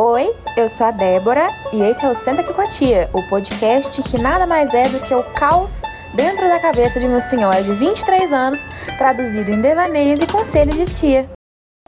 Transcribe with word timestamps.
Oi, 0.00 0.32
eu 0.56 0.68
sou 0.68 0.86
a 0.86 0.92
Débora 0.92 1.48
e 1.72 1.82
esse 1.82 2.04
é 2.04 2.08
o 2.08 2.14
Senta 2.14 2.42
aqui 2.42 2.54
com 2.54 2.60
a 2.60 2.68
Tia, 2.68 3.10
o 3.12 3.20
podcast 3.28 4.00
que 4.00 4.22
nada 4.22 4.46
mais 4.46 4.72
é 4.72 4.88
do 4.88 5.02
que 5.02 5.12
o 5.12 5.24
caos 5.34 5.82
dentro 6.14 6.46
da 6.46 6.60
cabeça 6.60 7.00
de 7.00 7.08
meu 7.08 7.20
senhor 7.20 7.52
de 7.64 7.74
23 7.74 8.32
anos, 8.32 8.60
traduzido 8.96 9.50
em 9.50 9.60
devaneios 9.60 10.20
e 10.20 10.26
conselhos 10.28 10.76
de 10.76 10.84
tia. 10.94 11.28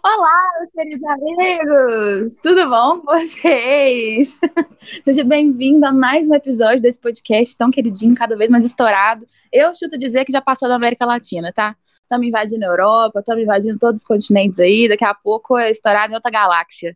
Olá, 0.04 0.50
meus 0.58 0.70
queridos 0.72 1.08
amigos! 1.08 2.36
Tudo 2.42 2.68
bom 2.68 2.98
com 2.98 3.16
vocês? 3.16 4.40
Seja 5.04 5.22
bem-vindo 5.22 5.86
a 5.86 5.92
mais 5.92 6.28
um 6.28 6.34
episódio 6.34 6.82
desse 6.82 6.98
podcast 6.98 7.56
tão 7.56 7.70
queridinho, 7.70 8.16
cada 8.16 8.36
vez 8.36 8.50
mais 8.50 8.64
estourado. 8.64 9.24
Eu 9.52 9.72
chuto 9.72 9.96
dizer 9.96 10.24
que 10.24 10.32
já 10.32 10.40
passou 10.40 10.68
da 10.68 10.74
América 10.74 11.06
Latina, 11.06 11.52
tá? 11.54 11.76
Estamos 12.02 12.26
invadindo 12.26 12.64
a 12.64 12.68
Europa, 12.70 13.20
estamos 13.20 13.44
invadindo 13.44 13.78
todos 13.78 14.00
os 14.00 14.06
continentes 14.06 14.58
aí, 14.58 14.88
daqui 14.88 15.04
a 15.04 15.14
pouco 15.14 15.56
é 15.56 15.70
estourado 15.70 16.12
em 16.12 16.16
outra 16.16 16.32
galáxia 16.32 16.92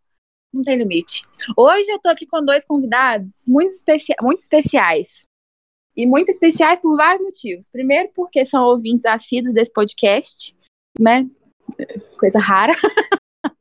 não 0.55 0.63
tem 0.63 0.77
limite. 0.77 1.23
Hoje 1.57 1.91
eu 1.91 1.99
tô 1.99 2.09
aqui 2.09 2.27
com 2.27 2.45
dois 2.45 2.65
convidados 2.65 3.45
muito, 3.49 3.73
especi 3.73 4.15
muito 4.23 4.39
especiais. 4.39 5.23
E 5.97 6.07
muito 6.07 6.31
especiais 6.31 6.81
por 6.81 6.97
vários 6.97 7.23
motivos. 7.23 7.69
Primeiro, 7.69 8.11
porque 8.15 8.45
são 8.45 8.65
ouvintes 8.65 9.05
assíduos 9.05 9.55
desse 9.55 9.73
podcast, 9.73 10.57
né? 10.99 11.29
Coisa 12.19 12.39
rara. 12.39 12.73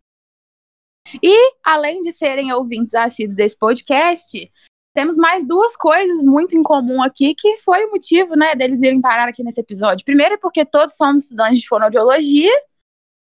e, 1.21 1.53
além 1.63 2.01
de 2.01 2.11
serem 2.11 2.51
ouvintes 2.51 2.95
assíduos 2.95 3.35
desse 3.35 3.57
podcast, 3.57 4.51
temos 4.95 5.15
mais 5.15 5.47
duas 5.47 5.75
coisas 5.75 6.23
muito 6.23 6.55
em 6.55 6.63
comum 6.63 7.03
aqui, 7.03 7.35
que 7.35 7.57
foi 7.57 7.85
o 7.85 7.91
motivo, 7.91 8.35
né, 8.35 8.55
deles 8.55 8.79
virem 8.79 9.01
parar 9.01 9.27
aqui 9.27 9.43
nesse 9.43 9.59
episódio. 9.59 10.05
Primeiro, 10.05 10.37
porque 10.39 10.63
todos 10.63 10.95
somos 10.95 11.23
estudantes 11.23 11.61
de 11.61 11.67
fonoaudiologia, 11.67 12.51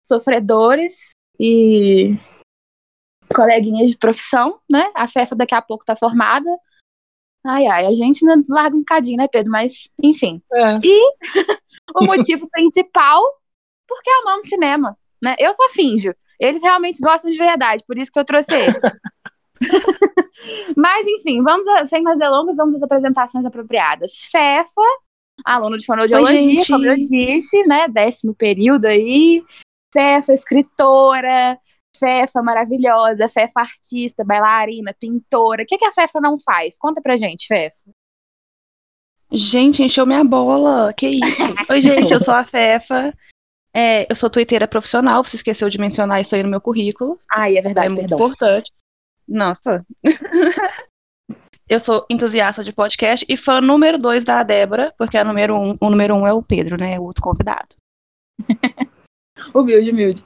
sofredores 0.05 1.11
e 1.39 2.17
coleguinhas 3.33 3.91
de 3.91 3.99
profissão, 3.99 4.59
né? 4.71 4.91
A 4.95 5.07
Fefa 5.07 5.35
daqui 5.35 5.55
a 5.55 5.63
pouco 5.63 5.85
tá 5.85 5.97
formada. 5.97 6.49
Ai, 7.45 7.67
ai, 7.67 7.87
a 7.87 7.95
gente 7.95 8.27
ainda 8.27 8.45
larga 8.49 8.77
um 8.77 8.81
bocadinho, 8.81 9.17
né, 9.17 9.27
Pedro? 9.29 9.51
Mas, 9.51 9.89
enfim. 10.03 10.41
É. 10.55 10.79
E 10.85 11.03
o 11.97 12.05
motivo 12.05 12.49
principal, 12.51 13.21
porque 13.87 14.11
amamos 14.23 14.49
cinema, 14.49 14.97
né? 15.23 15.35
Eu 15.39 15.53
só 15.53 15.69
finjo. 15.71 16.15
Eles 16.39 16.63
realmente 16.63 17.01
gostam 17.01 17.31
de 17.31 17.39
verdade, 17.39 17.85
por 17.87 17.99
isso 17.99 18.11
que 18.11 18.19
eu 18.19 18.25
trouxe 18.25 18.53
eles. 18.53 18.81
Mas, 20.77 21.07
enfim, 21.07 21.41
vamos 21.43 21.67
a, 21.69 21.87
sem 21.87 22.03
mais 22.03 22.19
delongas, 22.19 22.57
vamos 22.57 22.77
às 22.77 22.83
apresentações 22.83 23.45
apropriadas. 23.45 24.25
Fefa, 24.31 24.83
aluno 25.45 25.79
de 25.79 25.87
fonoaudiologia, 25.87 26.61
Oi, 26.61 26.67
como 26.67 26.87
eu 26.87 26.97
disse, 26.97 27.63
né? 27.65 27.89
Décimo 27.89 28.35
período 28.35 28.87
aí. 28.87 29.45
Fefa, 29.93 30.33
escritora, 30.33 31.59
Fefa 31.97 32.43
maravilhosa, 32.43 33.29
Fefa 33.29 33.61
artista, 33.61 34.25
bailarina, 34.25 34.95
pintora. 34.99 35.63
O 35.63 35.67
que, 35.67 35.79
que 35.79 35.85
a 35.85 35.93
Fefa 35.93 36.21
não 36.21 36.37
faz? 36.39 36.79
Conta 36.79 37.01
pra 37.01 37.17
gente, 37.17 37.47
Fefa. 37.47 37.91
Gente, 39.31 39.83
encheu 39.83 40.05
minha 40.05 40.25
bola. 40.25 40.93
Que 40.93 41.09
isso? 41.09 41.43
Oi, 41.71 41.81
gente, 41.81 42.13
eu 42.13 42.21
sou 42.21 42.35
a 42.35 42.45
Fefa. 42.45 43.15
É, 43.75 44.07
eu 44.11 44.15
sou 44.15 44.29
twitteira 44.29 44.69
profissional, 44.69 45.25
você 45.25 45.37
esqueceu 45.37 45.69
de 45.71 45.79
mencionar 45.79 46.21
isso 46.21 46.35
aí 46.35 46.43
no 46.43 46.51
meu 46.51 46.61
currículo. 46.61 47.19
Ai, 47.31 47.57
é 47.57 47.63
verdade, 47.63 47.93
é 47.93 47.97
muito 47.97 48.15
importante. 48.15 48.71
Nossa. 49.27 49.85
eu 51.67 51.81
sou 51.81 52.05
entusiasta 52.11 52.63
de 52.63 52.73
podcast 52.73 53.25
e 53.27 53.37
fã 53.37 53.63
número 53.63 53.97
dois 53.97 54.25
da 54.25 54.43
Débora, 54.43 54.93
porque 54.99 55.17
a 55.17 55.25
número 55.25 55.57
um, 55.57 55.77
o 55.81 55.89
número 55.89 56.15
um 56.15 56.27
é 56.27 56.33
o 56.35 56.43
Pedro, 56.43 56.77
né? 56.77 56.99
O 56.99 57.05
outro 57.05 57.23
convidado. 57.23 57.75
Humilde, 59.55 59.91
humilde. 59.91 60.25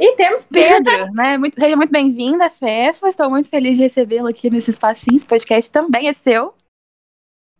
E 0.00 0.16
temos 0.16 0.46
Pedro, 0.46 1.12
né? 1.12 1.36
Muito, 1.36 1.60
seja 1.60 1.76
muito 1.76 1.92
bem-vinda, 1.92 2.48
Fefa. 2.48 3.08
Estou 3.08 3.28
muito 3.28 3.50
feliz 3.50 3.76
de 3.76 3.82
recebê-lo 3.82 4.28
aqui 4.28 4.48
nesse 4.48 4.70
espacinho. 4.70 5.16
Esse 5.16 5.26
podcast 5.26 5.70
também 5.70 6.08
é 6.08 6.12
seu. 6.12 6.54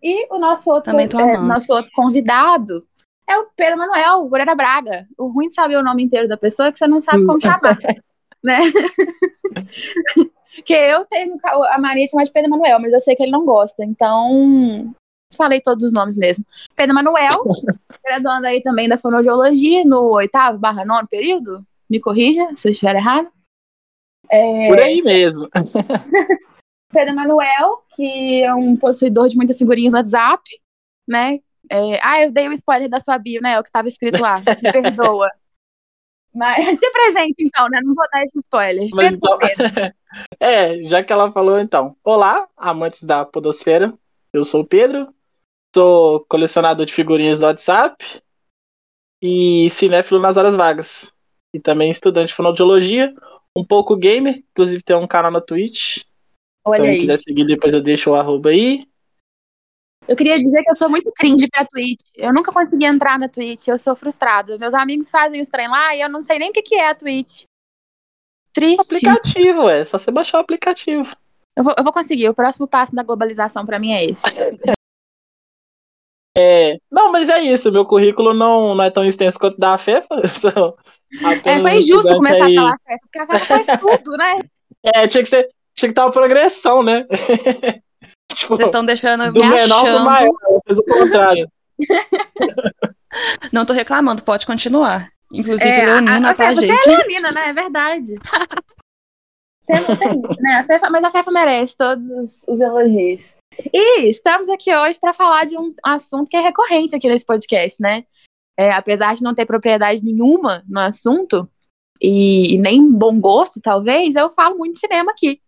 E 0.03 0.27
o 0.33 0.39
nosso 0.39 0.71
outro, 0.71 0.99
é, 0.99 1.39
nosso 1.39 1.73
outro 1.73 1.91
convidado 1.95 2.87
é 3.29 3.37
o 3.39 3.47
Pedro 3.57 3.79
Manuel 3.79 4.29
Moreira 4.29 4.55
Braga. 4.55 5.07
O 5.19 5.29
ruim 5.29 5.49
de 5.49 5.55
saber 5.55 5.77
o 5.77 5.83
nome 5.83 6.03
inteiro 6.03 6.29
da 6.29 6.37
pessoa 6.37 6.69
é 6.69 6.73
que 6.73 6.79
você 6.79 6.87
não 6.87 7.01
sabe 7.01 7.27
como 7.27 7.41
chamar, 7.41 7.77
né? 8.43 8.61
que 10.65 10.75
eu 10.75 11.05
tenho 11.07 11.37
a 11.45 11.79
mania 11.79 12.05
de 12.05 12.11
chamar 12.11 12.25
de 12.25 12.33
Pedro 12.33 12.51
Manuel, 12.51 12.81
mas 12.81 12.93
eu 12.93 13.01
sei 13.01 13.15
que 13.15 13.23
ele 13.23 13.33
não 13.33 13.45
gosta. 13.45 13.85
Então, 13.85 14.95
falei 15.37 15.61
todos 15.61 15.85
os 15.85 15.93
nomes 15.93 16.17
mesmo. 16.17 16.45
Pedro 16.75 16.95
Manuel, 16.95 17.43
graduando 18.05 18.47
aí 18.47 18.61
também 18.61 18.89
da 18.89 18.99
fonoaudiologia 18.99 19.85
no 19.85 20.13
oitavo 20.13 20.59
barra 20.59 20.85
nono 20.85 21.07
período. 21.07 21.65
Me 21.89 22.01
corrija 22.01 22.45
se 22.57 22.69
eu 22.69 22.73
estiver 22.73 22.97
errado. 22.97 23.29
É... 24.31 24.69
Por 24.69 24.81
aí 24.81 25.03
mesmo. 25.03 25.49
Pedro 26.93 27.15
Manuel, 27.15 27.85
que 27.95 28.43
é 28.43 28.55
um 28.55 28.77
possuidor 28.77 29.29
de 29.29 29.37
muitas 29.37 29.59
figurinhas 29.59 29.93
no 29.93 29.99
WhatsApp, 29.99 30.43
né? 31.07 31.41
É... 31.71 32.01
Ah, 32.03 32.23
eu 32.23 32.33
dei 32.33 32.49
o 32.49 32.51
um 32.51 32.55
spoiler 32.55 32.89
da 32.89 33.01
sua 33.01 33.19
bio, 33.19 33.41
né? 33.43 33.53
É 33.53 33.59
o 33.59 33.63
que 33.63 33.69
estava 33.69 33.89
escrito 33.89 34.21
lá. 34.21 34.39
Me 34.39 34.73
perdoa. 34.73 35.31
Mas 36.37 36.79
se 36.79 36.91
presente, 36.91 37.37
então, 37.39 37.67
né? 37.71 37.81
Não 37.83 37.95
vou 37.95 38.05
dar 38.13 38.23
esse 38.23 38.37
spoiler. 38.39 38.87
Mas 38.93 39.15
então... 39.15 39.39
é, 40.39 40.85
já 40.85 41.03
que 41.03 41.11
ela 41.11 41.33
falou, 41.33 41.59
então. 41.59 41.97
Olá, 42.05 42.47
amantes 42.55 43.03
da 43.03 43.25
Podosfera. 43.25 43.95
Eu 44.35 44.45
sou 44.45 44.61
o 44.61 44.67
Pedro, 44.67 45.15
Sou 45.77 46.25
colecionador 46.27 46.87
de 46.87 46.95
figurinhas 46.95 47.41
do 47.41 47.45
WhatsApp 47.45 48.03
e 49.21 49.69
cinéfilo 49.69 50.19
nas 50.19 50.39
horas 50.39 50.57
vagas. 50.57 51.13
E 51.53 51.61
também 51.61 51.91
estudante 51.91 52.29
de 52.29 52.35
fonoaudiologia, 52.35 53.15
um 53.55 53.63
pouco 53.63 53.95
gamer, 53.95 54.43
inclusive 54.53 54.83
tem 54.83 54.97
um 54.97 55.07
canal 55.07 55.31
na 55.31 55.43
Twitch. 55.43 56.05
Olha 56.65 56.79
então, 56.79 56.89
aí. 56.89 56.95
Se 56.95 57.01
quiser 57.03 57.19
seguir, 57.19 57.45
depois 57.45 57.75
eu 57.75 57.83
deixo 57.83 58.11
o 58.11 58.15
arroba 58.15 58.49
aí. 58.49 58.89
Eu 60.09 60.17
queria 60.17 60.39
dizer 60.39 60.63
que 60.63 60.71
eu 60.71 60.75
sou 60.75 60.89
muito 60.89 61.13
cringe 61.13 61.47
pra 61.47 61.67
Twitch. 61.67 62.01
Eu 62.15 62.33
nunca 62.33 62.51
consegui 62.51 62.87
entrar 62.87 63.19
na 63.19 63.29
Twitch, 63.29 63.69
eu 63.69 63.79
sou 63.79 63.95
frustrada. 63.95 64.57
Meus 64.57 64.73
amigos 64.73 65.11
fazem 65.11 65.43
os 65.43 65.49
trem 65.51 65.69
lá 65.69 65.95
e 65.95 66.01
eu 66.01 66.09
não 66.09 66.23
sei 66.23 66.39
nem 66.39 66.49
o 66.49 66.53
que, 66.55 66.63
que 66.63 66.77
é 66.77 66.89
a 66.89 66.95
Twitch. 66.95 67.43
Triste. 68.55 68.81
Aplicativo, 68.81 69.69
é 69.69 69.85
só 69.85 69.99
você 69.99 70.11
baixar 70.11 70.39
o 70.39 70.41
aplicativo. 70.41 71.15
Eu 71.55 71.63
vou, 71.63 71.75
eu 71.77 71.85
vou 71.85 71.93
conseguir. 71.93 72.31
O 72.31 72.35
próximo 72.35 72.67
passo 72.67 72.97
da 72.97 73.03
globalização 73.03 73.67
para 73.67 73.79
mim 73.79 73.93
é 73.93 74.07
esse. 74.07 74.25
É, 76.39 76.77
não, 76.93 77.11
mas 77.11 77.31
é 77.31 77.41
isso. 77.41 77.73
Meu 77.73 77.87
currículo 77.87 78.35
não, 78.35 78.75
não 78.75 78.85
é 78.85 78.91
tão 78.91 79.05
extenso 79.05 79.39
quanto 79.39 79.59
da 79.59 79.79
FEFA. 79.79 80.17
é, 81.47 81.61
foi 81.61 81.79
injusto 81.79 82.15
começar 82.15 82.45
aí. 82.45 82.59
a 82.59 82.61
falar 82.61 82.79
FEFA, 82.87 83.01
porque 83.01 83.19
a 83.19 83.27
FEFA 83.27 83.47
faz 83.65 83.81
tudo, 83.81 84.17
né? 84.17 84.39
É, 84.95 85.09
tinha 85.09 85.25
que, 85.25 85.29
ser, 85.29 85.49
tinha 85.75 85.89
que 85.89 85.93
estar 85.93 86.05
uma 86.05 86.13
progressão, 86.13 86.81
né? 86.81 87.05
tipo, 88.33 88.55
Vocês 88.55 88.69
estão 88.69 88.85
deixando 88.85 89.33
do 89.33 89.41
menor 89.41 89.83
pro 89.83 90.05
maior, 90.05 90.37
eu 90.49 90.61
fiz 90.65 90.79
o 90.79 90.85
contrário. 90.85 91.51
não 93.51 93.67
tô 93.67 93.73
reclamando, 93.73 94.23
pode 94.23 94.47
continuar. 94.47 95.11
Inclusive, 95.33 95.69
é, 95.69 95.87
Leonina, 95.87 96.29
a, 96.29 96.31
a, 96.31 96.35
tá, 96.35 96.55
Você 96.55 96.69
gente? 96.69 96.89
é 96.89 96.97
Leonina, 96.99 97.33
né? 97.33 97.49
É 97.49 97.53
verdade. 97.53 98.15
Tem, 99.67 99.97
tem, 99.97 100.23
né? 100.39 100.55
A 100.61 100.65
Fefa, 100.65 100.89
mas 100.89 101.03
a 101.03 101.11
Fefa 101.11 101.33
merece 101.33 101.77
todos 101.77 102.09
os, 102.11 102.45
os 102.47 102.61
elogios. 102.61 103.35
E 103.73 104.09
estamos 104.09 104.49
aqui 104.49 104.75
hoje 104.75 104.99
para 105.01 105.13
falar 105.13 105.45
de 105.45 105.57
um 105.57 105.71
assunto 105.83 106.29
que 106.29 106.37
é 106.37 106.41
recorrente 106.41 106.95
aqui 106.95 107.09
nesse 107.09 107.25
podcast, 107.25 107.81
né? 107.81 108.05
É, 108.59 108.71
apesar 108.73 109.15
de 109.15 109.23
não 109.23 109.35
ter 109.35 109.47
propriedade 109.47 110.05
nenhuma 110.05 110.63
no 110.67 110.81
assunto, 110.81 111.49
e, 112.01 112.59
nem 112.59 112.91
bom 112.91 113.19
gosto, 113.21 113.61
talvez, 113.61 114.17
eu 114.17 114.31
falo 114.31 114.59
muito 114.59 114.75
de 114.75 114.81
cinema 114.81 115.11
aqui. 115.11 115.41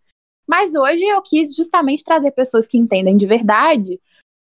Mas 0.47 0.73
hoje 0.73 1.03
eu 1.03 1.21
quis 1.21 1.55
justamente 1.55 2.03
trazer 2.03 2.31
pessoas 2.31 2.67
que 2.67 2.77
entendem 2.77 3.15
de 3.15 3.27
verdade 3.27 3.99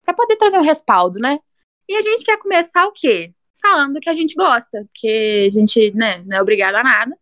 para 0.03 0.13
poder 0.13 0.37
trazer 0.37 0.57
um 0.57 0.63
respaldo, 0.63 1.19
né? 1.19 1.39
E 1.87 1.95
a 1.95 2.01
gente 2.01 2.23
quer 2.23 2.37
começar 2.37 2.85
o 2.87 2.91
quê? 2.91 3.33
Falando 3.61 3.99
que 3.99 4.09
a 4.09 4.13
gente 4.13 4.33
gosta, 4.35 4.85
porque 4.85 5.47
a 5.47 5.49
gente 5.49 5.91
né, 5.91 6.23
não 6.25 6.37
é 6.37 6.41
obrigado 6.41 6.75
a 6.75 6.83
nada. 6.83 7.17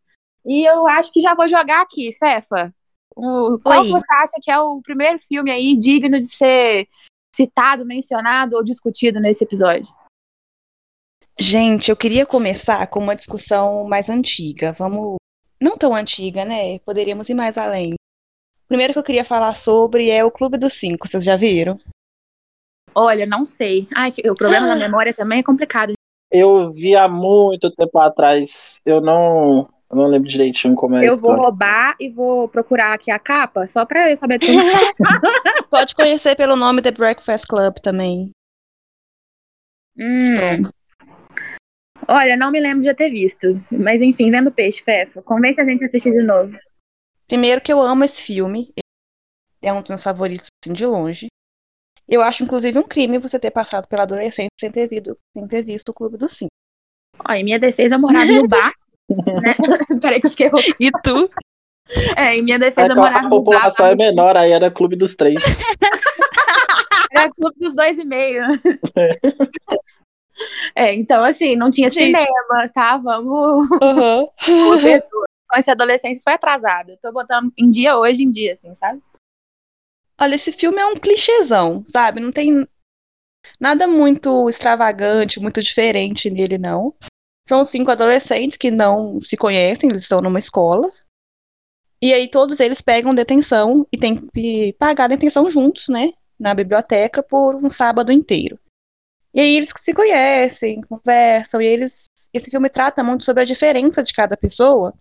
E 0.46 0.64
eu 0.64 0.88
acho 0.88 1.12
que 1.12 1.19
já 1.19 1.34
vou 1.34 1.48
jogar 1.48 1.81
aqui, 1.81 2.12
Fefa. 2.14 2.74
O, 3.17 3.57
qual 3.59 3.81
Oi. 3.81 3.89
você 3.89 4.13
acha 4.13 4.33
que 4.39 4.51
é 4.51 4.59
o 4.59 4.80
primeiro 4.80 5.18
filme 5.18 5.50
aí 5.50 5.75
digno 5.75 6.19
de 6.19 6.27
ser 6.27 6.88
citado, 7.36 7.83
mencionado 7.83 8.56
ou 8.56 8.63
discutido 8.63 9.19
nesse 9.19 9.44
episódio? 9.44 9.92
Gente, 11.39 11.89
eu 11.89 11.97
queria 11.97 12.27
começar 12.27 12.86
com 12.88 13.00
uma 13.00 13.15
discussão 13.15 13.86
mais 13.86 14.07
antiga. 14.07 14.71
Vamos. 14.71 15.18
Não 15.59 15.75
tão 15.75 15.95
antiga, 15.95 16.45
né? 16.45 16.77
Poderíamos 16.80 17.27
ir 17.27 17.33
mais 17.33 17.57
além. 17.57 17.94
O 17.94 18.68
primeiro 18.68 18.94
que 18.94 19.00
eu 19.00 19.03
queria 19.03 19.25
falar 19.25 19.56
sobre 19.56 20.12
é 20.12 20.24
o 20.24 20.31
Clube 20.31 20.57
dos 20.57 20.74
Cinco. 20.74 21.07
Vocês 21.07 21.24
já 21.24 21.36
viram? 21.36 21.80
Olha, 22.94 23.25
não 23.25 23.45
sei. 23.45 23.88
Ai, 23.95 24.12
o 24.30 24.36
problema 24.36 24.68
ah. 24.68 24.69
da 24.69 24.75
memória 24.86 25.13
também 25.13 25.39
é 25.39 25.44
complicado. 25.44 25.94
Eu 26.31 26.71
vi 26.71 26.95
há 26.95 27.07
muito 27.07 27.71
tempo 27.71 27.97
atrás. 27.97 28.80
Eu 28.86 29.01
não 29.01 29.68
eu 29.89 29.95
não 29.95 30.07
lembro 30.07 30.30
direitinho 30.30 30.75
como 30.75 30.95
é 30.95 31.07
Eu 31.07 31.18
vou 31.18 31.36
roubar 31.36 31.95
e 32.00 32.10
vou 32.10 32.48
procurar 32.50 32.94
aqui 32.94 33.10
a 33.10 33.18
capa, 33.18 33.66
só 33.66 33.86
pra 33.86 34.10
eu 34.10 34.18
saber. 34.18 34.39
Pode 35.69 35.95
conhecer 35.95 36.36
pelo 36.36 36.56
nome 36.56 36.81
The 36.81 36.92
Breakfast 36.92 37.48
Club 37.48 37.75
também. 37.75 38.31
Hum. 39.98 40.69
Olha, 42.07 42.38
não 42.38 42.51
me 42.51 42.60
lembro 42.60 42.81
de 42.81 42.94
ter 42.94 43.10
visto. 43.10 43.62
Mas 43.72 44.01
enfim, 44.01 44.30
vendo 44.30 44.51
peixe, 44.51 44.84
Fefa. 44.84 45.22
Convence 45.22 45.60
a 45.60 45.66
gente 45.66 45.84
a 45.84 45.88
assistir 45.88 46.12
de 46.12 46.24
novo. 46.24 46.57
Primeiro 47.28 47.62
que 47.62 47.72
eu 47.72 47.81
amo 47.81 48.04
esse 48.04 48.22
filme. 48.22 48.74
É 49.62 49.74
um 49.74 49.81
dos 49.81 49.90
meus 49.90 50.04
favoritos, 50.04 50.48
assim, 50.63 50.74
de 50.74 50.86
longe. 50.86 51.28
Eu 52.07 52.22
acho, 52.22 52.44
inclusive, 52.44 52.78
um 52.80 52.88
crime 52.88 53.18
você 53.18 53.40
ter 53.40 53.51
passado 53.51 53.88
pela 53.88 54.04
adolescência 54.04 54.50
sem 54.60 54.72
ter, 54.72 54.88
visto, 54.88 55.18
sem 55.36 55.48
ter 55.48 55.63
visto 55.63 55.90
o 55.90 55.94
Clube 55.94 56.18
dos 56.18 56.38
Cinco. 56.38 56.51
Ó, 57.28 57.33
em 57.33 57.44
minha 57.44 57.60
defesa, 57.60 57.95
eu 57.95 58.00
morava 58.00 58.31
no 58.31 58.48
bar. 58.48 58.72
Né? 59.09 59.56
Peraí 60.01 60.19
que 60.19 60.27
eu 60.27 60.31
fiquei 60.31 60.48
rouca. 60.48 60.75
E 60.80 60.92
tu? 61.04 61.30
É, 62.18 62.36
em 62.36 62.44
minha 62.44 62.59
defesa, 62.59 62.92
É 62.92 62.95
morava 62.95 63.27
a 63.27 63.30
população 63.30 63.86
é 63.86 63.95
menor, 63.95 64.36
aí 64.36 64.51
era 64.51 64.69
clube 64.69 64.95
dos 64.95 65.15
três. 65.15 65.42
Era 67.09 67.31
clube 67.31 67.56
dos 67.57 67.74
dois 67.74 67.98
e 67.98 68.04
meio. 68.04 68.44
É, 70.75 70.94
então 70.94 71.24
assim, 71.24 71.56
não 71.56 71.71
tinha 71.71 71.89
Gente. 71.89 72.04
cinema, 72.04 72.69
tá? 72.74 72.98
Vamos. 72.98 73.68
Aham. 73.81 74.27
Esse 75.56 75.71
adolescente 75.71 76.21
foi 76.21 76.33
atrasado. 76.33 76.92
Eu 76.92 76.98
tô 76.98 77.12
botando 77.12 77.51
em 77.57 77.69
dia 77.69 77.98
hoje 77.98 78.24
em 78.24 78.30
dia, 78.30 78.51
assim, 78.51 78.74
sabe? 78.75 79.01
Olha, 80.19 80.36
esse 80.36 80.51
filme 80.51 80.80
é 80.80 80.86
um 80.86 80.95
clichêzão, 80.95 81.83
sabe? 81.88 82.19
Não 82.19 82.31
tem 82.31 82.68
nada 83.59 83.88
muito 83.88 84.50
extravagante, 84.50 85.39
muito 85.39 85.62
diferente 85.62 86.30
nele, 86.30 86.57
não. 86.57 86.94
São 87.47 87.63
cinco 87.63 87.89
adolescentes 87.91 88.57
que 88.57 88.69
não 88.69 89.21
se 89.21 89.38
conhecem, 89.38 89.89
eles 89.89 90.01
estão 90.01 90.19
numa 90.21 90.38
escola. 90.39 90.91
E 92.01 92.13
aí 92.13 92.27
todos 92.29 92.59
eles 92.59 92.81
pegam 92.81 93.15
detenção 93.15 93.88
e 93.91 93.97
têm 93.97 94.17
que 94.27 94.73
pagar 94.73 95.05
a 95.05 95.07
detenção 95.07 95.49
juntos, 95.49 95.88
né? 95.88 96.11
Na 96.38 96.53
biblioteca 96.53 97.23
por 97.23 97.55
um 97.55 97.69
sábado 97.69 98.11
inteiro. 98.11 98.59
E 99.33 99.39
aí 99.39 99.55
eles 99.55 99.71
se 99.75 99.94
conhecem, 99.94 100.81
conversam, 100.81 101.61
e 101.61 101.65
eles. 101.65 102.05
Esse 102.33 102.51
filme 102.51 102.69
trata 102.69 103.03
muito 103.03 103.23
sobre 103.23 103.44
a 103.44 103.45
diferença 103.45 104.03
de 104.03 104.13
cada 104.13 104.35
pessoa. 104.35 104.94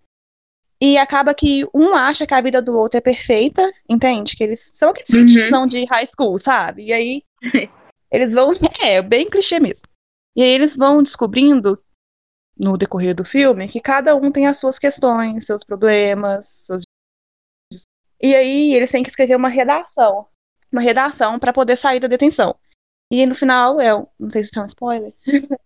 E 0.81 0.97
acaba 0.99 1.35
que 1.35 1.67
um 1.75 1.95
acha 1.95 2.27
que 2.27 2.35
a 2.35 2.41
vida 2.41 2.63
do 2.63 2.77
outro 2.77 2.99
é 2.99 3.01
perfeita, 3.01 3.69
entende? 3.89 4.37
Que 4.37 4.45
eles 4.45 4.71
são 4.75 4.91
aqueles 4.91 5.11
Uhum. 5.11 5.25
clichêzão 5.25 5.67
de 5.67 5.85
high 5.87 6.09
school, 6.15 6.39
sabe? 6.39 6.85
E 6.85 6.93
aí 6.93 7.23
eles 8.13 8.35
vão. 8.35 8.51
É, 8.83 9.03
bem 9.03 9.29
clichê 9.29 9.59
mesmo. 9.59 9.87
E 10.37 10.43
aí 10.43 10.51
eles 10.51 10.77
vão 10.77 11.03
descobrindo, 11.03 11.83
no 12.59 12.77
decorrer 12.77 13.15
do 13.15 13.25
filme, 13.25 13.69
que 13.69 13.81
cada 13.81 14.15
um 14.17 14.31
tem 14.33 14.47
as 14.47 14.59
suas 14.59 14.79
questões, 14.79 15.45
seus 15.47 15.63
problemas, 15.63 16.47
suas. 16.67 16.83
E 18.21 18.35
aí 18.35 18.75
eles 18.75 18.91
têm 18.91 19.03
que 19.03 19.11
escrever 19.11 19.37
uma 19.37 19.49
redação. 19.49 20.27
Uma 20.73 20.81
redação 20.81 21.39
para 21.39 21.53
poder 21.53 21.77
sair 21.77 22.01
da 22.01 22.09
detenção. 22.09 22.57
E 23.13 23.25
no 23.27 23.35
final, 23.35 23.81
é, 23.81 23.95
um- 23.95 24.07
não 24.19 24.31
sei 24.31 24.43
se 24.43 24.49
isso 24.49 24.59
é 24.59 24.63
um 24.63 24.67
spoiler. 24.67 25.13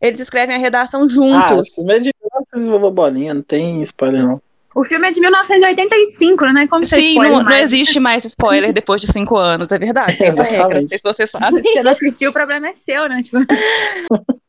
Eles 0.00 0.20
escrevem 0.20 0.54
a 0.54 0.58
redação 0.58 1.04
Ah, 1.04 1.08
juntos. 1.08 1.68
o 1.70 1.74
filme 1.74 1.94
é 1.94 1.98
de 1.98 2.10
1900 2.54 2.94
bolinha, 2.94 3.32
não 3.34 3.42
tem 3.42 3.80
spoiler 3.82 4.22
não. 4.22 4.42
O 4.74 4.84
filme 4.84 5.08
é 5.08 5.12
de 5.12 5.20
1985, 5.20 6.44
né? 6.46 6.66
Como 6.66 6.84
você 6.86 7.00
Sim, 7.00 7.10
spoiler 7.10 7.38
não, 7.38 7.44
não 7.44 7.56
existe 7.56 7.98
mais 8.00 8.24
spoiler 8.24 8.72
depois 8.74 9.00
de 9.00 9.10
cinco 9.10 9.36
anos, 9.36 9.70
é 9.72 9.78
verdade. 9.78 10.18
Tem 10.18 10.26
essa 10.28 10.42
regra, 10.42 10.80
não 10.80 10.88
sei 10.88 10.98
se 10.98 11.04
você 11.04 11.26
sabe. 11.26 11.62
Você 11.62 11.82
não 11.82 11.92
assistiu, 11.92 12.30
o 12.30 12.32
problema 12.32 12.68
é 12.68 12.72
seu, 12.74 13.08
né? 13.08 13.20
Tipo, 13.22 13.38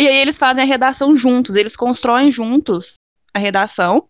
E 0.00 0.06
aí 0.06 0.16
eles 0.16 0.38
fazem 0.38 0.62
a 0.62 0.66
redação 0.66 1.16
juntos, 1.16 1.56
eles 1.56 1.74
constroem 1.74 2.30
juntos 2.30 2.94
a 3.34 3.38
redação. 3.38 4.08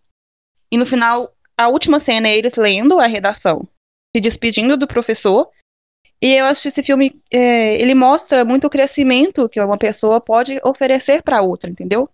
E 0.71 0.77
no 0.77 0.85
final, 0.85 1.33
a 1.57 1.67
última 1.67 1.99
cena 1.99 2.27
é 2.27 2.37
eles 2.37 2.55
lendo 2.55 2.99
a 2.99 3.07
redação, 3.07 3.67
se 4.15 4.21
despedindo 4.21 4.77
do 4.77 4.87
professor. 4.87 5.49
E 6.21 6.33
eu 6.33 6.45
acho 6.45 6.61
que 6.61 6.67
esse 6.67 6.83
filme, 6.83 7.19
é, 7.31 7.81
ele 7.81 7.95
mostra 7.95 8.45
muito 8.45 8.67
o 8.67 8.69
crescimento 8.69 9.49
que 9.49 9.59
uma 9.59 9.77
pessoa 9.77 10.21
pode 10.21 10.59
oferecer 10.63 11.23
para 11.23 11.41
outra, 11.41 11.71
entendeu? 11.71 12.09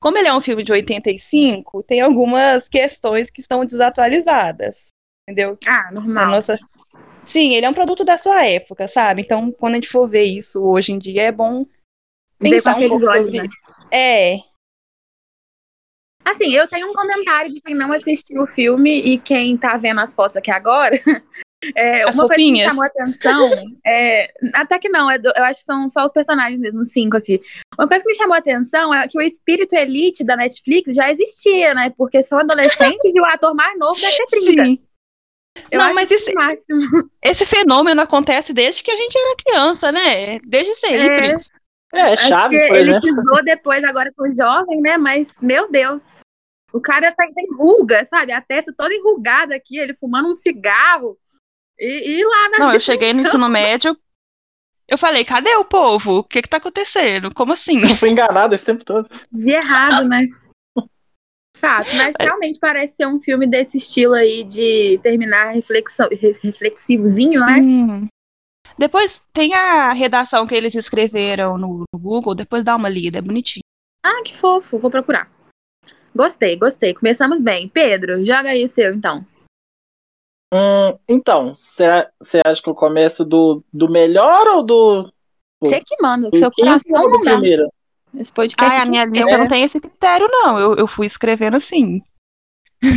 Como 0.00 0.18
ele 0.18 0.28
é 0.28 0.34
um 0.34 0.42
filme 0.42 0.62
de 0.62 0.72
85, 0.72 1.82
tem 1.82 2.00
algumas 2.00 2.68
questões 2.68 3.30
que 3.30 3.40
estão 3.40 3.64
desatualizadas, 3.64 4.76
entendeu? 5.28 5.58
ah, 5.66 5.90
normal. 5.90 6.30
nossa... 6.30 6.54
Sim, 7.24 7.54
ele 7.54 7.66
é 7.66 7.68
um 7.68 7.74
produto 7.74 8.04
da 8.04 8.16
sua 8.16 8.46
época, 8.46 8.86
sabe? 8.86 9.22
Então, 9.22 9.50
quando 9.50 9.72
a 9.72 9.76
gente 9.76 9.88
for 9.88 10.06
ver 10.06 10.24
isso 10.24 10.62
hoje 10.62 10.92
em 10.92 10.98
dia, 10.98 11.22
é 11.22 11.32
bom 11.32 11.66
Ver 12.40 12.62
com 12.62 12.68
um 12.68 12.72
aqueles 12.72 13.02
olhos, 13.02 13.32
né? 13.32 13.48
É, 13.90 14.38
Assim, 16.24 16.50
eu 16.52 16.66
tenho 16.66 16.90
um 16.90 16.92
comentário 16.92 17.50
de 17.52 17.60
quem 17.60 17.72
não 17.72 17.92
assistiu 17.92 18.42
o 18.42 18.46
filme 18.48 18.90
e 19.00 19.16
quem 19.16 19.56
tá 19.56 19.76
vendo 19.76 20.00
as 20.00 20.12
fotos 20.14 20.36
aqui 20.36 20.50
agora. 20.50 20.96
É, 21.74 22.02
As 22.02 22.14
uma 22.14 22.28
coisa 22.28 22.34
que 22.34 22.52
me 22.52 22.60
chamou 22.60 22.84
a 22.84 22.86
atenção, 22.86 23.50
é, 23.84 24.30
até 24.52 24.78
que 24.78 24.90
não, 24.90 25.10
é 25.10 25.18
do- 25.18 25.32
eu 25.34 25.42
acho 25.42 25.60
que 25.60 25.64
são 25.64 25.88
só 25.88 26.04
os 26.04 26.12
personagens 26.12 26.60
mesmo, 26.60 26.84
cinco 26.84 27.16
aqui. 27.16 27.40
Uma 27.78 27.88
coisa 27.88 28.04
que 28.04 28.10
me 28.10 28.14
chamou 28.14 28.34
a 28.34 28.38
atenção 28.38 28.92
é 28.94 29.08
que 29.08 29.18
o 29.18 29.22
espírito 29.22 29.74
elite 29.74 30.22
da 30.22 30.36
Netflix 30.36 30.94
já 30.94 31.10
existia, 31.10 31.72
né? 31.74 31.90
Porque 31.96 32.22
são 32.22 32.38
adolescentes 32.38 33.12
e 33.12 33.20
o 33.20 33.24
ator 33.24 33.54
mais 33.54 33.76
novo 33.78 33.98
deve 33.98 34.16
ter 34.16 34.26
30. 34.26 34.64
sim. 34.64 34.78
Eu 35.70 35.78
Não, 35.78 35.86
acho 35.86 35.94
mas 35.94 36.34
máximo. 36.34 37.10
Esse 37.22 37.46
fenômeno 37.46 38.02
acontece 38.02 38.52
desde 38.52 38.82
que 38.82 38.90
a 38.90 38.96
gente 38.96 39.16
era 39.16 39.36
criança, 39.36 39.90
né? 39.90 40.38
Desde 40.46 40.76
sempre. 40.76 41.30
É, 41.32 41.40
É, 41.92 42.16
Chaves, 42.16 42.60
por 42.66 42.76
exemplo. 42.76 43.06
elitizou 43.06 43.44
depois 43.44 43.84
agora 43.84 44.12
com 44.16 44.28
os 44.28 44.36
jovens, 44.36 44.80
né? 44.82 44.98
Mas, 44.98 45.38
meu 45.40 45.70
Deus, 45.70 46.20
o 46.72 46.80
cara 46.80 47.12
tá 47.12 47.24
tem 47.34 47.46
ruga, 47.56 48.04
sabe? 48.04 48.32
A 48.32 48.40
testa 48.40 48.72
toda 48.76 48.94
enrugada 48.94 49.54
aqui, 49.54 49.78
ele 49.78 49.94
fumando 49.94 50.28
um 50.28 50.34
cigarro. 50.34 51.16
E, 51.78 52.18
e 52.18 52.24
lá 52.24 52.48
na 52.50 52.58
Não, 52.58 52.72
eu 52.72 52.80
cheguei 52.80 53.12
no 53.12 53.22
ensino 53.22 53.48
médio, 53.48 53.96
eu 54.88 54.98
falei, 54.98 55.24
cadê 55.24 55.54
o 55.56 55.64
povo? 55.64 56.18
O 56.18 56.24
que 56.24 56.42
que 56.42 56.48
tá 56.48 56.56
acontecendo? 56.58 57.32
Como 57.34 57.52
assim? 57.52 57.80
Eu 57.82 57.94
fui 57.94 58.10
enganado 58.10 58.54
esse 58.54 58.64
tempo 58.64 58.84
todo. 58.84 59.08
Vi 59.32 59.52
errado, 59.52 60.08
né? 60.08 60.18
Fato, 61.56 61.88
mas 61.96 62.14
realmente 62.20 62.58
parece 62.60 62.96
ser 62.96 63.06
um 63.06 63.18
filme 63.18 63.46
desse 63.46 63.78
estilo 63.78 64.12
aí 64.12 64.44
de 64.44 65.00
terminar 65.02 65.54
reflexão, 65.54 66.06
re- 66.12 66.36
reflexivozinho, 66.42 67.40
né? 67.40 67.60
Hum. 67.62 68.06
Depois 68.78 69.20
tem 69.32 69.54
a 69.54 69.92
redação 69.92 70.46
que 70.46 70.54
eles 70.54 70.74
escreveram 70.74 71.56
no, 71.56 71.84
no 71.92 71.98
Google, 71.98 72.34
depois 72.34 72.64
dá 72.64 72.76
uma 72.76 72.88
lida, 72.88 73.18
é 73.18 73.22
bonitinho. 73.22 73.64
Ah, 74.02 74.22
que 74.22 74.34
fofo, 74.34 74.78
vou 74.78 74.90
procurar. 74.90 75.30
Gostei, 76.14 76.56
gostei. 76.56 76.94
Começamos 76.94 77.40
bem. 77.40 77.68
Pedro, 77.68 78.24
joga 78.24 78.50
aí 78.50 78.64
o 78.64 78.68
seu, 78.68 78.94
então. 78.94 79.26
Hum, 80.54 80.98
então, 81.08 81.54
você 81.54 82.40
acha 82.44 82.62
que 82.62 82.68
eu 82.68 82.74
começo 82.74 83.24
do, 83.24 83.62
do 83.72 83.90
melhor 83.90 84.46
ou 84.46 84.62
do, 84.62 85.12
Você 85.62 85.80
que 85.80 85.96
manda, 86.00 86.30
do 86.30 86.36
seu 86.38 86.50
quinto 86.50 86.68
coração 86.68 87.02
ou 87.02 87.10
do 87.10 87.18
não 87.18 87.32
primeiro? 87.32 87.68
Esse 88.16 88.32
podcast 88.32 88.78
Ah, 88.78 88.82
a 88.82 88.86
minha 88.86 89.02
é 89.02 89.06
lista 89.06 89.36
não 89.36 89.48
tem 89.48 89.62
esse 89.62 89.78
critério, 89.80 90.26
não. 90.30 90.58
Eu, 90.58 90.76
eu 90.76 90.86
fui 90.86 91.06
escrevendo 91.06 91.56
assim. 91.56 92.00
tá 92.80 92.88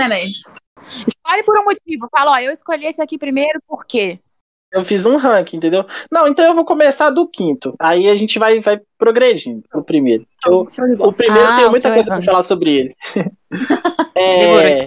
vendo 0.00 0.12
aí? 0.12 0.24
Escolhe 0.26 1.42
por 1.44 1.58
um 1.58 1.64
motivo. 1.64 2.08
Fala, 2.10 2.32
ó, 2.32 2.38
eu 2.38 2.52
escolhi 2.52 2.86
esse 2.86 3.02
aqui 3.02 3.18
primeiro 3.18 3.60
por 3.66 3.84
quê? 3.84 4.18
Eu 4.72 4.84
fiz 4.84 5.04
um 5.04 5.16
ranking, 5.16 5.56
entendeu? 5.56 5.84
Não, 6.10 6.28
então 6.28 6.44
eu 6.44 6.54
vou 6.54 6.64
começar 6.64 7.10
do 7.10 7.26
quinto. 7.28 7.74
Aí 7.78 8.08
a 8.08 8.14
gente 8.14 8.38
vai, 8.38 8.60
vai 8.60 8.80
progredindo 8.96 9.62
pro 9.68 9.82
primeiro. 9.82 10.24
Eu, 10.46 10.60
o 11.00 11.12
primeiro 11.12 11.48
Ah, 11.48 11.56
tem 11.56 11.64
o 11.66 11.70
muita 11.70 11.88
coisa 11.88 12.04
pra 12.04 12.14
ranking. 12.14 12.26
falar 12.26 12.42
sobre 12.42 12.70
ele. 12.76 12.94
É, 14.14 14.84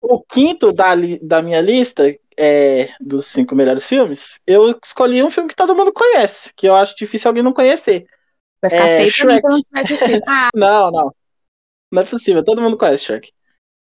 o 0.00 0.20
quinto 0.22 0.72
da, 0.72 0.92
da 1.20 1.42
minha 1.42 1.60
lista 1.60 2.14
é, 2.36 2.88
dos 3.00 3.26
cinco 3.26 3.54
melhores 3.54 3.86
filmes, 3.88 4.40
eu 4.46 4.78
escolhi 4.82 5.22
um 5.22 5.30
filme 5.30 5.48
que 5.48 5.54
todo 5.56 5.74
mundo 5.74 5.92
conhece, 5.92 6.52
que 6.56 6.68
eu 6.68 6.74
acho 6.74 6.96
difícil 6.96 7.28
alguém 7.28 7.42
não 7.42 7.52
conhecer. 7.52 8.06
Vai 8.60 8.70
ficar 8.70 8.88
É, 8.88 8.98
pra 9.02 9.10
Shrek. 9.10 9.42
não. 9.42 9.62
Ah, 10.26 10.48
Não, 10.54 10.90
não. 10.90 11.14
Não 11.92 12.02
é 12.02 12.06
possível, 12.06 12.42
todo 12.44 12.62
mundo 12.62 12.76
conhece 12.78 13.04
Shrek. 13.04 13.30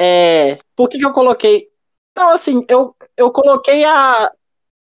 É, 0.00 0.58
por 0.74 0.88
que, 0.88 0.98
que 0.98 1.04
eu 1.06 1.12
coloquei. 1.12 1.68
Não, 2.16 2.30
assim, 2.30 2.64
eu, 2.68 2.94
eu 3.16 3.30
coloquei 3.30 3.84
a, 3.84 4.30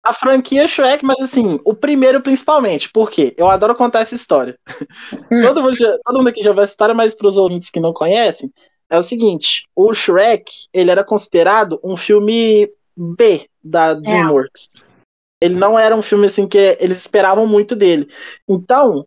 a 0.02 0.12
franquia 0.12 0.66
Shrek, 0.66 1.04
mas 1.04 1.21
assim, 1.21 1.61
o 1.64 1.75
primeiro 1.75 2.21
principalmente. 2.21 2.90
Por 2.90 3.11
quê? 3.11 3.35
Eu 3.37 3.49
adoro 3.49 3.75
contar 3.75 4.00
essa 4.00 4.14
história. 4.14 4.59
Todo, 5.42 5.62
mundo 5.62 5.76
já- 5.76 5.99
todo 6.04 6.18
mundo 6.18 6.28
aqui 6.28 6.42
já 6.42 6.50
ouviu 6.50 6.62
essa 6.64 6.73
história, 6.73 6.94
mas 6.94 7.14
para 7.14 7.26
os 7.28 7.37
ouvintes 7.37 7.71
que 7.71 7.80
não 7.80 7.92
conhecem, 7.92 8.52
é 8.90 8.99
o 8.99 9.02
seguinte: 9.02 9.66
o 9.75 9.92
Shrek, 9.94 10.52
ele 10.73 10.90
era 10.90 11.02
considerado 11.04 11.80
um 11.82 11.97
filme 11.97 12.71
B 12.97 13.49
da 13.62 13.94
DreamWorks. 13.94 14.68
Ele 15.40 15.56
não 15.56 15.78
era 15.78 15.97
um 15.97 16.02
filme 16.02 16.26
assim 16.26 16.47
que 16.47 16.76
eles 16.78 16.99
esperavam 16.99 17.47
muito 17.47 17.75
dele. 17.75 18.09
Então, 18.49 19.06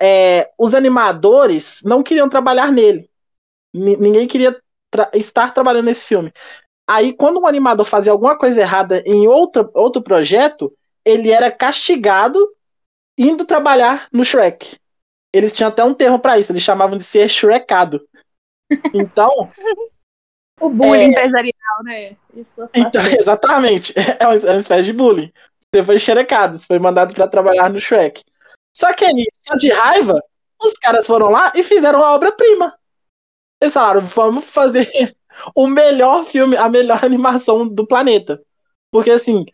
é, 0.00 0.50
os 0.58 0.72
animadores 0.74 1.80
não 1.84 2.02
queriam 2.02 2.28
trabalhar 2.28 2.70
nele. 2.72 3.08
Ni- 3.74 3.96
ninguém 3.96 4.26
queria 4.26 4.56
tra- 4.90 5.10
estar 5.14 5.52
trabalhando 5.52 5.86
nesse 5.86 6.06
filme. 6.06 6.32
Aí, 6.88 7.12
quando 7.12 7.40
um 7.40 7.46
animador 7.46 7.86
fazia 7.86 8.12
alguma 8.12 8.36
coisa 8.36 8.60
errada 8.60 9.02
em 9.06 9.26
outro, 9.26 9.70
outro 9.74 10.02
projeto, 10.02 10.72
ele 11.04 11.30
era 11.30 11.50
castigado 11.50 12.38
indo 13.18 13.44
trabalhar 13.44 14.08
no 14.12 14.24
Shrek. 14.24 14.76
Eles 15.32 15.52
tinham 15.52 15.68
até 15.68 15.82
um 15.82 15.94
termo 15.94 16.18
para 16.18 16.38
isso, 16.38 16.52
eles 16.52 16.62
chamavam 16.62 16.98
de 16.98 17.04
ser 17.04 17.28
Shrekado. 17.28 18.06
Então, 18.94 19.30
o 20.60 20.68
bullying 20.68 21.02
É. 21.02 21.04
empresarial, 21.06 21.84
né? 21.84 22.16
Faço. 22.56 22.70
então 22.74 23.02
exatamente, 23.20 23.92
é 23.96 24.26
uma, 24.26 24.34
é 24.36 24.50
uma 24.52 24.60
espécie 24.60 24.84
de 24.84 24.92
bullying. 24.92 25.32
Você 25.60 25.82
foi 25.82 25.98
xerecado, 25.98 26.58
você 26.58 26.66
foi 26.66 26.78
mandado 26.78 27.14
para 27.14 27.28
trabalhar 27.28 27.68
no 27.68 27.80
Shrek. 27.80 28.24
Só 28.74 28.92
que 28.92 29.04
aí, 29.04 29.26
só 29.36 29.54
de 29.56 29.70
raiva, 29.70 30.22
os 30.60 30.78
caras 30.78 31.06
foram 31.06 31.30
lá 31.30 31.52
e 31.54 31.62
fizeram 31.62 32.00
uma 32.00 32.12
obra-prima. 32.14 32.76
Eles 33.60 33.74
falaram, 33.74 34.00
vamos 34.02 34.44
fazer 34.44 34.88
o 35.54 35.66
melhor 35.66 36.24
filme, 36.24 36.56
a 36.56 36.68
melhor 36.68 37.02
animação 37.04 37.66
do 37.68 37.86
planeta. 37.86 38.40
Porque, 38.90 39.10
assim, 39.10 39.44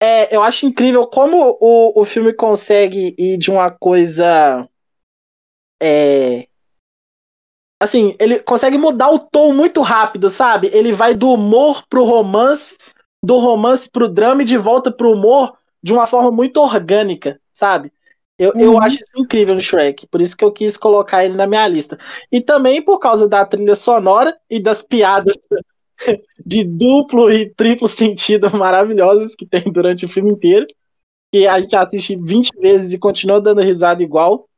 é, 0.00 0.34
eu 0.34 0.42
acho 0.42 0.66
incrível 0.66 1.06
como 1.06 1.58
o, 1.60 2.00
o 2.00 2.04
filme 2.04 2.32
consegue 2.32 3.14
ir 3.18 3.36
de 3.38 3.50
uma 3.50 3.70
coisa. 3.70 4.68
É, 5.82 6.46
assim, 7.80 8.16
ele 8.18 8.38
consegue 8.40 8.78
mudar 8.78 9.10
o 9.10 9.18
tom 9.18 9.52
muito 9.52 9.80
rápido, 9.82 10.30
sabe? 10.30 10.70
Ele 10.72 10.92
vai 10.92 11.14
do 11.14 11.30
humor 11.30 11.84
pro 11.88 12.04
romance, 12.04 12.76
do 13.22 13.38
romance 13.38 13.90
pro 13.90 14.08
drama 14.08 14.42
e 14.42 14.46
de 14.46 14.56
volta 14.56 14.90
pro 14.90 15.12
humor 15.12 15.56
de 15.82 15.92
uma 15.92 16.06
forma 16.06 16.30
muito 16.30 16.58
orgânica, 16.58 17.38
sabe? 17.52 17.92
Eu, 18.38 18.52
uhum. 18.52 18.60
eu 18.60 18.82
acho 18.82 18.96
isso 18.96 19.12
incrível 19.16 19.54
no 19.54 19.62
Shrek, 19.62 20.06
por 20.08 20.20
isso 20.20 20.36
que 20.36 20.44
eu 20.44 20.52
quis 20.52 20.76
colocar 20.76 21.24
ele 21.24 21.36
na 21.36 21.46
minha 21.46 21.66
lista. 21.68 21.98
E 22.32 22.40
também 22.40 22.82
por 22.82 22.98
causa 22.98 23.28
da 23.28 23.44
trilha 23.44 23.74
sonora 23.74 24.36
e 24.50 24.60
das 24.60 24.82
piadas 24.82 25.36
de 26.44 26.64
duplo 26.64 27.30
e 27.30 27.50
triplo 27.54 27.88
sentido 27.88 28.50
maravilhosas 28.56 29.34
que 29.34 29.46
tem 29.46 29.62
durante 29.72 30.04
o 30.04 30.08
filme 30.08 30.32
inteiro, 30.32 30.66
que 31.32 31.46
a 31.46 31.60
gente 31.60 31.76
assiste 31.76 32.16
20 32.16 32.60
vezes 32.60 32.92
e 32.92 32.98
continua 32.98 33.40
dando 33.40 33.60
risada 33.60 34.02
igual. 34.02 34.48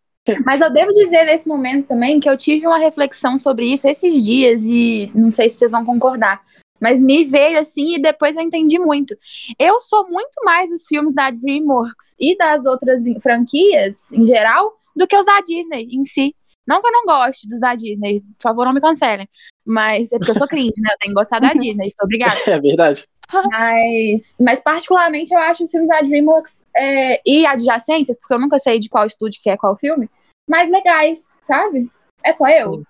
Mas 0.45 0.61
eu 0.61 0.73
devo 0.73 0.91
dizer 0.91 1.25
nesse 1.25 1.47
momento 1.47 1.87
também 1.87 2.19
que 2.19 2.29
eu 2.29 2.37
tive 2.37 2.67
uma 2.67 2.79
reflexão 2.79 3.39
sobre 3.39 3.73
isso 3.73 3.87
esses 3.89 4.25
dias 4.25 4.65
e 4.65 5.11
não 5.15 5.31
sei 5.31 5.49
se 5.49 5.59
vocês 5.59 5.71
vão 5.71 5.85
concordar. 5.85 6.43
Mas 6.81 7.01
me 7.01 7.25
veio 7.25 7.59
assim 7.59 7.95
e 7.95 8.03
depois 8.03 8.37
eu 8.37 8.43
entendi 8.43 8.79
muito. 8.79 9.17
Eu 9.59 9.81
sou 9.81 10.09
muito 10.09 10.45
mais 10.45 10.71
os 10.71 10.87
filmes 10.87 11.15
da 11.15 11.31
DreamWorks 11.31 12.15
e 12.19 12.37
das 12.37 12.67
outras 12.67 13.03
franquias 13.23 14.13
em 14.13 14.27
geral 14.27 14.73
do 14.95 15.07
que 15.07 15.17
os 15.17 15.25
da 15.25 15.41
Disney 15.41 15.89
em 15.91 16.05
si. 16.05 16.35
Não 16.67 16.81
que 16.81 16.89
eu 16.89 16.93
não 16.93 17.05
goste 17.05 17.49
dos 17.49 17.61
da 17.61 17.75
Disney, 17.75 18.21
por 18.21 18.43
favor, 18.43 18.67
não 18.67 18.73
me 18.73 18.81
cancelem. 18.81 19.29
Mas 19.65 20.13
é 20.13 20.19
porque 20.19 20.33
eu 20.33 20.37
sou 20.37 20.49
cringe, 20.49 20.81
né? 20.81 20.91
Eu 20.93 20.99
tenho 21.01 21.15
que 21.15 21.21
gostar 21.21 21.39
da 21.39 21.53
Disney, 21.53 21.87
estou 21.87 22.05
obrigada. 22.05 22.35
É 22.47 22.61
verdade. 22.61 23.07
Mas, 23.51 24.37
mas 24.41 24.61
particularmente 24.61 25.33
eu 25.35 25.39
acho 25.39 25.65
os 25.65 25.71
filmes 25.71 25.89
da 25.89 26.01
DreamWorks 26.01 26.67
é, 26.77 27.21
e 27.25 27.45
adjacências, 27.47 28.19
porque 28.19 28.35
eu 28.35 28.39
nunca 28.39 28.59
sei 28.59 28.79
de 28.79 28.89
qual 28.89 29.07
estúdio 29.07 29.41
que 29.43 29.51
é 29.51 29.57
qual 29.57 29.77
filme, 29.77 30.09
mais 30.49 30.71
legais, 30.71 31.37
sabe? 31.41 31.91
É 32.25 32.33
só 32.33 32.49
eu. 32.49 32.83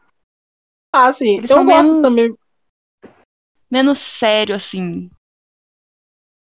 Ah, 0.92 1.12
sim. 1.12 1.38
Eles 1.38 1.50
eu 1.50 1.64
gosto 1.64 1.82
menos... 1.82 2.02
também 2.02 2.34
menos 3.70 3.98
sério, 3.98 4.54
assim. 4.54 5.10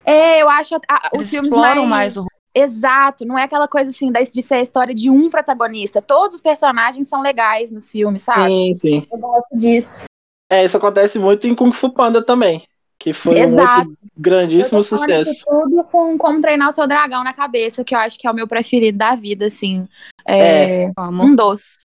É, 0.04 0.42
eu 0.42 0.50
acho 0.50 0.76
a, 0.90 1.10
os 1.16 1.30
filmes 1.30 1.52
mais... 1.52 1.88
mais 1.88 2.18
o 2.18 2.26
Exato, 2.54 3.24
não 3.26 3.38
é 3.38 3.44
aquela 3.44 3.68
coisa 3.68 3.92
assim 3.92 4.12
de 4.12 4.42
ser 4.42 4.56
a 4.56 4.62
história 4.62 4.94
de 4.94 5.10
um 5.10 5.30
protagonista. 5.30 6.02
Todos 6.02 6.36
os 6.36 6.42
personagens 6.42 7.08
são 7.08 7.22
legais 7.22 7.72
nos 7.72 7.90
filmes, 7.90 8.24
sabe? 8.24 8.50
Sim, 8.50 8.76
sim. 8.76 9.08
Eu 9.10 9.18
gosto 9.18 9.58
disso. 9.58 10.04
É, 10.50 10.66
isso 10.66 10.76
acontece 10.76 11.18
muito 11.18 11.48
em 11.48 11.56
Kung 11.56 11.72
Fu 11.72 11.90
Panda 11.90 12.22
também, 12.22 12.68
que 13.00 13.14
foi 13.14 13.40
Exato. 13.40 13.90
um 13.90 13.96
grandíssimo 14.18 14.84
sucesso. 14.84 15.46
tudo 15.46 15.82
com 15.86 16.18
como 16.18 16.42
treinar 16.42 16.70
o 16.70 16.74
seu 16.74 16.86
dragão 16.86 17.24
na 17.24 17.34
cabeça, 17.34 17.86
que 17.86 17.96
eu 17.96 18.00
acho 18.00 18.20
que 18.20 18.28
é 18.28 18.32
o 18.32 18.36
meu 18.36 18.48
preferido 18.48 18.98
da 18.98 19.16
vida, 19.16 19.46
assim. 19.46 19.88
É, 20.28 20.84
é. 20.84 20.92
um 21.00 21.34
doce. 21.34 21.80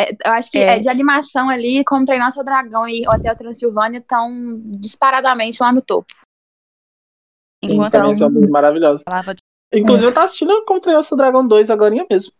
É, 0.00 0.12
eu 0.12 0.32
acho 0.32 0.50
que 0.50 0.58
é. 0.58 0.76
é. 0.76 0.78
de 0.78 0.88
animação 0.88 1.48
ali, 1.50 1.84
como 1.84 2.04
treinar 2.04 2.32
seu 2.32 2.44
dragão 2.44 2.88
e 2.88 3.06
o 3.06 3.10
Hotel 3.10 3.36
Transilvânia 3.36 3.98
estão 3.98 4.60
disparadamente 4.78 5.62
lá 5.62 5.72
no 5.72 5.82
topo. 5.82 6.12
Enquanto 7.62 7.92
também 7.92 8.14
são 8.14 8.30
maravilhosos. 8.50 9.02
Inclusive, 9.72 10.08
eu 10.08 10.14
tô 10.14 10.20
assistindo 10.20 10.64
Como 10.64 10.80
Treinar 10.80 11.04
Seu 11.04 11.16
Dragão 11.16 11.46
2 11.46 11.70
agora 11.70 11.94
mesmo. 12.10 12.32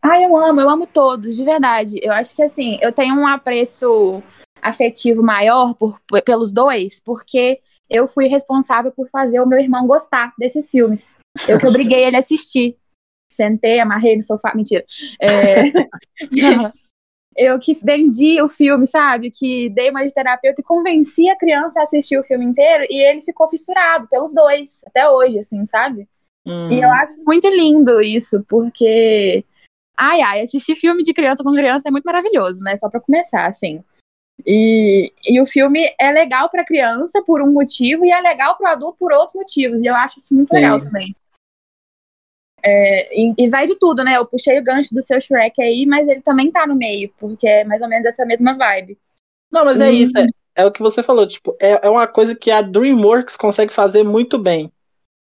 Ah, 0.00 0.20
eu 0.20 0.36
amo, 0.36 0.60
eu 0.60 0.70
amo 0.70 0.86
todos, 0.86 1.36
de 1.36 1.44
verdade. 1.44 1.98
Eu 2.00 2.12
acho 2.12 2.34
que 2.34 2.42
assim, 2.42 2.78
eu 2.80 2.92
tenho 2.92 3.14
um 3.16 3.26
apreço 3.26 4.22
afetivo 4.62 5.22
maior 5.22 5.74
por, 5.74 5.98
pelos 6.24 6.52
dois, 6.52 7.00
porque 7.04 7.60
eu 7.90 8.06
fui 8.06 8.28
responsável 8.28 8.92
por 8.92 9.08
fazer 9.10 9.40
o 9.40 9.46
meu 9.46 9.58
irmão 9.58 9.86
gostar 9.86 10.32
desses 10.38 10.70
filmes. 10.70 11.16
Eu 11.48 11.58
que 11.58 11.66
obriguei 11.66 12.04
ele 12.04 12.16
a 12.16 12.20
assistir. 12.20 12.76
Sentei, 13.30 13.80
amarrei 13.80 14.16
no 14.16 14.22
sofá. 14.22 14.52
Mentira. 14.54 14.84
É... 15.20 15.64
eu 17.38 17.56
que 17.58 17.72
vendi 17.84 18.42
o 18.42 18.48
filme, 18.48 18.84
sabe? 18.84 19.30
Que 19.30 19.70
dei 19.70 19.90
uma 19.90 20.04
de 20.04 20.12
terapeuta 20.12 20.60
e 20.60 20.64
convenci 20.64 21.30
a 21.30 21.36
criança 21.36 21.78
a 21.78 21.84
assistir 21.84 22.18
o 22.18 22.24
filme 22.24 22.44
inteiro 22.44 22.84
e 22.90 23.00
ele 23.00 23.22
ficou 23.22 23.48
fissurado 23.48 24.08
pelos 24.08 24.34
dois, 24.34 24.84
até 24.86 25.08
hoje, 25.08 25.38
assim, 25.38 25.64
sabe? 25.64 26.08
Hum. 26.44 26.68
E 26.70 26.80
eu 26.80 26.90
acho 26.90 27.22
muito 27.24 27.48
lindo 27.48 28.02
isso, 28.02 28.44
porque. 28.48 29.44
Ai, 29.96 30.20
ai, 30.20 30.40
assistir 30.42 30.76
filme 30.76 31.02
de 31.02 31.14
criança 31.14 31.44
com 31.44 31.52
criança 31.52 31.88
é 31.88 31.92
muito 31.92 32.04
maravilhoso, 32.04 32.60
né? 32.64 32.76
Só 32.76 32.88
pra 32.88 33.00
começar, 33.00 33.46
assim. 33.46 33.82
E, 34.46 35.12
e 35.24 35.40
o 35.40 35.46
filme 35.46 35.92
é 36.00 36.10
legal 36.12 36.48
pra 36.48 36.64
criança 36.64 37.22
por 37.24 37.42
um 37.42 37.52
motivo 37.52 38.04
e 38.04 38.10
é 38.10 38.20
legal 38.20 38.56
pro 38.56 38.68
adulto 38.68 38.98
por 38.98 39.12
outros 39.12 39.34
motivos. 39.36 39.82
E 39.82 39.86
eu 39.86 39.94
acho 39.94 40.18
isso 40.18 40.34
muito 40.34 40.48
Sim. 40.48 40.56
legal 40.56 40.80
também. 40.80 41.14
É, 42.62 43.16
e, 43.16 43.34
e, 43.38 43.48
vai 43.48 43.66
de 43.66 43.76
tudo, 43.76 44.02
né? 44.02 44.16
Eu 44.16 44.26
puxei 44.26 44.58
o 44.58 44.64
gancho 44.64 44.94
do 44.94 45.02
seu 45.02 45.20
Shrek 45.20 45.60
aí, 45.62 45.86
mas 45.86 46.08
ele 46.08 46.20
também 46.20 46.50
tá 46.50 46.66
no 46.66 46.74
meio, 46.74 47.12
porque 47.18 47.46
é 47.46 47.64
mais 47.64 47.80
ou 47.80 47.88
menos 47.88 48.06
essa 48.06 48.24
mesma 48.24 48.56
vibe. 48.56 48.98
Não, 49.50 49.64
mas 49.64 49.80
é 49.80 49.90
isso, 49.90 50.16
é, 50.18 50.26
é, 50.56 50.66
o 50.66 50.72
que 50.72 50.82
você 50.82 51.02
falou, 51.02 51.26
tipo, 51.26 51.56
é, 51.60 51.86
é 51.86 51.88
uma 51.88 52.06
coisa 52.06 52.34
que 52.34 52.50
a 52.50 52.60
DreamWorks 52.60 53.36
consegue 53.36 53.72
fazer 53.72 54.02
muito 54.02 54.38
bem, 54.38 54.70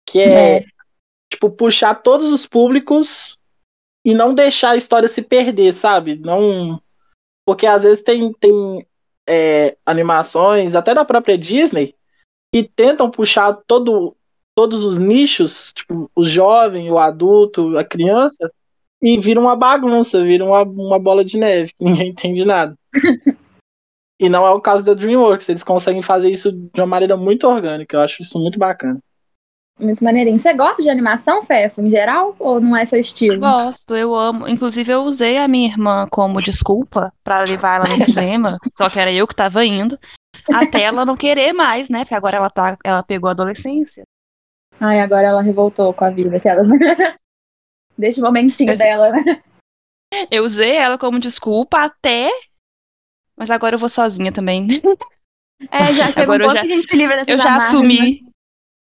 que 0.06 0.20
é, 0.20 0.58
é, 0.58 0.64
tipo, 1.32 1.50
puxar 1.50 1.94
todos 1.94 2.30
os 2.30 2.46
públicos 2.46 3.38
e 4.04 4.12
não 4.14 4.34
deixar 4.34 4.70
a 4.70 4.76
história 4.76 5.08
se 5.08 5.22
perder, 5.22 5.72
sabe? 5.72 6.16
Não... 6.16 6.80
Porque 7.46 7.66
às 7.66 7.82
vezes 7.82 8.02
tem, 8.02 8.32
tem 8.34 8.86
é, 9.26 9.76
animações, 9.84 10.74
até 10.74 10.94
da 10.94 11.04
própria 11.04 11.36
Disney, 11.36 11.94
que 12.54 12.62
tentam 12.62 13.10
puxar 13.10 13.52
todo 13.66 14.16
todos 14.54 14.84
os 14.84 14.98
nichos, 14.98 15.72
tipo, 15.72 16.10
o 16.14 16.24
jovem, 16.24 16.90
o 16.90 16.98
adulto, 16.98 17.76
a 17.76 17.84
criança, 17.84 18.50
e 19.02 19.18
vira 19.18 19.40
uma 19.40 19.56
bagunça, 19.56 20.22
vira 20.22 20.44
uma, 20.44 20.62
uma 20.62 20.98
bola 20.98 21.24
de 21.24 21.36
neve, 21.36 21.72
que 21.76 21.84
ninguém 21.84 22.10
entende 22.10 22.44
nada. 22.44 22.76
e 24.18 24.28
não 24.28 24.46
é 24.46 24.50
o 24.50 24.60
caso 24.60 24.84
da 24.84 24.94
DreamWorks, 24.94 25.48
eles 25.48 25.64
conseguem 25.64 26.02
fazer 26.02 26.30
isso 26.30 26.52
de 26.52 26.80
uma 26.80 26.86
maneira 26.86 27.16
muito 27.16 27.46
orgânica, 27.46 27.96
eu 27.96 28.00
acho 28.00 28.22
isso 28.22 28.38
muito 28.38 28.58
bacana. 28.58 28.98
Muito 29.78 30.04
maneirinho. 30.04 30.38
Você 30.38 30.54
gosta 30.54 30.80
de 30.80 30.88
animação, 30.88 31.42
Fefo, 31.42 31.80
em 31.80 31.90
geral? 31.90 32.36
Ou 32.38 32.60
não 32.60 32.76
é 32.76 32.84
seu 32.86 33.00
estilo? 33.00 33.40
Gosto, 33.40 33.96
eu 33.96 34.14
amo. 34.14 34.46
Inclusive, 34.46 34.92
eu 34.92 35.02
usei 35.02 35.36
a 35.36 35.48
minha 35.48 35.66
irmã 35.66 36.06
como 36.08 36.40
desculpa 36.40 37.12
para 37.24 37.40
levar 37.40 37.76
ela 37.76 37.88
no 37.88 38.04
cinema, 38.04 38.56
só 38.78 38.88
que 38.88 39.00
era 39.00 39.12
eu 39.12 39.26
que 39.26 39.34
tava 39.34 39.64
indo. 39.64 39.98
Até 40.48 40.82
ela 40.82 41.04
não 41.04 41.16
querer 41.16 41.52
mais, 41.52 41.90
né? 41.90 42.00
Porque 42.00 42.14
agora 42.14 42.36
ela, 42.36 42.50
tá, 42.50 42.78
ela 42.84 43.02
pegou 43.02 43.28
a 43.28 43.32
adolescência. 43.32 44.04
Ai, 44.80 45.00
agora 45.00 45.26
ela 45.26 45.42
revoltou 45.42 45.92
com 45.92 46.04
a 46.04 46.10
vida. 46.10 46.38
Que 46.40 46.48
ela... 46.48 46.62
Deixa 47.96 48.20
o 48.20 48.24
momentinho 48.24 48.72
eu 48.72 48.78
dela, 48.78 49.10
né? 49.10 49.42
Eu 50.30 50.44
usei 50.44 50.72
ela 50.72 50.98
como 50.98 51.18
desculpa 51.18 51.84
até. 51.84 52.28
Mas 53.36 53.50
agora 53.50 53.74
eu 53.74 53.78
vou 53.78 53.88
sozinha 53.88 54.32
também. 54.32 54.66
É, 55.70 55.92
já 55.92 56.10
chegou 56.10 56.34
um 56.36 56.38
pouco 56.38 56.54
já... 56.54 56.60
que 56.60 56.72
a 56.72 56.76
gente 56.76 56.86
se 56.86 56.96
livra 56.96 57.16
dessas 57.16 57.28
Eu 57.28 57.38
já 57.38 57.48
amarras, 57.48 57.66
assumi. 57.66 58.22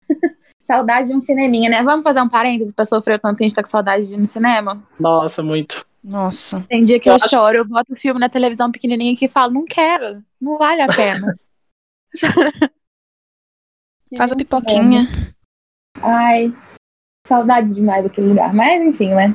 Né? 0.08 0.16
saudade 0.62 1.08
de 1.08 1.14
um 1.14 1.20
cineminha, 1.20 1.68
né? 1.68 1.82
Vamos 1.82 2.04
fazer 2.04 2.20
um 2.20 2.28
parênteses 2.28 2.72
pra 2.72 2.84
sofrer 2.84 3.16
o 3.16 3.18
tanto 3.18 3.36
que 3.36 3.44
a 3.44 3.48
gente 3.48 3.54
tá 3.54 3.62
com 3.62 3.68
saudade 3.68 4.06
de 4.06 4.14
ir 4.14 4.18
no 4.18 4.26
cinema? 4.26 4.82
Nossa, 4.98 5.42
muito. 5.42 5.84
Nossa. 6.02 6.64
Tem 6.68 6.82
dia 6.82 6.98
que 6.98 7.08
eu, 7.08 7.14
eu 7.14 7.28
choro, 7.28 7.58
eu 7.58 7.64
boto 7.64 7.92
o 7.92 7.96
filme 7.96 8.18
na 8.18 8.28
televisão 8.28 8.72
pequenininha 8.72 9.14
e 9.20 9.28
falo, 9.28 9.52
não 9.52 9.64
quero, 9.64 10.22
não 10.40 10.58
vale 10.58 10.82
a 10.82 10.86
pena. 10.86 11.26
Faz 14.16 14.32
a 14.32 14.36
pipoquinha. 14.36 15.08
Ai, 16.02 16.52
saudade 17.26 17.72
demais 17.72 18.04
daquele 18.04 18.28
lugar. 18.28 18.52
Mas, 18.52 18.82
enfim, 18.82 19.14
né? 19.14 19.34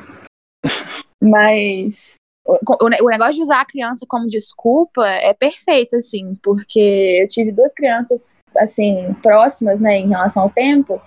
Mas 1.20 2.18
o, 2.48 3.08
negócio 3.08 3.34
de 3.34 3.42
usar 3.42 3.60
a 3.60 3.66
criança 3.66 4.06
como 4.08 4.28
desculpa 4.28 5.06
é 5.06 5.34
perfeito, 5.34 5.96
assim, 5.96 6.34
porque 6.42 7.18
eu 7.22 7.28
tive 7.28 7.52
duas 7.52 7.74
crianças, 7.74 8.36
assim, 8.56 9.14
próximas, 9.22 9.80
né, 9.80 9.98
em 9.98 10.08
relação 10.08 10.44
ao 10.44 10.50
tempo, 10.50 11.00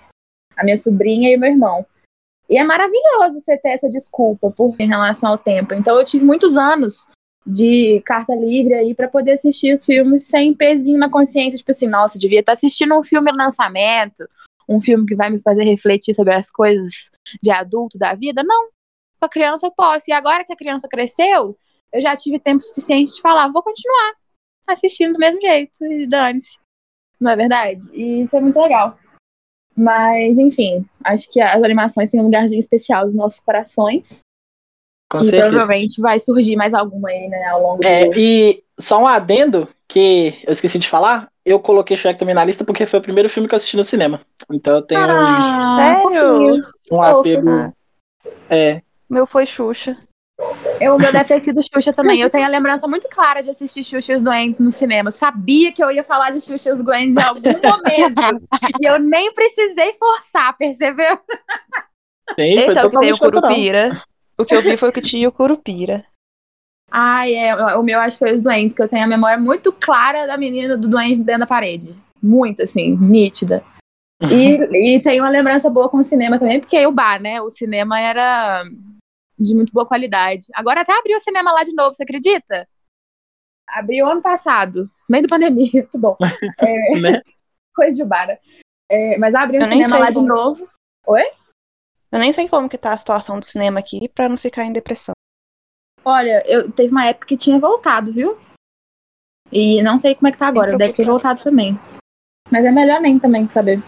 a 0.56 0.62
minha 0.62 0.76
sobrinha 0.76 1.30
e 1.30 1.36
o 1.36 1.40
meu 1.40 1.50
irmão. 1.50 1.84
E 2.48 2.56
é 2.56 2.62
maravilhoso 2.62 3.40
você 3.40 3.56
ter 3.56 3.70
essa 3.70 3.88
desculpa 3.88 4.50
por, 4.50 4.76
em 4.78 4.86
relação 4.86 5.30
ao 5.30 5.38
tempo. 5.38 5.74
Então 5.74 5.98
eu 5.98 6.04
tive 6.04 6.24
muitos 6.24 6.56
anos 6.56 7.06
de 7.44 8.00
carta 8.04 8.34
livre 8.34 8.74
aí 8.74 8.94
para 8.94 9.08
poder 9.08 9.32
assistir 9.32 9.72
os 9.72 9.84
filmes 9.84 10.28
sem 10.28 10.54
pezinho 10.54 10.98
na 10.98 11.10
consciência, 11.10 11.58
tipo 11.58 11.72
assim, 11.72 11.88
nossa, 11.88 12.18
devia 12.18 12.40
estar 12.40 12.52
assistindo 12.52 12.96
um 12.96 13.02
filme 13.02 13.32
lançamento, 13.32 14.24
um 14.68 14.80
filme 14.80 15.06
que 15.06 15.14
vai 15.14 15.30
me 15.30 15.40
fazer 15.40 15.64
refletir 15.64 16.14
sobre 16.14 16.34
as 16.34 16.50
coisas 16.50 17.10
de 17.42 17.50
adulto 17.50 17.98
da 17.98 18.14
vida. 18.14 18.42
Não. 18.42 18.68
Com 19.18 19.26
a 19.26 19.28
criança 19.28 19.66
eu 19.66 19.72
posso. 19.72 20.04
E 20.08 20.12
agora 20.12 20.44
que 20.44 20.52
a 20.52 20.56
criança 20.56 20.88
cresceu, 20.88 21.56
eu 21.92 22.00
já 22.00 22.16
tive 22.16 22.38
tempo 22.38 22.60
suficiente 22.60 23.14
de 23.14 23.20
falar, 23.20 23.52
vou 23.52 23.62
continuar 23.62 24.14
assistindo 24.68 25.14
do 25.14 25.18
mesmo 25.18 25.40
jeito 25.40 25.84
e 25.84 26.06
dane-se. 26.06 26.58
Não 27.20 27.30
é 27.30 27.36
verdade? 27.36 27.80
E 27.92 28.22
isso 28.22 28.36
é 28.36 28.40
muito 28.40 28.60
legal. 28.60 28.98
Mas, 29.76 30.38
enfim, 30.38 30.84
acho 31.04 31.30
que 31.30 31.40
as 31.40 31.62
animações 31.62 32.10
têm 32.10 32.20
um 32.20 32.24
lugarzinho 32.24 32.58
especial 32.58 33.04
nos 33.04 33.14
nossos 33.14 33.40
corações. 33.40 34.20
Com 35.10 35.20
e 35.20 35.24
certeza. 35.24 35.48
provavelmente 35.48 36.00
vai 36.00 36.18
surgir 36.18 36.56
mais 36.56 36.74
alguma 36.74 37.10
aí, 37.10 37.28
né, 37.28 37.44
ao 37.46 37.62
longo 37.62 37.84
é, 37.84 38.08
do... 38.08 38.18
E 38.18 38.64
só 38.78 38.98
um 38.98 39.06
adendo, 39.06 39.68
que 39.86 40.42
eu 40.44 40.52
esqueci 40.52 40.78
de 40.78 40.88
falar, 40.88 41.30
eu 41.44 41.58
coloquei 41.60 41.96
Shrek 41.96 42.18
também 42.18 42.34
na 42.34 42.44
lista 42.44 42.64
porque 42.64 42.86
foi 42.86 42.98
o 42.98 43.02
primeiro 43.02 43.28
filme 43.28 43.48
que 43.48 43.54
eu 43.54 43.56
assisti 43.56 43.76
no 43.76 43.84
cinema. 43.84 44.20
Então 44.52 44.76
eu 44.76 44.82
tenho 44.82 45.00
Ah, 45.02 45.76
Sério? 45.78 46.02
fofinho. 46.52 46.62
um 46.92 47.02
apego. 47.02 47.74
É, 48.48 48.82
Meu 49.10 49.26
foi 49.26 49.46
Xuxa. 49.46 49.96
Eu, 50.80 50.96
o 50.96 50.98
meu 50.98 51.12
deve 51.12 51.24
ter 51.28 51.40
sido 51.40 51.60
Xuxa 51.62 51.92
também. 51.92 52.20
Eu 52.20 52.28
tenho 52.30 52.44
a 52.44 52.48
lembrança 52.48 52.88
muito 52.88 53.08
clara 53.08 53.42
de 53.42 53.50
assistir 53.50 53.84
Xuxa 53.84 54.12
e 54.12 54.16
os 54.16 54.22
Doentes 54.22 54.58
no 54.58 54.72
cinema. 54.72 55.08
Eu 55.08 55.12
sabia 55.12 55.70
que 55.72 55.82
eu 55.82 55.90
ia 55.90 56.02
falar 56.02 56.30
de 56.30 56.40
Xuxa 56.40 56.70
e 56.70 56.72
os 56.72 56.82
Doentes 56.82 57.16
em 57.16 57.22
algum 57.22 57.40
momento. 57.62 58.48
e 58.80 58.84
eu 58.88 58.98
nem 58.98 59.32
precisei 59.32 59.94
forçar, 59.94 60.56
percebeu? 60.56 61.18
tem, 62.34 62.56
foi 62.56 62.72
Esse 62.72 62.78
é 62.78 62.84
o 62.84 62.90
que 62.90 62.98
tem 62.98 63.12
o 63.12 63.18
totalmente 63.18 63.20
natural. 63.22 63.42
Curupira. 63.42 63.90
O 64.38 64.44
que 64.44 64.54
eu 64.54 64.62
vi 64.62 64.76
foi 64.76 64.88
o 64.88 64.92
que 64.92 65.00
tinha 65.02 65.28
o 65.28 65.32
Curupira. 65.32 66.04
Ai, 66.94 67.34
é, 67.34 67.54
o 67.74 67.82
meu 67.82 67.98
acho 67.98 68.18
que 68.18 68.24
foi 68.26 68.36
os 68.36 68.42
Doentes, 68.42 68.76
que 68.76 68.82
eu 68.82 68.88
tenho 68.88 69.04
a 69.04 69.08
memória 69.08 69.38
muito 69.38 69.72
clara 69.72 70.26
da 70.26 70.36
menina 70.36 70.76
do 70.76 70.88
Doente 70.88 71.20
dentro 71.20 71.40
da 71.40 71.46
parede. 71.46 71.96
Muito, 72.22 72.62
assim, 72.62 72.94
nítida. 72.96 73.64
E, 74.20 74.56
e 74.96 75.02
tenho 75.02 75.22
uma 75.22 75.30
lembrança 75.30 75.70
boa 75.70 75.88
com 75.88 75.96
o 75.96 76.04
cinema 76.04 76.38
também, 76.38 76.60
porque 76.60 76.86
o 76.86 76.92
bar, 76.92 77.18
né? 77.18 77.40
O 77.40 77.48
cinema 77.48 77.98
era 77.98 78.62
de 79.38 79.54
muito 79.54 79.72
boa 79.72 79.86
qualidade. 79.86 80.48
Agora 80.54 80.82
até 80.82 80.92
abriu 80.92 81.16
o 81.16 81.20
cinema 81.20 81.50
lá 81.50 81.64
de 81.64 81.74
novo, 81.74 81.94
você 81.94 82.02
acredita? 82.02 82.68
Abriu 83.66 84.06
ano 84.06 84.20
passado, 84.20 84.90
meio 85.08 85.22
da 85.22 85.28
pandemia, 85.30 85.70
muito 85.72 85.98
bom. 85.98 86.16
É, 86.60 87.00
Né? 87.00 87.22
coisa 87.74 87.96
de 87.96 88.04
bar. 88.04 88.38
É, 88.90 89.16
mas 89.16 89.34
abriu 89.34 89.62
o 89.62 89.66
cinema 89.66 89.96
lá 89.96 90.10
de 90.10 90.16
como. 90.16 90.28
novo. 90.28 90.68
Eu 92.12 92.18
nem 92.18 92.34
sei 92.34 92.46
como 92.46 92.68
que 92.68 92.76
tá 92.76 92.92
a 92.92 92.96
situação 92.98 93.40
do 93.40 93.46
cinema 93.46 93.80
aqui 93.80 94.10
pra 94.10 94.28
não 94.28 94.36
ficar 94.36 94.64
em 94.64 94.72
depressão. 94.72 95.14
Olha, 96.04 96.42
eu 96.46 96.70
teve 96.70 96.90
uma 96.90 97.06
época 97.06 97.26
que 97.28 97.36
tinha 97.36 97.58
voltado, 97.58 98.12
viu? 98.12 98.36
E 99.50 99.82
não 99.82 99.98
sei 99.98 100.14
como 100.14 100.28
é 100.28 100.32
que 100.32 100.38
tá 100.38 100.48
agora, 100.48 100.76
deve 100.76 100.94
ter 100.94 101.04
voltado 101.04 101.42
também. 101.42 101.78
Mas 102.50 102.64
é 102.64 102.70
melhor 102.70 103.00
nem 103.00 103.18
também 103.18 103.48
saber. 103.48 103.82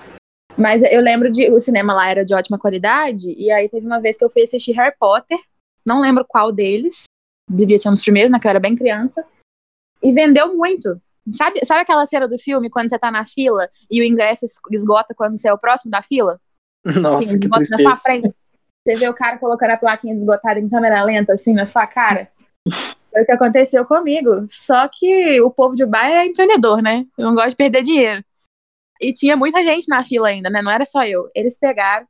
Mas 0.57 0.83
eu 0.83 1.01
lembro 1.01 1.31
de 1.31 1.51
o 1.51 1.59
cinema 1.59 1.95
lá 1.95 2.09
era 2.09 2.25
de 2.25 2.35
ótima 2.35 2.59
qualidade, 2.59 3.33
e 3.33 3.51
aí 3.51 3.69
teve 3.69 3.87
uma 3.87 4.01
vez 4.01 4.17
que 4.17 4.25
eu 4.25 4.31
fui 4.31 4.43
assistir 4.43 4.73
Harry 4.73 4.95
Potter, 4.99 5.39
não 5.85 6.01
lembro 6.01 6.25
qual 6.29 6.53
deles, 6.53 7.05
devia 7.51 7.79
ser 7.79 7.89
um 7.89 7.93
dos 7.93 8.03
primeiros, 8.03 8.31
né, 8.31 8.39
que 8.39 8.47
eu 8.47 8.51
era 8.51 8.61
bem 8.61 8.77
criança, 8.77 9.27
e 10.03 10.13
vendeu 10.13 10.55
muito. 10.55 11.01
Sabe, 11.33 11.65
sabe 11.65 11.81
aquela 11.81 12.05
cena 12.07 12.29
do 12.29 12.39
filme 12.39 12.71
quando 12.71 12.91
você 12.91 12.99
tá 12.99 13.11
na 13.11 13.25
fila 13.27 13.69
e 13.91 14.01
o 14.01 14.05
ingresso 14.05 14.45
es- 14.45 14.61
esgota 14.71 15.15
quando 15.15 15.39
você 15.39 15.49
é 15.49 15.53
o 15.53 15.59
próximo 15.59 15.91
da 15.91 16.03
fila? 16.03 16.39
Nossa, 16.85 17.25
assim, 17.25 17.41
que 17.41 17.49
na 17.49 17.79
sua 17.79 17.97
frente. 17.99 18.35
Você 18.85 18.97
vê 18.97 19.09
o 19.09 19.15
cara 19.15 19.39
colocando 19.39 19.71
a 19.71 19.77
plaquinha 19.79 20.15
de 20.15 20.21
esgotada 20.21 20.61
em 20.61 20.69
câmera 20.69 21.03
lenta, 21.03 21.33
assim, 21.33 21.55
na 21.55 21.65
sua 21.65 21.87
cara. 21.87 22.31
Foi 23.11 23.23
o 23.23 23.27
que 23.27 23.33
aconteceu 23.33 23.85
comigo. 23.87 24.47
Só 24.51 24.87
que 24.89 25.41
o 25.41 25.51
povo 25.51 25.75
de 25.75 25.87
bar 25.87 26.07
é 26.07 26.27
empreendedor, 26.27 26.83
né? 26.83 27.07
Eu 27.17 27.25
não 27.25 27.35
gosto 27.35 27.51
de 27.51 27.57
perder 27.57 27.83
dinheiro. 27.83 28.23
E 29.01 29.13
tinha 29.13 29.37
muita 29.37 29.63
gente 29.65 29.89
na 29.89 30.05
fila 30.05 30.29
ainda, 30.29 30.51
né? 30.51 30.61
Não 30.61 30.71
era 30.71 30.85
só 30.85 31.05
eu. 31.05 31.31
Eles 31.35 31.59
pegaram 31.59 32.07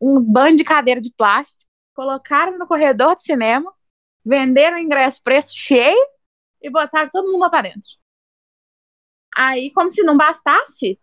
um 0.00 0.20
bando 0.20 0.56
de 0.56 0.64
cadeira 0.64 1.00
de 1.00 1.12
plástico, 1.12 1.68
colocaram 1.94 2.56
no 2.56 2.66
corredor 2.66 3.14
do 3.14 3.20
cinema, 3.20 3.70
venderam 4.24 4.76
o 4.76 4.80
ingresso 4.80 5.22
preço 5.22 5.52
cheio 5.54 6.06
e 6.62 6.70
botaram 6.70 7.10
todo 7.10 7.30
mundo 7.30 7.40
lá 7.40 7.50
pra 7.50 7.62
dentro. 7.62 7.98
Aí, 9.36 9.70
como 9.72 9.90
se 9.90 10.02
não 10.02 10.16
bastasse, 10.16 10.98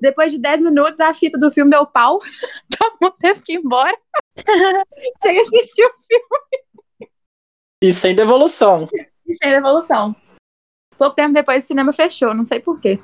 depois 0.00 0.32
de 0.32 0.38
10 0.38 0.60
minutos, 0.60 1.00
a 1.00 1.12
fita 1.14 1.38
do 1.38 1.50
filme 1.50 1.70
deu 1.70 1.86
pau. 1.86 2.18
Todo 2.78 2.96
mundo 3.02 3.14
teve 3.18 3.42
que 3.42 3.52
ir 3.54 3.56
embora. 3.56 3.96
Sem 5.22 5.40
assistir 5.40 5.84
o 5.84 5.92
filme 6.06 7.10
E 7.82 7.92
sem 7.92 8.14
devolução. 8.14 8.88
e 9.26 9.34
sem 9.34 9.50
devolução. 9.50 10.14
Pouco 10.96 11.14
tempo 11.16 11.32
depois, 11.34 11.64
o 11.64 11.66
cinema 11.66 11.92
fechou. 11.92 12.34
Não 12.34 12.44
sei 12.44 12.60
porquê. 12.60 13.00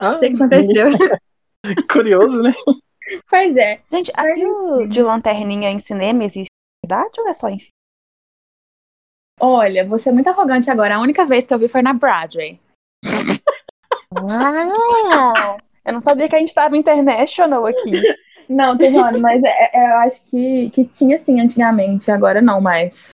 Ah, 0.00 0.10
Não 0.12 0.14
sei 0.16 0.28
o 0.32 0.36
que 0.36 0.42
aconteceu. 0.42 0.86
curioso, 1.90 2.42
né? 2.42 2.52
pois 3.28 3.56
é. 3.56 3.82
Gente, 3.90 4.10
aquilo 4.16 4.86
de 4.88 5.02
lanterninha 5.02 5.70
em 5.70 5.78
cinema 5.78 6.24
existe 6.24 6.46
de 6.50 6.88
verdade 6.88 7.20
ou 7.20 7.28
é 7.28 7.34
só 7.34 7.48
em? 7.48 7.68
Olha, 9.40 9.86
você 9.86 10.08
é 10.10 10.12
muito 10.12 10.28
arrogante 10.28 10.70
agora. 10.70 10.96
A 10.96 11.00
única 11.00 11.24
vez 11.24 11.46
que 11.46 11.54
eu 11.54 11.58
vi 11.58 11.68
foi 11.68 11.82
na 11.82 11.92
Broadway. 11.92 12.60
Ah, 14.14 15.56
eu 15.84 15.92
não 15.94 16.02
sabia 16.02 16.28
que 16.28 16.36
a 16.36 16.38
gente 16.38 16.54
tava 16.54 16.76
international 16.76 17.66
aqui. 17.66 17.92
Não, 18.48 18.76
teve 18.76 18.98
ano, 18.98 19.20
mas 19.20 19.42
é- 19.42 19.70
é- 19.72 19.92
eu 19.92 19.96
acho 19.98 20.24
que, 20.26 20.68
que 20.70 20.84
tinha 20.84 21.18
sim 21.18 21.40
antigamente. 21.40 22.10
Agora 22.10 22.42
não 22.42 22.60
mais. 22.60 23.08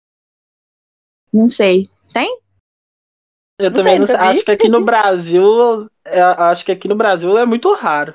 Não 1.32 1.48
sei. 1.48 1.90
Tem? 2.10 2.38
Eu 3.58 3.70
Não 3.70 3.74
também 3.74 4.06
sei, 4.06 4.16
não. 4.16 4.24
Acho 4.24 4.44
que 4.44 4.50
aqui 4.52 4.68
no 4.68 4.84
Brasil. 4.84 5.90
é, 6.04 6.20
acho 6.20 6.64
que 6.64 6.72
aqui 6.72 6.88
no 6.88 6.94
Brasil 6.94 7.36
é 7.36 7.44
muito 7.44 7.70
raro. 7.74 8.14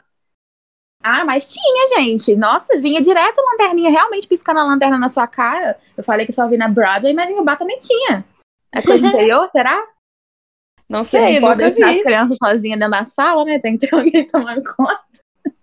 Ah, 1.04 1.26
mas 1.26 1.52
tinha, 1.52 1.88
gente. 2.00 2.36
Nossa, 2.36 2.80
vinha 2.80 3.02
direto 3.02 3.40
a 3.40 3.52
lanterninha, 3.52 3.92
realmente 3.92 4.28
piscando 4.28 4.60
a 4.62 4.64
lanterna 4.64 4.98
na 4.98 5.10
sua 5.10 5.28
cara. 5.28 5.78
Eu 5.98 6.04
falei 6.04 6.26
que 6.26 6.34
só 6.34 6.48
vi 6.48 6.58
na 6.58 6.70
Broadway, 6.70 7.14
mas 7.14 7.30
em 7.30 7.40
Ubá 7.40 7.56
também 7.56 7.78
tinha. 7.80 8.24
É 8.74 8.82
coisa 8.82 9.06
interior, 9.06 9.48
será? 9.52 9.86
Não 10.92 11.04
sei, 11.04 11.40
não 11.40 11.48
pode 11.50 11.64
deixar 11.64 11.90
as 11.90 11.96
vi. 11.98 12.04
crianças 12.04 12.38
sozinhas 12.38 12.80
dentro 12.80 12.92
da 12.92 13.06
sala, 13.06 13.46
né? 13.46 13.60
Tem 13.60 13.78
que 13.78 13.88
ter 13.88 13.96
alguém 13.96 14.26
tomando 14.26 14.62
conta. 14.76 15.00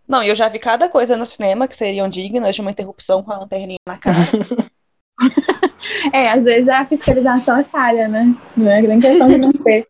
Não, 0.09 0.23
e 0.23 0.29
eu 0.29 0.35
já 0.37 0.49
vi 0.49 0.59
cada 0.59 0.89
coisa 0.89 1.17
no 1.17 1.27
cinema 1.27 1.69
que 1.69 1.77
seriam 1.77 2.09
dignas 2.09 2.55
de 2.55 2.63
uma 2.63 2.71
interrupção 2.71 3.23
com 3.23 3.31
a 3.33 3.39
lanterninha 3.39 3.79
na 3.87 3.99
cara. 3.99 4.17
É, 6.13 6.31
às 6.31 6.45
vezes 6.45 6.69
a 6.69 6.85
fiscalização 6.85 7.57
é 7.59 7.65
falha, 7.65 8.09
né? 8.09 8.25
Não 8.57 8.71
é 8.71 8.81
nem 8.83 9.01
questão 9.01 9.27
de 9.29 9.39
não 9.39 9.51
ter. 9.53 9.89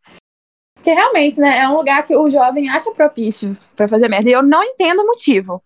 Porque 0.74 0.90
realmente, 0.92 1.38
né, 1.40 1.58
é 1.58 1.68
um 1.68 1.76
lugar 1.76 2.04
que 2.04 2.16
o 2.16 2.30
jovem 2.30 2.68
acha 2.70 2.90
propício 2.92 3.56
pra 3.76 3.88
fazer 3.88 4.08
merda. 4.08 4.28
E 4.30 4.32
eu 4.32 4.42
não 4.42 4.62
entendo 4.62 5.00
o 5.02 5.06
motivo. 5.06 5.62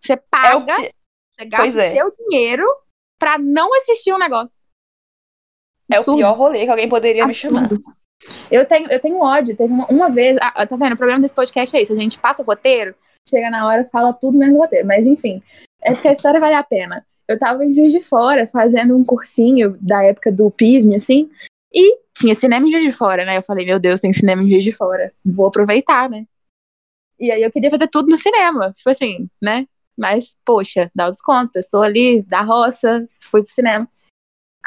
Você 0.00 0.14
É 0.14 0.16
paga, 0.16 0.74
que- 0.76 0.92
você 1.30 1.44
gasta 1.44 1.82
é. 1.82 1.92
seu 1.92 2.10
dinheiro 2.10 2.64
pra 3.18 3.38
não 3.38 3.74
assistir 3.76 4.12
um 4.12 4.18
negócio. 4.18 4.64
é 5.92 5.96
o 5.96 5.98
Absurdo. 5.98 6.18
pior 6.18 6.36
rolê 6.36 6.64
que 6.64 6.70
alguém 6.70 6.88
poderia 6.88 7.26
me 7.26 7.34
chamar. 7.34 7.68
Eu 8.50 8.66
tenho, 8.66 8.90
eu 8.90 9.00
tenho 9.00 9.20
ódio. 9.20 9.56
Teve 9.56 9.72
uma, 9.72 9.86
uma 9.86 10.10
vez. 10.10 10.36
Ah, 10.40 10.66
tá 10.66 10.76
vendo? 10.76 10.94
O 10.94 10.96
problema 10.96 11.20
desse 11.20 11.34
podcast 11.34 11.76
é 11.76 11.82
isso. 11.82 11.92
A 11.92 11.96
gente 11.96 12.18
passa 12.18 12.42
o 12.42 12.44
roteiro, 12.44 12.94
chega 13.28 13.50
na 13.50 13.66
hora, 13.66 13.84
fala 13.84 14.12
tudo 14.12 14.38
menos 14.38 14.56
o 14.56 14.58
roteiro. 14.58 14.86
Mas 14.86 15.06
enfim, 15.06 15.42
é 15.82 15.92
porque 15.92 16.08
a 16.08 16.12
história 16.12 16.40
vale 16.40 16.54
a 16.54 16.62
pena. 16.62 17.04
Eu 17.26 17.38
tava 17.38 17.64
em 17.64 17.74
Juiz 17.74 17.92
de 17.92 18.02
Fora 18.02 18.46
fazendo 18.46 18.96
um 18.96 19.04
cursinho 19.04 19.76
da 19.80 20.02
época 20.02 20.32
do 20.32 20.50
PISM, 20.50 20.94
assim, 20.96 21.30
e 21.72 21.98
tinha 22.14 22.34
cinema 22.34 22.66
em 22.66 22.70
Juiz 22.70 22.84
de 22.84 22.92
Fora, 22.92 23.24
né? 23.24 23.36
Eu 23.36 23.42
falei, 23.42 23.66
meu 23.66 23.78
Deus, 23.78 24.00
tem 24.00 24.12
cinema 24.12 24.42
em 24.42 24.48
Juiz 24.48 24.64
de 24.64 24.72
Fora. 24.72 25.12
Vou 25.24 25.46
aproveitar, 25.46 26.08
né? 26.08 26.24
E 27.20 27.30
aí 27.30 27.42
eu 27.42 27.50
queria 27.50 27.70
fazer 27.70 27.88
tudo 27.88 28.08
no 28.08 28.16
cinema. 28.16 28.72
Tipo 28.72 28.90
assim, 28.90 29.28
né? 29.42 29.66
Mas, 29.96 30.36
poxa, 30.44 30.90
dá 30.94 31.06
o 31.06 31.10
desconto. 31.10 31.58
Eu 31.58 31.62
sou 31.62 31.82
ali 31.82 32.22
da 32.22 32.40
roça, 32.40 33.06
fui 33.20 33.42
pro 33.42 33.52
cinema. 33.52 33.88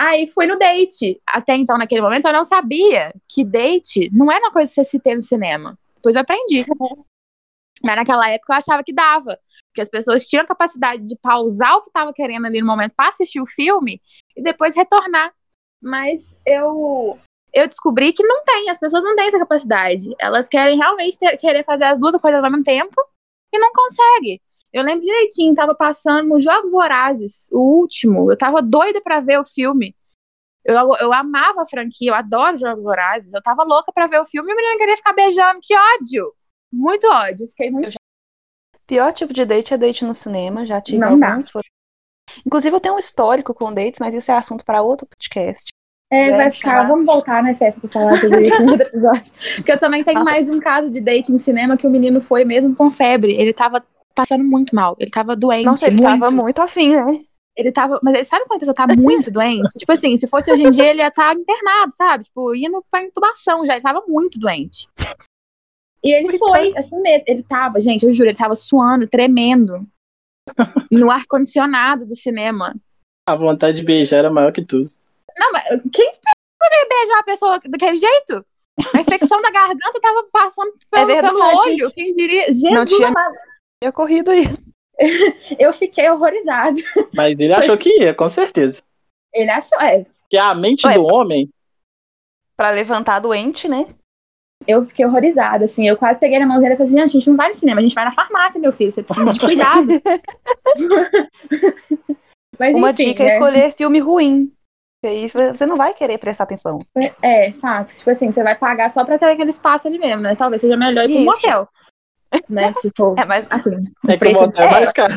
Aí 0.04 0.26
fui 0.26 0.48
no 0.48 0.58
date. 0.58 1.22
Até 1.28 1.54
então, 1.54 1.78
naquele 1.78 2.02
momento, 2.02 2.26
eu 2.26 2.34
não 2.34 2.44
sabia 2.44 3.14
que 3.30 3.46
date 3.46 4.10
não 4.12 4.32
era 4.32 4.44
uma 4.46 4.52
coisa 4.52 4.68
que 4.68 4.74
você 4.74 4.84
se 4.84 5.00
ter 5.00 5.14
no 5.16 5.22
cinema. 5.22 5.78
Depois 5.96 6.16
eu 6.16 6.24
aprendi. 6.24 6.66
Mas 7.84 7.96
naquela 7.96 8.28
época 8.28 8.52
eu 8.52 8.58
achava 8.58 8.84
que 8.84 8.92
dava. 8.92 9.38
Que 9.72 9.80
as 9.80 9.90
pessoas 9.90 10.26
tinham 10.28 10.44
a 10.44 10.48
capacidade 10.48 11.06
de 11.06 11.16
pausar 11.18 11.76
o 11.76 11.84
que 11.84 11.90
estava 11.90 12.12
querendo 12.14 12.48
ali 12.48 12.62
no 12.62 12.66
momento 12.66 12.96
para 12.96 13.10
assistir 13.10 13.40
o 13.40 13.46
filme 13.46 14.02
e 14.36 14.42
depois 14.42 14.76
retornar. 14.76 15.32
Mas 15.80 16.36
eu 16.48 17.20
eu 17.54 17.68
descobri 17.68 18.12
que 18.12 18.24
não 18.24 18.44
tem, 18.44 18.72
as 18.72 18.80
pessoas 18.80 19.04
não 19.04 19.16
têm 19.16 19.28
essa 19.28 19.38
capacidade. 19.38 20.16
Elas 20.18 20.48
querem 20.48 20.78
realmente 20.78 21.20
ter- 21.20 21.38
querer 21.38 21.64
fazer 21.64 21.84
as 21.84 22.00
duas 22.00 22.20
coisas 22.20 22.44
ao 22.44 22.50
mesmo 22.50 22.64
tempo 22.64 22.96
e 23.54 23.60
não 23.60 23.72
consegue. 23.72 24.42
Eu 24.74 24.84
lembro 24.84 25.02
direitinho, 25.02 25.54
tava 25.54 25.76
passando 25.76 26.30
nos 26.30 26.44
Jogos 26.44 26.72
Vorazes, 26.72 27.50
o 27.52 27.60
último. 27.80 28.32
Eu 28.32 28.38
tava 28.38 28.62
doida 28.62 29.02
pra 29.02 29.20
ver 29.20 29.38
o 29.40 29.44
filme. 29.46 29.96
Eu, 30.64 30.76
eu 31.00 31.12
amava 31.12 31.64
a 31.64 31.66
franquia, 31.66 32.12
eu 32.12 32.16
adoro 32.16 32.56
Jogos 32.58 32.84
Vorazes. 32.84 33.34
Eu 33.34 33.42
tava 33.42 33.64
louca 33.64 33.92
pra 33.92 34.08
ver 34.08 34.20
o 34.22 34.26
filme 34.26 34.50
e 34.50 34.54
o 34.54 34.56
menino 34.56 34.78
queria 34.78 34.96
ficar 34.96 35.14
beijando. 35.14 35.60
Que 35.62 35.74
ódio! 35.76 36.34
Muito 36.72 37.06
ódio. 37.08 37.48
Fiquei 37.50 37.70
muito. 37.70 37.96
Pior 38.88 39.12
tipo 39.14 39.34
de 39.34 39.44
date 39.46 39.74
é 39.74 39.78
date 39.78 40.06
no 40.06 40.14
cinema, 40.14 40.66
já 40.66 40.80
tive 40.82 41.00
Não 41.00 41.18
dá. 41.20 41.32
alguns. 41.32 41.50
foram- 41.50 41.66
Inclusive, 42.46 42.76
eu 42.76 42.80
tenho 42.80 42.96
um 42.96 43.00
histórico 43.00 43.54
com 43.54 43.74
dates, 43.74 44.00
mas 44.00 44.14
isso 44.14 44.32
é 44.32 44.36
assunto 44.36 44.64
para 44.64 44.82
outro 44.82 45.06
podcast. 45.08 45.66
É, 46.10 46.28
É, 46.30 46.38
vai 46.38 46.52
ficar. 46.52 46.88
Vamos 46.88 47.06
voltar, 47.06 47.42
né, 47.44 47.56
Fê, 47.56 47.72
pra 47.74 47.90
falar 47.90 48.18
sobre 48.18 48.44
isso 48.44 48.62
no 48.64 48.72
outro 48.72 48.88
episódio. 48.88 49.34
Porque 49.56 49.72
eu 49.72 49.80
também 49.80 50.04
tenho 50.04 50.24
mais 50.24 50.50
um 50.50 50.60
caso 50.60 50.92
de 50.94 51.02
date 51.02 51.32
em 51.32 51.40
cinema 51.40 51.76
que 51.78 51.88
o 51.88 51.90
menino 51.90 52.22
foi 52.22 52.46
mesmo 52.46 52.76
com 52.76 52.90
febre. 52.90 53.34
Ele 53.34 53.54
tava 53.54 53.82
passando 54.16 54.44
muito 54.44 54.76
mal. 54.76 54.96
Ele 55.00 55.12
tava 55.12 55.36
doente. 55.36 55.66
Nossa, 55.66 55.88
ele 55.88 55.98
muito. 56.02 56.20
tava 56.20 56.32
muito 56.32 56.62
afim, 56.62 56.94
né? 56.96 57.20
Ele 57.56 57.72
tava. 57.72 58.00
Mas 58.04 58.14
ele 58.16 58.24
sabe 58.24 58.44
quando 58.46 58.58
a 58.58 58.60
pessoa 58.60 58.76
tá 58.76 58.88
muito 58.96 59.30
doente? 59.32 59.78
Tipo 59.78 59.92
assim, 59.92 60.16
se 60.18 60.28
fosse 60.28 60.52
hoje 60.52 60.64
em 60.64 60.70
dia, 60.70 60.86
ele 60.90 61.02
ia 61.02 61.08
estar 61.10 61.34
internado, 61.36 61.92
sabe? 61.94 62.24
Tipo, 62.26 62.56
indo 62.56 62.84
pra 62.90 63.04
intubação 63.04 63.66
já. 63.66 63.74
Ele 63.74 63.82
tava 63.84 64.04
muito 64.08 64.40
doente. 64.40 64.88
E 66.04 66.12
ele 66.14 66.38
foi, 66.38 66.74
assim 66.78 67.00
mesmo. 67.02 67.26
Ele 67.28 67.44
tava, 67.44 67.80
gente, 67.80 68.06
eu 68.06 68.14
juro, 68.14 68.30
ele 68.30 68.38
tava 68.38 68.56
suando, 68.56 69.08
tremendo. 69.08 69.86
No 70.92 71.10
ar-condicionado 71.12 72.06
do 72.06 72.16
cinema. 72.16 72.76
A 73.30 73.36
vontade 73.36 73.78
de 73.78 73.84
beijar 73.86 74.18
era 74.18 74.30
maior 74.32 74.52
que 74.52 74.66
tudo. 74.66 74.92
Não, 75.38 75.52
mas 75.54 75.64
quem 75.94 76.10
esperou 76.10 76.34
ele 76.74 76.90
beijar 76.90 77.20
a 77.20 77.24
pessoa 77.24 77.60
daquele 77.66 77.96
jeito? 77.96 78.46
A 78.94 79.00
infecção 79.00 79.42
da 79.42 79.52
garganta 79.52 80.00
tava 80.02 80.24
passando 80.32 80.74
É 80.94 81.06
pelo, 81.06 81.22
pelo 81.22 81.38
verdade. 81.38 81.70
olho. 81.70 81.92
Quem 81.92 82.12
diria? 82.12 82.48
Não 82.48 82.54
Jesus 82.54 82.90
tinha- 82.96 83.08
amado. 83.10 83.36
Tinha 83.82 83.90
ocorrido 83.90 84.34
isso. 84.34 84.62
Eu 85.60 85.74
fiquei 85.74 86.08
horrorizada. 86.10 86.80
Mas 87.14 87.40
ele 87.40 87.54
achou 87.54 87.76
que 87.78 87.90
ia, 88.02 88.14
com 88.14 88.30
certeza. 88.30 88.84
Ele 89.34 89.50
achou, 89.50 89.80
é, 89.82 90.06
Porque 90.22 90.38
a 90.38 90.54
mente 90.54 90.86
Ué. 90.86 90.94
do 90.94 91.04
homem. 91.04 91.50
Pra 92.56 92.70
levantar 92.70 93.20
doente, 93.20 93.68
né? 93.68 93.88
eu 94.68 94.86
fiquei 94.86 95.04
horrorizada, 95.06 95.66
assim. 95.66 95.88
Eu 95.88 95.98
quase 95.98 96.20
peguei 96.20 96.38
na 96.38 96.46
mão 96.46 96.60
dele 96.60 96.76
e 96.76 96.78
falei 96.78 96.92
assim, 96.92 97.02
a 97.02 97.08
gente 97.08 97.28
não 97.30 97.36
vai 97.36 97.48
no 97.48 97.54
cinema, 97.54 97.80
a 97.80 97.82
gente 97.82 97.96
vai 97.96 98.06
na 98.06 98.12
farmácia, 98.12 98.62
meu 98.62 98.72
filho. 98.72 98.92
Você 98.92 99.02
precisa 99.02 99.34
de 99.34 99.40
cuidado. 99.42 99.88
Mas 102.60 102.76
Uma 102.76 102.92
enfim, 102.92 103.06
dica 103.06 103.24
é 103.24 103.30
escolher 103.30 103.74
filme 103.76 104.00
ruim. 104.00 104.54
Porque 105.02 105.16
aí 105.16 105.28
você 105.28 105.66
não 105.66 105.78
vai 105.78 105.96
querer 105.96 106.20
prestar 106.20 106.44
atenção. 106.44 106.78
É, 107.24 107.52
fato. 107.54 107.96
Tipo 107.96 108.12
assim, 108.12 108.32
você 108.32 108.44
vai 108.44 108.56
pagar 108.56 108.92
só 108.92 109.04
pra 109.04 109.18
ter 109.18 109.26
aquele 109.26 109.50
espaço 109.50 109.88
ali 109.88 109.98
mesmo, 109.98 110.22
né? 110.22 110.36
Talvez 110.36 110.62
seja 110.62 110.78
melhor 110.78 111.06
ir 111.06 111.14
pro 111.14 111.22
Isso. 111.22 111.26
motel. 111.26 111.68
Né? 112.50 112.74
Se 112.78 112.90
for, 112.96 113.18
É, 113.20 113.26
mas 113.26 113.46
assim, 113.50 113.76
É 114.08 114.18
que 114.18 114.28
o 114.30 114.34
motel 114.34 114.64
é 114.68 114.72
mais 114.72 114.92
caro. 114.94 115.14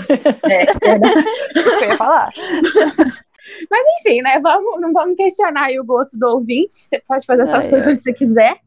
é, 0.51 0.63
é 0.63 0.67
que 1.79 1.85
eu 1.85 1.91
ia 1.91 1.97
falar. 1.99 2.29
Enfim, 4.01 4.23
né? 4.23 4.41
Vamos, 4.41 4.81
não 4.81 4.93
vamos 4.93 5.17
questionar 5.17 5.71
o 5.79 5.85
gosto 5.85 6.19
do 6.19 6.27
ouvinte. 6.29 6.75
Você 6.75 6.99
pode 7.07 7.27
fazer 7.27 7.43
essas 7.43 7.65
Ai, 7.65 7.71
coisas 7.71 7.87
ai. 7.87 7.93
onde 7.93 8.03
você 8.03 8.13
quiser. 8.13 8.59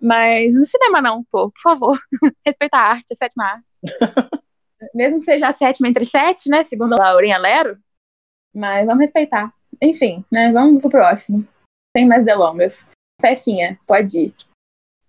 Mas 0.00 0.54
no 0.54 0.64
cinema 0.64 1.00
não, 1.02 1.24
pô, 1.24 1.50
por 1.50 1.60
favor. 1.60 1.98
Respeita 2.46 2.76
a 2.76 2.80
arte, 2.92 3.12
a 3.12 3.16
sétima 3.16 3.44
arte. 3.44 3.64
Mesmo 4.94 5.18
que 5.18 5.24
seja 5.24 5.48
a 5.48 5.52
sétima 5.52 5.88
entre 5.88 6.04
sete, 6.04 6.48
né? 6.48 6.62
Segundo 6.62 6.92
a 6.94 6.96
Laurinha 6.96 7.38
Lero. 7.38 7.78
Mas 8.54 8.86
vamos 8.86 9.00
respeitar. 9.00 9.52
Enfim, 9.82 10.24
né? 10.30 10.52
Vamos 10.52 10.80
pro 10.80 10.90
próximo. 10.90 11.46
Sem 11.96 12.06
mais 12.06 12.24
delongas. 12.24 12.86
Fefinha, 13.20 13.78
pode 13.86 14.18
ir. 14.26 14.34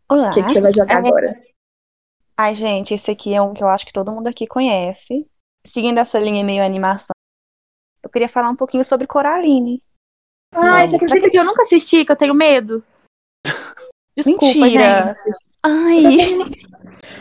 Olá. 0.10 0.32
O 0.32 0.34
que, 0.34 0.44
que 0.44 0.50
você 0.54 0.62
vai 0.62 0.74
jogar 0.74 0.96
É. 0.96 1.08
agora? 1.08 1.42
Ai, 2.38 2.54
gente, 2.54 2.94
esse 2.94 3.10
aqui 3.10 3.34
é 3.34 3.42
um 3.42 3.54
que 3.54 3.64
eu 3.64 3.70
acho 3.70 3.86
que 3.86 3.94
todo 3.94 4.12
mundo 4.12 4.28
aqui 4.28 4.46
conhece. 4.46 5.26
Seguindo 5.66 6.00
essa 6.00 6.20
linha 6.20 6.44
meio 6.44 6.64
animação, 6.64 7.16
eu 8.04 8.10
queria 8.10 8.30
falar 8.30 8.50
um 8.50 8.56
pouquinho 8.56 8.84
sobre 8.84 9.08
Coraline. 9.08 9.82
Ai, 10.54 10.88
você 10.88 10.98
acredita 10.98 11.30
que 11.30 11.40
eu 11.40 11.46
nunca 11.46 11.64
assisti, 11.64 12.06
que 12.06 12.12
eu 12.12 12.16
tenho 12.16 12.34
medo? 12.34 12.84
Desculpa, 14.16 14.46
Mentira. 14.46 15.14
gente. 15.14 15.38
Ai, 15.64 16.18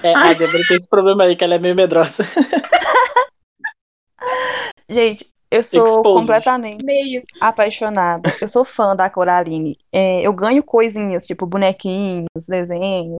É, 0.03 0.14
a 0.14 0.33
Débora 0.35 0.62
tem 0.68 0.77
esse 0.77 0.88
problema 0.88 1.24
aí, 1.24 1.35
que 1.35 1.42
ela 1.42 1.55
é 1.55 1.59
meio 1.59 1.74
medrosa. 1.74 2.22
gente, 4.88 5.33
eu 5.50 5.62
sou 5.62 5.87
Exposed. 5.87 6.03
completamente 6.03 6.85
Meio. 6.85 7.22
apaixonada. 7.40 8.31
Eu 8.40 8.48
sou 8.48 8.64
fã 8.64 8.94
da 8.94 9.09
Coraline. 9.09 9.79
É, 9.90 10.20
eu 10.20 10.33
ganho 10.33 10.62
coisinhas, 10.62 11.27
tipo 11.27 11.46
bonequinhos, 11.46 12.27
desenhos. 12.46 13.16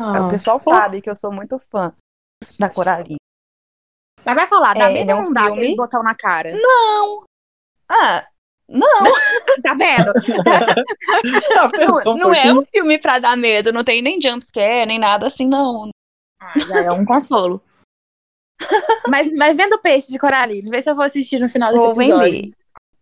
Ah. 0.00 0.26
o 0.26 0.30
pessoal 0.30 0.60
sabe 0.60 1.00
que 1.02 1.10
eu 1.10 1.16
sou 1.16 1.32
muito 1.32 1.58
fã 1.70 1.92
da 2.58 2.70
Coraline. 2.70 3.16
Mas 4.24 4.34
vai 4.34 4.46
falar, 4.46 4.74
dá 4.74 4.84
É, 4.90 4.92
medo 4.92 4.98
ele 5.00 5.10
é 5.10 5.14
ou 5.14 5.20
um 5.20 5.24
não 5.24 5.32
dá 5.32 5.40
filme. 5.46 5.56
aqueles 5.58 5.76
botão 5.76 6.02
na 6.02 6.14
cara? 6.14 6.52
Não! 6.56 7.24
Ah, 7.90 8.26
não! 8.68 8.78
Tá 9.62 9.74
vendo? 9.74 10.12
Não, 12.06 12.16
não 12.16 12.32
é 12.32 12.52
um 12.52 12.64
filme 12.66 12.98
pra 12.98 13.18
dar 13.18 13.36
medo, 13.36 13.72
não 13.72 13.82
tem 13.82 14.00
nem 14.00 14.20
jumpscare, 14.20 14.86
nem 14.86 14.98
nada 14.98 15.26
assim, 15.26 15.46
não. 15.46 15.90
Ah, 16.40 16.52
já 16.60 16.84
é 16.84 16.90
um 16.92 17.04
consolo. 17.04 17.60
mas, 19.08 19.32
mas 19.34 19.56
vendo 19.56 19.74
o 19.74 19.80
peixe 19.80 20.12
de 20.12 20.18
Coraline, 20.18 20.70
vê 20.70 20.80
se 20.80 20.88
eu 20.90 20.94
vou 20.94 21.04
assistir 21.04 21.38
no 21.40 21.48
final 21.48 21.72
desse 21.72 21.84
Vou 21.84 21.92
episódio. 22.00 22.32
vender. 22.32 22.52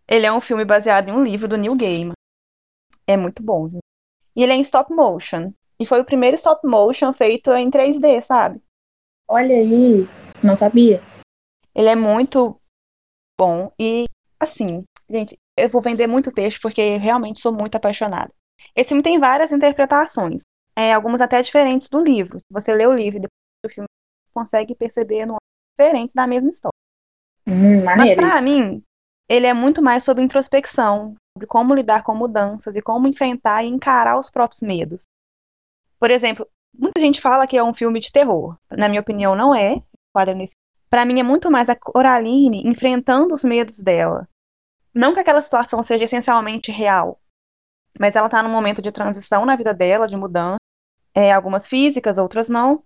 Ele 0.07 0.25
é 0.25 0.31
um 0.31 0.41
filme 0.41 0.65
baseado 0.65 1.09
em 1.09 1.11
um 1.11 1.23
livro 1.23 1.47
do 1.47 1.57
Neil 1.57 1.75
Gaiman. 1.75 2.13
É 3.05 3.15
muito 3.17 3.43
bom, 3.43 3.67
viu? 3.67 3.79
E 4.35 4.41
ele 4.43 4.53
é 4.53 4.55
em 4.55 4.61
stop 4.61 4.91
motion. 4.93 5.51
E 5.79 5.85
foi 5.85 6.01
o 6.01 6.05
primeiro 6.05 6.35
stop 6.35 6.65
motion 6.67 7.13
feito 7.13 7.51
em 7.53 7.69
3D, 7.69 8.21
sabe? 8.21 8.61
Olha 9.27 9.55
aí, 9.55 10.07
não 10.43 10.55
sabia. 10.55 11.01
Ele 11.75 11.89
é 11.89 11.95
muito 11.95 12.59
bom. 13.37 13.71
E, 13.79 14.05
assim, 14.39 14.83
gente, 15.09 15.37
eu 15.55 15.69
vou 15.69 15.81
vender 15.81 16.07
muito 16.07 16.31
peixe 16.31 16.59
porque 16.59 16.81
eu 16.81 16.99
realmente 16.99 17.39
sou 17.39 17.53
muito 17.53 17.75
apaixonada. 17.75 18.31
Esse 18.75 18.89
filme 18.89 19.03
tem 19.03 19.19
várias 19.19 19.51
interpretações. 19.51 20.43
É, 20.75 20.93
algumas 20.93 21.21
até 21.21 21.41
diferentes 21.41 21.89
do 21.89 22.03
livro. 22.03 22.39
Se 22.39 22.45
você 22.51 22.73
lê 22.73 22.85
o 22.85 22.93
livro 22.93 23.17
e 23.17 23.21
depois 23.21 23.31
do 23.65 23.69
filme, 23.69 23.87
você 23.87 24.33
consegue 24.33 24.75
perceber 24.75 25.25
nuances 25.25 25.47
diferentes 25.77 26.13
da 26.13 26.27
mesma 26.27 26.49
história. 26.49 26.77
Hum, 27.47 27.83
Mas 27.83 28.13
pra 28.13 28.41
mim, 28.41 28.83
ele 29.29 29.47
é 29.47 29.53
muito 29.53 29.81
mais 29.81 30.03
sobre 30.03 30.23
introspecção, 30.23 31.15
sobre 31.35 31.47
como 31.47 31.73
lidar 31.73 32.03
com 32.03 32.13
mudanças 32.13 32.75
e 32.75 32.81
como 32.81 33.07
enfrentar 33.07 33.63
e 33.63 33.67
encarar 33.67 34.19
os 34.19 34.29
próprios 34.29 34.61
medos. 34.61 35.03
Por 35.99 36.11
exemplo, 36.11 36.47
muita 36.77 36.99
gente 36.99 37.21
fala 37.21 37.47
que 37.47 37.57
é 37.57 37.63
um 37.63 37.73
filme 37.73 37.99
de 37.99 38.11
terror. 38.11 38.57
Na 38.69 38.87
minha 38.87 39.01
opinião, 39.01 39.35
não 39.35 39.53
é. 39.53 39.81
Para 40.89 41.05
mim 41.05 41.19
é 41.19 41.23
muito 41.23 41.51
mais 41.51 41.69
a 41.69 41.75
Coraline 41.75 42.67
enfrentando 42.67 43.33
os 43.33 43.43
medos 43.43 43.79
dela. 43.79 44.27
Não 44.93 45.13
que 45.13 45.19
aquela 45.19 45.41
situação 45.41 45.83
seja 45.83 46.05
essencialmente 46.05 46.71
real, 46.71 47.19
mas 47.99 48.15
ela 48.15 48.29
tá 48.29 48.41
num 48.41 48.49
momento 48.49 48.81
de 48.81 48.91
transição 48.91 49.45
na 49.45 49.55
vida 49.55 49.73
dela, 49.73 50.07
de 50.07 50.17
mudança. 50.17 50.57
É, 51.13 51.31
algumas 51.31 51.67
físicas, 51.67 52.17
outras 52.17 52.49
não. 52.49 52.83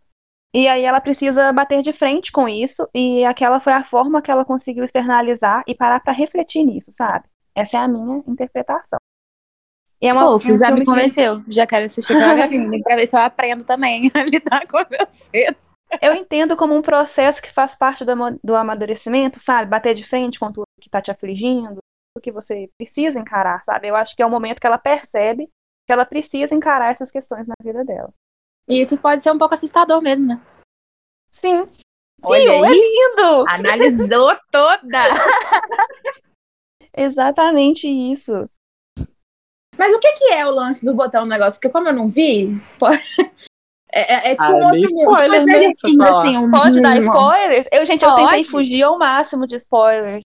E 0.54 0.68
aí 0.68 0.84
ela 0.84 1.00
precisa 1.00 1.54
bater 1.54 1.82
de 1.82 1.94
frente 1.94 2.32
com 2.32 2.48
isso, 2.48 2.88
e 2.94 3.24
aquela 3.24 3.62
foi 3.62 3.72
a 3.72 3.86
forma 3.86 4.22
que 4.22 4.30
ela 4.30 4.44
conseguiu 4.44 4.84
externalizar 4.84 5.64
e 5.66 5.74
parar 5.74 6.02
pra 6.02 6.12
refletir 6.12 6.64
nisso, 6.66 6.92
sabe? 6.92 7.26
Essa 7.56 7.78
é 7.78 7.80
a 7.80 7.88
minha 7.88 8.22
interpretação. 8.28 9.00
É 10.02 10.12
uma, 10.12 10.36
um 10.36 10.58
já 10.58 10.72
me 10.72 10.80
que- 10.80 10.86
convenceu. 10.86 11.44
Já 11.48 11.68
quero 11.68 11.86
assistir 11.86 12.14
Coraline 12.14 12.82
pra 12.84 12.96
ver 12.96 13.06
se 13.06 13.16
eu 13.16 13.20
aprendo 13.20 13.64
também 13.64 14.10
a 14.16 14.24
lidar 14.24 14.66
com 14.68 14.78
meus 14.90 15.30
medos. 15.32 15.72
Eu 16.02 16.14
entendo 16.16 16.58
como 16.58 16.76
um 16.76 16.82
processo 16.82 17.42
que 17.42 17.52
faz 17.54 17.76
parte 17.76 18.04
do, 18.04 18.14
do 18.44 18.56
amadurecimento, 18.56 19.40
sabe? 19.40 19.70
Bater 19.70 19.94
de 19.94 20.04
frente 20.04 20.40
com 20.40 20.52
tudo 20.52 20.66
que 20.82 20.90
tá 20.90 21.02
te 21.02 21.12
afligindo, 21.12 21.78
tudo 22.16 22.24
que 22.24 22.32
você 22.32 22.68
precisa 22.80 23.20
encarar, 23.20 23.64
sabe? 23.64 23.88
Eu 23.90 23.96
acho 23.96 24.16
que 24.16 24.24
é 24.24 24.26
o 24.26 24.30
momento 24.30 24.60
que 24.60 24.66
ela 24.66 24.80
percebe 24.80 25.48
que 25.86 25.94
ela 25.94 26.06
precisa 26.06 26.56
encarar 26.56 26.92
essas 26.92 27.12
questões 27.12 27.46
na 27.48 27.56
vida 27.62 27.84
dela. 27.84 28.12
E 28.68 28.82
isso 28.82 28.98
pode 28.98 29.22
ser 29.22 29.32
um 29.32 29.38
pouco 29.38 29.54
assustador 29.54 30.02
mesmo, 30.02 30.26
né? 30.26 30.42
Sim. 31.30 31.68
Olha 32.24 32.40
Viu? 32.40 32.66
É 32.66 32.68
aí. 32.70 32.74
lindo! 32.74 33.46
Analisou 33.48 34.36
toda! 34.52 35.00
Exatamente 36.96 37.88
isso. 37.88 38.50
Mas 39.82 39.96
o 39.96 40.00
que, 40.00 40.12
que 40.12 40.26
é 40.26 40.46
o 40.46 40.52
lance 40.52 40.86
do 40.86 40.94
botão 40.94 41.22
no 41.22 41.28
negócio? 41.30 41.60
Porque 41.60 41.74
como 41.74 41.88
eu 41.88 41.94
não 41.94 42.08
vi, 42.08 42.50
pô, 42.78 42.86
é, 43.92 44.14
é, 44.14 44.32
é 44.32 44.36
tipo 44.36 44.44
Ah, 44.44 44.52
um 44.52 44.62
é 44.62 44.66
outro 44.66 44.78
spoiler, 44.78 45.46
né, 45.48 45.72
falar. 45.98 46.20
assim, 46.22 46.38
um- 46.38 46.52
Pode 46.52 46.82
dar 46.82 46.98
um- 46.98 47.04
spoilers? 47.04 47.68
Eu, 47.72 47.86
gente, 47.88 48.06
eu 48.06 48.14
tentei 48.14 48.30
Pode. 48.44 48.52
fugir 48.52 48.84
ao 48.84 49.00
máximo 49.00 49.48
de 49.48 49.56
spoilers. 49.56 50.22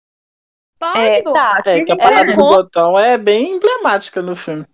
Pode, 0.79 0.99
É, 0.99 1.21
tá, 1.21 1.61
É, 1.65 1.83
que 1.83 1.91
a 1.91 1.97
parada 1.97 2.31
é. 2.31 2.35
do 2.37 2.43
botão 2.43 2.97
é 2.97 3.17
bem 3.17 3.57
emblemática 3.57 4.21
no 4.21 4.37
filme. 4.37 4.65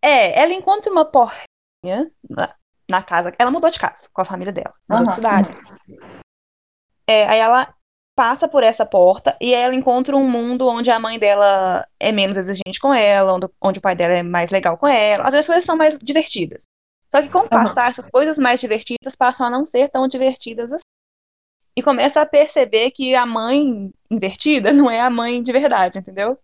É, 0.00 0.40
ela 0.40 0.52
encontra 0.54 0.92
uma 0.92 1.04
porrinha 1.04 2.08
na, 2.30 2.54
na 2.88 3.02
casa. 3.02 3.34
Ela 3.36 3.50
mudou 3.50 3.68
de 3.68 3.80
casa 3.80 4.08
com 4.12 4.22
a 4.22 4.24
família 4.24 4.52
dela. 4.52 4.72
Mudou 4.88 5.06
de 5.06 5.10
Aham, 5.10 5.14
cidade. 5.16 5.50
É, 7.04 7.26
aí 7.26 7.40
ela 7.40 7.74
passa 8.20 8.46
por 8.46 8.62
essa 8.62 8.84
porta 8.84 9.34
e 9.40 9.54
ela 9.54 9.74
encontra 9.74 10.14
um 10.14 10.28
mundo 10.28 10.68
onde 10.68 10.90
a 10.90 10.98
mãe 10.98 11.18
dela 11.18 11.88
é 11.98 12.12
menos 12.12 12.36
exigente 12.36 12.78
com 12.78 12.92
ela, 12.92 13.32
onde, 13.32 13.48
onde 13.58 13.78
o 13.78 13.80
pai 13.82 13.96
dela 13.96 14.12
é 14.12 14.22
mais 14.22 14.50
legal 14.50 14.76
com 14.76 14.86
ela. 14.86 15.26
As 15.26 15.46
coisas 15.46 15.64
são 15.64 15.74
mais 15.74 15.96
divertidas. 15.98 16.60
Só 17.10 17.22
que 17.22 17.30
com 17.30 17.38
o 17.38 17.48
passar, 17.48 17.88
essas 17.88 18.10
coisas 18.10 18.36
mais 18.36 18.60
divertidas 18.60 19.16
passam 19.16 19.46
a 19.46 19.50
não 19.50 19.64
ser 19.64 19.88
tão 19.88 20.06
divertidas 20.06 20.70
assim. 20.70 20.82
E 21.74 21.82
começa 21.82 22.20
a 22.20 22.26
perceber 22.26 22.90
que 22.90 23.14
a 23.14 23.24
mãe 23.24 23.90
invertida 24.10 24.70
não 24.70 24.90
é 24.90 25.00
a 25.00 25.08
mãe 25.08 25.42
de 25.42 25.50
verdade, 25.50 25.98
entendeu? 25.98 26.38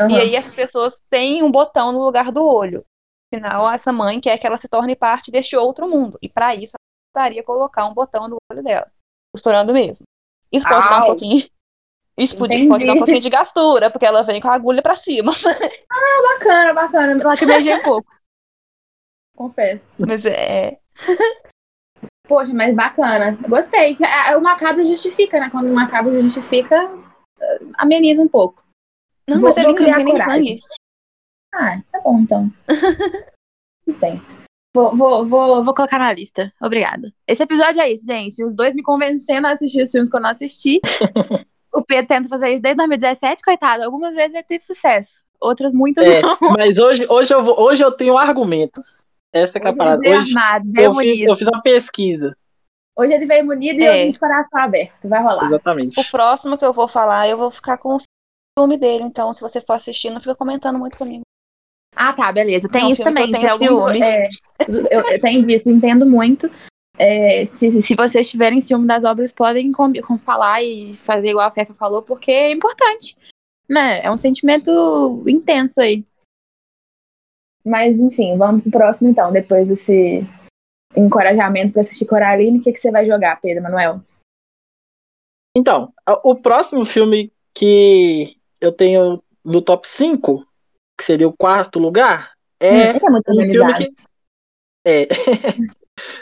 Aham. 0.00 0.10
E 0.10 0.18
aí 0.18 0.34
essas 0.34 0.54
pessoas 0.54 0.98
têm 1.10 1.42
um 1.42 1.50
botão 1.50 1.92
no 1.92 2.02
lugar 2.02 2.32
do 2.32 2.42
olho. 2.42 2.86
Afinal, 3.30 3.70
essa 3.70 3.92
mãe 3.92 4.18
quer 4.18 4.38
que 4.38 4.46
ela 4.46 4.56
se 4.56 4.66
torne 4.66 4.96
parte 4.96 5.30
deste 5.30 5.54
outro 5.58 5.86
mundo. 5.86 6.18
E 6.22 6.28
para 6.28 6.54
isso, 6.54 6.72
ela 6.74 7.12
precisaria 7.12 7.44
colocar 7.44 7.84
um 7.84 7.92
botão 7.92 8.28
no 8.28 8.38
olho 8.50 8.62
dela. 8.62 8.90
Costurando 9.30 9.74
mesmo. 9.74 10.07
Isso 10.52 10.66
pode 10.68 10.88
dar 10.88 10.96
um 10.96 11.00
Au. 11.00 11.06
pouquinho. 11.06 11.46
Isso 12.16 12.36
pode, 12.36 12.68
pode 12.68 12.86
dar 12.86 12.94
um 12.94 12.98
pouquinho 12.98 13.20
de 13.20 13.30
gastura, 13.30 13.90
porque 13.90 14.04
ela 14.04 14.22
vem 14.22 14.40
com 14.40 14.48
a 14.48 14.54
agulha 14.54 14.82
pra 14.82 14.96
cima. 14.96 15.32
Bacana, 16.38 16.72
bacana. 16.74 17.24
Lá 17.24 17.36
que 17.36 17.44
eu 17.44 17.48
beijei 17.48 17.74
um 17.74 17.82
pouco. 17.82 18.08
Confesso. 19.36 19.82
Mas 19.98 20.24
é. 20.24 20.78
Poxa, 22.26 22.52
mas 22.52 22.74
bacana. 22.74 23.38
Gostei. 23.48 23.96
É, 24.28 24.36
O 24.36 24.40
macabro 24.42 24.84
justifica, 24.84 25.38
né? 25.38 25.48
Quando 25.50 25.70
o 25.70 25.74
macabro 25.74 26.20
justifica, 26.20 26.90
ameniza 27.78 28.20
um 28.20 28.28
pouco. 28.28 28.64
Não, 29.28 29.38
Vou- 29.38 29.48
mas 29.50 29.56
ele 29.58 29.66
não 29.68 29.74
criar 29.74 29.96
tem 29.96 30.04
nem 30.04 30.14
coragem. 30.14 30.60
sangue. 30.60 30.74
Ah, 31.54 31.82
tá 31.92 32.00
bom 32.00 32.18
então. 32.20 32.52
Tudo 33.84 33.98
bem. 33.98 34.20
Vou, 34.74 34.94
vou, 34.96 35.26
vou, 35.26 35.64
vou 35.64 35.74
colocar 35.74 35.98
na 35.98 36.12
lista. 36.12 36.52
Obrigada. 36.60 37.12
Esse 37.26 37.42
episódio 37.42 37.80
é 37.80 37.90
isso, 37.92 38.04
gente. 38.06 38.44
Os 38.44 38.54
dois 38.54 38.74
me 38.74 38.82
convencendo 38.82 39.46
a 39.46 39.52
assistir 39.52 39.82
os 39.82 39.90
filmes 39.90 40.10
que 40.10 40.16
eu 40.16 40.20
não 40.20 40.30
assisti. 40.30 40.80
o 41.72 41.82
Pedro 41.82 42.06
tenta 42.06 42.28
fazer 42.28 42.50
isso 42.50 42.62
desde 42.62 42.76
2017, 42.76 43.42
coitado. 43.42 43.82
Algumas 43.82 44.14
vezes 44.14 44.34
ele 44.34 44.42
teve 44.44 44.60
sucesso. 44.62 45.22
outras 45.40 45.72
muitas 45.72 46.04
É, 46.04 46.20
não. 46.20 46.36
mas 46.58 46.78
hoje, 46.78 47.06
hoje, 47.08 47.32
eu 47.34 47.42
vou, 47.42 47.58
hoje 47.60 47.82
eu 47.82 47.90
tenho 47.92 48.16
argumentos. 48.16 49.06
Essa 49.32 49.58
é 49.58 49.68
a 49.68 49.74
parada. 49.74 50.00
Hoje 50.00 50.36
armado, 50.36 50.66
eu 50.76 50.94
fiz, 50.94 50.96
munido. 50.96 51.30
eu 51.32 51.36
fiz 51.36 51.48
uma 51.48 51.62
pesquisa. 51.62 52.36
Hoje 52.96 53.12
ele 53.12 53.26
veio 53.26 53.46
munido 53.46 53.80
e 53.80 53.84
É. 53.84 53.88
eu 54.02 54.06
vim 54.06 54.10
de 54.12 54.18
coração 54.18 54.60
aberto. 54.60 55.08
Vai 55.08 55.22
rolar. 55.22 55.46
Exatamente. 55.46 56.00
O 56.00 56.10
próximo 56.10 56.58
que 56.58 56.64
eu 56.64 56.72
vou 56.72 56.88
falar, 56.88 57.28
eu 57.28 57.36
vou 57.38 57.50
ficar 57.50 57.78
com 57.78 57.96
o 57.96 57.98
filme 58.58 58.76
dele. 58.76 59.04
Então, 59.04 59.32
se 59.32 59.40
você 59.40 59.60
for 59.60 59.74
assistir, 59.74 60.10
não 60.10 60.20
fica 60.20 60.34
comentando 60.34 60.78
muito 60.78 60.98
comigo. 60.98 61.22
Ah, 61.94 62.12
tá, 62.12 62.30
beleza. 62.32 62.68
Tem 62.68 62.82
Não, 62.82 62.90
isso 62.90 63.02
filme 63.02 63.20
que 63.20 63.26
também. 63.32 63.40
Se 63.40 63.48
algum, 63.48 63.88
é, 63.88 64.28
eu, 64.66 65.02
eu 65.02 65.20
tenho 65.20 65.44
visto, 65.44 65.70
entendo 65.70 66.04
muito. 66.06 66.50
É, 66.98 67.46
se, 67.46 67.80
se 67.80 67.94
vocês 67.94 68.28
tiverem 68.28 68.60
ciúme 68.60 68.86
das 68.86 69.04
obras, 69.04 69.32
podem 69.32 69.70
com, 69.70 69.92
com 70.02 70.18
falar 70.18 70.62
e 70.62 70.92
fazer 70.94 71.28
igual 71.28 71.46
a 71.46 71.50
Fefa 71.50 71.72
falou, 71.74 72.02
porque 72.02 72.30
é 72.30 72.50
importante. 72.50 73.16
Né? 73.68 74.00
É 74.02 74.10
um 74.10 74.16
sentimento 74.16 75.22
intenso 75.26 75.80
aí. 75.80 76.04
Mas, 77.64 78.00
enfim, 78.00 78.36
vamos 78.36 78.62
pro 78.62 78.72
próximo 78.72 79.10
então. 79.10 79.30
Depois 79.30 79.68
desse 79.68 80.26
encorajamento 80.96 81.72
pra 81.72 81.82
assistir 81.82 82.06
Coraline, 82.06 82.58
o 82.58 82.62
que, 82.62 82.72
que 82.72 82.80
você 82.80 82.90
vai 82.90 83.06
jogar, 83.06 83.40
Pedro 83.40 83.62
Manuel? 83.62 84.00
Então, 85.56 85.92
o 86.24 86.34
próximo 86.34 86.84
filme 86.84 87.32
que 87.54 88.36
eu 88.60 88.72
tenho 88.72 89.22
no 89.44 89.60
top 89.60 89.86
5, 89.86 90.46
que 90.96 91.04
seria 91.04 91.28
o 91.28 91.36
quarto 91.36 91.78
lugar, 91.78 92.32
é 92.60 92.70
Hum, 92.70 92.80
é 92.80 92.88
um 92.88 93.22
filme 93.50 93.76
que. 93.76 94.07
É. 94.84 95.06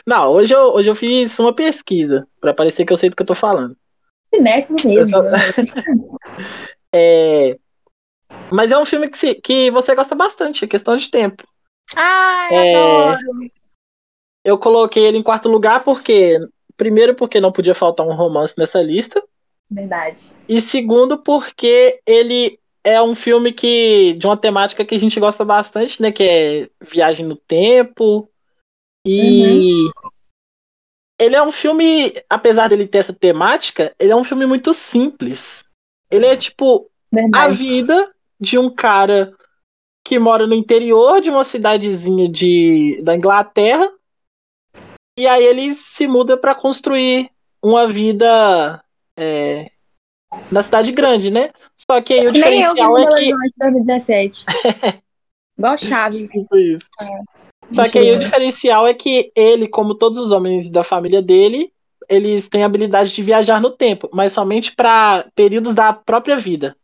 Não, 0.06 0.32
hoje 0.32 0.54
eu, 0.54 0.72
hoje 0.74 0.88
eu 0.90 0.94
fiz 0.94 1.38
uma 1.38 1.54
pesquisa, 1.54 2.26
pra 2.40 2.54
parecer 2.54 2.84
que 2.86 2.92
eu 2.92 2.96
sei 2.96 3.10
do 3.10 3.16
que 3.16 3.22
eu 3.22 3.26
tô 3.26 3.34
falando. 3.34 3.76
Cinéfilo 4.34 4.78
mesmo. 4.84 5.22
né? 5.22 5.30
É, 6.94 7.58
Mas 8.50 8.72
é 8.72 8.78
um 8.78 8.84
filme 8.86 9.08
que, 9.08 9.18
se- 9.18 9.34
que 9.34 9.70
você 9.70 9.94
gosta 9.94 10.14
bastante, 10.14 10.64
é 10.64 10.68
questão 10.68 10.96
de 10.96 11.10
tempo. 11.10 11.44
Ai, 11.94 12.54
É, 12.54 12.74
adoro. 12.76 13.18
Eu 14.44 14.56
coloquei 14.58 15.04
ele 15.04 15.18
em 15.18 15.22
quarto 15.22 15.48
lugar 15.48 15.82
porque. 15.84 16.38
Primeiro, 16.76 17.14
porque 17.14 17.40
não 17.40 17.52
podia 17.52 17.74
faltar 17.74 18.06
um 18.06 18.14
romance 18.14 18.54
nessa 18.56 18.80
lista. 18.82 19.22
Verdade. 19.70 20.24
E 20.48 20.60
segundo, 20.60 21.18
porque 21.18 22.00
ele 22.06 22.58
é 22.84 23.02
um 23.02 23.14
filme 23.14 23.52
que. 23.52 24.12
de 24.14 24.26
uma 24.26 24.36
temática 24.36 24.84
que 24.84 24.94
a 24.94 24.98
gente 24.98 25.18
gosta 25.18 25.44
bastante, 25.44 26.00
né? 26.00 26.12
Que 26.12 26.22
é 26.22 26.68
viagem 26.80 27.26
no 27.26 27.34
tempo. 27.36 28.30
E. 29.06 29.90
Ele 31.18 31.34
é 31.34 31.42
um 31.42 31.50
filme, 31.50 32.12
apesar 32.28 32.68
dele 32.68 32.86
ter 32.86 32.98
essa 32.98 33.12
temática, 33.12 33.94
ele 33.98 34.12
é 34.12 34.16
um 34.16 34.24
filme 34.24 34.44
muito 34.44 34.74
simples. 34.74 35.64
Ele 36.10 36.26
é 36.26 36.36
tipo 36.36 36.90
a 37.12 37.16
Verdade. 37.16 37.54
vida 37.56 38.14
de 38.38 38.58
um 38.58 38.68
cara 38.68 39.34
que 40.04 40.18
mora 40.18 40.46
no 40.46 40.54
interior 40.54 41.20
de 41.20 41.30
uma 41.30 41.42
cidadezinha 41.42 42.28
de, 42.28 43.00
da 43.02 43.16
Inglaterra. 43.16 43.90
E 45.18 45.26
aí 45.26 45.44
ele 45.44 45.72
se 45.72 46.06
muda 46.06 46.36
para 46.36 46.54
construir 46.54 47.30
uma 47.62 47.88
vida 47.88 48.84
é, 49.16 49.70
na 50.52 50.62
cidade 50.62 50.92
grande, 50.92 51.30
né? 51.30 51.50
Só 51.76 52.00
que 52.02 52.12
aí 52.12 52.26
o 52.26 52.32
Nem 52.32 52.62
eu 52.62 52.74
vi 52.74 52.80
diferencial 52.80 52.98
é 52.98 53.04
que. 53.04 53.12
Horizonte 53.12 53.54
2017. 53.58 54.44
Igual 55.58 55.78
Chaves. 55.78 56.30
Isso. 56.52 56.86
Só 57.72 57.88
que 57.88 57.98
aí 57.98 58.12
o 58.12 58.18
diferencial 58.18 58.87
é 58.87 58.94
que 58.94 59.31
ele, 59.35 59.68
como 59.68 59.94
todos 59.94 60.18
os 60.18 60.31
homens 60.31 60.70
da 60.70 60.83
família 60.83 61.20
dele, 61.20 61.72
eles 62.09 62.48
têm 62.48 62.62
a 62.62 62.66
habilidade 62.66 63.12
de 63.12 63.22
viajar 63.22 63.61
no 63.61 63.70
tempo, 63.70 64.09
mas 64.12 64.33
somente 64.33 64.74
para 64.74 65.26
períodos 65.35 65.74
da 65.74 65.92
própria 65.92 66.37
vida. 66.37 66.76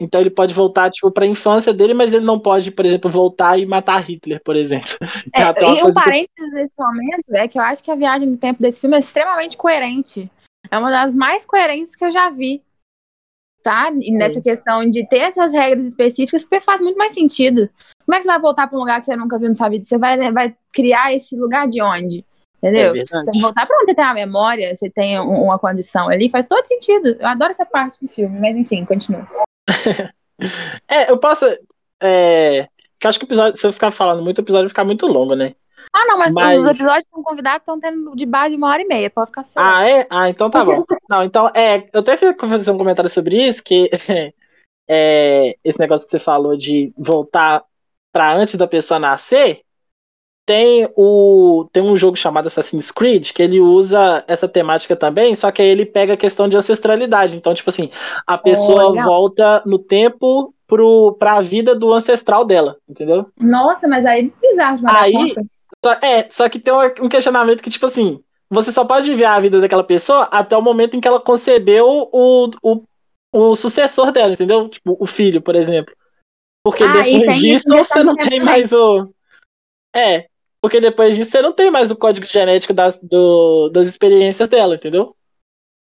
Então 0.00 0.20
ele 0.20 0.30
pode 0.30 0.54
voltar 0.54 0.90
tipo 0.90 1.10
para 1.10 1.24
a 1.24 1.28
infância 1.28 1.74
dele, 1.74 1.92
mas 1.92 2.12
ele 2.12 2.24
não 2.24 2.38
pode, 2.38 2.70
por 2.70 2.86
exemplo, 2.86 3.10
voltar 3.10 3.58
e 3.58 3.66
matar 3.66 3.98
Hitler, 3.98 4.40
por 4.44 4.54
exemplo. 4.54 4.90
É, 5.34 5.50
uma 5.50 5.78
e 5.78 5.82
um 5.82 5.92
parênteses 5.92 6.52
nesse 6.52 6.72
momento 6.78 7.34
é 7.34 7.48
que 7.48 7.58
eu 7.58 7.62
acho 7.62 7.82
que 7.82 7.90
a 7.90 7.96
viagem 7.96 8.28
no 8.28 8.36
tempo 8.36 8.62
desse 8.62 8.80
filme 8.80 8.96
é 8.96 9.00
extremamente 9.00 9.56
coerente. 9.56 10.30
É 10.70 10.78
uma 10.78 10.90
das 10.90 11.14
mais 11.14 11.44
coerentes 11.44 11.96
que 11.96 12.04
eu 12.04 12.10
já 12.10 12.30
vi. 12.30 12.62
Tá? 13.62 13.90
E 13.92 14.12
nessa 14.12 14.40
questão 14.40 14.88
de 14.88 15.06
ter 15.08 15.18
essas 15.18 15.52
regras 15.52 15.86
específicas, 15.86 16.44
porque 16.44 16.60
faz 16.60 16.80
muito 16.80 16.96
mais 16.96 17.12
sentido. 17.12 17.68
Como 18.08 18.16
é 18.16 18.20
que 18.20 18.22
você 18.24 18.30
vai 18.30 18.40
voltar 18.40 18.66
para 18.66 18.76
um 18.78 18.80
lugar 18.80 19.00
que 19.00 19.04
você 19.04 19.14
nunca 19.14 19.38
viu 19.38 19.48
na 19.48 19.54
sua 19.54 19.68
vida? 19.68 19.84
Você 19.84 19.98
vai, 19.98 20.32
vai 20.32 20.56
criar 20.72 21.12
esse 21.12 21.36
lugar 21.36 21.68
de 21.68 21.82
onde? 21.82 22.24
Entendeu? 22.56 22.96
É 22.96 23.04
você 23.04 23.38
voltar 23.38 23.66
para 23.66 23.76
onde 23.76 23.84
você 23.84 23.94
tem 23.94 24.04
a 24.06 24.14
memória, 24.14 24.74
você 24.74 24.88
tem 24.88 25.20
um- 25.20 25.44
uma 25.44 25.58
condição 25.58 26.08
ali, 26.08 26.30
faz 26.30 26.46
todo 26.46 26.66
sentido. 26.66 27.18
Eu 27.20 27.26
adoro 27.28 27.50
essa 27.50 27.66
parte 27.66 28.00
do 28.02 28.10
filme, 28.10 28.40
mas 28.40 28.56
enfim, 28.56 28.82
continua. 28.86 29.28
É, 30.88 31.10
eu 31.10 31.18
posso. 31.18 31.44
É, 32.00 32.60
eu 33.02 33.08
acho 33.10 33.18
que 33.18 33.24
o 33.24 33.26
episódio, 33.26 33.60
se 33.60 33.66
eu 33.66 33.72
ficar 33.72 33.90
falando 33.90 34.22
muito, 34.22 34.38
o 34.38 34.40
episódio 34.40 34.64
vai 34.66 34.70
ficar 34.70 34.84
muito 34.84 35.06
longo, 35.06 35.34
né? 35.34 35.52
Ah, 35.92 36.06
não, 36.06 36.16
mas, 36.18 36.32
Mas- 36.32 36.60
os 36.60 36.66
episódios 36.66 37.04
com 37.10 37.22
convidados 37.24 37.60
estão 37.62 37.78
tendo 37.80 38.14
de 38.14 38.24
base 38.24 38.54
uma 38.54 38.68
hora 38.68 38.80
e 38.80 38.86
meia, 38.86 39.10
pode 39.10 39.26
ficar 39.26 39.44
só. 39.44 39.58
Ah, 39.60 39.86
é? 39.88 40.06
Ah, 40.08 40.30
então 40.30 40.48
tá 40.48 40.64
bom. 40.64 40.84
Não, 41.10 41.24
então, 41.24 41.50
é, 41.54 41.88
eu 41.92 42.00
até 42.00 42.16
fui 42.16 42.32
fazer 42.38 42.70
um 42.70 42.78
comentário 42.78 43.10
sobre 43.10 43.36
isso, 43.48 43.62
que 43.64 43.90
é, 44.88 45.56
esse 45.64 45.78
negócio 45.80 46.06
que 46.06 46.12
você 46.12 46.20
falou 46.20 46.56
de 46.56 46.92
voltar 46.96 47.64
pra 48.12 48.34
antes 48.34 48.54
da 48.56 48.66
pessoa 48.66 48.98
nascer, 48.98 49.62
tem, 50.48 50.88
o, 50.96 51.68
tem 51.70 51.82
um 51.82 51.94
jogo 51.94 52.16
chamado 52.16 52.46
Assassin's 52.46 52.90
Creed, 52.90 53.32
que 53.32 53.42
ele 53.42 53.60
usa 53.60 54.24
essa 54.26 54.48
temática 54.48 54.96
também, 54.96 55.34
só 55.34 55.50
que 55.50 55.60
aí 55.60 55.68
ele 55.68 55.84
pega 55.84 56.14
a 56.14 56.16
questão 56.16 56.48
de 56.48 56.56
ancestralidade. 56.56 57.36
Então, 57.36 57.52
tipo 57.52 57.68
assim, 57.68 57.90
a 58.26 58.38
pessoa 58.38 58.88
legal. 58.88 59.04
volta 59.04 59.62
no 59.66 59.78
tempo 59.78 60.54
pro, 60.66 61.14
pra 61.18 61.42
vida 61.42 61.74
do 61.74 61.92
ancestral 61.92 62.46
dela, 62.46 62.76
entendeu? 62.88 63.26
Nossa, 63.38 63.86
mas 63.86 64.06
aí 64.06 64.32
é 64.34 64.48
bizarro 64.48 64.76
de 64.78 64.82
mandar 64.84 65.04
Aí-. 65.04 65.34
Só- 65.84 65.98
É, 66.02 66.28
só 66.30 66.48
que 66.48 66.58
tem 66.58 66.72
um 66.72 67.04
um 67.04 67.08
questionamento 67.08 67.62
que, 67.62 67.70
tipo 67.70 67.84
assim, 67.86 68.18
você 68.50 68.72
só 68.72 68.84
pode 68.84 69.08
viver 69.08 69.26
a 69.26 69.38
vida 69.38 69.60
daquela 69.60 69.84
pessoa 69.84 70.22
até 70.30 70.56
o 70.56 70.62
momento 70.62 70.96
em 70.96 71.00
que 71.00 71.06
ela 71.06 71.20
concebeu 71.20 72.08
o, 72.10 72.50
o, 72.62 72.82
o 73.32 73.54
sucessor 73.54 74.10
dela, 74.12 74.32
entendeu? 74.32 74.68
Tipo, 74.68 74.96
o 74.98 75.04
filho, 75.06 75.42
por 75.42 75.54
exemplo. 75.54 75.94
Porque 76.64 76.84
Ah, 76.84 77.02
depois 77.02 77.36
disso 77.36 77.68
você 77.68 78.02
não 78.02 78.14
também. 78.14 78.30
tem 78.30 78.40
mais 78.44 78.72
o. 78.72 79.12
É, 79.94 80.26
porque 80.60 80.80
depois 80.80 81.16
disso 81.16 81.30
você 81.30 81.42
não 81.42 81.52
tem 81.52 81.70
mais 81.70 81.90
o 81.90 81.96
código 81.96 82.26
genético 82.26 82.72
das, 82.74 82.98
do- 83.00 83.68
das 83.70 83.86
experiências 83.88 84.48
dela, 84.48 84.74
entendeu? 84.74 85.14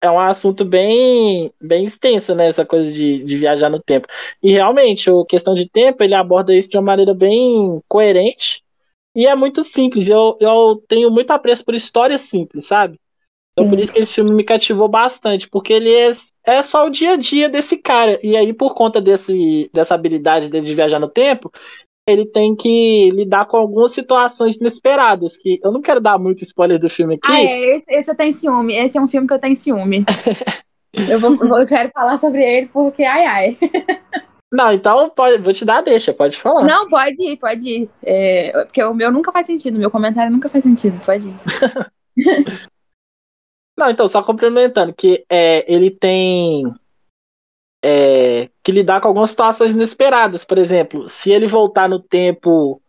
É 0.01 0.09
um 0.09 0.19
assunto 0.19 0.63
bem, 0.63 1.51
bem 1.59 1.85
extenso, 1.85 2.33
né? 2.33 2.47
Essa 2.47 2.65
coisa 2.65 2.91
de, 2.91 3.23
de 3.23 3.37
viajar 3.37 3.69
no 3.69 3.81
tempo. 3.81 4.07
E 4.41 4.51
realmente, 4.51 5.09
a 5.09 5.25
questão 5.27 5.53
de 5.53 5.67
tempo, 5.67 6.01
ele 6.03 6.13
aborda 6.15 6.55
isso 6.55 6.69
de 6.69 6.77
uma 6.77 6.83
maneira 6.83 7.13
bem 7.13 7.81
coerente. 7.87 8.63
E 9.15 9.27
é 9.27 9.35
muito 9.35 9.63
simples. 9.63 10.07
Eu, 10.07 10.37
eu 10.39 10.81
tenho 10.87 11.11
muito 11.11 11.31
apreço 11.31 11.65
por 11.65 11.75
histórias 11.75 12.21
simples, 12.21 12.65
sabe? 12.65 12.99
Então 13.59 13.69
por 13.69 13.79
isso 13.79 13.91
que 13.91 13.99
esse 13.99 14.15
filme 14.15 14.33
me 14.33 14.43
cativou 14.43 14.87
bastante, 14.87 15.49
porque 15.49 15.73
ele 15.73 15.93
é, 15.93 16.11
é 16.45 16.63
só 16.63 16.85
o 16.85 16.89
dia 16.89 17.11
a 17.11 17.15
dia 17.17 17.49
desse 17.49 17.77
cara. 17.77 18.17
E 18.23 18.37
aí, 18.37 18.53
por 18.53 18.73
conta 18.73 19.01
desse, 19.01 19.69
dessa 19.73 19.93
habilidade 19.93 20.47
dele 20.47 20.65
de 20.65 20.75
viajar 20.75 20.99
no 20.99 21.09
tempo, 21.09 21.51
ele 22.07 22.25
tem 22.25 22.55
que 22.55 23.09
lidar 23.11 23.45
com 23.45 23.57
algumas 23.57 23.91
situações 23.91 24.55
inesperadas. 24.55 25.37
Que 25.37 25.59
eu 25.61 25.71
não 25.71 25.81
quero 25.81 25.99
dar 25.99 26.17
muito 26.17 26.43
spoiler 26.43 26.79
do 26.79 26.89
filme 26.89 27.15
aqui. 27.15 27.31
Ah, 27.31 27.41
é, 27.41 27.75
esse, 27.75 27.85
esse 27.89 28.11
eu 28.11 28.15
tenho 28.15 28.33
ciúme. 28.33 28.73
Esse 28.75 28.97
é 28.97 29.01
um 29.01 29.07
filme 29.07 29.27
que 29.27 29.33
eu 29.33 29.39
tenho 29.39 29.55
ciúme. 29.55 30.05
eu, 31.09 31.19
vou, 31.19 31.59
eu 31.59 31.67
quero 31.67 31.89
falar 31.89 32.17
sobre 32.17 32.41
ele 32.41 32.67
porque, 32.67 33.03
ai, 33.03 33.25
ai. 33.25 33.57
Não, 34.51 34.73
então 34.73 35.11
pode, 35.11 35.37
vou 35.43 35.53
te 35.53 35.63
dar 35.63 35.77
a 35.77 35.81
deixa, 35.81 36.11
pode 36.11 36.35
falar. 36.35 36.63
Não, 36.63 36.87
pode 36.87 37.23
ir, 37.23 37.37
pode 37.37 37.69
ir. 37.69 37.89
É, 38.01 38.63
porque 38.63 38.83
o 38.83 38.95
meu 38.95 39.11
nunca 39.11 39.31
faz 39.31 39.45
sentido, 39.45 39.77
meu 39.77 39.91
comentário 39.91 40.31
nunca 40.31 40.49
faz 40.49 40.63
sentido, 40.63 40.99
pode 41.05 41.29
ir. 41.29 41.35
Não, 43.79 43.89
então, 43.89 44.09
só 44.09 44.21
complementando, 44.21 44.93
que 44.93 45.25
é, 45.29 45.63
ele 45.73 45.89
tem 45.89 46.65
é, 47.81 48.49
que 48.61 48.73
lidar 48.73 48.99
com 48.99 49.07
algumas 49.07 49.29
situações 49.29 49.71
inesperadas. 49.71 50.43
Por 50.43 50.57
exemplo, 50.57 51.07
se 51.07 51.31
ele 51.31 51.47
voltar 51.47 51.87
no 51.87 51.97
tempo 51.97 52.81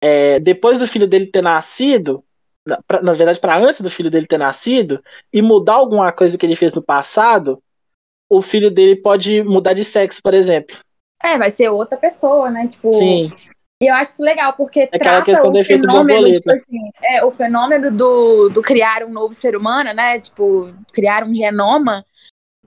é, 0.00 0.40
depois 0.40 0.78
do 0.78 0.86
filho 0.86 1.06
dele 1.06 1.26
ter 1.26 1.42
nascido, 1.42 2.24
na, 2.66 2.80
pra- 2.86 3.02
na 3.02 3.12
verdade, 3.12 3.38
para 3.38 3.58
antes 3.58 3.82
do 3.82 3.90
filho 3.90 4.10
dele 4.10 4.26
ter 4.26 4.38
nascido, 4.38 5.04
e 5.30 5.42
mudar 5.42 5.74
alguma 5.74 6.10
coisa 6.10 6.38
que 6.38 6.46
ele 6.46 6.56
fez 6.56 6.72
no 6.72 6.82
passado, 6.82 7.62
o 8.26 8.40
filho 8.40 8.70
dele 8.70 8.96
pode 8.96 9.42
mudar 9.42 9.74
de 9.74 9.84
sexo, 9.84 10.22
por 10.22 10.32
exemplo. 10.32 10.74
É, 11.22 11.36
vai 11.36 11.50
ser 11.50 11.68
outra 11.68 11.98
pessoa, 11.98 12.50
né? 12.50 12.66
Tipo, 12.66 12.90
Sim, 12.90 13.30
E 13.82 13.86
eu 13.86 13.94
acho 13.94 14.12
isso 14.12 14.22
legal, 14.22 14.52
porque 14.52 14.82
aquela 14.82 15.22
trata 15.22 15.24
questão 15.24 15.48
o 15.48 15.52
do 15.52 15.64
fenômeno, 15.64 16.34
tipo 16.34 16.52
assim, 16.52 16.90
é, 17.02 17.24
o 17.24 17.30
fenômeno 17.30 17.90
do, 17.90 18.50
do 18.50 18.60
criar 18.60 19.02
um 19.04 19.10
novo 19.10 19.32
ser 19.32 19.56
humano, 19.56 19.94
né? 19.94 20.20
Tipo, 20.20 20.70
criar 20.92 21.24
um 21.24 21.34
genoma, 21.34 22.04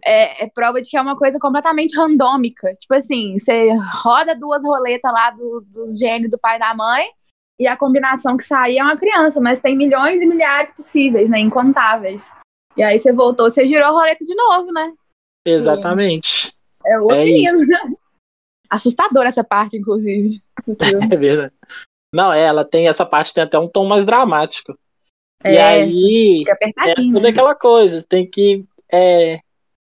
é, 0.04 0.44
é 0.44 0.50
prova 0.50 0.82
de 0.82 0.90
que 0.90 0.98
é 0.98 1.02
uma 1.02 1.16
coisa 1.16 1.38
completamente 1.40 1.96
randômica. 1.96 2.74
Tipo 2.80 2.96
assim, 2.96 3.38
você 3.38 3.70
roda 4.04 4.34
duas 4.34 4.64
roletas 4.64 5.12
lá 5.12 5.30
do, 5.30 5.64
dos 5.72 6.00
genes 6.00 6.32
do 6.32 6.40
pai 6.40 6.56
e 6.56 6.60
da 6.60 6.74
mãe, 6.74 7.06
e 7.60 7.68
a 7.68 7.78
combinação 7.78 8.36
que 8.36 8.44
sai 8.44 8.80
é 8.80 8.84
uma 8.84 8.98
criança, 8.98 9.40
mas 9.40 9.60
tem 9.60 9.78
milhões 9.78 10.20
e 10.20 10.26
milhares 10.26 10.74
possíveis, 10.74 11.30
né? 11.30 11.38
Incontáveis. 11.38 12.34
E 12.76 12.82
aí 12.82 12.98
você 12.98 13.14
voltou, 13.14 13.52
você 13.52 13.68
girou 13.68 13.88
a 13.88 13.92
roleta 13.92 14.26
de 14.26 14.34
novo, 14.34 14.72
né? 14.72 14.92
exatamente. 15.46 16.54
É 16.86 17.00
outro 17.00 17.18
É 17.18 17.26
menino. 17.26 17.98
Assustadora 18.74 19.30
essa 19.30 19.44
parte, 19.44 19.78
inclusive. 19.78 20.42
É 21.12 21.16
verdade. 21.18 21.54
Não, 22.14 22.32
é, 22.32 22.44
ela 22.44 22.64
tem 22.64 22.88
essa 22.88 23.06
parte 23.06 23.34
tem 23.34 23.44
até 23.44 23.60
um 23.60 23.68
tom 23.68 23.86
mais 23.86 24.06
dramático. 24.06 24.78
É, 25.44 25.54
e 25.54 25.58
aí 25.58 26.44
é 26.48 26.94
toda 26.94 27.20
né? 27.20 27.30
aquela 27.30 27.54
coisa, 27.54 28.06
tem 28.08 28.26
que 28.26 28.64
é, 28.90 29.42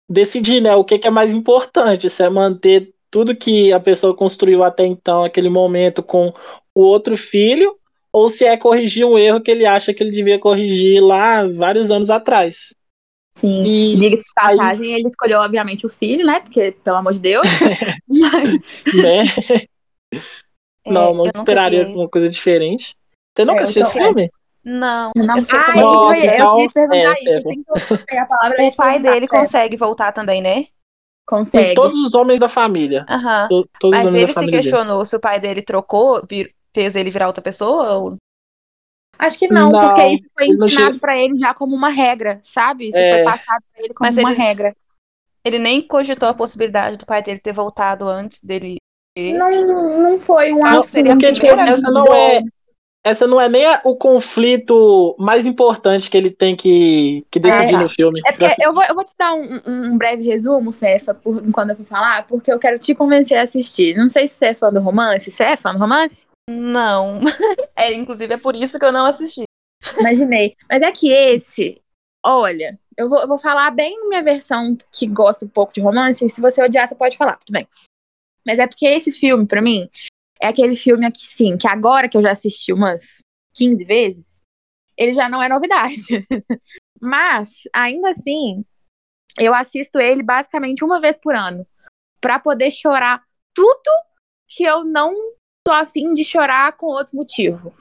decidir, 0.09 0.61
né, 0.61 0.75
o 0.75 0.83
que, 0.83 0.99
que 0.99 1.07
é 1.07 1.11
mais 1.11 1.31
importante, 1.31 2.11
se 2.11 2.23
é 2.25 2.29
manter 2.29 2.93
tudo 3.11 3.37
que 3.37 3.73
a 3.73 3.79
pessoa 3.79 4.17
construiu 4.17 4.65
até 4.65 4.85
então, 4.85 5.23
aquele 5.23 5.49
momento 5.49 6.03
com 6.03 6.33
o 6.75 6.81
outro 6.81 7.17
filho, 7.17 7.77
ou 8.13 8.29
se 8.29 8.45
é 8.45 8.57
corrigir 8.57 9.07
um 9.07 9.17
erro 9.17 9.41
que 9.41 9.51
ele 9.51 9.67
acha 9.67 9.95
que 9.95 10.03
ele 10.03 10.11
devia 10.11 10.39
corrigir 10.39 11.01
lá 11.01 11.47
vários 11.47 11.91
anos 11.91 12.11
atrás. 12.11 12.75
Sim. 13.37 13.65
E 13.65 13.95
Diga-se 13.97 14.23
de 14.23 14.31
aí- 14.39 14.57
passagem, 14.57 14.93
ele 14.95 15.07
escolheu, 15.07 15.41
obviamente, 15.41 15.85
o 15.85 15.91
filho, 15.91 16.25
né? 16.27 16.41
Porque, 16.41 16.73
pelo 16.83 16.97
amor 16.97 17.13
de 17.13 17.21
Deus. 17.21 17.47
né, 18.95 19.23
É, 20.85 20.91
não, 20.93 21.09
eu 21.09 21.15
não 21.15 21.25
nunca 21.27 21.39
esperaria 21.39 21.85
vi. 21.85 21.93
uma 21.93 22.09
coisa 22.09 22.29
diferente. 22.31 22.95
Você 23.37 23.45
nunca 23.45 23.59
É, 23.59 23.61
eu 23.61 23.65
assistiu 23.65 23.83
esse 23.83 23.93
também. 23.95 24.07
filme? 24.09 24.31
Não. 24.65 25.11
Não, 25.17 25.39
eu 25.39 25.47
ah, 25.51 25.73
é 25.77 25.81
eu, 25.81 25.83
Nossa, 25.87 26.25
eu, 26.25 26.33
então, 26.35 26.53
queria 26.55 26.69
te 26.69 26.73
perguntar 26.75 26.97
é, 26.97 27.13
isso. 27.21 27.29
é, 27.31 27.41
que 27.41 27.49
eu 27.93 27.99
peguei 28.07 28.19
a 28.19 28.27
palavra, 28.27 28.57
eu 28.59 28.63
ia 28.65 28.69
O 28.71 28.77
pai 28.77 28.89
perguntar, 28.95 29.13
dele 29.13 29.25
é, 29.27 29.29
consegue 29.29 29.77
voltar 29.77 30.13
também, 30.13 30.41
né? 30.43 30.55
Tem 30.55 30.69
consegue. 31.27 31.75
todos 31.75 31.99
os 31.99 32.15
homens 32.15 32.41
da 32.41 32.49
família. 32.49 33.05
Aham. 33.09 33.49
To- 33.49 33.69
Todos 33.81 33.99
os 33.99 34.05
Mas 34.05 34.07
homens 34.07 34.13
da 34.13 34.19
ele 34.23 34.29
se 34.29 34.35
família 34.35 34.59
dele. 34.59 34.71
questionou 34.71 35.05
se 35.05 35.15
o 35.17 35.21
pai 35.21 35.39
dele 35.41 35.61
trocou, 35.63 36.23
fez 36.75 36.97
ele 36.97 37.11
virar 37.11 37.27
outra 37.27 37.43
pessoa? 37.43 37.93
Ou... 37.95 38.17
Acho 39.19 39.39
que 39.39 39.49
não, 39.49 39.71
Não, 39.71 39.81
porque 39.81 40.07
isso 40.09 40.25
foi 40.35 40.47
ensinado 40.47 40.99
pra 40.99 41.17
ele 41.17 41.37
já 41.37 41.55
como 41.55 41.75
uma 41.75 41.89
regra, 41.89 42.39
sabe? 42.43 42.89
Isso 42.89 42.99
É. 42.99 43.15
foi 43.15 43.25
passado 43.25 43.63
pra 43.73 43.83
ele 43.85 43.95
como 43.95 44.11
Mas 44.11 44.19
uma 44.19 44.33
ele- 44.33 44.41
regra. 44.43 44.77
Ele 45.45 45.59
nem 45.59 45.81
cogitou 45.81 46.29
a 46.29 46.35
possibilidade 46.35 46.97
do 46.97 47.07
pai 47.07 47.23
dele 47.23 47.39
ter 47.39 47.53
voltado 47.53 48.09
antes 48.09 48.41
dele. 48.43 48.77
Não, 49.17 49.51
não 50.03 50.21
foi 50.21 50.53
um 50.53 50.59
Não, 50.59 50.81
assunto. 50.81 51.07
Porque, 51.07 51.33
tipo, 51.33 51.47
essa 51.47 51.91
não 51.91 52.05
é. 52.15 52.43
Essa 53.05 53.25
não 53.29 53.41
é 53.41 53.49
nem 53.49 53.65
a- 53.65 53.81
o 53.85 53.95
conflito 53.95 55.15
mais 55.17 55.47
importante 55.47 56.11
que 56.11 56.17
ele 56.17 56.29
tem 56.29 56.57
que, 56.57 57.25
que 57.31 57.39
decidir 57.39 57.77
É. 57.77 57.79
no 57.79 57.89
filme. 57.89 58.21
É 58.27 58.33
porque 58.33 58.55
eu 58.61 58.75
vou, 58.75 58.83
eu 58.83 58.95
vou 58.97 59.05
te 59.05 59.13
dar 59.17 59.33
um, 59.33 59.61
um- 59.65 59.93
um 59.93 59.97
breve 59.97 60.25
resumo, 60.25 60.73
Fefa, 60.73 61.15
por, 61.15 61.41
quando 61.53 61.71
eu 61.71 61.77
for 61.77 61.87
falar, 61.87 62.27
porque 62.27 62.51
eu 62.53 62.59
quero 62.59 62.81
te 62.81 62.97
convencer 62.97 63.39
a 63.39 63.43
assistir. 63.43 63.97
Não 63.97 64.09
sei 64.09 64.27
se 64.27 64.35
você 64.35 64.47
é 64.47 64.55
fã 64.57 64.73
do 64.73 64.81
romance. 64.81 65.31
Você 65.31 65.45
é 65.45 65.57
fã 65.57 65.73
do 65.73 65.79
romance? 65.79 66.27
Não. 66.49 67.21
É, 67.79 67.93
inclusive 67.93 68.33
é 68.33 68.39
por 68.39 68.57
isso 68.57 68.79
que 68.79 68.85
eu 68.85 68.93
não 68.93 69.05
assisti. 69.05 69.43
Imaginei. 69.99 70.57
Mas 70.69 70.81
é 70.81 70.91
que 70.91 71.11
esse, 71.13 71.81
olha, 72.25 72.79
eu 72.97 73.09
vou, 73.09 73.21
eu 73.21 73.29
vou 73.29 73.39
falar 73.39 73.71
bem 73.71 74.09
minha 74.09 74.23
versão 74.23 74.77
que 74.91 75.07
gosta 75.07 75.45
um 75.45 75.49
pouco 75.49 75.75
de 75.75 75.83
romance, 75.83 76.27
se 76.29 76.41
você 76.41 76.63
odiar, 76.63 76.89
você 76.89 76.95
pode 76.95 77.17
falar, 77.17 77.37
tudo 77.37 77.53
bem. 77.53 77.69
Mas 78.47 78.59
é 78.59 78.67
porque 78.67 78.87
esse 78.87 79.13
filme, 79.13 79.47
pra 79.47 79.61
mim, 79.61 79.91
é 80.41 80.47
aquele 80.47 80.75
filme 80.75 81.05
aqui, 81.05 81.21
sim, 81.21 81.59
que 81.59 81.69
agora 81.69 82.09
que 82.09 82.17
eu 82.17 82.23
já 82.23 82.31
assisti 82.31 82.73
umas 82.73 83.19
15 83.55 83.85
vezes, 83.85 84.41
ele 84.97 85.13
já 85.13 85.29
não 85.29 85.43
é 85.43 85.49
novidade. 85.49 86.27
Mas, 87.01 87.63
ainda 87.75 88.09
assim, 88.09 88.65
eu 89.39 89.53
assisto 89.53 89.99
ele 89.99 90.23
basicamente 90.23 90.83
uma 90.83 90.99
vez 90.99 91.17
por 91.17 91.35
ano, 91.35 91.67
pra 92.21 92.39
poder 92.39 92.71
chorar 92.71 93.23
tudo 93.55 93.91
que 94.49 94.65
eu 94.65 94.85
não 94.85 95.13
tô 95.67 95.73
afim 95.73 96.15
de 96.15 96.23
chorar 96.25 96.77
com 96.77 96.87
outro 96.87 97.17
motivo. 97.17 97.75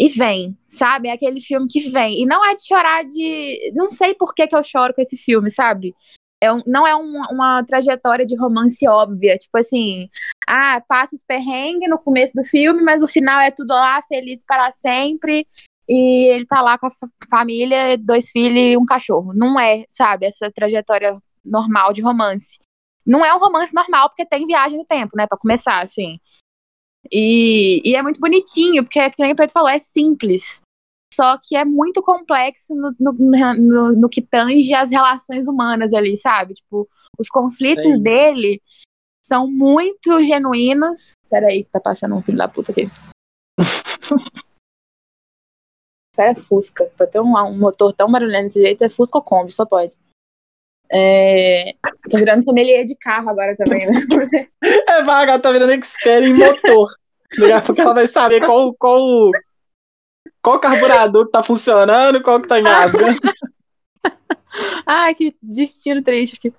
E 0.00 0.08
vem, 0.08 0.56
sabe? 0.68 1.08
É 1.08 1.12
aquele 1.12 1.40
filme 1.42 1.66
que 1.68 1.90
vem. 1.90 2.22
E 2.22 2.26
não 2.26 2.42
é 2.44 2.54
de 2.54 2.66
chorar 2.66 3.04
de. 3.04 3.72
Não 3.74 3.88
sei 3.88 4.14
por 4.14 4.34
que, 4.34 4.46
que 4.46 4.56
eu 4.56 4.62
choro 4.62 4.94
com 4.94 5.02
esse 5.02 5.16
filme, 5.16 5.50
sabe? 5.50 5.94
É 6.40 6.50
um- 6.52 6.62
não 6.66 6.86
é 6.86 6.94
um- 6.96 7.22
uma 7.30 7.62
trajetória 7.64 8.24
de 8.24 8.36
romance 8.36 8.88
óbvia. 8.88 9.36
Tipo 9.36 9.58
assim, 9.58 10.08
ah, 10.48 10.80
passa 10.88 11.16
os 11.16 11.22
perrengues 11.22 11.90
no 11.90 11.98
começo 11.98 12.32
do 12.34 12.44
filme, 12.44 12.82
mas 12.82 13.02
o 13.02 13.06
final 13.08 13.40
é 13.40 13.50
tudo 13.50 13.70
lá, 13.74 14.00
feliz 14.02 14.44
para 14.44 14.70
sempre. 14.70 15.46
E 15.88 16.26
ele 16.32 16.46
tá 16.46 16.60
lá 16.62 16.78
com 16.78 16.86
a 16.86 16.90
fa- 16.90 17.06
família, 17.28 17.98
dois 17.98 18.30
filhos 18.30 18.60
e 18.62 18.76
um 18.76 18.84
cachorro. 18.86 19.32
Não 19.34 19.58
é, 19.58 19.84
sabe, 19.88 20.26
essa 20.26 20.50
trajetória 20.50 21.18
normal 21.44 21.92
de 21.92 22.00
romance. 22.02 22.58
Não 23.04 23.24
é 23.24 23.34
um 23.34 23.38
romance 23.38 23.74
normal, 23.74 24.08
porque 24.10 24.24
tem 24.24 24.46
viagem 24.46 24.78
no 24.78 24.84
tempo, 24.84 25.16
né? 25.16 25.26
Pra 25.26 25.38
começar, 25.38 25.82
assim. 25.82 26.18
E, 27.10 27.80
e 27.88 27.94
é 27.94 28.02
muito 28.02 28.20
bonitinho, 28.20 28.82
porque, 28.84 28.98
como 29.16 29.32
o 29.32 29.36
Pedro 29.36 29.52
falou, 29.52 29.68
é 29.68 29.78
simples. 29.78 30.60
Só 31.12 31.36
que 31.36 31.56
é 31.56 31.64
muito 31.64 32.02
complexo 32.02 32.74
no, 32.74 32.94
no, 32.98 33.12
no, 33.12 33.92
no 33.92 34.08
que 34.08 34.22
tange 34.22 34.72
as 34.74 34.90
relações 34.90 35.48
humanas 35.48 35.92
ali, 35.92 36.16
sabe? 36.16 36.54
Tipo, 36.54 36.88
os 37.18 37.28
conflitos 37.28 37.94
Sim. 37.94 38.02
dele 38.02 38.62
são 39.24 39.50
muito 39.50 40.22
genuínos. 40.22 41.12
Peraí, 41.28 41.64
que 41.64 41.70
tá 41.70 41.80
passando 41.80 42.14
um 42.14 42.22
filho 42.22 42.38
da 42.38 42.46
puta 42.46 42.72
aqui. 42.72 42.88
Isso 46.12 46.20
é 46.20 46.34
Fusca. 46.34 46.84
Pra 46.96 47.06
ter 47.06 47.20
um, 47.20 47.36
um 47.36 47.58
motor 47.58 47.92
tão 47.92 48.10
barulhento 48.10 48.46
desse 48.46 48.60
jeito, 48.60 48.84
é 48.84 48.88
Fusca 48.88 49.18
ou 49.18 49.24
Kombi, 49.24 49.52
só 49.52 49.66
pode. 49.66 49.96
É... 50.90 51.74
Tô 52.10 52.18
virando 52.18 52.44
sommelier 52.44 52.84
de 52.84 52.96
carro 52.96 53.30
agora 53.30 53.56
também, 53.56 53.86
né? 53.86 54.00
É 54.88 55.02
vaga, 55.02 55.38
tá 55.38 55.52
virando 55.52 55.72
expert 55.72 56.26
em 56.26 56.34
motor. 56.34 56.88
Pouco 57.64 57.80
ela 57.80 57.94
vai 57.94 58.08
saber 58.08 58.44
qual, 58.44 58.74
qual, 58.74 59.30
qual 60.42 60.60
carburador 60.60 61.26
que 61.26 61.32
tá 61.32 61.42
funcionando, 61.42 62.22
qual 62.22 62.40
que 62.40 62.48
tá 62.48 62.58
engasgando. 62.58 63.18
Ai, 64.86 65.14
que 65.14 65.36
destino 65.42 66.02
triste. 66.02 66.52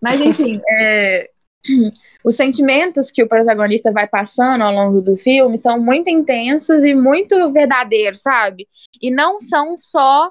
Mas, 0.00 0.20
enfim, 0.20 0.60
é, 0.78 1.28
os 2.24 2.36
sentimentos 2.36 3.10
que 3.10 3.22
o 3.22 3.28
protagonista 3.28 3.90
vai 3.90 4.06
passando 4.06 4.62
ao 4.62 4.72
longo 4.72 5.00
do 5.00 5.16
filme 5.16 5.58
são 5.58 5.80
muito 5.80 6.08
intensos 6.08 6.84
e 6.84 6.94
muito 6.94 7.52
verdadeiros, 7.52 8.22
sabe? 8.22 8.68
E 9.00 9.10
não 9.10 9.38
são 9.38 9.76
só 9.76 10.30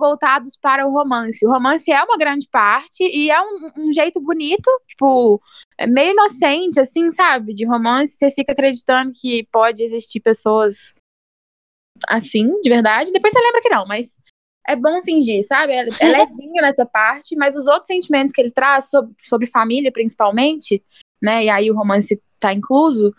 voltados 0.00 0.56
para 0.56 0.86
o 0.86 0.92
romance. 0.92 1.46
O 1.46 1.50
romance 1.50 1.92
é 1.92 2.02
uma 2.02 2.18
grande 2.18 2.48
parte 2.50 3.04
e 3.04 3.30
é 3.30 3.40
um, 3.40 3.70
um 3.76 3.92
jeito 3.92 4.20
bonito, 4.20 4.68
tipo, 4.88 5.40
é 5.78 5.86
meio 5.86 6.12
inocente, 6.12 6.80
assim, 6.80 7.10
sabe? 7.12 7.54
De 7.54 7.64
romance. 7.64 8.16
Você 8.16 8.30
fica 8.32 8.52
acreditando 8.52 9.12
que 9.14 9.46
pode 9.52 9.84
existir 9.84 10.18
pessoas 10.18 10.94
assim, 12.08 12.60
de 12.60 12.68
verdade. 12.70 13.12
Depois 13.12 13.32
você 13.32 13.40
lembra 13.40 13.60
que 13.60 13.68
não, 13.68 13.86
mas 13.86 14.18
é 14.66 14.74
bom 14.74 15.02
fingir, 15.02 15.44
sabe? 15.44 15.72
É, 15.72 15.88
é 16.00 16.08
levinho 16.08 16.62
nessa 16.62 16.86
parte, 16.86 17.36
mas 17.36 17.56
os 17.56 17.66
outros 17.66 17.86
sentimentos 17.86 18.32
que 18.32 18.40
ele 18.40 18.50
traz 18.50 18.88
sobre, 18.90 19.14
sobre 19.22 19.46
família, 19.46 19.92
principalmente, 19.92 20.82
né? 21.22 21.44
E 21.44 21.48
aí 21.50 21.70
o 21.70 21.76
romance 21.76 22.20
tá 22.38 22.52
incluso, 22.52 23.14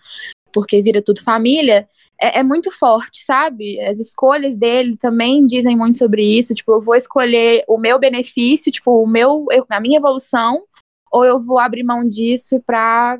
porque 0.53 0.81
vira 0.81 1.01
tudo 1.01 1.23
família, 1.23 1.87
é, 2.21 2.39
é 2.39 2.43
muito 2.43 2.71
forte, 2.71 3.23
sabe? 3.23 3.79
As 3.81 3.99
escolhas 3.99 4.55
dele 4.55 4.95
também 4.95 5.43
dizem 5.45 5.75
muito 5.75 5.97
sobre 5.97 6.23
isso. 6.37 6.53
Tipo, 6.53 6.73
eu 6.73 6.81
vou 6.81 6.95
escolher 6.95 7.63
o 7.67 7.77
meu 7.77 7.97
benefício, 7.97 8.71
tipo, 8.71 9.03
o 9.03 9.07
meu, 9.07 9.47
eu- 9.51 9.65
a 9.67 9.79
minha 9.81 9.97
evolução, 9.97 10.63
ou 11.11 11.25
eu 11.25 11.41
vou 11.41 11.57
abrir 11.59 11.83
mão 11.83 12.05
disso 12.07 12.61
pra 12.65 13.17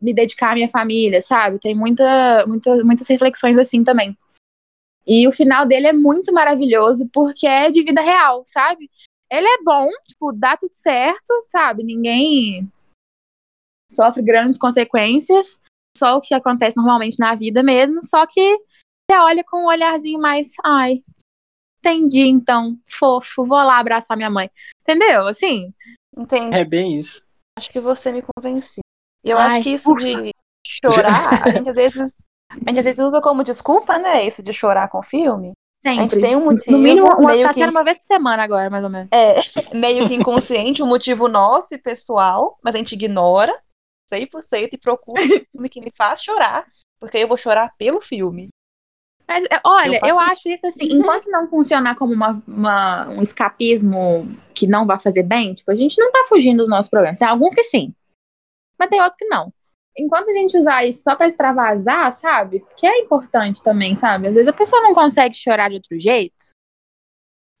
me 0.00 0.12
dedicar 0.12 0.50
à 0.50 0.54
minha 0.54 0.68
família, 0.68 1.22
sabe? 1.22 1.60
Tem 1.60 1.74
muita, 1.74 2.44
muita, 2.46 2.84
muitas 2.84 3.06
reflexões 3.06 3.56
assim 3.56 3.84
também. 3.84 4.16
E 5.06 5.26
o 5.28 5.32
final 5.32 5.64
dele 5.64 5.86
é 5.86 5.92
muito 5.92 6.32
maravilhoso 6.32 7.08
porque 7.12 7.46
é 7.46 7.68
de 7.68 7.82
vida 7.82 8.00
real, 8.00 8.42
sabe? 8.46 8.90
Ele 9.30 9.46
é 9.46 9.62
bom, 9.62 9.88
tipo, 10.06 10.32
dá 10.32 10.56
tudo 10.56 10.74
certo, 10.74 11.32
sabe? 11.48 11.82
Ninguém 11.84 12.68
sofre 13.90 14.22
grandes 14.22 14.58
consequências, 14.58 15.60
só 15.96 16.16
o 16.16 16.20
que 16.20 16.34
acontece 16.34 16.76
normalmente 16.76 17.18
na 17.18 17.34
vida 17.34 17.62
mesmo, 17.62 18.02
só 18.02 18.26
que 18.26 18.56
você 19.10 19.18
olha 19.18 19.42
com 19.44 19.64
um 19.64 19.66
olharzinho 19.66 20.18
mais, 20.20 20.48
ai, 20.64 21.02
entendi 21.78 22.22
então, 22.22 22.76
fofo, 22.88 23.44
vou 23.44 23.58
lá 23.58 23.78
abraçar 23.78 24.16
minha 24.16 24.30
mãe. 24.30 24.50
Entendeu? 24.82 25.26
Assim, 25.26 25.72
Entendi. 26.16 26.56
É 26.56 26.64
bem 26.64 26.98
isso. 26.98 27.22
Acho 27.58 27.70
que 27.70 27.80
você 27.80 28.12
me 28.12 28.22
convenceu. 28.22 28.82
E 29.24 29.30
eu 29.30 29.38
Ai, 29.38 29.46
acho 29.58 29.62
que 29.62 29.70
isso 29.70 29.92
ufa. 29.92 30.02
de 30.04 30.30
chorar, 30.66 31.46
a 31.46 31.50
gente 31.50 31.68
às 31.70 31.74
vezes. 31.76 31.98
A 32.50 32.54
gente 32.68 32.78
às 32.78 32.84
vezes 32.84 33.00
usa 33.00 33.20
como 33.22 33.42
desculpa, 33.44 33.98
né? 33.98 34.26
Isso 34.26 34.42
de 34.42 34.52
chorar 34.52 34.88
com 34.90 35.02
filme. 35.02 35.52
sempre. 35.82 36.02
gente 36.02 36.20
tem 36.20 36.36
um 36.36 36.44
motivo, 36.44 36.70
no 36.70 36.78
mínimo, 36.78 37.06
uma, 37.06 37.32
meio 37.32 37.42
tá 37.44 37.48
que- 37.48 37.54
sendo 37.60 37.70
uma 37.70 37.82
vez 37.84 37.98
por 37.98 38.04
semana 38.04 38.42
agora, 38.42 38.68
mais 38.68 38.84
ou 38.84 38.90
menos. 38.90 39.08
É 39.10 39.36
meio 39.74 40.06
que 40.06 40.14
inconsciente, 40.14 40.82
um 40.82 40.86
motivo 40.86 41.28
nosso 41.28 41.74
e 41.74 41.78
pessoal, 41.78 42.58
mas 42.62 42.74
a 42.74 42.78
gente 42.78 42.92
ignora 42.92 43.58
100% 44.12 44.70
e 44.72 44.78
procura 44.78 45.22
um 45.22 45.26
filme 45.52 45.68
que 45.68 45.80
me 45.80 45.92
faz 45.96 46.22
chorar, 46.22 46.66
porque 47.00 47.18
eu 47.18 47.28
vou 47.28 47.36
chorar 47.36 47.72
pelo 47.76 48.00
filme. 48.00 48.48
Mas, 49.26 49.44
é, 49.44 49.60
olha, 49.64 49.98
Eu 50.02 50.08
eu, 50.10 50.18
acho 50.18 50.48
isso 50.50 50.66
assim, 50.66 50.84
enquanto 50.84 51.30
não 51.30 51.48
funcionar 51.48 51.94
como 51.96 52.12
uma, 52.12 52.42
uma- 52.46 53.08
um 53.08 53.22
escapismo 53.22 54.26
que 54.54 54.66
não 54.66 54.84
vai 54.86 54.98
fazer 54.98 55.22
bem, 55.22 55.54
tipo, 55.54 55.70
a 55.70 55.74
gente 55.74 55.98
não 55.98 56.10
tá 56.12 56.24
fugindo 56.28 56.58
dos 56.58 56.68
nossos 56.68 56.90
problemas. 56.90 57.18
Tem 57.18 57.28
alguns 57.28 57.54
que 57.54 57.62
sim, 57.64 57.94
mas 58.78 58.90
tem 58.90 59.00
outros 59.00 59.16
que 59.16 59.24
não. 59.26 59.52
Enquanto 59.96 60.28
a 60.28 60.32
gente 60.32 60.56
usar 60.56 60.84
isso 60.84 61.02
só 61.02 61.14
pra 61.14 61.26
extravasar, 61.26 62.12
sabe? 62.14 62.64
Que 62.76 62.86
é 62.86 62.98
importante 63.00 63.62
também, 63.62 63.94
sabe? 63.94 64.26
Às 64.28 64.34
vezes 64.34 64.48
a 64.48 64.52
pessoa 64.52 64.82
não 64.82 64.94
consegue 64.94 65.34
chorar 65.34 65.68
de 65.68 65.76
outro 65.76 65.98
jeito, 65.98 66.34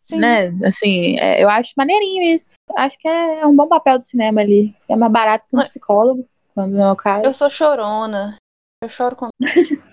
Sim. 0.08 0.18
né? 0.18 0.48
Assim, 0.66 1.18
é, 1.18 1.42
eu 1.42 1.48
acho 1.48 1.72
maneirinho 1.76 2.22
isso. 2.34 2.54
Acho 2.76 2.98
que 2.98 3.06
é, 3.06 3.40
é 3.40 3.46
um 3.46 3.54
bom 3.54 3.68
papel 3.68 3.98
do 3.98 4.02
cinema 4.04 4.40
ali. 4.40 4.74
É 4.88 4.96
mais 4.96 5.12
barato 5.12 5.46
que 5.48 5.56
um 5.56 5.60
psicólogo. 5.62 6.28
Quando 6.54 6.72
no 6.72 6.96
caso. 6.96 7.24
Eu 7.24 7.34
sou 7.34 7.50
chorona. 7.50 8.36
Eu 8.82 8.88
choro 8.88 9.16
com. 9.16 9.28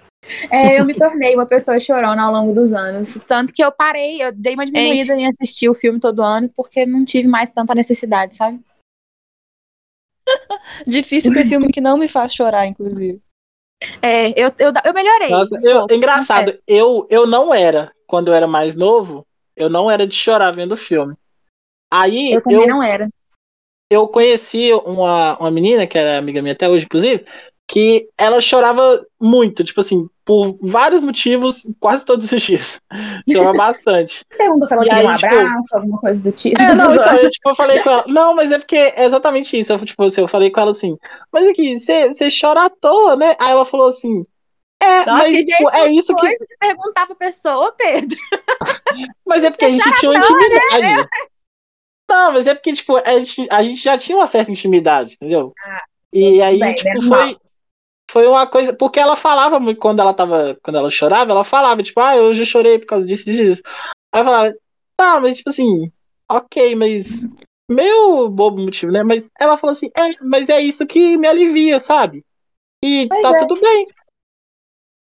É, 0.52 0.80
eu 0.80 0.86
me 0.86 0.94
tornei 0.94 1.34
uma 1.34 1.46
pessoa 1.46 1.80
chorona 1.80 2.22
ao 2.22 2.32
longo 2.32 2.54
dos 2.54 2.74
anos. 2.74 3.16
Tanto 3.28 3.54
que 3.54 3.64
eu 3.64 3.72
parei, 3.72 4.22
eu 4.22 4.32
dei 4.32 4.54
uma 4.54 4.66
diminuída 4.66 5.16
em 5.16 5.26
assistir 5.26 5.70
o 5.70 5.74
filme 5.74 6.00
todo 6.00 6.22
ano, 6.22 6.50
porque 6.56 6.86
não 6.86 7.04
tive 7.06 7.28
mais 7.28 7.52
tanta 7.52 7.74
necessidade, 7.74 8.36
sabe? 8.36 8.60
Difícil 10.86 11.34
ter 11.34 11.48
filme 11.48 11.72
que 11.72 11.82
não 11.82 11.98
me 11.98 12.08
faz 12.10 12.34
chorar, 12.34 12.68
inclusive. 12.68 13.20
É, 14.02 14.30
eu, 14.32 14.52
eu, 14.60 14.74
eu 14.86 14.94
melhorei. 14.94 15.30
Nossa, 15.30 15.58
um 15.58 15.62
eu- 15.66 15.78
pouco, 15.80 15.94
engraçado, 15.94 16.46
confesso. 16.48 16.64
eu, 16.68 17.08
eu 17.10 17.26
não 17.26 17.54
era, 17.54 17.92
quando 18.06 18.28
eu 18.28 18.34
era 18.34 18.46
mais 18.46 18.76
novo, 18.76 19.26
eu 19.56 19.70
não 19.70 19.90
era 19.90 20.06
de 20.06 20.14
chorar 20.16 20.52
vendo 20.52 20.76
filme. 20.78 21.16
Aí 21.92 22.34
Eu 22.34 22.38
eu, 22.38 22.44
também 22.44 22.68
não 22.68 22.84
era. 22.84 23.10
Eu 23.90 24.08
conheci 24.08 24.72
uma, 24.86 25.38
uma 25.38 25.52
menina, 25.52 25.88
que 25.88 25.98
era 25.98 26.18
amiga 26.18 26.42
minha 26.42 26.54
até 26.54 26.70
hoje, 26.70 26.86
inclusive, 26.86 27.26
que 27.70 28.10
ela 28.18 28.42
chorava 28.42 29.00
muito, 29.22 29.64
tipo 29.64 29.80
assim, 29.80 30.10
por 30.26 30.58
vários 30.60 31.04
motivos, 31.04 31.70
quase 31.80 32.04
todos 32.04 32.32
os 32.32 32.42
dias. 32.42 32.82
Chorava 33.32 33.58
bastante. 33.58 34.26
Pergunta 34.36 34.66
se 34.66 34.74
ela 34.74 34.84
queria 34.84 35.10
um 35.10 35.16
tipo- 35.16 35.36
abraço, 35.36 35.78
alguma 35.78 36.00
coisa 36.00 36.20
do 36.20 36.32
tipo. 36.32 36.60
É, 36.60 36.74
não, 36.74 36.94
então, 36.96 37.16
eu, 37.16 37.30
tipo, 37.30 37.50
eu 37.50 37.56
falei 37.56 37.80
com 37.82 37.90
ela. 37.92 38.06
Não, 38.08 38.36
mas 38.36 38.52
é 38.52 38.58
porque 38.58 38.76
é 38.76 39.06
exatamente 39.06 39.58
isso. 39.58 39.72
Eu, 39.72 39.86
tipo, 39.86 40.04
assim, 40.04 40.22
eu 40.22 40.28
falei 40.28 40.50
com 40.50 40.60
ela 40.60 40.72
assim, 40.72 40.98
mas 41.32 41.48
aqui, 41.48 41.78
você 41.78 42.08
você 42.08 42.28
chora 42.30 42.66
à 42.66 42.70
toa, 42.72 43.16
né? 43.16 43.36
Aí 43.40 43.52
ela 43.52 43.66
falou 43.66 43.88
assim. 43.88 44.26
É, 44.82 45.06
Nossa, 45.06 45.12
mas 45.12 45.46
tipo, 45.46 45.70
é 45.70 45.92
isso 45.92 46.16
que. 46.16 46.38
Perguntar 46.60 47.06
pra 47.06 47.16
pessoa, 47.16 47.72
Pedro. 47.78 48.18
Mas 49.28 49.44
é 49.44 49.50
porque 49.52 49.66
a 49.66 49.72
gente 49.72 49.94
tinha 49.94 50.12
uma 50.12 50.18
intimidade. 50.18 51.10
Não, 52.10 52.34
mas 52.34 52.48
é 52.48 52.56
porque, 52.56 52.74
tipo, 52.74 52.98
a 52.98 53.20
gente, 53.20 53.48
a 53.52 53.62
gente 53.62 53.84
já 53.84 53.96
tinha 53.96 54.18
uma 54.18 54.26
certa 54.26 54.52
intimidade, 54.52 55.14
entendeu? 55.14 55.54
e 56.12 56.42
aí, 56.42 56.58
bem, 56.58 56.74
tipo, 56.74 57.04
foi. 57.04 57.38
Foi 58.10 58.26
uma 58.26 58.48
coisa. 58.48 58.74
Porque 58.74 59.00
ela 59.00 59.16
falava 59.16 59.60
quando 59.76 60.00
ela 60.00 60.14
tava. 60.14 60.58
Quando 60.64 60.78
ela 60.78 60.90
chorava, 60.90 61.32
ela 61.32 61.44
falava, 61.44 61.84
tipo, 61.84 62.00
ah, 62.00 62.18
eu 62.18 62.34
já 62.34 62.44
chorei 62.44 62.80
por 62.80 62.88
causa 62.88 63.06
disso, 63.06 63.26
disso, 63.26 63.44
disso. 63.44 63.62
Aí 64.12 64.22
eu 64.22 64.26
falava, 64.26 64.56
tá, 64.98 65.20
mas 65.20 65.38
tipo 65.38 65.52
assim, 65.52 65.92
ok, 66.30 66.76
mas. 66.76 67.28
Meio 67.70 68.28
bobo 68.30 68.60
motivo, 68.60 68.92
né? 68.92 69.04
Mas 69.04 69.30
ela 69.40 69.56
falou 69.56 69.74
assim, 69.74 69.92
é, 69.96 70.24
mas 70.24 70.50
é 70.50 70.60
isso 70.60 70.88
que 70.88 71.16
me 71.16 71.28
alivia, 71.28 71.80
sabe? 71.80 72.26
E 72.84 73.08
Pois 73.08 73.22
tá 73.22 73.30
é. 73.30 73.38
tudo 73.46 73.62
bem. 73.62 73.88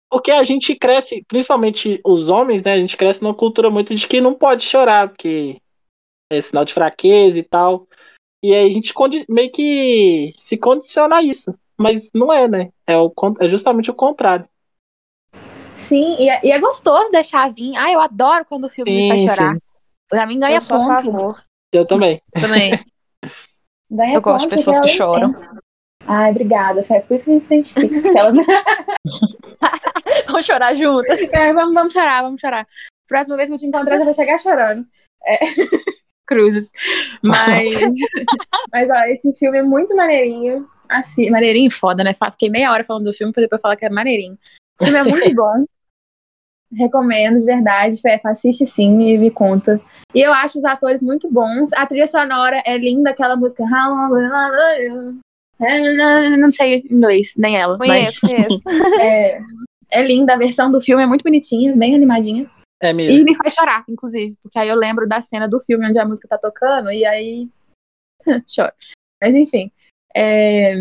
Porque 0.10 0.32
a 0.32 0.44
gente 0.44 0.74
cresce, 0.76 1.24
principalmente 1.28 2.02
os 2.04 2.28
homens, 2.28 2.64
né? 2.64 2.74
A 2.74 2.78
gente 2.78 2.98
cresce 2.98 3.22
numa 3.22 3.36
cultura 3.36 3.70
muito 3.70 3.94
de 3.94 4.08
que 4.08 4.20
não 4.20 4.34
pode 4.34 4.64
chorar, 4.64 5.10
porque 5.10 5.62
é 6.30 6.42
sinal 6.42 6.66
de 6.66 6.74
fraqueza 6.74 7.38
e 7.38 7.44
tal. 7.44 7.88
E 8.44 8.54
aí 8.54 8.68
a 8.68 8.72
gente 8.72 8.94
meio 9.30 9.52
que 9.52 10.34
se 10.38 10.58
condiciona 10.58 11.18
a 11.18 11.24
isso. 11.24 11.58
Mas 11.78 12.12
não 12.14 12.32
é, 12.32 12.48
né? 12.48 12.70
É, 12.88 12.98
o, 12.98 13.12
é 13.40 13.48
justamente 13.50 13.92
o 13.92 13.96
contrário. 13.96 14.48
Sim, 15.76 16.16
e 16.20 16.30
é, 16.30 16.40
e 16.46 16.52
é 16.52 16.60
gostoso 16.60 17.12
deixar 17.12 17.52
vir. 17.52 17.76
Ah, 17.76 17.92
eu 17.92 18.00
adoro 18.00 18.46
quando 18.46 18.66
o 18.66 18.70
filme 18.70 18.92
me 18.92 19.08
faz 19.10 19.22
Sim, 19.22 19.28
chorar. 19.28 19.54
sim. 19.54 19.60
Pra 20.08 20.26
mim 20.26 20.40
ganha 20.40 20.58
eu 20.58 20.62
pontos. 20.66 21.34
Eu 21.72 21.86
também. 21.86 22.22
Também. 22.40 22.80
Ganha 23.92 24.16
Eu 24.16 24.22
gosto 24.22 24.48
de 24.48 24.56
pessoas 24.56 24.80
que 24.80 24.86
eu 24.88 24.92
choram. 24.92 25.30
entendo. 25.32 25.60
Ai, 26.08 26.32
obrigada, 26.32 26.84
Fé. 26.84 27.02
Por 27.02 27.16
isso 27.16 27.26
que 27.26 27.32
a 27.32 27.34
gente 27.34 27.46
se 27.46 27.54
identifica. 27.54 28.10
Aquela- 28.10 28.32
Vamos 30.28 30.46
chorar 30.46 30.76
juntas. 30.76 31.34
É, 31.34 31.52
vamos, 31.54 31.74
vamos 31.74 31.94
chorar, 31.94 32.22
vamos 32.22 32.40
chorar. 32.40 32.68
Próxima 33.08 33.36
vez 33.36 33.50
que 33.50 33.56
eu 33.56 33.60
te 33.60 33.66
encontrar, 33.66 33.98
eu 33.98 34.06
vou 34.06 34.14
chegar 34.14 34.40
chorando. 34.40 34.88
É. 35.26 35.40
Cruzes. 36.26 36.72
Mas, 37.24 37.74
mas 38.72 38.90
ó, 38.90 39.00
esse 39.08 39.34
filme 39.36 39.60
é 39.60 39.64
muito 39.64 39.96
maneirinho. 39.96 40.68
Assim, 40.90 41.30
maneirinho 41.30 41.72
foda, 41.72 42.04
né? 42.04 42.14
Fiquei 42.32 42.50
meia 42.50 42.72
hora 42.72 42.84
falando 42.84 43.06
do 43.06 43.14
filme 43.14 43.34
pra 43.34 43.42
depois 43.42 43.62
falar 43.62 43.76
que 43.76 43.86
é 43.86 43.90
maneirinho. 43.90 44.38
O 44.80 44.86
filme 44.86 45.00
é 45.00 45.04
muito 45.06 45.36
bom. 45.36 45.66
Recomendo, 46.72 47.40
de 47.40 47.46
verdade. 47.46 48.02
Fé, 48.02 48.20
assiste 48.24 48.68
sim 48.68 49.00
e 49.02 49.18
me 49.18 49.32
conta. 49.32 49.80
E 50.14 50.22
eu 50.22 50.34
acho 50.34 50.58
os 50.58 50.66
atores 50.66 51.02
muito 51.02 51.32
bons. 51.32 51.72
A 51.74 51.86
trilha 51.86 52.08
sonora 52.08 52.62
é 52.66 52.78
linda, 52.78 53.12
aquela 53.12 53.36
música. 53.36 53.64
Não 56.38 56.52
sei 56.52 56.84
inglês, 56.90 57.34
nem 57.38 57.58
ela. 57.58 57.76
Mas 57.80 58.20
Conheço, 58.20 58.20
conheço. 58.28 58.62
é, 59.00 59.38
é 59.92 60.04
linda, 60.04 60.34
a 60.34 60.38
versão 60.38 60.70
do 60.70 60.82
filme 60.82 61.02
é 61.02 61.06
muito 61.06 61.24
bonitinha, 61.24 61.76
bem 61.76 61.96
animadinha. 61.96 62.50
É 62.82 62.92
mesmo. 62.94 63.22
E 63.22 63.24
me 63.24 63.36
faz 63.36 63.54
chorar, 63.54 63.84
inclusive, 63.88 64.38
porque 64.42 64.60
aí 64.60 64.68
eu 64.68 64.76
lembro 64.76 65.08
da 65.08 65.22
cena 65.22 65.48
do 65.48 65.60
filme 65.60 65.88
onde 65.88 66.00
a 66.00 66.06
música 66.06 66.28
tá 66.28 66.38
tocando 66.38 66.92
e 66.92 67.06
aí 67.06 67.50
choro. 68.48 68.74
Mas 69.22 69.36
enfim, 69.36 69.72
é, 70.16 70.74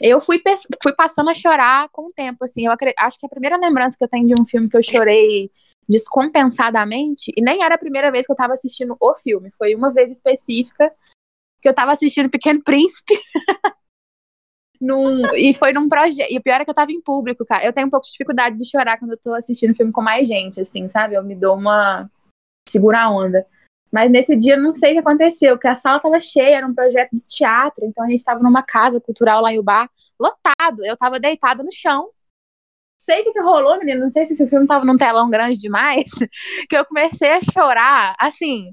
eu 0.00 0.20
fui, 0.20 0.42
fui 0.82 0.94
passando 0.94 1.30
a 1.30 1.34
chorar 1.34 1.88
com 1.90 2.06
o 2.06 2.12
tempo, 2.12 2.44
assim, 2.44 2.66
eu 2.66 2.72
acre- 2.72 2.94
acho 2.98 3.18
que 3.18 3.26
a 3.26 3.30
primeira 3.30 3.56
lembrança 3.56 3.96
que 3.96 4.04
eu 4.04 4.08
tenho 4.08 4.26
de 4.26 4.40
um 4.40 4.46
filme 4.46 4.68
que 4.68 4.76
eu 4.76 4.82
chorei 4.82 5.50
descompensadamente, 5.88 7.32
e 7.36 7.42
nem 7.42 7.62
era 7.64 7.74
a 7.74 7.78
primeira 7.78 8.12
vez 8.12 8.24
que 8.24 8.32
eu 8.32 8.36
tava 8.36 8.52
assistindo 8.54 8.96
o 9.00 9.14
filme, 9.16 9.50
foi 9.50 9.74
uma 9.74 9.92
vez 9.92 10.10
específica 10.10 10.92
que 11.60 11.68
eu 11.68 11.74
tava 11.74 11.92
assistindo 11.92 12.30
Pequeno 12.30 12.62
Príncipe. 12.62 13.14
Num, 14.80 15.34
e 15.34 15.52
foi 15.52 15.72
num 15.72 15.88
projeto. 15.88 16.30
E 16.32 16.38
o 16.38 16.42
pior 16.42 16.60
é 16.60 16.64
que 16.64 16.70
eu 16.70 16.74
tava 16.74 16.90
em 16.90 17.00
público, 17.00 17.44
cara. 17.44 17.64
Eu 17.64 17.72
tenho 17.72 17.86
um 17.86 17.90
pouco 17.90 18.06
de 18.06 18.12
dificuldade 18.12 18.56
de 18.56 18.68
chorar 18.68 18.98
quando 18.98 19.12
eu 19.12 19.18
tô 19.18 19.34
assistindo 19.34 19.74
filme 19.74 19.92
com 19.92 20.00
mais 20.00 20.26
gente, 20.26 20.60
assim, 20.60 20.88
sabe? 20.88 21.14
Eu 21.14 21.22
me 21.22 21.34
dou 21.34 21.56
uma. 21.56 22.10
segura 22.66 23.02
a 23.02 23.10
onda. 23.10 23.46
Mas 23.92 24.10
nesse 24.10 24.36
dia 24.36 24.54
eu 24.54 24.62
não 24.62 24.72
sei 24.72 24.92
o 24.92 24.94
que 24.94 25.00
aconteceu, 25.00 25.56
porque 25.56 25.68
a 25.68 25.74
sala 25.74 26.00
tava 26.00 26.20
cheia, 26.20 26.58
era 26.58 26.66
um 26.66 26.74
projeto 26.74 27.10
de 27.12 27.26
teatro, 27.26 27.84
então 27.84 28.04
a 28.04 28.08
gente 28.08 28.22
tava 28.22 28.40
numa 28.40 28.62
casa 28.62 29.00
cultural 29.00 29.42
lá 29.42 29.52
em 29.52 29.58
Ubar, 29.58 29.90
lotado. 30.18 30.84
Eu 30.84 30.96
tava 30.96 31.18
deitada 31.18 31.62
no 31.62 31.72
chão. 31.72 32.08
Sei 32.98 33.20
o 33.20 33.24
que, 33.24 33.32
que 33.32 33.40
rolou, 33.40 33.78
menino. 33.78 34.00
Não 34.00 34.10
sei 34.10 34.26
se 34.26 34.34
esse 34.34 34.46
filme 34.46 34.66
tava 34.66 34.84
num 34.84 34.96
telão 34.96 35.28
grande 35.28 35.58
demais, 35.58 36.10
que 36.68 36.76
eu 36.76 36.84
comecei 36.86 37.32
a 37.32 37.40
chorar, 37.42 38.14
assim, 38.18 38.72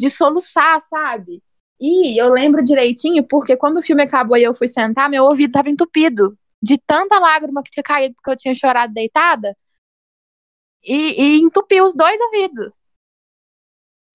de 0.00 0.10
soluçar, 0.10 0.80
sabe? 0.82 1.42
E 1.80 2.20
eu 2.20 2.28
lembro 2.28 2.62
direitinho, 2.62 3.24
porque 3.24 3.56
quando 3.56 3.78
o 3.78 3.82
filme 3.82 4.02
acabou 4.02 4.36
e 4.36 4.42
eu 4.42 4.54
fui 4.54 4.66
sentar, 4.68 5.08
meu 5.08 5.24
ouvido 5.24 5.52
tava 5.52 5.70
entupido 5.70 6.36
de 6.60 6.76
tanta 6.78 7.18
lágrima 7.18 7.62
que 7.62 7.70
tinha 7.70 7.82
caído 7.84 8.14
porque 8.16 8.30
eu 8.30 8.36
tinha 8.36 8.54
chorado 8.54 8.92
deitada. 8.92 9.56
E, 10.82 11.22
e 11.22 11.40
entupiu 11.40 11.84
os 11.84 11.94
dois 11.94 12.20
ouvidos. 12.20 12.70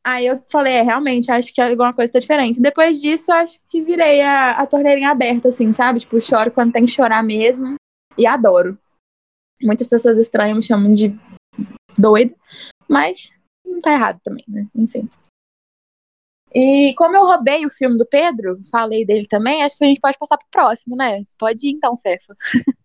Aí 0.05 0.25
eu 0.25 0.37
falei, 0.51 0.73
é, 0.73 0.81
realmente, 0.81 1.31
acho 1.31 1.53
que 1.53 1.61
alguma 1.61 1.93
coisa 1.93 2.11
tá 2.11 2.19
diferente. 2.19 2.59
Depois 2.59 2.99
disso, 2.99 3.31
acho 3.31 3.59
que 3.69 3.81
virei 3.81 4.21
a, 4.21 4.51
a 4.51 4.67
torneirinha 4.67 5.09
aberta, 5.09 5.47
assim, 5.47 5.71
sabe? 5.71 6.01
Tipo, 6.01 6.19
choro 6.21 6.51
quando 6.51 6.73
tem 6.73 6.85
que 6.85 6.91
chorar 6.91 7.23
mesmo. 7.23 7.75
E 8.17 8.27
adoro. 8.27 8.77
Muitas 9.61 9.87
pessoas 9.87 10.17
estranhas 10.17 10.57
me 10.57 10.63
chamam 10.63 10.93
de 10.93 11.17
doida, 11.97 12.35
mas 12.89 13.31
não 13.65 13.79
tá 13.79 13.93
errado 13.93 14.19
também, 14.21 14.43
né? 14.47 14.67
Enfim. 14.75 15.09
E 16.53 16.93
como 16.95 17.17
eu 17.17 17.23
roubei 17.23 17.65
o 17.65 17.69
filme 17.69 17.97
do 17.97 18.05
Pedro, 18.05 18.61
falei 18.71 19.03
dele 19.03 19.27
também, 19.27 19.63
acho 19.63 19.77
que 19.77 19.83
a 19.83 19.87
gente 19.87 19.99
pode 19.99 20.17
passar 20.17 20.37
pro 20.37 20.47
próximo, 20.51 20.95
né? 20.95 21.25
Pode 21.37 21.67
ir 21.67 21.71
então, 21.71 21.97
Fefa. 21.97 22.35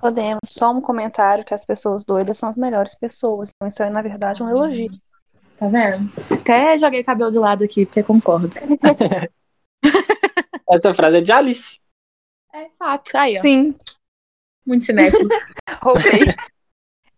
Podemos. 0.00 0.40
Só 0.46 0.72
um 0.72 0.80
comentário 0.80 1.44
que 1.44 1.54
as 1.54 1.64
pessoas 1.64 2.04
doidas 2.04 2.36
são 2.36 2.48
as 2.48 2.56
melhores 2.56 2.94
pessoas. 2.94 3.50
Então 3.54 3.68
isso 3.68 3.82
é, 3.82 3.88
na 3.88 4.02
verdade, 4.02 4.42
um 4.42 4.48
elogio. 4.48 4.90
Tá 5.58 5.68
vendo? 5.68 6.10
Até 6.30 6.76
joguei 6.76 7.00
o 7.00 7.04
cabelo 7.04 7.30
de 7.30 7.38
lado 7.38 7.64
aqui, 7.64 7.86
porque 7.86 8.02
concordo. 8.02 8.50
Essa 10.68 10.92
frase 10.92 11.18
é 11.18 11.20
de 11.20 11.32
Alice. 11.32 11.78
É 12.52 12.68
fato. 12.78 13.14
Aí, 13.14 13.38
ó. 13.38 13.42
Sim, 13.42 13.74
Muito 14.66 14.84
cinéfilos. 14.84 15.32
roubei. 15.80 16.34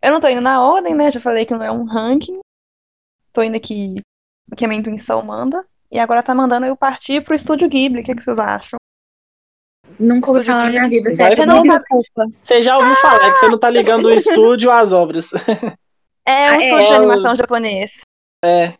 Eu 0.02 0.12
não 0.12 0.20
tô 0.20 0.28
indo 0.28 0.42
na 0.42 0.62
ordem, 0.62 0.94
né? 0.94 1.10
Já 1.10 1.20
falei 1.20 1.46
que 1.46 1.54
não 1.54 1.62
é 1.62 1.72
um 1.72 1.84
ranking. 1.84 2.38
Tô 3.32 3.42
indo 3.42 3.56
aqui 3.56 4.02
que 4.56 4.64
a 4.64 4.68
minha 4.68 4.80
intuição 4.80 5.22
manda. 5.22 5.64
E 5.90 5.98
agora 5.98 6.22
tá 6.22 6.34
mandando 6.34 6.66
eu 6.66 6.76
partir 6.76 7.22
pro 7.24 7.34
Estúdio 7.34 7.68
Ghibli. 7.68 8.02
O 8.02 8.04
que, 8.04 8.14
que 8.14 8.22
vocês 8.22 8.38
acham? 8.38 8.78
Nunca 9.98 10.30
ouvi 10.30 10.44
falar 10.44 10.64
na 10.64 10.70
minha 10.70 10.88
vida. 10.88 11.10
Você 11.10 11.46
não 11.46 11.62
tá-. 11.64 11.82
Você 12.42 12.60
já 12.62 12.76
ouviu 12.76 12.94
falar 12.96 13.26
é 13.26 13.30
que 13.32 13.38
você 13.38 13.48
não 13.48 13.58
tá 13.58 13.70
ligando 13.70 14.04
o 14.06 14.10
estúdio 14.10 14.70
às 14.70 14.92
obras. 14.92 15.30
É 15.32 15.38
um 15.38 15.38
Ah, 16.28 16.54
é. 16.54 16.58
estúdio 16.58 16.86
de 16.86 16.92
É 16.92 16.92
o- 16.92 16.96
animação 16.96 17.36
japonês. 17.36 18.00
É. 18.44 18.74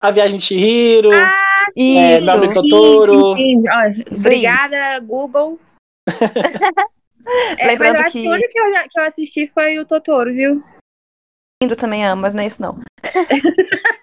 A 0.00 0.10
Viagem 0.10 0.36
de 0.36 0.44
Chihiro. 0.44 1.10
Ah, 1.14 1.42
É, 1.78 2.20
Sim, 2.20 2.48
Totoro. 2.54 3.36
sim, 3.36 3.60
sim. 3.60 3.64
Ó, 3.68 4.14
Sim. 4.14 4.20
obrigada, 4.20 5.00
Google. 5.00 5.58
É, 7.58 7.76
mas 7.76 7.80
eu 7.80 8.00
acho 8.02 8.12
que- 8.12 8.22
que 8.22 8.28
o 8.28 8.30
único 8.30 8.48
que 8.52 8.60
eu, 8.60 8.70
já- 8.72 8.88
que 8.88 9.00
eu 9.00 9.04
assisti 9.04 9.50
foi 9.52 9.80
o 9.80 9.84
Totoro, 9.84 10.32
viu? 10.32 10.62
Lindo 11.60 11.74
também 11.74 12.06
amo, 12.06 12.22
mas 12.22 12.34
não 12.34 12.42
é 12.44 12.46
isso 12.46 12.62
não. 12.62 12.78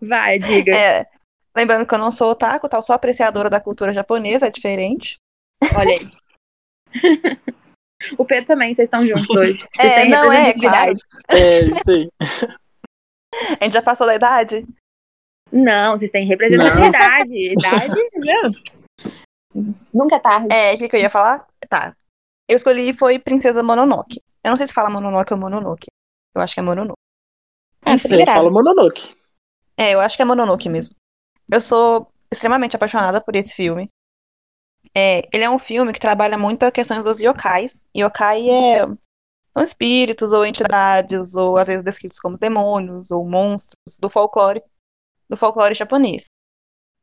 Vai, 0.00 0.38
diga. 0.38 0.74
É, 0.74 1.06
lembrando 1.56 1.86
que 1.86 1.94
eu 1.94 1.98
não 1.98 2.10
sou 2.10 2.30
otaku, 2.30 2.68
tal, 2.68 2.82
sou 2.82 2.94
apreciadora 2.94 3.48
da 3.48 3.60
cultura 3.60 3.92
japonesa, 3.92 4.46
é 4.46 4.50
diferente. 4.50 5.18
Olha 5.76 5.92
aí. 5.92 6.10
o 8.18 8.24
Pedro 8.24 8.46
também, 8.46 8.74
vocês 8.74 8.86
estão 8.86 9.04
juntos 9.06 9.28
hoje. 9.30 9.58
Vocês 9.72 9.92
É, 9.92 9.94
têm 10.02 10.10
não, 10.10 10.32
é. 10.32 10.50
É, 11.30 11.64
isso 11.64 11.90
aí. 11.90 12.10
A 13.60 13.64
gente 13.64 13.74
já 13.74 13.82
passou 13.82 14.06
da 14.06 14.14
idade? 14.14 14.66
Não, 15.52 15.96
vocês 15.96 16.10
têm 16.10 16.24
representatividade. 16.26 17.52
Idade, 17.52 18.00
entendeu? 18.00 18.50
Nunca 19.92 20.16
é 20.16 20.18
tarde. 20.18 20.48
É, 20.52 20.74
o 20.74 20.78
que, 20.78 20.88
que 20.88 20.96
eu 20.96 21.00
ia 21.00 21.10
falar? 21.10 21.46
Tá. 21.68 21.94
Eu 22.48 22.56
escolhi 22.56 22.92
foi 22.92 23.18
Princesa 23.18 23.62
Mononoke. 23.62 24.20
Eu 24.42 24.50
não 24.50 24.56
sei 24.56 24.66
se 24.66 24.72
fala 24.72 24.90
Mononoke 24.90 25.32
ou 25.32 25.38
Mononoke. 25.38 25.86
Eu 26.34 26.42
acho 26.42 26.54
que 26.54 26.60
é 26.60 26.62
Mononoke. 26.62 27.00
Ah, 27.82 27.98
tô 27.98 28.08
Ele 28.08 28.18
liberada. 28.18 28.38
fala 28.38 28.50
Mononoke. 28.50 29.16
É, 29.76 29.94
eu 29.94 30.00
acho 30.00 30.16
que 30.16 30.22
é 30.22 30.24
Mononoke 30.24 30.68
mesmo. 30.68 30.94
Eu 31.50 31.60
sou 31.60 32.12
extremamente 32.30 32.76
apaixonada 32.76 33.20
por 33.20 33.34
esse 33.34 33.50
filme. 33.50 33.90
É, 34.94 35.28
ele 35.32 35.44
é 35.44 35.50
um 35.50 35.58
filme 35.58 35.92
que 35.92 36.00
trabalha 36.00 36.36
muito 36.36 36.64
a 36.64 36.70
questão 36.70 37.02
dos 37.02 37.20
yokais. 37.20 37.86
Yokai 37.96 38.48
é, 38.50 38.86
são 39.52 39.62
espíritos 39.62 40.32
ou 40.32 40.44
entidades, 40.44 41.34
ou 41.34 41.56
às 41.56 41.66
vezes 41.66 41.84
descritos 41.84 42.18
como 42.18 42.38
demônios 42.38 43.10
ou 43.10 43.28
monstros 43.28 43.98
do 43.98 44.10
folclore, 44.10 44.62
do 45.28 45.36
folclore 45.36 45.74
japonês. 45.74 46.24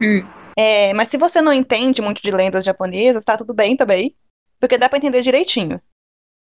Hum. 0.02 0.22
É, 0.56 0.94
mas 0.94 1.10
se 1.10 1.18
você 1.18 1.42
não 1.42 1.54
entende 1.54 2.02
muito 2.02 2.22
de 2.22 2.32
lendas 2.32 2.64
japonesas, 2.64 3.24
tá 3.24 3.38
tudo 3.38 3.54
bem 3.54 3.76
também, 3.76 4.16
porque 4.60 4.78
dá 4.78 4.90
pra 4.90 4.98
entender 4.98 5.22
direitinho. 5.22 5.82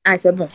Ah, 0.05 0.15
isso 0.15 0.27
é 0.27 0.31
bom. 0.31 0.49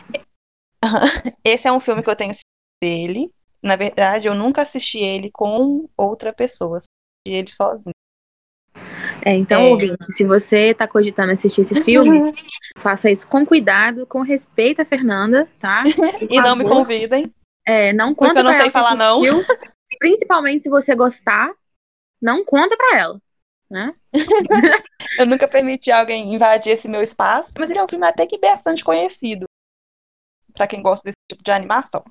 Esse 1.43 1.67
é 1.67 1.71
um 1.71 1.79
filme 1.79 2.03
que 2.03 2.09
eu 2.09 2.15
tenho 2.15 2.33
dele. 2.81 3.31
Na 3.65 3.75
verdade, 3.75 4.27
eu 4.27 4.35
nunca 4.35 4.61
assisti 4.61 4.99
ele 4.99 5.31
com 5.31 5.89
outra 5.97 6.31
pessoa. 6.31 6.77
Assisti 6.77 6.91
ele 7.25 7.49
sozinho. 7.49 7.95
É, 9.25 9.33
então, 9.33 9.59
É. 9.59 9.69
ouvinte, 9.69 10.05
se 10.11 10.23
você 10.23 10.71
tá 10.71 10.87
cogitando 10.87 11.31
assistir 11.31 11.61
esse 11.61 11.81
filme, 11.81 12.31
faça 12.77 13.09
isso 13.09 13.27
com 13.27 13.43
cuidado, 13.43 14.05
com 14.05 14.21
respeito 14.21 14.83
a 14.83 14.85
Fernanda, 14.85 15.49
tá? 15.57 15.83
E 16.29 16.39
não 16.39 16.55
me 16.55 16.63
convidem. 16.63 17.33
É, 17.65 17.91
não 17.91 18.13
Porque 18.13 18.27
conta 18.27 18.41
eu 18.41 18.43
não 18.43 18.59
sei 18.59 18.69
falar 18.69 18.95
não. 18.95 19.17
assistiu. 19.17 19.41
Principalmente 19.97 20.61
se 20.61 20.69
você 20.69 20.93
gostar, 20.93 21.51
não 22.21 22.45
conta 22.45 22.77
pra 22.77 22.99
ela. 22.99 23.19
Né? 23.67 23.95
Eu 25.17 25.25
nunca 25.25 25.47
permiti 25.47 25.89
alguém 25.89 26.35
invadir 26.35 26.73
esse 26.73 26.87
meu 26.87 27.01
espaço. 27.01 27.51
Mas 27.57 27.71
ele 27.71 27.79
é 27.79 27.83
um 27.83 27.87
filme 27.87 28.05
até 28.05 28.27
que 28.27 28.37
bastante 28.37 28.83
conhecido. 28.83 29.45
Pra 30.53 30.67
quem 30.67 30.83
gosta 30.83 31.03
desse 31.03 31.17
tipo 31.31 31.43
de 31.43 31.49
animação. 31.49 32.05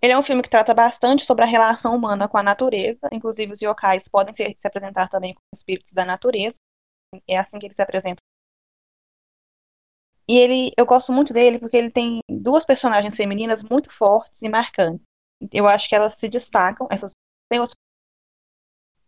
Ele 0.00 0.12
é 0.12 0.18
um 0.18 0.22
filme 0.22 0.42
que 0.42 0.50
trata 0.50 0.74
bastante 0.74 1.24
sobre 1.24 1.44
a 1.44 1.46
relação 1.46 1.94
humana 1.94 2.28
com 2.28 2.38
a 2.38 2.42
natureza. 2.42 3.08
Inclusive, 3.12 3.52
os 3.52 3.60
yokais 3.60 4.08
podem 4.08 4.34
se, 4.34 4.56
se 4.58 4.66
apresentar 4.66 5.08
também 5.08 5.34
como 5.34 5.44
espíritos 5.54 5.92
da 5.92 6.04
natureza. 6.04 6.54
É 7.26 7.38
assim 7.38 7.58
que 7.58 7.66
eles 7.66 7.76
se 7.76 7.82
apresentam. 7.82 8.22
E 10.28 10.36
ele, 10.36 10.72
eu 10.76 10.84
gosto 10.84 11.10
muito 11.10 11.32
dele 11.32 11.58
porque 11.58 11.76
ele 11.76 11.90
tem 11.90 12.20
duas 12.28 12.64
personagens 12.64 13.16
femininas 13.16 13.62
muito 13.62 13.90
fortes 13.90 14.42
e 14.42 14.48
marcantes. 14.48 15.02
Eu 15.52 15.66
acho 15.66 15.88
que 15.88 15.94
elas 15.94 16.14
se 16.14 16.28
destacam. 16.28 16.86
Essas, 16.90 17.12
tem 17.50 17.60
outros, 17.60 17.74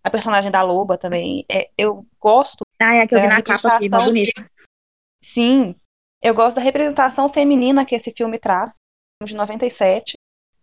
a 0.03 0.11
personagem 0.11 0.51
da 0.51 0.63
loba 0.63 0.97
também. 0.97 1.45
É, 1.51 1.71
eu 1.77 2.07
gosto 2.19 2.63
Ah, 2.81 2.95
é 2.95 3.03
a 3.03 3.07
que 3.07 3.15
eu 3.15 3.21
vi 3.21 3.27
na 3.27 3.43
capa 3.43 3.69
aqui, 3.69 3.89
representação. 3.89 4.07
bonita. 4.07 4.51
Sim, 5.23 5.75
eu 6.23 6.35
gosto 6.35 6.57
da 6.57 6.63
representação 6.63 7.31
feminina 7.31 7.85
que 7.85 7.95
esse 7.95 8.13
filme 8.13 8.39
traz, 8.39 8.77
de 9.23 9.35
97. 9.35 10.15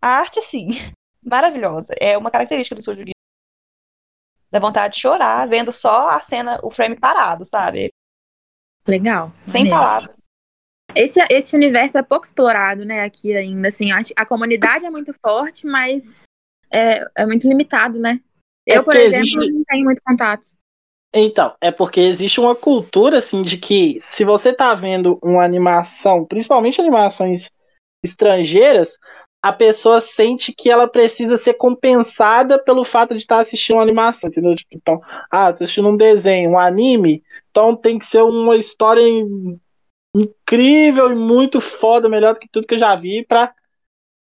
A 0.02 0.08
arte, 0.08 0.42
sim, 0.42 0.70
maravilhosa. 1.24 1.88
É 2.00 2.18
uma 2.18 2.32
característica 2.32 2.76
do 2.76 2.80
Estúdio 2.80 3.06
Ghibli. 3.06 3.14
Dá 4.50 4.60
vontade 4.60 4.96
de 4.96 5.02
chorar 5.02 5.48
vendo 5.48 5.72
só 5.72 6.10
a 6.10 6.22
cena, 6.22 6.60
o 6.64 6.72
frame 6.72 6.98
parado, 6.98 7.44
sabe? 7.46 7.90
Legal. 8.88 9.32
Sem 9.44 9.64
maneiro. 9.66 9.78
palavras. 9.78 10.18
Esse, 10.96 11.20
esse 11.30 11.56
universo 11.56 11.98
é 11.98 12.02
pouco 12.04 12.26
explorado, 12.26 12.86
né, 12.86 13.04
aqui 13.04 13.36
ainda, 13.36 13.68
assim, 13.68 13.92
acho- 13.92 14.14
a 14.16 14.26
comunidade 14.26 14.86
é 14.86 14.90
muito 14.90 15.14
forte, 15.14 15.68
mas 15.68 16.24
é, 16.72 17.06
é 17.16 17.26
muito 17.26 17.48
limitado, 17.48 18.00
né? 18.00 18.22
É 18.68 18.78
Eu, 18.78 18.84
por 18.84 18.96
exemplo, 18.96 19.20
existe- 19.22 19.52
não 19.52 19.64
tenho 19.66 19.84
muito 19.84 20.02
contato. 20.04 20.46
Então, 21.14 21.56
é 21.62 21.72
porque 21.72 22.00
existe 22.00 22.40
uma 22.40 22.56
cultura, 22.56 23.18
assim, 23.18 23.42
de 23.42 23.58
que 23.58 24.00
se 24.02 24.24
você 24.24 24.54
tá 24.54 24.74
vendo 24.76 25.20
uma 25.22 25.44
animação, 25.44 26.26
principalmente 26.26 26.80
animações 26.82 27.50
estrangeiras, 28.04 28.98
a 29.48 29.54
pessoa 29.54 30.02
sente 30.02 30.52
que 30.52 30.70
ela 30.70 30.90
precisa 30.90 31.38
ser 31.38 31.54
compensada 31.54 32.60
pelo 32.60 32.84
fato 32.84 33.12
de 33.12 33.22
estar 33.22 33.38
assistindo 33.38 33.78
uma 33.78 33.82
animação, 33.82 34.30
entendeu? 34.30 34.54
Tipo, 34.54 34.76
então, 34.76 35.02
ah, 35.32 35.54
tô 35.54 35.64
assistindo 35.64 35.88
um 35.88 35.96
desenho, 35.96 36.52
um 36.52 36.60
anime, 36.60 37.24
então 37.50 37.74
tem 37.74 37.98
que 37.98 38.06
ser 38.06 38.22
uma 38.24 38.58
história 38.58 39.02
in- 39.02 39.58
incrível 40.14 41.10
e 41.14 41.16
muito 41.16 41.62
foda, 41.62 42.10
melhor 42.10 42.34
do 42.34 42.42
que 42.42 42.50
tudo 42.52 42.68
que 42.68 42.74
eu 42.74 42.80
já 42.80 42.94
vi, 42.98 43.26
pra 43.26 43.54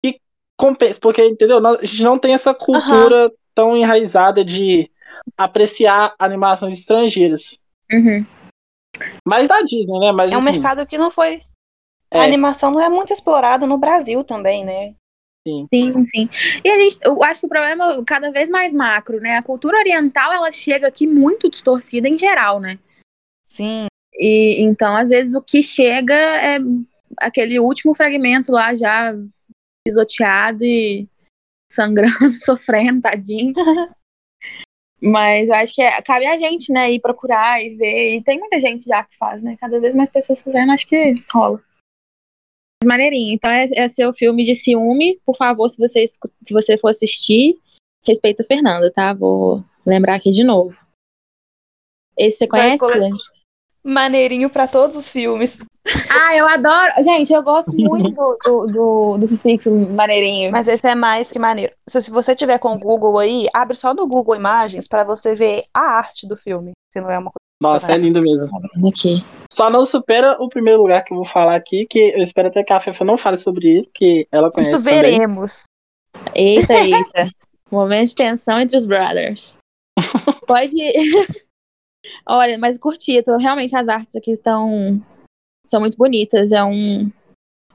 que 0.04 0.20
compense, 0.58 1.00
porque, 1.00 1.24
entendeu? 1.24 1.66
A 1.66 1.82
gente 1.82 2.02
não 2.02 2.18
tem 2.18 2.34
essa 2.34 2.52
cultura 2.52 3.32
tão 3.54 3.74
enraizada 3.74 4.44
de 4.44 4.90
apreciar 5.38 6.14
animações 6.18 6.74
estrangeiras. 6.74 7.58
Uhum. 7.90 8.26
Mais 9.24 9.48
da 9.48 9.62
Disney, 9.62 9.98
né? 10.00 10.12
Mas 10.12 10.30
É 10.30 10.34
um 10.34 10.38
assim, 10.38 10.52
mercado 10.52 10.86
que 10.86 10.98
não 10.98 11.10
foi. 11.10 11.40
É. 12.10 12.18
A 12.20 12.24
animação 12.24 12.70
não 12.70 12.80
é 12.80 12.90
muito 12.90 13.12
explorada 13.12 13.66
no 13.66 13.78
Brasil 13.78 14.22
também, 14.22 14.64
né? 14.64 14.94
Sim, 15.46 16.06
sim. 16.06 16.28
E 16.64 16.70
a 16.70 16.78
gente, 16.78 16.98
eu 17.02 17.22
acho 17.22 17.40
que 17.40 17.46
o 17.46 17.48
problema 17.48 17.92
é 17.92 18.04
cada 18.04 18.30
vez 18.30 18.48
mais 18.48 18.72
macro, 18.72 19.20
né? 19.20 19.36
A 19.36 19.42
cultura 19.42 19.78
oriental, 19.78 20.32
ela 20.32 20.50
chega 20.50 20.88
aqui 20.88 21.06
muito 21.06 21.50
distorcida 21.50 22.08
em 22.08 22.16
geral, 22.16 22.58
né? 22.58 22.78
Sim. 23.48 23.86
E 24.14 24.62
então, 24.62 24.96
às 24.96 25.10
vezes, 25.10 25.34
o 25.34 25.42
que 25.42 25.62
chega 25.62 26.14
é 26.14 26.58
aquele 27.18 27.60
último 27.60 27.94
fragmento 27.94 28.50
lá 28.52 28.74
já 28.74 29.14
pisoteado 29.86 30.64
e 30.64 31.06
sangrando, 31.70 32.32
sofrendo, 32.40 33.02
tadinho. 33.02 33.52
Mas 35.02 35.48
eu 35.50 35.54
acho 35.56 35.74
que 35.74 35.82
é- 35.82 36.00
cabe 36.00 36.24
a 36.24 36.38
gente, 36.38 36.72
né, 36.72 36.90
ir 36.90 37.00
procurar 37.00 37.62
e 37.62 37.74
ver. 37.76 38.16
E 38.16 38.22
tem 38.22 38.38
muita 38.38 38.58
gente 38.58 38.86
já 38.86 39.04
que 39.04 39.14
faz, 39.18 39.42
né? 39.42 39.56
Cada 39.60 39.78
vez 39.78 39.94
mais 39.94 40.08
pessoas 40.08 40.40
fazendo, 40.40 40.72
acho 40.72 40.86
que 40.86 41.22
rola. 41.30 41.60
Maneirinho. 42.86 43.34
Então, 43.34 43.50
é, 43.50 43.66
é 43.74 43.88
seu 43.88 44.12
filme 44.12 44.42
de 44.42 44.54
ciúme. 44.54 45.20
Por 45.24 45.36
favor, 45.36 45.68
se 45.68 45.78
você, 45.78 46.06
se 46.06 46.52
você 46.52 46.78
for 46.78 46.88
assistir, 46.88 47.56
respeita 48.06 48.42
a 48.42 48.46
Fernanda, 48.46 48.92
tá? 48.92 49.12
Vou 49.12 49.64
lembrar 49.84 50.16
aqui 50.16 50.30
de 50.30 50.44
novo. 50.44 50.76
Esse 52.16 52.38
você 52.38 52.48
conhece? 52.48 52.84
Maneirinho 53.82 54.48
pra 54.48 54.66
todos 54.66 54.96
os 54.96 55.10
filmes. 55.10 55.58
Ah, 56.08 56.34
eu 56.34 56.48
adoro. 56.48 57.02
Gente, 57.02 57.32
eu 57.32 57.42
gosto 57.42 57.70
muito 57.76 58.08
do, 58.08 58.38
do, 58.42 58.66
do, 58.66 59.18
do 59.18 59.26
sufixo 59.26 59.70
maneirinho. 59.70 60.50
Mas 60.50 60.66
esse 60.66 60.86
é 60.86 60.94
mais 60.94 61.30
que 61.30 61.38
maneiro. 61.38 61.74
Se, 61.86 62.00
se 62.00 62.10
você 62.10 62.34
tiver 62.34 62.58
com 62.58 62.74
o 62.74 62.78
Google 62.78 63.18
aí, 63.18 63.46
abre 63.52 63.76
só 63.76 63.92
no 63.92 64.06
Google 64.06 64.36
Imagens 64.36 64.88
pra 64.88 65.04
você 65.04 65.34
ver 65.34 65.64
a 65.74 65.80
arte 65.80 66.26
do 66.26 66.36
filme. 66.36 66.72
Se 66.90 67.00
não 67.00 67.10
é 67.10 67.18
uma 67.18 67.30
coisa. 67.30 67.43
Nossa, 67.64 67.92
é 67.92 67.96
lindo 67.98 68.20
mesmo. 68.22 68.50
Aqui. 68.88 69.24
Só 69.52 69.70
não 69.70 69.84
supera 69.86 70.36
o 70.40 70.48
primeiro 70.48 70.80
lugar 70.80 71.04
que 71.04 71.12
eu 71.12 71.16
vou 71.16 71.26
falar 71.26 71.56
aqui, 71.56 71.86
que 71.86 71.98
eu 71.98 72.22
espero 72.22 72.48
até 72.48 72.62
que 72.62 72.72
a 72.72 72.80
Fefa 72.80 73.04
não 73.04 73.16
fale 73.16 73.36
sobre 73.36 73.68
ele, 73.68 73.90
que 73.94 74.26
ela 74.30 74.50
conhece 74.50 74.74
Isso 74.74 74.84
também. 74.84 75.00
veremos. 75.00 75.64
Eita, 76.34 76.74
eita. 76.74 77.30
Momento 77.70 78.08
de 78.08 78.14
tensão 78.14 78.60
entre 78.60 78.76
os 78.76 78.86
brothers. 78.86 79.56
Pode. 80.46 80.76
Olha, 82.26 82.58
mas 82.58 82.78
curti. 82.78 83.22
Tô, 83.22 83.36
realmente 83.36 83.74
as 83.76 83.88
artes 83.88 84.14
aqui 84.16 84.32
estão. 84.32 85.00
São 85.66 85.80
muito 85.80 85.96
bonitas. 85.96 86.52
É 86.52 86.62
um 86.62 87.10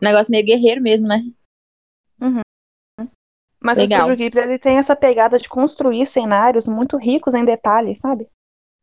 negócio 0.01 0.31
meio 0.31 0.45
guerreiro 0.45 0.81
mesmo, 0.81 1.07
né? 1.07 1.21
Mas 3.61 3.77
Legal. 3.77 4.07
o 4.07 4.11
Estúdio 4.11 4.29
Ghibli 4.29 4.41
ele 4.41 4.59
tem 4.59 4.77
essa 4.77 4.95
pegada 4.95 5.37
de 5.37 5.49
construir 5.49 6.05
cenários 6.05 6.65
muito 6.65 6.97
ricos 6.97 7.33
em 7.33 7.43
detalhes, 7.43 7.99
sabe? 7.99 8.27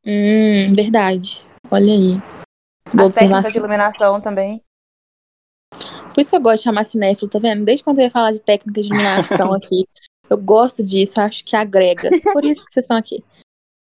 Hum, 0.07 0.73
verdade. 0.75 1.45
Olha 1.71 1.93
aí. 1.93 2.21
Boa 2.95 3.09
As 3.09 3.13
técnicas 3.13 3.53
de 3.53 3.59
iluminação 3.59 4.21
também. 4.21 4.63
Por 6.15 6.21
isso 6.21 6.31
que 6.31 6.37
eu 6.37 6.41
gosto 6.41 6.59
de 6.59 6.65
chamar 6.65 6.85
cinéfilo, 6.85 7.29
tá 7.31 7.39
vendo? 7.39 7.65
Desde 7.65 7.85
quando 7.85 7.99
eu 7.99 8.05
ia 8.05 8.11
falar 8.11 8.33
de 8.33 8.41
técnica 8.41 8.81
de 8.81 8.89
iluminação 8.89 9.53
aqui. 9.55 9.87
Eu 10.31 10.39
gosto 10.39 10.83
disso, 10.83 11.21
eu 11.21 11.25
acho 11.25 11.45
que 11.45 11.55
agrega. 11.57 12.11
Por 12.33 12.45
isso 12.45 12.65
que 12.65 12.73
vocês 12.73 12.85
estão 12.85 12.97
aqui. 12.97 13.23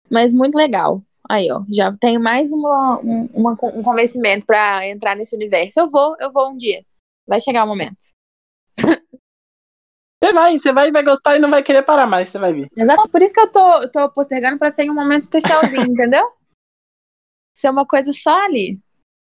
Mas 0.10 0.34
muito 0.34 0.56
legal. 0.56 1.02
Aí, 1.30 1.50
ó, 1.52 1.64
já 1.72 1.92
tenho 1.94 2.20
mais 2.20 2.52
uma, 2.52 3.00
um, 3.00 3.30
uma- 3.34 3.56
um 3.74 3.84
convencimento 3.84 4.46
pra 4.46 4.86
entrar 4.88 5.16
nesse 5.16 5.36
universo. 5.36 5.80
Eu 5.80 5.90
vou, 5.90 6.16
eu 6.20 6.32
vou 6.32 6.52
um 6.52 6.58
dia. 6.58 6.84
Vai 7.28 7.40
chegar 7.40 7.64
o 7.64 7.68
momento. 7.68 7.98
Você 10.24 10.32
vai, 10.32 10.58
você 10.58 10.72
vai, 10.72 10.90
vai 10.90 11.04
gostar 11.04 11.36
e 11.36 11.40
não 11.40 11.50
vai 11.50 11.62
querer 11.62 11.84
parar 11.84 12.08
mais, 12.08 12.30
você 12.30 12.40
vai 12.40 12.54
ver. 12.54 12.70
Exato, 12.78 13.10
por 13.10 13.22
isso 13.22 13.34
que 13.34 13.42
eu 13.42 13.52
tô, 13.52 13.90
tô 13.90 14.10
postergando 14.10 14.58
pra 14.58 14.72
ser 14.72 14.84
em 14.84 14.90
um 14.90 14.94
momento 14.94 15.24
especialzinho, 15.24 15.84
entendeu? 15.92 16.32
Ser 17.54 17.70
uma 17.70 17.86
coisa 17.86 18.14
só 18.14 18.46
ali. 18.46 18.80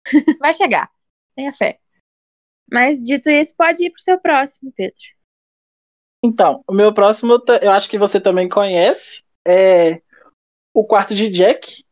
Vai 0.41 0.53
chegar. 0.53 0.91
Tenha 1.37 1.53
fé. 1.53 1.79
Mas 2.69 2.99
dito 2.99 3.31
isso, 3.31 3.55
pode 3.57 3.87
ir 3.87 3.91
pro 3.91 4.03
seu 4.03 4.21
próximo, 4.21 4.73
Pedro. 4.77 4.99
Então, 6.25 6.65
o 6.67 6.73
meu 6.73 6.93
próximo, 6.93 7.41
eu 7.63 7.71
acho 7.71 7.89
que 7.89 7.97
você 7.97 8.21
também 8.21 8.49
conhece, 8.49 9.23
é 9.47 10.03
O 10.75 10.85
Quarto 10.85 11.15
de 11.15 11.29
Jack. 11.29 11.85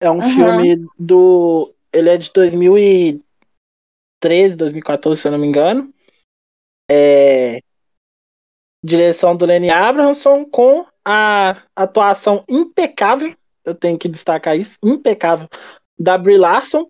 É 0.00 0.08
um 0.08 0.20
Aham. 0.20 0.32
filme 0.32 0.86
do. 0.96 1.74
Ele 1.92 2.08
é 2.08 2.16
de 2.16 2.32
2013, 2.32 4.56
2014, 4.56 5.20
se 5.20 5.26
eu 5.26 5.32
não 5.32 5.38
me 5.38 5.48
engano. 5.48 5.92
É, 6.88 7.60
direção 8.82 9.36
do 9.36 9.46
Lenny 9.46 9.70
Abrahamson 9.70 10.44
com 10.44 10.86
a 11.04 11.56
atuação 11.74 12.44
impecável 12.48 13.34
eu 13.68 13.74
tenho 13.74 13.98
que 13.98 14.08
destacar 14.08 14.58
isso, 14.58 14.78
impecável, 14.82 15.46
da 15.98 16.16
Brie 16.16 16.38
Larson. 16.38 16.88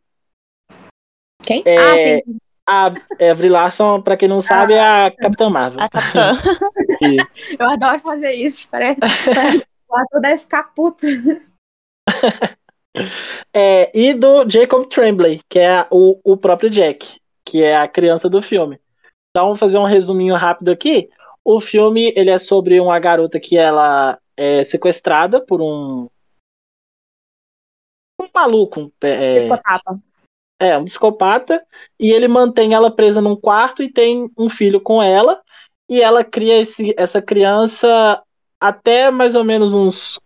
Quem? 1.43 1.63
É, 1.67 1.77
ah, 1.77 1.97
sim. 1.97 2.39
A, 2.65 2.95
é, 3.19 3.35
Brie 3.35 3.49
Larson, 3.49 4.01
pra 4.01 4.17
quem 4.17 4.29
não 4.29 4.41
sabe, 4.41 4.75
é 4.75 5.07
a 5.07 5.11
Capitã 5.11 5.51
Marvel. 5.51 5.83
A 5.83 5.89
Capitã. 5.89 6.39
Eu 7.59 7.69
adoro 7.69 7.99
fazer 7.99 8.33
isso. 8.33 8.69
Parece, 8.71 9.01
o 9.89 9.97
ator 9.97 10.21
deve 10.21 10.39
ficar 10.39 10.63
puto. 10.75 11.07
É, 13.55 13.97
e 13.97 14.13
do 14.13 14.49
Jacob 14.49 14.89
Tremblay, 14.89 15.41
que 15.49 15.61
é 15.61 15.87
o, 15.89 16.19
o 16.25 16.37
próprio 16.37 16.69
Jack, 16.69 17.21
que 17.45 17.63
é 17.63 17.77
a 17.77 17.87
criança 17.87 18.29
do 18.29 18.43
filme. 18.43 18.81
Então, 19.31 19.47
vamos 19.47 19.61
fazer 19.61 19.79
um 19.79 19.85
resuminho 19.85 20.35
rápido 20.35 20.71
aqui. 20.73 21.09
O 21.45 21.61
filme 21.61 22.13
ele 22.17 22.31
é 22.31 22.39
sobre 22.39 22.81
uma 22.81 22.99
garota 22.99 23.41
que 23.41 23.57
ela 23.57 24.19
é 24.37 24.65
sequestrada 24.65 25.41
por 25.41 25.61
um 25.61 26.09
um 28.21 28.29
maluco, 28.35 28.81
um, 28.81 28.93
é, 29.03 29.39
Psicopata. 29.39 30.03
é, 30.61 30.77
um 30.77 30.85
psicopata, 30.85 31.67
e 32.01 32.11
ele 32.11 32.27
mantém 32.27 32.75
ela 32.75 32.91
presa 32.91 33.21
num 33.21 33.37
quarto 33.37 33.83
e 33.83 33.93
tem 33.93 34.29
um 34.37 34.49
filho 34.49 34.81
com 34.81 35.01
ela, 35.01 35.41
e 35.89 36.03
ela 36.03 36.25
cria 36.25 36.59
esse, 36.59 36.93
essa 36.99 37.23
criança 37.23 38.21
até 38.61 39.11
mais 39.11 39.37
ou 39.37 39.45
menos 39.45 39.73
uns 39.73 40.19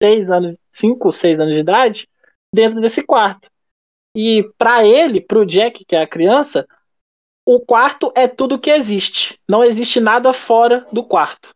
seis 0.00 0.30
anos, 0.30 0.56
cinco, 0.70 1.12
seis 1.12 1.38
anos 1.38 1.52
de 1.52 1.60
idade, 1.60 2.08
dentro 2.54 2.80
desse 2.80 3.02
quarto. 3.02 3.50
E 4.16 4.48
para 4.56 4.86
ele, 4.86 5.20
pro 5.20 5.46
Jack, 5.46 5.84
que 5.84 5.96
é 5.96 6.02
a 6.02 6.06
criança, 6.06 6.66
o 7.44 7.60
quarto 7.60 8.12
é 8.14 8.28
tudo 8.28 8.58
que 8.58 8.70
existe. 8.70 9.38
Não 9.48 9.64
existe 9.64 10.00
nada 10.00 10.32
fora 10.32 10.86
do 10.92 11.02
quarto. 11.02 11.54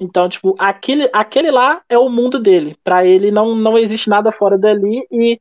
Então, 0.00 0.28
tipo, 0.28 0.56
aquele, 0.58 1.08
aquele 1.12 1.50
lá 1.50 1.82
é 1.88 1.96
o 1.96 2.08
mundo 2.08 2.38
dele. 2.38 2.76
Para 2.82 3.06
ele 3.06 3.30
não, 3.30 3.54
não 3.54 3.78
existe 3.78 4.08
nada 4.08 4.32
fora 4.32 4.58
dali 4.58 5.06
e 5.10 5.40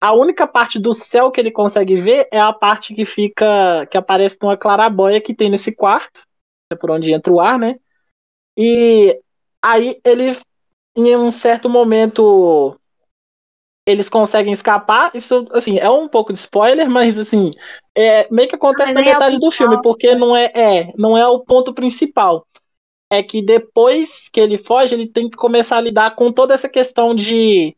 a 0.00 0.14
única 0.14 0.46
parte 0.46 0.78
do 0.78 0.92
céu 0.92 1.30
que 1.30 1.40
ele 1.40 1.50
consegue 1.50 1.96
ver 1.96 2.28
é 2.32 2.40
a 2.40 2.52
parte 2.52 2.94
que 2.94 3.04
fica 3.04 3.84
que 3.86 3.98
aparece 3.98 4.38
numa 4.40 4.56
clarabóia 4.56 5.20
que 5.20 5.34
tem 5.34 5.50
nesse 5.50 5.74
quarto, 5.74 6.22
é 6.72 6.76
por 6.76 6.90
onde 6.92 7.12
entra 7.12 7.32
o 7.32 7.40
ar, 7.40 7.58
né? 7.58 7.80
E 8.56 9.20
aí 9.60 10.00
ele 10.04 10.36
em 10.96 11.16
um 11.16 11.30
certo 11.30 11.68
momento 11.68 12.77
eles 13.88 14.10
conseguem 14.10 14.52
escapar. 14.52 15.10
Isso, 15.14 15.46
assim, 15.50 15.78
é 15.78 15.88
um 15.88 16.06
pouco 16.06 16.30
de 16.30 16.38
spoiler, 16.38 16.90
mas 16.90 17.18
assim, 17.18 17.50
é 17.96 18.28
meio 18.30 18.46
que 18.46 18.54
acontece 18.54 18.92
na 18.92 19.00
é 19.00 19.04
metade 19.04 19.36
do 19.36 19.40
principal, 19.40 19.68
filme, 19.70 19.82
porque 19.82 20.14
não 20.14 20.36
é, 20.36 20.52
é, 20.54 20.92
não 20.94 21.16
é 21.16 21.26
o 21.26 21.40
ponto 21.40 21.72
principal. 21.72 22.46
É 23.10 23.22
que 23.22 23.40
depois 23.40 24.28
que 24.28 24.38
ele 24.38 24.58
foge, 24.58 24.94
ele 24.94 25.08
tem 25.08 25.30
que 25.30 25.38
começar 25.38 25.78
a 25.78 25.80
lidar 25.80 26.14
com 26.14 26.30
toda 26.30 26.52
essa 26.52 26.68
questão 26.68 27.14
de 27.14 27.74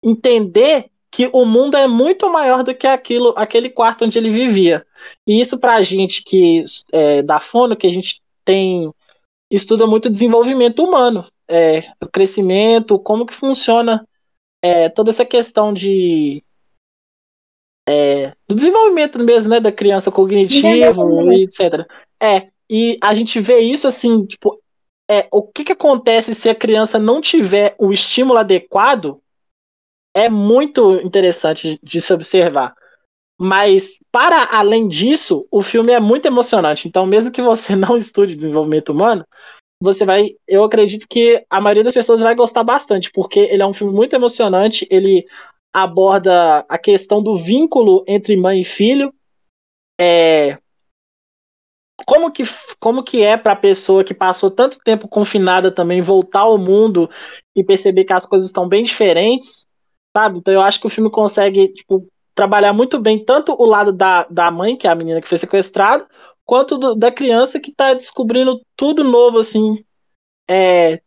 entender 0.00 0.88
que 1.10 1.28
o 1.32 1.44
mundo 1.44 1.76
é 1.76 1.88
muito 1.88 2.30
maior 2.30 2.62
do 2.62 2.72
que 2.72 2.86
aquilo, 2.86 3.34
aquele 3.36 3.68
quarto 3.68 4.04
onde 4.04 4.16
ele 4.16 4.30
vivia. 4.30 4.86
E 5.26 5.40
isso 5.40 5.58
pra 5.58 5.82
gente 5.82 6.22
que 6.22 6.64
é, 6.92 7.20
da 7.20 7.40
fono, 7.40 7.76
que 7.76 7.88
a 7.88 7.92
gente 7.92 8.22
tem 8.44 8.92
estuda 9.50 9.86
muito 9.86 10.10
desenvolvimento 10.10 10.84
humano, 10.84 11.24
é, 11.48 11.82
o 12.00 12.06
crescimento, 12.06 12.98
como 12.98 13.26
que 13.26 13.34
funciona 13.34 14.06
é, 14.62 14.88
toda 14.88 15.10
essa 15.10 15.24
questão 15.24 15.72
de 15.72 16.42
é, 17.88 18.34
do 18.46 18.54
desenvolvimento 18.54 19.18
mesmo, 19.18 19.48
né, 19.48 19.60
da 19.60 19.72
criança 19.72 20.10
cognitivo 20.10 21.32
e 21.32 21.44
etc. 21.44 21.86
É, 22.20 22.48
e 22.68 22.98
a 23.00 23.14
gente 23.14 23.40
vê 23.40 23.60
isso 23.60 23.88
assim, 23.88 24.26
tipo, 24.26 24.60
é, 25.10 25.26
o 25.32 25.42
que 25.42 25.64
que 25.64 25.72
acontece 25.72 26.34
se 26.34 26.50
a 26.50 26.54
criança 26.54 26.98
não 26.98 27.20
tiver 27.20 27.74
o 27.78 27.92
estímulo 27.92 28.38
adequado 28.38 29.22
é 30.14 30.28
muito 30.28 30.96
interessante 30.96 31.78
de 31.82 32.00
se 32.00 32.12
observar. 32.12 32.74
Mas, 33.40 34.00
para 34.10 34.48
além 34.50 34.88
disso, 34.88 35.46
o 35.50 35.62
filme 35.62 35.92
é 35.92 36.00
muito 36.00 36.26
emocionante. 36.26 36.88
Então, 36.88 37.06
mesmo 37.06 37.30
que 37.30 37.40
você 37.40 37.74
não 37.76 37.96
estude 37.96 38.34
desenvolvimento 38.34 38.90
humano, 38.90 39.24
você 39.80 40.04
vai. 40.04 40.36
Eu 40.46 40.64
acredito 40.64 41.06
que 41.08 41.44
a 41.48 41.60
maioria 41.60 41.84
das 41.84 41.94
pessoas 41.94 42.20
vai 42.20 42.34
gostar 42.34 42.64
bastante, 42.64 43.10
porque 43.12 43.40
ele 43.40 43.62
é 43.62 43.66
um 43.66 43.72
filme 43.72 43.92
muito 43.92 44.14
emocionante. 44.14 44.86
Ele 44.90 45.26
aborda 45.72 46.64
a 46.68 46.78
questão 46.78 47.22
do 47.22 47.36
vínculo 47.36 48.04
entre 48.06 48.36
mãe 48.36 48.60
e 48.60 48.64
filho. 48.64 49.12
É, 50.00 50.58
como 52.06 52.30
que, 52.30 52.42
como 52.78 53.02
que 53.02 53.22
é 53.22 53.36
para 53.36 53.52
a 53.52 53.56
pessoa 53.56 54.04
que 54.04 54.14
passou 54.14 54.50
tanto 54.50 54.78
tempo 54.78 55.08
confinada 55.08 55.70
também 55.70 56.00
voltar 56.00 56.40
ao 56.40 56.58
mundo 56.58 57.10
e 57.54 57.64
perceber 57.64 58.04
que 58.04 58.12
as 58.12 58.26
coisas 58.26 58.48
estão 58.48 58.68
bem 58.68 58.84
diferentes, 58.84 59.66
sabe? 60.16 60.38
Então 60.38 60.54
eu 60.54 60.62
acho 60.62 60.80
que 60.80 60.86
o 60.86 60.90
filme 60.90 61.10
consegue 61.10 61.68
tipo, 61.68 62.06
trabalhar 62.34 62.72
muito 62.72 63.00
bem 63.00 63.24
tanto 63.24 63.54
o 63.58 63.64
lado 63.64 63.92
da, 63.92 64.26
da 64.30 64.50
mãe, 64.50 64.76
que 64.76 64.86
é 64.86 64.90
a 64.90 64.94
menina 64.94 65.20
que 65.20 65.28
foi 65.28 65.38
sequestrada, 65.38 66.06
quanto 66.48 66.78
do- 66.78 66.94
da 66.94 67.12
criança 67.12 67.60
que 67.60 67.70
está 67.70 67.92
descobrindo 67.92 68.58
tudo 68.74 69.04
novo, 69.04 69.38
assim. 69.38 69.84
É, 70.48 71.02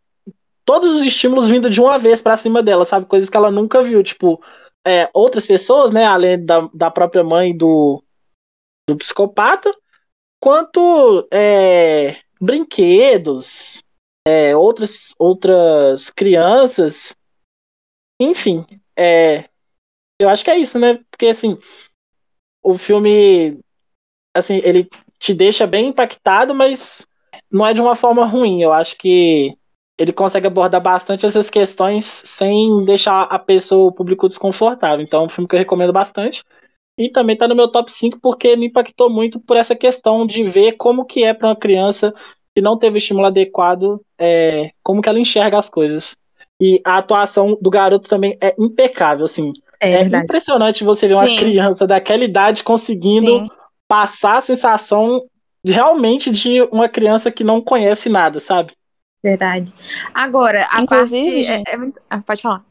todos 0.64 0.98
os 0.98 1.02
estímulos 1.02 1.50
vindo 1.50 1.68
de 1.68 1.82
uma 1.82 1.98
vez 1.98 2.22
para 2.22 2.38
cima 2.38 2.62
dela, 2.62 2.86
sabe? 2.86 3.08
Coisas 3.08 3.28
que 3.28 3.36
ela 3.36 3.50
nunca 3.50 3.82
viu, 3.82 4.04
tipo, 4.04 4.40
é, 4.86 5.10
outras 5.16 5.46
pessoas, 5.48 5.92
né, 5.92 6.06
além 6.06 6.46
da, 6.46 6.70
da 6.72 6.92
própria 6.92 7.24
mãe 7.24 7.58
do, 7.58 8.04
do 8.88 8.96
psicopata, 8.96 9.76
quanto 10.40 11.28
é, 11.34 12.18
brinquedos, 12.40 13.84
é, 14.28 14.56
outras, 14.56 15.16
outras 15.18 16.12
crianças, 16.12 17.16
enfim, 18.20 18.64
é, 18.96 19.50
eu 20.20 20.30
acho 20.30 20.44
que 20.44 20.52
é 20.52 20.60
isso, 20.60 20.78
né? 20.78 21.04
Porque 21.10 21.28
assim, 21.28 21.58
o 22.64 22.78
filme, 22.78 23.60
assim, 24.36 24.62
ele 24.64 24.90
te 25.22 25.36
deixa 25.36 25.68
bem 25.68 25.90
impactado, 25.90 26.54
mas 26.54 27.08
não 27.50 27.66
é 27.66 27.74
de 27.74 27.80
uma 27.80 27.96
forma 27.96 28.26
ruim. 28.26 28.60
Eu 28.60 28.74
acho 28.74 28.98
que 28.98 29.56
ele 29.96 30.12
consegue 30.12 30.48
abordar 30.48 30.82
bastante 30.82 31.28
essas 31.28 31.48
questões 31.48 32.06
sem 32.06 32.84
deixar 32.86 33.22
a 33.22 33.38
pessoa, 33.38 33.90
o 33.90 33.92
público 33.92 34.28
desconfortável. 34.28 35.06
Então, 35.06 35.22
é 35.22 35.26
um 35.28 35.30
filme 35.30 35.48
que 35.48 35.54
eu 35.54 35.60
recomendo 35.60 35.94
bastante. 35.94 36.44
E 36.98 37.08
também 37.08 37.38
tá 37.38 37.48
no 37.48 37.56
meu 37.56 37.68
top 37.68 37.92
5 37.94 38.20
porque 38.20 38.56
me 38.56 38.66
impactou 38.66 39.12
muito 39.12 39.40
por 39.40 39.56
essa 39.56 39.76
questão 39.76 40.26
de 40.26 40.44
ver 40.44 40.74
como 40.74 41.06
que 41.06 41.24
é 41.24 41.36
para 41.36 41.50
uma 41.50 41.56
criança 41.56 42.12
que 42.56 42.62
não 42.62 42.78
teve 42.78 42.98
estímulo 42.98 43.28
adequado, 43.28 44.02
é, 44.18 44.72
como 44.84 45.04
que 45.04 45.08
ela 45.08 45.20
enxerga 45.20 45.58
as 45.58 45.70
coisas. 45.70 46.18
E 46.60 46.82
a 46.84 46.98
atuação 46.98 47.58
do 47.62 47.70
garoto 47.70 48.10
também 48.10 48.38
é 48.42 48.56
impecável, 48.58 49.26
assim. 49.26 49.54
É, 49.80 49.94
É 49.94 50.04
impressionante 50.04 50.84
você 50.84 51.08
ver 51.08 51.14
uma 51.14 51.28
Sim. 51.28 51.38
criança 51.38 51.86
daquela 51.86 52.24
idade 52.24 52.64
conseguindo 52.64 53.40
Sim. 53.40 53.61
Passar 53.92 54.38
a 54.38 54.42
sensação 54.42 55.22
de, 55.62 55.74
realmente 55.74 56.32
de 56.32 56.62
uma 56.72 56.88
criança 56.88 57.30
que 57.30 57.44
não 57.44 57.60
conhece 57.60 58.08
nada, 58.08 58.40
sabe? 58.40 58.72
Verdade. 59.22 59.74
Agora, 60.14 60.66
a 60.72 60.82
Inclusive, 60.82 61.46
parte. 61.46 61.70
É, 61.70 61.74
é 61.74 61.78
muito... 61.78 62.02
ah, 62.10 62.22
pode 62.22 62.42
falar. 62.42 62.64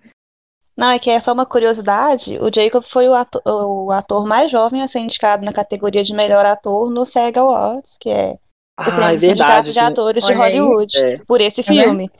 Não, 0.74 0.90
é 0.90 0.98
que 0.98 1.10
é 1.10 1.20
só 1.20 1.34
uma 1.34 1.44
curiosidade. 1.44 2.38
O 2.38 2.50
Jacob 2.52 2.82
foi 2.82 3.06
o 3.06 3.12
ator, 3.14 3.42
o 3.46 3.90
ator 3.92 4.26
mais 4.26 4.50
jovem 4.50 4.80
a 4.80 4.88
ser 4.88 5.00
indicado 5.00 5.44
na 5.44 5.52
categoria 5.52 6.02
de 6.02 6.14
melhor 6.14 6.46
ator 6.46 6.90
no 6.90 7.04
SEG 7.04 7.38
Awards, 7.38 7.98
que 8.00 8.08
é 8.08 8.32
o 8.32 8.38
Ah, 8.78 8.84
prêmio 8.84 9.04
é 9.04 9.14
do 9.16 9.20
Sindicato 9.20 9.52
verdade. 9.64 9.72
de 9.72 9.78
Atores 9.78 10.24
de. 10.24 10.32
Hollywood, 10.32 10.96
É, 11.04 11.18
por 11.26 11.38
esse 11.42 11.62
Tá 11.62 11.70
filme. 11.70 12.10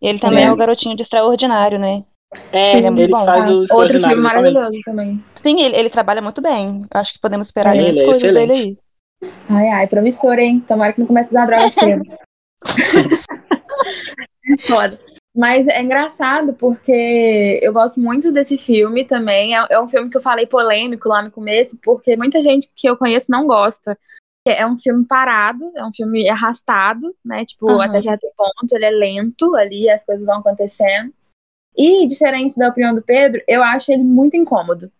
Ele 0.00 0.20
também 0.20 0.44
vendo? 0.44 0.50
é 0.50 0.54
o 0.54 0.56
garotinho 0.56 0.94
de 0.94 1.02
extraordinário, 1.02 1.80
né? 1.80 2.04
É 2.52 2.72
Sim, 2.72 2.86
ele 2.86 3.08
bom, 3.08 3.24
faz 3.24 3.46
Ah, 3.46 3.52
o 3.52 3.58
Outro 3.58 3.88
filme 3.88 3.96
exatamente. 3.96 4.22
maravilhoso 4.22 4.80
também. 4.84 5.24
Sim, 5.42 5.62
ele, 5.62 5.76
ele 5.76 5.90
trabalha 5.90 6.20
muito 6.22 6.40
bem. 6.40 6.84
Acho 6.90 7.12
que 7.12 7.20
podemos 7.20 7.48
esperar 7.48 7.74
grandes 7.74 8.00
ele 8.00 8.00
é 8.00 8.04
coisas 8.04 8.22
dele 8.22 8.38
aí. 8.38 8.46
excelente. 8.46 8.78
Ai, 9.48 9.68
ai, 9.68 9.86
promissor, 9.86 10.38
hein? 10.38 10.62
Tomara 10.66 10.92
que 10.92 11.00
não 11.00 11.06
comece 11.06 11.36
a 11.36 11.42
usar 11.42 11.46
droga 11.46 11.70
cedo. 11.72 12.02
É 14.48 14.66
Foda. 14.66 14.98
Mas 15.34 15.68
é 15.68 15.82
engraçado 15.82 16.54
porque 16.54 17.60
eu 17.62 17.70
gosto 17.72 18.00
muito 18.00 18.32
desse 18.32 18.56
filme 18.56 19.04
também. 19.04 19.54
É, 19.54 19.66
é 19.70 19.80
um 19.80 19.86
filme 19.86 20.10
que 20.10 20.16
eu 20.16 20.20
falei 20.20 20.46
polêmico 20.46 21.08
lá 21.08 21.22
no 21.22 21.30
começo, 21.30 21.78
porque 21.82 22.16
muita 22.16 22.40
gente 22.40 22.70
que 22.74 22.88
eu 22.88 22.96
conheço 22.96 23.30
não 23.30 23.46
gosta. 23.46 23.98
É 24.46 24.66
um 24.66 24.78
filme 24.78 25.04
parado, 25.04 25.70
é 25.74 25.84
um 25.84 25.92
filme 25.92 26.28
arrastado, 26.28 27.14
né? 27.24 27.44
Tipo, 27.44 27.68
Aham. 27.68 27.84
até 27.84 28.00
certo 28.00 28.26
ponto, 28.36 28.72
ele 28.72 28.84
é 28.84 28.90
lento 28.90 29.54
ali, 29.56 29.90
as 29.90 30.06
coisas 30.06 30.24
vão 30.24 30.38
acontecendo. 30.38 31.12
E, 31.76 32.06
diferente 32.06 32.56
da 32.58 32.68
opinião 32.68 32.94
do 32.94 33.02
Pedro, 33.02 33.40
eu 33.46 33.62
acho 33.62 33.92
ele 33.92 34.02
muito 34.04 34.36
incômodo. 34.36 34.90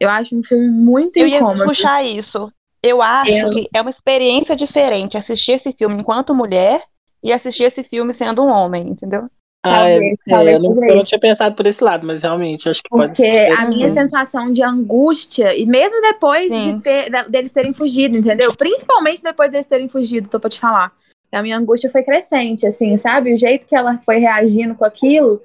Eu 0.00 0.08
acho 0.08 0.36
um 0.36 0.42
filme 0.42 0.68
muito 0.68 1.16
Eu 1.18 1.26
ia 1.28 1.38
incômodo. 1.38 1.64
puxar 1.64 2.02
isso. 2.04 2.50
Eu 2.82 3.00
acho 3.00 3.30
Eu- 3.32 3.50
que 3.50 3.68
é 3.72 3.80
uma 3.80 3.90
experiência 3.90 4.56
diferente 4.56 5.16
assistir 5.16 5.52
esse 5.52 5.72
filme 5.72 5.96
enquanto 6.00 6.34
mulher 6.34 6.82
e 7.22 7.32
assistir 7.32 7.64
esse 7.64 7.84
filme 7.84 8.12
sendo 8.12 8.42
um 8.42 8.48
homem, 8.48 8.88
entendeu? 8.88 9.28
Ah, 9.64 9.88
é, 9.88 9.92
Talvez, 9.92 10.18
é, 10.26 10.30
talvez 10.32 10.62
eu, 10.64 10.74
não, 10.74 10.84
eu 10.88 10.94
não 10.94 11.00
isso. 11.02 11.06
tinha 11.10 11.20
pensado 11.20 11.54
por 11.54 11.64
esse 11.68 11.84
lado, 11.84 12.04
mas 12.04 12.22
realmente 12.22 12.68
acho 12.68 12.82
que 12.82 12.88
pode 12.88 13.14
Porque 13.14 13.30
ser. 13.30 13.52
a 13.56 13.64
minha 13.64 13.86
Uhum. 13.86 13.94
sensação 13.94 14.52
de 14.52 14.60
angústia, 14.60 15.56
e 15.56 15.64
mesmo 15.64 16.00
depois 16.00 16.50
Sim. 16.50 16.76
de 16.78 16.82
ter, 16.82 17.08
da- 17.10 17.22
deles 17.22 17.52
terem 17.52 17.72
fugido, 17.72 18.16
entendeu? 18.16 18.52
Principalmente 18.56 19.22
depois 19.22 19.52
deles 19.52 19.66
terem 19.66 19.88
fugido, 19.88 20.28
tô 20.28 20.40
pra 20.40 20.50
te 20.50 20.58
falar. 20.58 20.92
A 21.30 21.40
minha 21.40 21.56
angústia 21.56 21.88
foi 21.92 22.02
crescente, 22.02 22.66
assim, 22.66 22.96
sabe? 22.96 23.32
O 23.32 23.38
jeito 23.38 23.64
que 23.68 23.76
ela 23.76 23.96
foi 23.98 24.18
reagindo 24.18 24.74
com 24.74 24.84
aquilo 24.84 25.40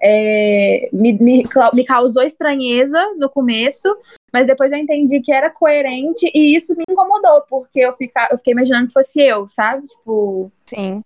é, 0.00 0.88
me, 0.92 1.12
me, 1.14 1.44
me 1.74 1.84
causou 1.84 2.22
estranheza 2.22 3.14
no 3.16 3.28
começo, 3.28 3.96
mas 4.32 4.46
depois 4.46 4.70
eu 4.72 4.78
entendi 4.78 5.20
que 5.20 5.32
era 5.32 5.50
coerente 5.50 6.30
e 6.34 6.54
isso 6.54 6.76
me 6.76 6.84
incomodou, 6.88 7.42
porque 7.48 7.80
eu, 7.80 7.96
fica, 7.96 8.28
eu 8.30 8.38
fiquei 8.38 8.52
imaginando 8.52 8.86
se 8.86 8.92
fosse 8.92 9.20
eu, 9.22 9.46
sabe? 9.48 9.86
Tipo. 9.86 10.50
Sim. 10.66 11.02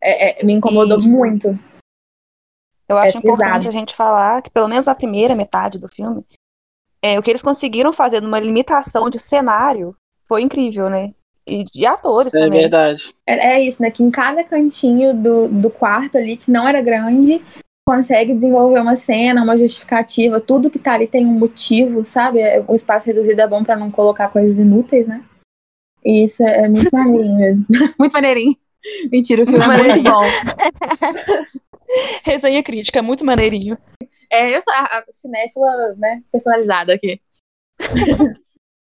É, 0.00 0.40
é, 0.40 0.44
me 0.44 0.52
incomodou 0.52 0.98
Isso. 0.98 1.08
muito. 1.08 1.58
Eu 2.88 2.98
É 2.98 3.06
acho 3.08 3.18
importante 3.18 3.46
pesado. 3.52 3.68
a 3.68 3.70
gente 3.70 3.94
falar 3.94 4.42
que, 4.42 4.50
pelo 4.50 4.68
menos 4.68 4.88
a 4.88 4.94
primeira 4.94 5.34
metade 5.34 5.78
do 5.78 5.88
filme, 5.88 6.24
é, 7.00 7.18
o 7.18 7.22
que 7.22 7.30
eles 7.30 7.42
conseguiram 7.42 7.92
fazer 7.92 8.20
numa 8.20 8.40
limitação 8.40 9.08
de 9.08 9.18
cenário 9.18 9.96
foi 10.24 10.42
incrível, 10.42 10.90
né? 10.90 11.12
E 11.46 11.64
de 11.64 11.86
atores 11.86 12.32
É 12.34 12.38
também. 12.40 12.60
verdade. 12.60 13.14
É, 13.26 13.54
é 13.54 13.60
isso, 13.62 13.80
né? 13.82 13.90
Que 13.90 14.02
em 14.02 14.10
cada 14.10 14.44
cantinho 14.44 15.14
do, 15.14 15.48
do 15.48 15.70
quarto 15.70 16.16
ali, 16.18 16.36
que 16.36 16.50
não 16.50 16.66
era 16.66 16.80
grande, 16.82 17.40
consegue 17.86 18.34
desenvolver 18.34 18.80
uma 18.80 18.96
cena, 18.96 19.42
uma 19.42 19.56
justificativa, 19.58 20.40
tudo 20.40 20.70
que 20.70 20.78
tá 20.78 20.94
ali 20.94 21.06
tem 21.06 21.26
um 21.26 21.38
motivo, 21.38 22.04
sabe? 22.04 22.40
É- 22.40 22.64
O 22.66 22.74
espaço 22.74 23.06
reduzido 23.06 23.40
é 23.40 23.46
bom 23.48 23.62
pra 23.64 23.76
não 23.76 23.90
colocar 23.90 24.28
coisas 24.28 24.58
inúteis, 24.58 25.08
né? 25.08 25.24
E 26.04 26.24
isso 26.24 26.42
é, 26.42 26.64
é 26.64 26.68
muito 26.68 26.90
maneirinho 26.92 27.36
mesmo. 27.36 27.66
muito 27.98 28.12
maneirinho. 28.12 28.56
Mentira, 29.10 29.42
o 29.42 29.46
filme 29.46 29.64
é 29.64 29.82
muito 29.82 30.02
bom. 30.02 30.22
Resenha 32.24 32.62
crítica, 32.62 32.98
é 32.98 33.02
muito 33.02 33.24
maneirinho. 33.24 33.76
É, 34.30 34.56
eu 34.56 34.62
sou 34.62 34.72
a, 34.72 34.78
a 34.98 35.04
cinéfila, 35.12 35.94
né, 35.96 36.22
personalizada 36.32 36.94
aqui. 36.94 37.18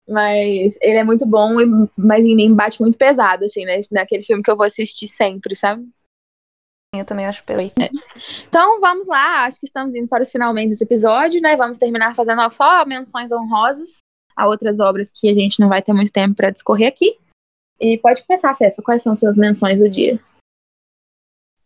Mas 0.07 0.77
ele 0.81 0.97
é 0.97 1.03
muito 1.03 1.25
bom, 1.25 1.59
e- 1.59 1.89
mas 1.97 2.23
em 2.23 2.35
mim 2.35 2.53
bate 2.53 2.79
muito 2.79 2.95
pesado, 2.95 3.45
assim, 3.45 3.65
né? 3.65 3.79
Naquele 3.91 4.21
filme 4.21 4.43
que 4.43 4.51
eu 4.51 4.55
vou 4.55 4.65
assistir 4.65 5.07
sempre, 5.07 5.55
sabe? 5.55 5.83
Eu 6.99 7.05
também 7.05 7.25
acho 7.25 7.43
perfeito. 7.43 7.75
Então 8.47 8.79
vamos 8.79 9.07
lá, 9.07 9.45
acho 9.45 9.59
que 9.59 9.65
estamos 9.65 9.95
indo 9.95 10.07
para 10.07 10.23
os 10.23 10.31
finalmente 10.31 10.69
desse 10.69 10.83
episódio, 10.83 11.41
né? 11.41 11.55
Vamos 11.55 11.77
terminar 11.77 12.15
fazendo 12.15 12.41
só 12.51 12.85
menções 12.85 13.31
honrosas 13.31 13.99
a 14.35 14.47
outras 14.47 14.79
obras 14.79 15.11
que 15.13 15.29
a 15.29 15.33
gente 15.33 15.59
não 15.59 15.69
vai 15.69 15.81
ter 15.81 15.93
muito 15.93 16.11
tempo 16.11 16.35
para 16.35 16.49
discorrer 16.49 16.87
aqui. 16.87 17.17
E 17.79 17.97
pode 17.97 18.25
começar, 18.25 18.55
Fefa, 18.55 18.81
quais 18.81 19.03
são 19.03 19.15
suas 19.15 19.37
menções 19.37 19.79
do 19.79 19.89
dia? 19.89 20.19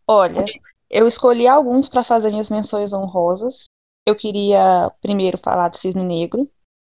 Olha, 0.06 0.44
eu 0.90 1.06
escolhi 1.06 1.46
alguns 1.46 1.88
para 1.88 2.02
fazer 2.02 2.30
minhas 2.30 2.50
menções 2.50 2.92
honrosas. 2.92 3.64
Eu 4.06 4.16
queria 4.16 4.90
primeiro 5.00 5.38
falar 5.38 5.68
do 5.68 5.76
Cisne 5.76 6.02
Negro, 6.02 6.50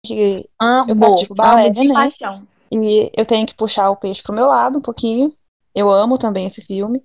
que 0.05 0.49
Amo, 0.61 0.91
Eu 0.91 0.97
pratico 0.97 1.35
balé, 1.35 1.67
amo 1.67 1.73
de 1.73 1.89
né? 1.89 1.95
paixão. 1.95 2.47
E 2.73 3.11
eu 3.17 3.25
tenho 3.25 3.47
que 3.47 3.55
puxar 3.55 3.91
o 3.91 3.97
peixe 3.97 4.23
pro 4.23 4.35
meu 4.35 4.47
lado 4.47 4.79
um 4.79 4.83
pouquinho. 4.83 5.33
Eu 5.75 5.91
amo 5.91 6.19
também 6.19 6.47
esse 6.47 6.61
filme. 6.61 7.05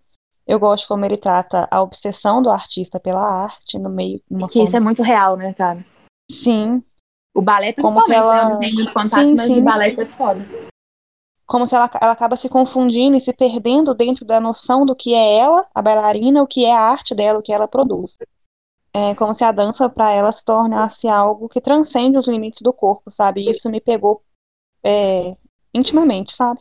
Eu 0.50 0.60
gosto 0.60 0.88
como 0.88 1.06
ele 1.06 1.16
trata 1.16 1.68
a 1.70 1.80
obsessão 1.80 2.42
do 2.42 2.50
artista 2.50 3.00
pela 3.00 3.22
arte 3.22 3.78
no 3.78 3.88
meio 3.90 4.20
numa 4.28 4.50
Que 4.50 4.58
isso 4.64 4.70
é 4.76 4.80
forma- 4.80 4.86
muito 4.86 5.04
real, 5.04 5.38
né, 5.38 5.54
cara? 5.54 5.86
Sim, 6.32 6.84
O 7.36 7.42
balé, 7.42 7.72
principalmente, 7.72 8.18
ela- 8.18 8.36
né? 8.36 8.42
Eu 8.42 8.50
não 8.50 8.60
tenho 8.60 8.74
muito 8.74 8.94
contato, 8.94 9.28
Sim, 9.28 9.36
mas 9.36 9.46
sim. 9.46 9.60
o 9.62 9.64
balé 9.64 9.94
foi 9.94 10.06
foda. 10.08 10.42
como 11.46 11.66
se 11.68 11.76
ela, 11.76 11.90
ela 12.02 12.12
acaba 12.12 12.36
se 12.36 12.48
confundindo 12.50 13.16
e 13.18 13.20
se 13.20 13.34
perdendo 13.34 13.94
dentro 13.96 14.24
da 14.26 14.40
noção 14.40 14.86
do 14.86 14.96
que 14.96 15.14
é 15.16 15.38
ela, 15.38 15.68
a 15.74 15.82
bailarina, 15.82 16.44
o 16.44 16.48
que 16.48 16.64
é 16.66 16.76
a 16.76 16.80
arte 16.80 17.16
dela, 17.16 17.40
o 17.40 17.42
que 17.42 17.52
ela 17.54 17.68
produz. 17.68 18.18
É 18.94 19.16
como 19.16 19.34
se 19.34 19.44
a 19.44 19.52
dança 19.52 19.90
para 19.90 20.12
ela 20.12 20.32
se 20.32 20.44
tornasse 20.46 21.08
algo 21.08 21.50
que 21.50 21.60
transcende 21.62 22.18
os 22.20 22.28
limites 22.28 22.62
do 22.62 22.72
corpo, 22.74 23.10
sabe? 23.12 23.42
E 23.42 23.50
Isso 23.52 23.68
me 23.70 23.82
pegou 23.82 24.22
é, 24.84 25.36
intimamente, 25.74 26.34
sabe? 26.36 26.60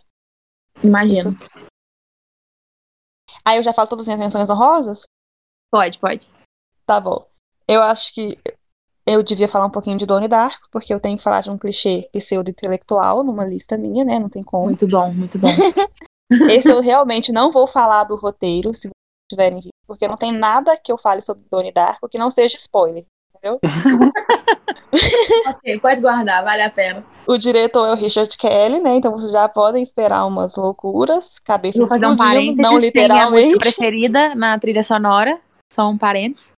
Imagino. 0.82 1.36
Aí 3.44 3.58
eu 3.58 3.62
já 3.62 3.72
falo 3.72 3.88
todas 3.88 4.02
as 4.02 4.06
minhas 4.08 4.20
menções 4.20 4.50
honrosas? 4.50 5.02
Pode, 5.70 5.98
pode. 5.98 6.30
Tá 6.86 7.00
bom. 7.00 7.26
Eu 7.66 7.82
acho 7.82 8.14
que 8.14 8.38
eu 9.06 9.22
devia 9.22 9.48
falar 9.48 9.66
um 9.66 9.70
pouquinho 9.70 9.98
de 9.98 10.06
Donnie 10.06 10.28
Darko, 10.28 10.68
porque 10.70 10.92
eu 10.92 11.00
tenho 11.00 11.16
que 11.16 11.22
falar 11.22 11.40
de 11.40 11.50
um 11.50 11.58
clichê 11.58 12.08
pseudo-intelectual 12.12 13.24
numa 13.24 13.44
lista 13.44 13.76
minha, 13.76 14.04
né? 14.04 14.18
Não 14.18 14.28
tem 14.28 14.42
como. 14.42 14.66
Muito 14.66 14.86
bom, 14.86 15.12
muito 15.12 15.38
bom. 15.38 15.48
Esse 16.50 16.70
eu 16.70 16.80
realmente 16.80 17.32
não 17.32 17.50
vou 17.50 17.66
falar 17.66 18.04
do 18.04 18.16
roteiro, 18.16 18.74
se 18.74 18.82
vocês 18.82 18.92
tiverem 19.30 19.60
visto, 19.60 19.70
porque 19.86 20.06
não 20.06 20.16
tem 20.16 20.30
nada 20.30 20.76
que 20.76 20.92
eu 20.92 20.98
fale 20.98 21.22
sobre 21.22 21.44
Donnie 21.50 21.72
Darko 21.72 22.08
que 22.08 22.18
não 22.18 22.30
seja 22.30 22.56
spoiler, 22.56 23.06
entendeu? 23.34 23.58
ok, 25.48 25.80
pode 25.80 26.00
guardar, 26.00 26.42
vale 26.44 26.62
a 26.62 26.70
pena. 26.70 27.04
O 27.26 27.36
diretor 27.36 27.86
é 27.88 27.92
o 27.92 27.94
Richard 27.94 28.36
Kelly, 28.36 28.80
né? 28.80 28.96
Então 28.96 29.12
vocês 29.12 29.32
já 29.32 29.48
podem 29.48 29.82
esperar 29.82 30.26
umas 30.26 30.56
loucuras, 30.56 31.38
cabeças 31.38 31.78
Vou 31.78 31.88
fazer 31.88 32.06
um 32.06 32.16
parênteses. 32.16 32.56
não 32.56 32.68
Tem 32.68 32.68
a 32.68 32.72
música 32.72 33.00
literalmente. 33.00 33.58
preferida 33.58 34.34
na 34.34 34.58
trilha 34.58 34.82
sonora. 34.82 35.38
Só 35.72 35.88
um 35.88 35.98
parênteses. 35.98 36.50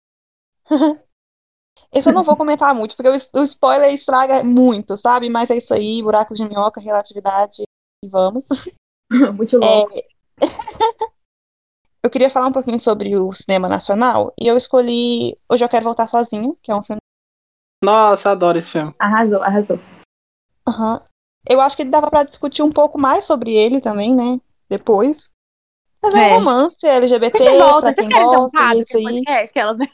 Esse 1.91 2.09
eu 2.09 2.13
não 2.13 2.23
vou 2.23 2.35
comentar 2.37 2.73
muito, 2.75 2.95
porque 2.95 3.09
o, 3.09 3.39
o 3.39 3.43
spoiler 3.43 3.91
estraga 3.91 4.43
muito, 4.43 4.95
sabe? 4.95 5.29
Mas 5.29 5.49
é 5.49 5.57
isso 5.57 5.73
aí, 5.73 6.03
buraco 6.03 6.35
de 6.35 6.47
minhoca, 6.47 6.79
relatividade, 6.79 7.63
e 8.03 8.07
vamos. 8.07 8.45
muito 9.35 9.57
louco. 9.57 9.97
É, 9.97 10.45
Eu 12.01 12.09
queria 12.09 12.29
falar 12.29 12.47
um 12.47 12.53
pouquinho 12.53 12.79
sobre 12.79 13.17
o 13.17 13.33
cinema 13.33 13.67
nacional, 13.67 14.33
e 14.39 14.47
eu 14.47 14.55
escolhi 14.55 15.37
Hoje 15.49 15.65
Eu 15.65 15.69
Quero 15.69 15.83
Voltar 15.83 16.07
Sozinho, 16.07 16.57
que 16.61 16.71
é 16.71 16.75
um 16.75 16.81
filme. 16.81 17.01
Nossa, 17.83 18.31
adoro 18.31 18.57
esse 18.57 18.71
filme. 18.71 18.93
Arrasou, 18.99 19.41
arrasou. 19.41 19.79
Aham. 20.67 21.01
Eu 21.49 21.61
acho 21.61 21.77
que 21.77 21.85
dava 21.85 22.09
pra 22.09 22.23
discutir 22.23 22.61
um 22.61 22.71
pouco 22.71 22.99
mais 22.99 23.25
sobre 23.25 23.55
ele 23.55 23.79
também, 23.79 24.13
né? 24.13 24.39
Depois. 24.69 25.31
Mas 26.01 26.13
é, 26.13 26.29
É. 26.31 26.33
um 26.33 26.39
romance 26.39 26.85
LGBT, 26.85 27.37
A 27.37 27.41
gente 27.41 27.57
volta. 27.57 27.93
Vocês 27.93 28.07
querem 28.07 28.29
ter 28.29 28.37
um 28.37 28.49
quadro 28.49 28.85
podcast? 28.91 29.49
Aquelas, 29.49 29.77
né? 29.77 29.85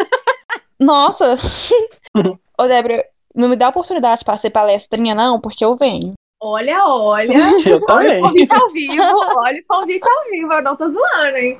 Nossa! 0.79 1.35
Ô, 2.59 2.63
Débora, 2.67 3.03
não 3.35 3.47
me 3.47 3.55
dá 3.55 3.69
oportunidade 3.69 4.25
pra 4.25 4.37
ser 4.37 4.49
palestrinha, 4.49 5.13
não, 5.15 5.39
porque 5.39 5.63
eu 5.63 5.75
venho. 5.75 6.13
Olha, 6.41 6.83
olha. 6.85 7.31
Eu 7.65 7.79
Olha 7.89 8.19
também. 8.19 8.19
o 8.19 8.23
convite 8.27 8.53
ao 8.53 8.69
vivo. 8.71 9.03
Olha 9.37 9.59
o 9.61 9.65
convite 9.67 10.07
ao 10.07 10.23
vivo. 10.29 10.53
Eu 10.53 10.61
não 10.63 10.75
tô 10.75 10.89
zoando, 10.89 11.37
hein? 11.37 11.59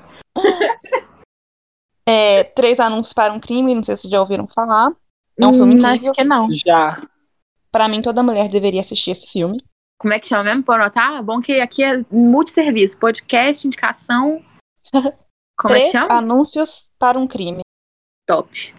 É, 2.07 2.43
Três 2.43 2.79
Anúncios 2.79 3.13
para 3.13 3.33
um 3.33 3.39
Crime, 3.39 3.73
não 3.73 3.83
sei 3.83 3.95
se 3.97 4.09
já 4.09 4.19
ouviram 4.19 4.47
falar. 4.47 4.91
É 5.39 5.45
um 5.45 5.53
filme 5.53 5.75
Hum, 5.75 5.77
incrível. 5.79 6.11
Acho 6.11 6.13
que 6.13 6.23
não. 6.23 6.47
Já. 6.51 7.01
Pra 7.71 7.87
mim, 7.87 8.01
toda 8.01 8.23
mulher 8.23 8.47
deveria 8.47 8.81
assistir 8.81 9.11
esse 9.11 9.27
filme. 9.27 9.57
Como 9.99 10.13
é 10.13 10.19
que 10.19 10.27
chama 10.27 10.43
mesmo? 10.43 10.63
Pra 10.63 10.75
anotar? 10.75 11.23
Bom 11.23 11.41
que 11.41 11.59
aqui 11.59 11.83
é 11.83 12.03
multisserviço. 12.11 12.97
Podcast, 12.97 13.67
indicação. 13.67 14.43
Como 15.57 15.73
é 15.73 15.79
Três 15.79 15.91
que 15.91 15.97
chama? 15.97 16.19
Anúncios 16.19 16.87
para 16.99 17.17
um 17.17 17.27
Crime. 17.27 17.61
Top. 18.27 18.73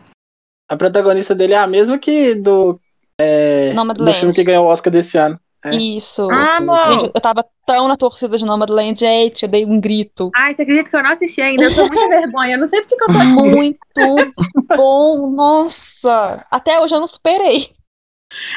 A 0.69 0.77
protagonista 0.77 1.35
dele 1.35 1.55
é 1.55 1.59
a 1.59 1.67
mesma 1.67 1.99
que 1.99 2.35
do, 2.35 2.81
é, 3.19 3.73
do 3.73 4.13
filme 4.13 4.35
que 4.35 4.45
ganhou 4.45 4.67
o 4.67 4.69
Oscar 4.69 4.93
desse 4.93 5.17
ano. 5.17 5.41
É. 5.65 5.75
Isso. 5.75 6.29
Amo! 6.31 6.75
Gente, 6.93 7.13
eu 7.15 7.21
tava 7.21 7.45
tão 7.67 7.89
na 7.89 7.97
torcida 7.97 8.39
de 8.39 8.45
Nomadland, 8.45 8.99
gente, 8.99 9.43
eu 9.43 9.49
dei 9.49 9.65
um 9.65 9.81
grito. 9.81 10.31
Ai, 10.35 10.55
você 10.55 10.63
acredita 10.63 10.89
que 10.89 10.97
eu 10.97 11.03
não 11.03 11.11
assisti 11.11 11.41
ainda? 11.41 11.65
Eu 11.65 11.75
tô 11.75 11.81
muita 11.81 12.09
vergonha. 12.09 12.55
Eu 12.55 12.59
não 12.59 12.67
sei 12.67 12.81
porque 12.81 12.97
que 12.97 13.03
eu 13.03 13.09
tô 13.09 13.19
aqui. 13.19 13.51
Muito 13.51 13.79
bom, 14.77 15.31
nossa! 15.31 16.47
Até 16.51 16.81
hoje 16.81 16.95
eu 16.95 17.01
não 17.01 17.09
superei. 17.09 17.75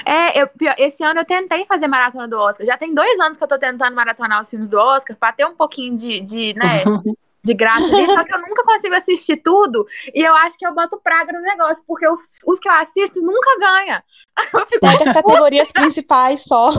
É, 0.05 0.41
eu, 0.41 0.47
pior, 0.47 0.75
esse 0.77 1.03
ano 1.03 1.21
eu 1.21 1.25
tentei 1.25 1.65
fazer 1.65 1.87
maratona 1.87 2.27
do 2.27 2.37
Oscar. 2.37 2.65
Já 2.65 2.77
tem 2.77 2.93
dois 2.93 3.19
anos 3.19 3.37
que 3.37 3.43
eu 3.43 3.47
tô 3.47 3.57
tentando 3.57 3.95
maratonar 3.95 4.41
os 4.41 4.49
filmes 4.49 4.69
do 4.69 4.77
Oscar 4.77 5.15
pra 5.15 5.31
ter 5.31 5.45
um 5.45 5.55
pouquinho 5.55 5.95
de, 5.95 6.19
de, 6.19 6.53
né, 6.55 6.83
de 7.49 7.53
graça 7.55 7.85
ali, 7.85 8.05
só 8.05 8.23
que 8.23 8.33
eu 8.33 8.41
nunca 8.41 8.63
consigo 8.63 8.95
assistir 8.95 9.37
tudo 9.37 9.85
e 10.13 10.21
eu 10.21 10.33
acho 10.35 10.57
que 10.57 10.65
eu 10.65 10.73
boto 10.73 10.99
praga 11.03 11.33
no 11.33 11.41
negócio, 11.41 11.83
porque 11.87 12.07
os, 12.07 12.37
os 12.45 12.59
que 12.59 12.69
eu 12.69 12.73
assisto 12.73 13.21
nunca 13.21 13.57
ganha. 13.59 14.03
Eu 14.53 14.65
fico, 14.67 14.79
Pega 14.79 15.09
as 15.09 15.13
categorias 15.13 15.71
principais 15.71 16.43
só. 16.43 16.71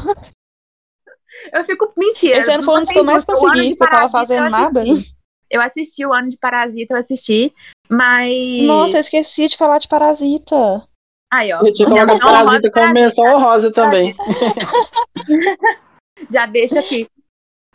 eu 1.52 1.64
fico 1.64 1.92
mentira. 1.96 2.38
Esse 2.38 2.50
ano 2.50 2.64
foi 2.64 2.78
um 2.78 2.82
dos 2.82 2.90
que 2.90 2.98
eu 2.98 3.04
mais 3.04 3.22
O 3.22 3.26
consegui, 3.26 3.76
porque 3.76 3.94
eu 3.94 3.98
tava 3.98 4.10
fazendo 4.10 4.46
eu 4.46 4.50
nada. 4.50 4.82
Eu 5.50 5.60
assisti 5.60 6.06
o 6.06 6.12
ano 6.12 6.30
de 6.30 6.38
Parasita, 6.38 6.94
eu 6.94 6.98
assisti, 6.98 7.52
mas. 7.88 8.62
Nossa, 8.62 8.96
eu 8.96 9.00
esqueci 9.00 9.48
de 9.48 9.56
falar 9.56 9.78
de 9.78 9.88
Parasita. 9.88 10.56
Aí, 11.32 11.52
ó. 11.52 11.60
Eu 11.60 11.72
tinha 11.72 11.86
colocado 11.86 12.18
Parasita 12.18 12.70
como 12.70 12.72
Parasita. 12.72 12.92
menção 12.92 13.24
honrosa 13.26 13.72
também. 13.72 14.16
Já 16.30 16.46
deixa 16.46 16.80
aqui. 16.80 17.08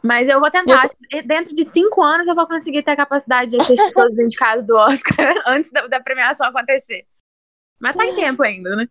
Mas 0.06 0.30
eu 0.30 0.39
vou 0.39 0.51
tentar. 0.51 0.82
Acho 0.84 0.95
que 1.10 1.22
dentro 1.24 1.56
de 1.56 1.66
cinco 1.66 2.03
anos 2.03 2.28
eu 2.28 2.36
vou 2.36 2.45
conseguir 2.47 2.84
ter 2.84 2.91
a 2.91 2.95
capacidade 2.95 3.49
de 3.51 3.58
assistir 3.58 3.76
todos 3.93 4.14
os 4.14 4.20
indicados 4.20 4.64
do 4.64 4.76
Oscar 4.76 5.34
antes 5.47 5.72
da, 5.72 5.88
da 5.88 5.99
premiação 5.99 6.45
acontecer. 6.47 7.06
Mas 7.82 7.95
tá 7.95 8.06
em 8.06 8.16
tempo 8.16 8.43
ainda, 8.43 8.76
né? 8.76 8.88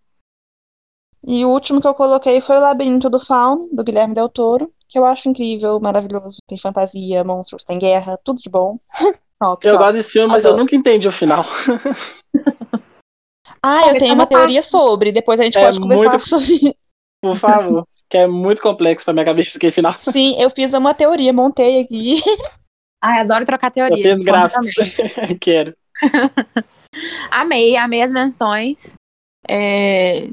E 1.26 1.44
o 1.44 1.48
último 1.50 1.80
que 1.80 1.86
eu 1.86 1.94
coloquei 1.94 2.40
foi 2.40 2.56
o 2.56 2.60
Labirinto 2.60 3.08
do 3.08 3.18
Fauno, 3.18 3.68
do 3.72 3.82
Guilherme 3.82 4.12
Del 4.12 4.28
Toro, 4.28 4.70
que 4.88 4.98
eu 4.98 5.04
acho 5.06 5.28
incrível, 5.28 5.80
maravilhoso. 5.80 6.38
Tem 6.46 6.58
fantasia, 6.58 7.24
monstros, 7.24 7.64
tem 7.64 7.78
guerra, 7.78 8.18
tudo 8.22 8.40
de 8.42 8.50
bom. 8.50 8.78
Top, 9.40 9.66
Eu 9.66 9.72
top. 9.72 9.84
gosto 9.84 9.92
desse 9.96 10.12
filme, 10.12 10.28
mas 10.28 10.44
eu 10.44 10.56
nunca 10.56 10.76
entendi 10.76 11.08
o 11.08 11.12
final. 11.12 11.44
Ah, 13.62 13.88
eu 13.88 13.94
tenho 13.98 14.14
uma 14.14 14.22
uma 14.24 14.26
teoria 14.26 14.62
sobre, 14.62 15.10
depois 15.12 15.40
a 15.40 15.44
gente 15.44 15.58
É 15.58 15.64
pode 15.64 15.80
conversar 15.80 16.10
muito- 16.10 16.28
sobre. 16.28 16.76
Por 17.22 17.36
favor. 17.36 17.86
Que 18.09 18.16
é 18.18 18.26
muito 18.26 18.61
complexo 18.62 19.05
pra 19.05 19.14
minha 19.14 19.24
cabeça 19.24 19.57
aquele 19.59 19.72
final. 19.72 19.92
Sim, 19.94 20.34
eu 20.40 20.50
fiz 20.50 20.72
uma 20.74 20.94
teoria, 20.94 21.32
montei 21.32 21.80
aqui. 21.82 22.20
Ai, 23.02 23.20
adoro 23.20 23.44
trocar 23.44 23.68
Eu 23.68 23.72
teoria. 23.88 24.02
fiz 24.02 24.18
Conta 24.18 24.24
gráficos. 24.30 24.96
também. 25.14 25.38
Quero. 25.38 25.74
Amei, 27.30 27.76
amei 27.76 28.02
as 28.02 28.12
menções. 28.12 28.94
É, 29.48 30.28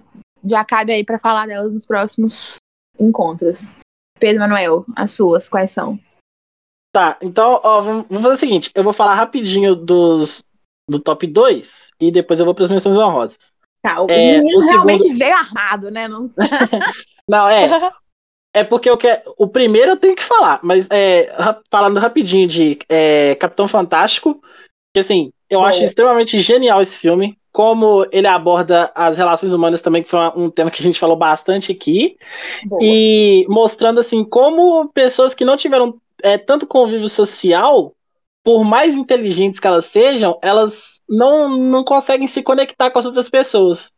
já 0.47 0.63
cabe 0.63 0.93
aí 0.93 1.03
pra 1.03 1.19
falar 1.19 1.47
delas 1.47 1.73
nos 1.73 1.85
próximos 1.85 2.57
encontros. 2.99 3.75
Pedro 4.19 4.41
Manuel, 4.41 4.85
as 4.95 5.11
suas, 5.11 5.49
quais 5.49 5.71
são? 5.71 5.99
Tá, 6.93 7.17
então, 7.21 7.59
ó, 7.63 7.81
vamos 7.81 8.05
vamos 8.07 8.21
fazer 8.23 8.33
o 8.35 8.37
seguinte: 8.37 8.71
eu 8.75 8.83
vou 8.83 8.93
falar 8.93 9.15
rapidinho 9.15 9.75
dos, 9.75 10.43
do 10.89 10.99
top 10.99 11.25
2 11.25 11.89
e 11.99 12.11
depois 12.11 12.39
eu 12.39 12.45
vou 12.45 12.53
para 12.53 12.65
as 12.65 12.69
menções 12.71 12.97
honrosas. 12.97 13.37
Tá, 13.81 13.99
o 14.01 14.09
É, 14.09 14.37
menino 14.37 14.59
o 14.59 14.61
realmente 14.69 15.01
segundo- 15.03 15.17
veio 15.17 15.35
armado, 15.35 15.89
né? 15.89 16.07
Não... 16.07 16.29
Não, 17.27 17.47
é. 17.49 17.69
É 18.53 18.65
porque 18.65 18.89
eu 18.89 18.97
quero. 18.97 19.21
O 19.37 19.47
primeiro 19.47 19.91
eu 19.91 19.97
tenho 19.97 20.13
que 20.13 20.21
falar, 20.21 20.59
mas 20.61 20.85
é, 20.91 21.33
falando 21.69 22.01
rapidinho 22.01 22.45
de 22.45 22.77
é, 22.89 23.33
Capitão 23.35 23.65
Fantástico, 23.65 24.41
que 24.93 24.99
assim, 24.99 25.31
eu 25.49 25.63
acho 25.63 25.83
extremamente 25.83 26.39
genial 26.41 26.81
esse 26.81 26.97
filme. 26.97 27.37
Como 27.53 28.05
ele 28.13 28.27
aborda 28.27 28.91
as 28.95 29.17
relações 29.17 29.51
humanas 29.51 29.81
também, 29.81 30.03
que 30.03 30.09
foi 30.09 30.19
um 30.37 30.49
tema 30.49 30.71
que 30.71 30.81
a 30.81 30.83
gente 30.83 30.99
falou 30.99 31.17
bastante 31.17 31.71
aqui. 31.71 32.17
Boa. 32.65 32.81
E 32.81 33.45
mostrando 33.49 33.99
assim 33.99 34.23
como 34.23 34.89
pessoas 34.89 35.33
que 35.33 35.43
não 35.43 35.57
tiveram 35.57 35.99
é, 36.23 36.37
tanto 36.37 36.65
convívio 36.65 37.09
social, 37.09 37.93
por 38.43 38.63
mais 38.63 38.95
inteligentes 38.95 39.59
que 39.59 39.67
elas 39.67 39.85
sejam, 39.85 40.39
elas 40.41 41.01
não, 41.07 41.57
não 41.57 41.83
conseguem 41.83 42.27
se 42.27 42.41
conectar 42.41 42.89
com 42.89 42.99
as 42.99 43.05
outras 43.05 43.29
pessoas. 43.29 43.91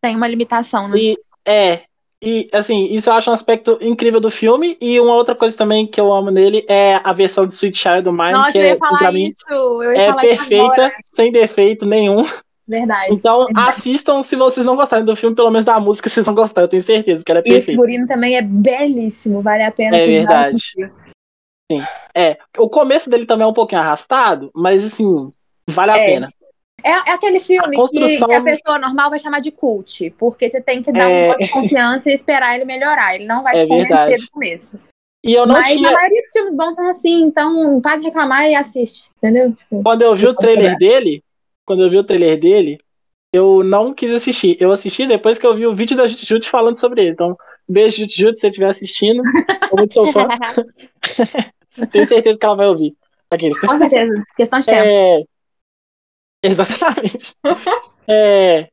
Tem 0.00 0.16
uma 0.16 0.28
limitação, 0.28 0.88
né? 0.88 0.98
E 0.98 1.18
é. 1.44 1.82
E 2.24 2.48
assim, 2.52 2.84
isso 2.84 3.10
eu 3.10 3.14
acho 3.14 3.30
um 3.30 3.34
aspecto 3.34 3.76
incrível 3.80 4.18
do 4.18 4.30
filme. 4.30 4.78
E 4.80 4.98
uma 4.98 5.14
outra 5.14 5.34
coisa 5.34 5.54
também 5.56 5.86
que 5.86 6.00
eu 6.00 6.12
amo 6.12 6.30
nele 6.30 6.64
é 6.68 6.98
a 7.04 7.12
versão 7.12 7.46
de 7.46 7.52
Sweet 7.52 7.76
Child 7.76 8.08
of 8.08 8.16
Mine, 8.18 8.32
Nossa, 8.32 8.52
que 8.52 8.58
eu 8.58 8.62
é, 8.62 8.68
ia 8.68 8.76
falar 8.76 8.98
pra 8.98 9.12
mim 9.12 9.26
isso. 9.26 9.36
Eu 9.50 9.92
ia 9.92 10.00
é 10.00 10.08
falar 10.08 10.24
isso 10.24 10.48
perfeita, 10.48 10.92
sem 11.04 11.30
defeito 11.30 11.84
nenhum. 11.84 12.24
Verdade. 12.66 13.12
Então 13.12 13.44
verdade. 13.44 13.68
assistam 13.68 14.22
se 14.22 14.36
vocês 14.36 14.64
não 14.64 14.74
gostarem 14.74 15.04
do 15.04 15.14
filme, 15.14 15.36
pelo 15.36 15.50
menos 15.50 15.66
da 15.66 15.78
música 15.78 16.08
vocês 16.08 16.24
vão 16.24 16.34
gostar, 16.34 16.62
eu 16.62 16.68
tenho 16.68 16.82
certeza 16.82 17.22
que 17.22 17.30
ela 17.30 17.40
é 17.40 17.42
E 17.42 17.50
o 17.50 17.54
perfeita. 17.54 17.70
figurino 17.72 18.06
também 18.06 18.36
é 18.36 18.42
belíssimo, 18.42 19.42
vale 19.42 19.62
a 19.62 19.70
pena. 19.70 19.96
É 19.96 20.06
verdade. 20.06 20.56
assistir. 20.56 20.90
É, 22.14 22.38
o 22.58 22.68
começo 22.68 23.10
dele 23.10 23.26
também 23.26 23.44
é 23.44 23.48
um 23.50 23.54
pouquinho 23.54 23.80
arrastado, 23.80 24.50
mas 24.54 24.84
assim, 24.84 25.30
vale 25.68 25.92
a 25.92 25.98
É. 25.98 26.06
pena. 26.06 26.32
É, 26.84 26.90
é 26.90 27.12
aquele 27.12 27.40
filme 27.40 27.66
A 27.66 27.70
que, 27.70 27.76
construção- 27.76 28.28
que 28.28 28.34
a 28.34 28.42
pessoa 28.42 28.78
normal 28.78 29.08
vai 29.10 29.18
chamar 29.18 29.40
de 29.40 29.50
cult, 29.50 30.10
porque 30.18 30.48
você 30.50 30.60
tem 30.60 30.82
que 30.82 30.92
dar 30.92 31.08
É. 31.10 31.24
um 31.24 31.26
voto 31.28 31.38
de 31.38 31.48
confiança 31.50 32.10
e 32.10 32.14
esperar 32.14 32.54
ele 32.54 32.64
melhorar. 32.66 33.14
Ele 33.14 33.24
não 33.24 33.42
vai 33.42 33.56
É 33.56 33.58
te 33.60 33.66
convencer 33.68 33.96
verdade. 33.96 34.22
do 34.22 34.30
começo. 34.30 34.78
E 35.24 35.32
eu 35.32 35.46
não 35.46 35.54
Mas 35.54 35.68
tinha. 35.68 35.88
a 35.88 35.92
maioria 35.92 36.20
dos 36.20 36.30
filmes 36.32 36.54
bons 36.54 36.76
são 36.76 36.86
assim, 36.90 37.22
então 37.22 37.80
para 37.80 37.96
de 37.96 38.04
reclamar 38.04 38.46
e 38.46 38.54
assiste, 38.54 39.08
entendeu? 39.16 39.52
Tipo, 39.52 39.82
Quando 39.82 40.02
eu 40.02 40.14
vi 40.14 40.26
o 40.26 40.34
trailer 40.34 40.76
dele, 40.76 41.22
quando 41.64 41.82
eu 41.82 41.88
vi 41.88 41.96
o 41.96 42.04
trailer 42.04 42.38
dele, 42.38 42.76
eu 43.32 43.64
não 43.64 43.94
quis 43.94 44.12
assistir. 44.12 44.56
Eu 44.60 44.70
assisti 44.70 45.06
depois 45.06 45.38
que 45.38 45.46
eu 45.46 45.54
vi 45.56 45.66
o 45.66 45.74
vídeo 45.74 45.96
da 45.96 46.06
Jut 46.06 46.46
falando 46.50 46.76
sobre 46.78 47.00
ele. 47.00 47.10
Então, 47.12 47.34
beijo, 47.66 48.00
Jut, 48.02 48.14
Jut, 48.14 48.34
se 48.34 48.40
você 48.42 48.48
estiver 48.48 48.68
assistindo. 48.68 49.22
Eu 49.72 49.78
muito 49.78 49.94
sou 49.94 50.06
fã. 50.08 50.28
Tenho 51.90 52.06
certeza 52.06 52.38
que 52.38 52.44
ela 52.46 52.54
vai 52.56 52.66
ouvir. 52.68 52.94
Aqueles. 53.30 53.58
com 53.58 53.78
certeza, 53.78 54.22
questão 54.36 54.60
de 54.60 54.66
tempo. 54.66 54.82
É... 54.84 55.22
Exatamente. 56.48 57.34
É... 58.06 58.68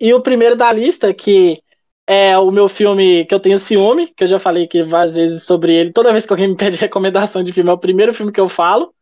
E 0.00 0.12
o 0.12 0.20
primeiro 0.20 0.54
da 0.56 0.70
lista, 0.72 1.12
que 1.14 1.62
é 2.06 2.36
o 2.38 2.50
meu 2.50 2.68
filme 2.68 3.24
que 3.24 3.34
eu 3.34 3.40
tenho 3.40 3.58
ciúme, 3.58 4.08
que 4.08 4.24
eu 4.24 4.28
já 4.28 4.38
falei 4.38 4.64
aqui 4.64 4.82
várias 4.82 5.14
vezes 5.14 5.44
sobre 5.44 5.74
ele. 5.74 5.92
Toda 5.92 6.12
vez 6.12 6.26
que 6.26 6.32
alguém 6.32 6.48
me 6.48 6.56
pede 6.56 6.76
recomendação 6.78 7.42
de 7.42 7.52
filme, 7.52 7.70
é 7.70 7.72
o 7.72 7.78
primeiro 7.78 8.12
filme 8.12 8.32
que 8.32 8.40
eu 8.40 8.48
falo. 8.48 8.92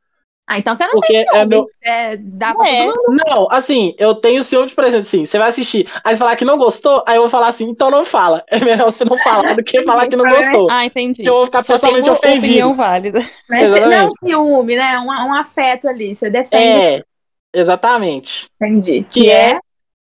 Ah, 0.46 0.58
então 0.58 0.74
você 0.74 0.84
não 0.84 0.92
Porque 0.92 1.12
tem 1.12 1.22
é 1.22 1.26
ciúme. 1.26 1.46
meu. 1.46 1.66
É, 1.82 2.16
dá 2.16 2.54
pra 2.54 2.68
É. 2.68 2.86
Não, 3.26 3.48
assim, 3.50 3.94
eu 3.96 4.14
tenho 4.14 4.42
ciúme 4.42 4.66
de, 4.66 4.74
por 4.74 4.84
exemplo, 4.84 5.06
assim, 5.06 5.24
você 5.24 5.38
vai 5.38 5.48
assistir, 5.48 5.88
aí 6.04 6.14
você 6.14 6.18
falar 6.18 6.36
que 6.36 6.44
não 6.44 6.58
gostou, 6.58 7.02
aí 7.06 7.16
eu 7.16 7.22
vou 7.22 7.30
falar 7.30 7.46
assim, 7.48 7.64
então 7.64 7.90
não 7.90 8.04
fala. 8.04 8.44
É 8.50 8.62
melhor 8.62 8.92
você 8.92 9.04
não 9.04 9.16
falar 9.18 9.54
do 9.54 9.64
que 9.64 9.82
falar 9.82 10.08
que 10.08 10.16
não 10.16 10.28
gostou. 10.28 10.68
Ah, 10.70 10.84
entendi. 10.84 11.24
Eu 11.24 11.34
vou 11.34 11.46
ficar 11.46 11.62
Só 11.62 11.74
uma 11.76 11.98
ofendido. 11.98 12.12
opinião 12.12 12.76
válida. 12.76 13.20
Né? 13.48 13.66
Não 13.68 14.10
ciúme, 14.10 14.76
né? 14.76 14.98
Um, 14.98 15.06
um 15.06 15.34
afeto 15.34 15.88
ali. 15.88 16.14
Você 16.14 16.28
defende. 16.28 16.62
É, 16.64 17.04
exatamente. 17.53 18.48
Entendi. 18.61 19.05
Que 19.11 19.30
é 19.30 19.59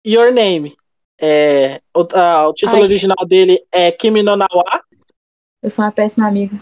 Your 0.06 0.32
Name. 0.32 0.76
É, 1.20 1.82
o, 1.96 2.06
ah, 2.14 2.50
o 2.50 2.54
título 2.54 2.78
Ai. 2.78 2.84
original 2.84 3.26
dele 3.26 3.64
é 3.72 3.92
Kimi 3.92 4.22
no 4.22 4.36
Nawa. 4.36 4.64
Eu 5.64 5.70
sou 5.70 5.84
uma 5.86 5.92
péssima 5.92 6.28
amiga. 6.28 6.56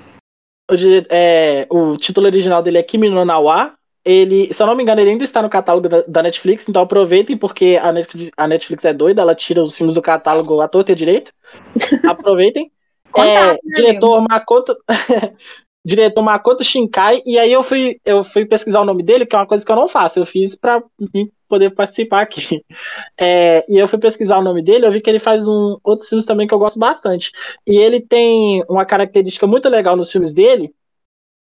O, 0.71 0.75
é, 1.09 1.67
o 1.69 1.97
título 1.97 2.27
original 2.27 2.61
dele 2.61 2.77
é 2.77 2.83
Kimi 2.83 3.09
no 3.09 3.25
Nawa. 3.25 3.73
Ele, 4.05 4.53
se 4.53 4.61
eu 4.61 4.67
não 4.67 4.75
me 4.75 4.83
engano, 4.83 4.99
ele 4.99 5.11
ainda 5.11 5.23
está 5.23 5.41
no 5.41 5.49
catálogo 5.49 5.87
da, 5.87 6.01
da 6.01 6.23
Netflix, 6.23 6.67
então 6.67 6.81
aproveitem, 6.81 7.37
porque 7.37 7.79
a 7.81 7.89
Netflix, 7.91 8.31
a 8.35 8.47
Netflix 8.47 8.83
é 8.83 8.93
doida, 8.93 9.21
ela 9.21 9.33
tira 9.33 9.63
os 9.63 9.77
filmes 9.77 9.95
do 9.95 10.01
catálogo 10.01 10.59
à 10.59 10.67
torta 10.67 10.91
e 10.91 10.95
direito. 10.95 11.31
Aproveitem. 12.05 12.69
É, 13.15 13.57
diretor 13.75 14.25
Makoto. 14.27 14.75
diretor 15.85 16.21
Makoto 16.21 16.63
Shinkai, 16.63 17.21
e 17.25 17.37
aí 17.37 17.51
eu 17.51 17.61
fui, 17.61 17.99
eu 18.05 18.23
fui 18.23 18.45
pesquisar 18.45 18.81
o 18.81 18.85
nome 18.85 19.03
dele, 19.03 19.25
que 19.25 19.35
é 19.35 19.39
uma 19.39 19.47
coisa 19.47 19.65
que 19.65 19.71
eu 19.71 19.75
não 19.75 19.87
faço, 19.87 20.19
eu 20.19 20.25
fiz 20.25 20.55
pra 20.55 20.81
mim 21.13 21.29
poder 21.47 21.71
participar 21.71 22.21
aqui. 22.21 22.63
É, 23.19 23.63
e 23.69 23.77
eu 23.77 23.87
fui 23.87 23.99
pesquisar 23.99 24.39
o 24.39 24.43
nome 24.43 24.61
dele, 24.61 24.85
eu 24.85 24.91
vi 24.91 24.99
que 24.99 25.09
ele 25.09 25.19
faz 25.19 25.47
um, 25.47 25.77
outros 25.83 26.09
filmes 26.09 26.25
também 26.25 26.47
que 26.47 26.53
eu 26.53 26.59
gosto 26.59 26.79
bastante. 26.79 27.31
E 27.65 27.77
ele 27.77 28.01
tem 28.01 28.63
uma 28.67 28.85
característica 28.85 29.45
muito 29.45 29.69
legal 29.69 29.95
nos 29.95 30.11
filmes 30.11 30.33
dele, 30.33 30.73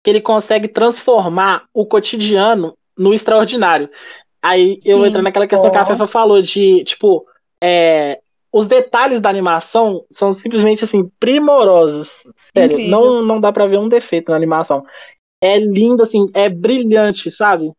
que 0.05 0.11
ele 0.11 0.21
consegue 0.21 0.69
transformar 0.69 1.65
o 1.73 1.87
cotidiano 1.87 2.77
no 2.97 3.15
extraordinário. 3.15 3.91
Aí 4.43 4.79
eu 4.85 5.01
Sim. 5.01 5.07
entro 5.07 5.23
naquela 5.23 5.47
questão 5.47 5.71
que 5.71 5.77
a 5.77 5.83
Ó. 5.83 5.87
Fefa 5.87 6.07
falou 6.07 6.41
de, 6.43 6.85
tipo, 6.85 7.27
é, 7.61 8.21
os 8.53 8.67
detalhes 8.67 9.21
da 9.21 9.29
animação 9.29 10.05
são 10.11 10.33
simplesmente 10.33 10.85
assim 10.85 11.11
primorosos. 11.21 12.23
Sério, 12.57 12.79
Incrível. 12.79 12.91
não 12.91 13.23
não 13.25 13.41
dá 13.41 13.53
pra 13.53 13.67
ver 13.67 13.79
um 13.79 13.89
defeito 13.89 14.31
na 14.31 14.37
animação. 14.37 14.85
É 15.41 15.59
lindo 15.59 16.03
assim, 16.03 16.27
é 16.35 16.49
brilhante, 16.49 17.31
sabe? 17.31 17.73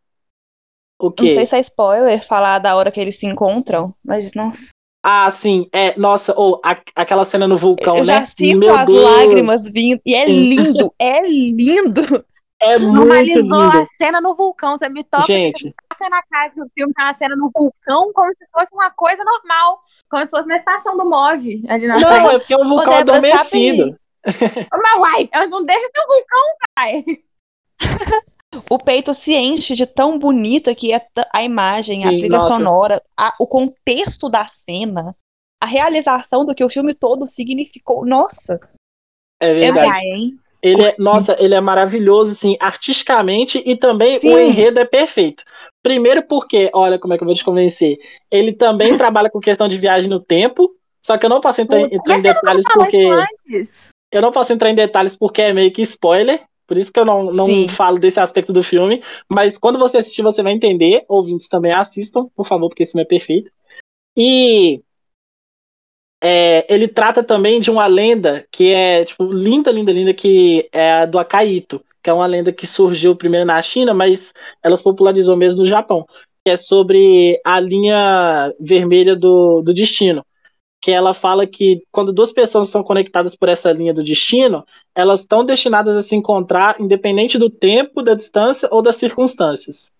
O 0.98 1.10
Não 1.10 1.14
quê? 1.14 1.34
sei 1.34 1.46
se 1.46 1.56
é 1.56 1.60
spoiler 1.60 2.26
falar 2.26 2.58
da 2.58 2.74
hora 2.74 2.90
que 2.90 3.00
eles 3.00 3.18
se 3.18 3.26
encontram, 3.26 3.94
mas 4.04 4.32
nossa. 4.34 4.70
Ah, 5.02 5.30
sim, 5.30 5.68
é, 5.72 5.96
nossa, 5.98 6.34
ou 6.36 6.60
a- 6.64 6.80
aquela 6.94 7.24
cena 7.24 7.46
no 7.46 7.56
vulcão, 7.56 7.98
eu 7.98 8.04
né? 8.04 8.20
já 8.20 8.24
sinto 8.26 8.58
Meu 8.58 8.76
as 8.76 8.86
Deus, 8.86 9.04
lágrimas 9.04 9.64
vindo. 9.64 10.00
E 10.04 10.14
é 10.14 10.26
lindo, 10.26 10.92
é 10.98 11.22
lindo. 11.22 12.24
É 12.60 12.78
muito 12.78 12.94
Normalizou 12.94 13.60
lindo. 13.60 13.78
a 13.78 13.84
cena 13.84 14.20
no 14.20 14.34
vulcão. 14.34 14.76
Você 14.76 14.88
me 14.88 15.04
toca, 15.04 15.26
Gente, 15.26 15.72
taca 15.98 16.08
na 16.10 16.22
cara 16.22 16.50
que 16.50 16.60
o 16.60 16.68
filme 16.74 16.92
tem 16.94 17.04
uma 17.04 17.12
cena 17.12 17.36
no 17.36 17.50
vulcão 17.54 18.12
como 18.14 18.30
se 18.36 18.46
fosse 18.52 18.74
uma 18.74 18.90
coisa 18.90 19.22
normal. 19.24 19.80
Como 20.10 20.24
se 20.24 20.30
fosse 20.30 20.48
na 20.48 20.56
estação 20.56 20.96
do 20.96 21.04
MOV. 21.04 21.64
Ali 21.68 21.86
na 21.86 21.98
não, 22.00 22.08
frente. 22.08 22.26
é 22.34 22.38
porque 22.38 22.54
é 22.54 22.56
um 22.58 22.64
vulcão 22.68 22.92
sabe- 22.94 23.10
adormecido. 23.10 23.98
Mas 24.24 25.00
uai, 25.00 25.28
eu 25.34 25.48
não 25.50 25.64
deixo 25.64 25.86
seu 25.94 26.06
vulcão, 26.06 26.40
pai. 26.74 27.04
O 28.70 28.78
peito 28.78 29.12
se 29.12 29.34
enche 29.36 29.74
de 29.74 29.86
tão 29.86 30.18
bonita 30.18 30.74
que 30.74 30.92
é 30.92 31.06
a 31.32 31.42
imagem, 31.42 32.04
a 32.04 32.08
Sim, 32.08 32.18
trilha 32.18 32.38
nossa. 32.38 32.56
sonora, 32.56 33.02
a- 33.16 33.34
o 33.38 33.46
contexto 33.46 34.28
da 34.30 34.46
cena, 34.48 35.14
a 35.62 35.66
realização 35.66 36.44
do 36.44 36.54
que 36.54 36.64
o 36.64 36.68
filme 36.68 36.94
todo 36.94 37.26
significou. 37.26 38.06
Nossa, 38.06 38.58
É 39.40 39.52
verdade. 39.54 40.04
Hein? 40.06 40.38
Ele 40.60 40.82
é, 40.86 40.96
nossa, 40.98 41.36
ele 41.38 41.54
é 41.54 41.60
maravilhoso, 41.60 42.32
assim, 42.32 42.56
artisticamente 42.58 43.62
e 43.64 43.76
também 43.76 44.18
Sim. 44.20 44.34
o 44.34 44.38
enredo 44.38 44.80
é 44.80 44.84
perfeito. 44.84 45.44
Primeiro 45.88 46.22
porque, 46.22 46.68
olha 46.74 46.98
como 46.98 47.14
é 47.14 47.16
que 47.16 47.22
eu 47.22 47.26
vou 47.26 47.34
te 47.34 47.42
convencer, 47.42 47.96
ele 48.30 48.52
também 48.52 48.92
trabalha 48.98 49.30
com 49.30 49.40
questão 49.40 49.66
de 49.66 49.78
viagem 49.78 50.10
no 50.10 50.20
tempo, 50.20 50.70
só 51.00 51.16
que 51.16 51.24
eu 51.24 51.30
não 51.30 51.40
posso 51.40 51.62
entrar, 51.62 51.80
entrar 51.80 52.18
em 52.18 52.20
detalhes 52.20 52.66
porque 52.70 53.08
eu 54.12 54.20
não 54.20 54.30
posso 54.30 54.52
entrar 54.52 54.68
em 54.68 54.74
detalhes 54.74 55.16
porque 55.16 55.40
é 55.40 55.52
meio 55.54 55.72
que 55.72 55.80
spoiler, 55.80 56.42
por 56.66 56.76
isso 56.76 56.92
que 56.92 57.00
eu 57.00 57.06
não, 57.06 57.24
não 57.32 57.46
Sim. 57.46 57.68
falo 57.68 57.98
desse 57.98 58.20
aspecto 58.20 58.52
do 58.52 58.62
filme, 58.62 59.02
mas 59.26 59.56
quando 59.56 59.78
você 59.78 59.96
assistir 59.96 60.20
você 60.20 60.42
vai 60.42 60.52
entender, 60.52 61.06
ouvintes 61.08 61.48
também 61.48 61.72
assistam, 61.72 62.28
por 62.36 62.46
favor, 62.46 62.68
porque 62.68 62.82
esse 62.82 62.92
filme 62.92 63.04
é 63.04 63.08
perfeito. 63.08 63.50
E 64.14 64.82
é, 66.22 66.66
ele 66.68 66.86
trata 66.86 67.22
também 67.22 67.60
de 67.60 67.70
uma 67.70 67.86
lenda 67.86 68.46
que 68.50 68.74
é 68.74 69.06
tipo 69.06 69.24
linda, 69.24 69.70
linda, 69.70 69.90
linda, 69.90 70.12
que 70.12 70.68
é 70.70 70.92
a 70.92 71.06
do 71.06 71.18
Akaito, 71.18 71.82
que 72.08 72.10
é 72.10 72.14
uma 72.14 72.24
lenda 72.24 72.50
que 72.50 72.66
surgiu 72.66 73.14
primeiro 73.14 73.44
na 73.44 73.60
China, 73.60 73.92
mas 73.92 74.32
ela 74.62 74.78
se 74.78 74.82
popularizou 74.82 75.36
mesmo 75.36 75.60
no 75.60 75.66
Japão, 75.68 76.06
que 76.42 76.50
é 76.50 76.56
sobre 76.56 77.38
a 77.44 77.60
linha 77.60 78.50
vermelha 78.58 79.14
do, 79.14 79.60
do 79.60 79.74
destino. 79.74 80.24
Que 80.80 80.90
ela 80.90 81.12
fala 81.12 81.46
que 81.46 81.82
quando 81.92 82.10
duas 82.10 82.32
pessoas 82.32 82.70
são 82.70 82.82
conectadas 82.82 83.36
por 83.36 83.50
essa 83.50 83.70
linha 83.72 83.92
do 83.92 84.02
destino, 84.02 84.64
elas 84.94 85.20
estão 85.20 85.44
destinadas 85.44 85.94
a 85.98 86.02
se 86.02 86.16
encontrar 86.16 86.80
independente 86.80 87.36
do 87.36 87.50
tempo, 87.50 88.02
da 88.02 88.14
distância 88.14 88.70
ou 88.72 88.80
das 88.80 88.96
circunstâncias. 88.96 89.90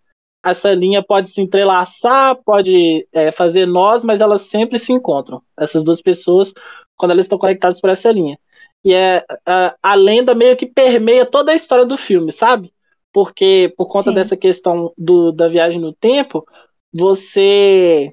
Essa 0.42 0.72
linha 0.72 1.02
pode 1.02 1.30
se 1.30 1.42
entrelaçar, 1.42 2.36
pode 2.42 3.06
é, 3.12 3.30
fazer 3.32 3.66
nós, 3.66 4.02
mas 4.02 4.22
elas 4.22 4.42
sempre 4.42 4.78
se 4.78 4.94
encontram. 4.94 5.42
Essas 5.58 5.84
duas 5.84 6.00
pessoas, 6.00 6.54
quando 6.96 7.10
elas 7.10 7.26
estão 7.26 7.36
conectadas 7.36 7.82
por 7.82 7.90
essa 7.90 8.10
linha. 8.10 8.38
E 8.84 8.94
é, 8.94 9.24
a, 9.44 9.76
a 9.82 9.94
lenda 9.94 10.34
meio 10.34 10.56
que 10.56 10.66
permeia 10.66 11.26
toda 11.26 11.52
a 11.52 11.54
história 11.54 11.84
do 11.84 11.96
filme, 11.96 12.30
sabe? 12.32 12.72
Porque 13.12 13.72
por 13.76 13.86
conta 13.86 14.10
Sim. 14.10 14.14
dessa 14.14 14.36
questão 14.36 14.92
do, 14.96 15.32
da 15.32 15.48
viagem 15.48 15.80
no 15.80 15.92
tempo, 15.92 16.46
você 16.92 18.12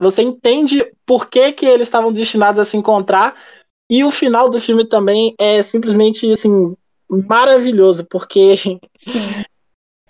você 0.00 0.22
entende 0.22 0.88
por 1.04 1.26
que, 1.26 1.50
que 1.52 1.66
eles 1.66 1.88
estavam 1.88 2.12
destinados 2.12 2.60
a 2.60 2.64
se 2.64 2.76
encontrar 2.76 3.34
e 3.90 4.04
o 4.04 4.10
final 4.12 4.48
do 4.48 4.60
filme 4.60 4.84
também 4.86 5.34
é 5.38 5.60
simplesmente 5.62 6.30
assim 6.30 6.76
maravilhoso 7.08 8.06
porque 8.08 8.56
Sim. 8.56 8.78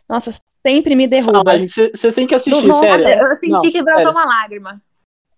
Nossa, 0.08 0.32
sempre 0.66 0.94
me 0.94 1.06
derruba. 1.06 1.52
Você 1.66 2.12
tem 2.12 2.26
que 2.26 2.34
assistir, 2.34 2.66
Nossa, 2.66 2.98
sério. 2.98 3.26
eu 3.26 3.36
senti 3.36 3.50
Não, 3.52 3.62
que 3.62 3.82
brotou 3.82 3.94
sério. 4.04 4.10
uma 4.10 4.24
lágrima. 4.24 4.82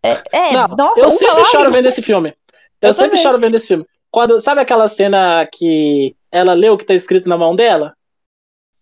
É, 0.02 0.22
é 0.32 0.52
Não, 0.52 0.68
nossa, 0.68 1.00
eu 1.00 1.10
sempre 1.10 1.26
lágrima. 1.26 1.50
choro 1.50 1.72
vendo 1.72 1.86
esse 1.86 2.02
filme. 2.02 2.34
Eu, 2.80 2.88
Eu 2.88 2.94
sempre 2.94 3.10
também. 3.10 3.22
choro 3.22 3.38
vendo 3.38 3.54
esse 3.56 3.66
filme. 3.66 3.86
Quando, 4.10 4.40
sabe 4.40 4.60
aquela 4.60 4.88
cena 4.88 5.46
que 5.46 6.16
ela 6.32 6.52
lê 6.52 6.68
o 6.68 6.76
que 6.76 6.84
tá 6.84 6.94
escrito 6.94 7.28
na 7.28 7.38
mão 7.38 7.54
dela? 7.54 7.94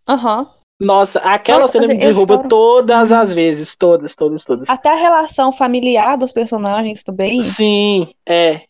Aham. 0.06 0.50
Nossa, 0.80 1.18
aquela 1.20 1.60
Nossa, 1.60 1.72
cena 1.72 1.88
me 1.88 1.98
derruba 1.98 2.48
todas 2.48 3.10
as 3.10 3.34
vezes. 3.34 3.74
Todas, 3.74 4.14
todas, 4.14 4.44
todas. 4.44 4.68
Até 4.68 4.90
a 4.90 4.96
relação 4.96 5.52
familiar 5.52 6.16
dos 6.16 6.32
personagens 6.32 7.02
também. 7.02 7.40
Sim, 7.42 8.14
é. 8.26 8.62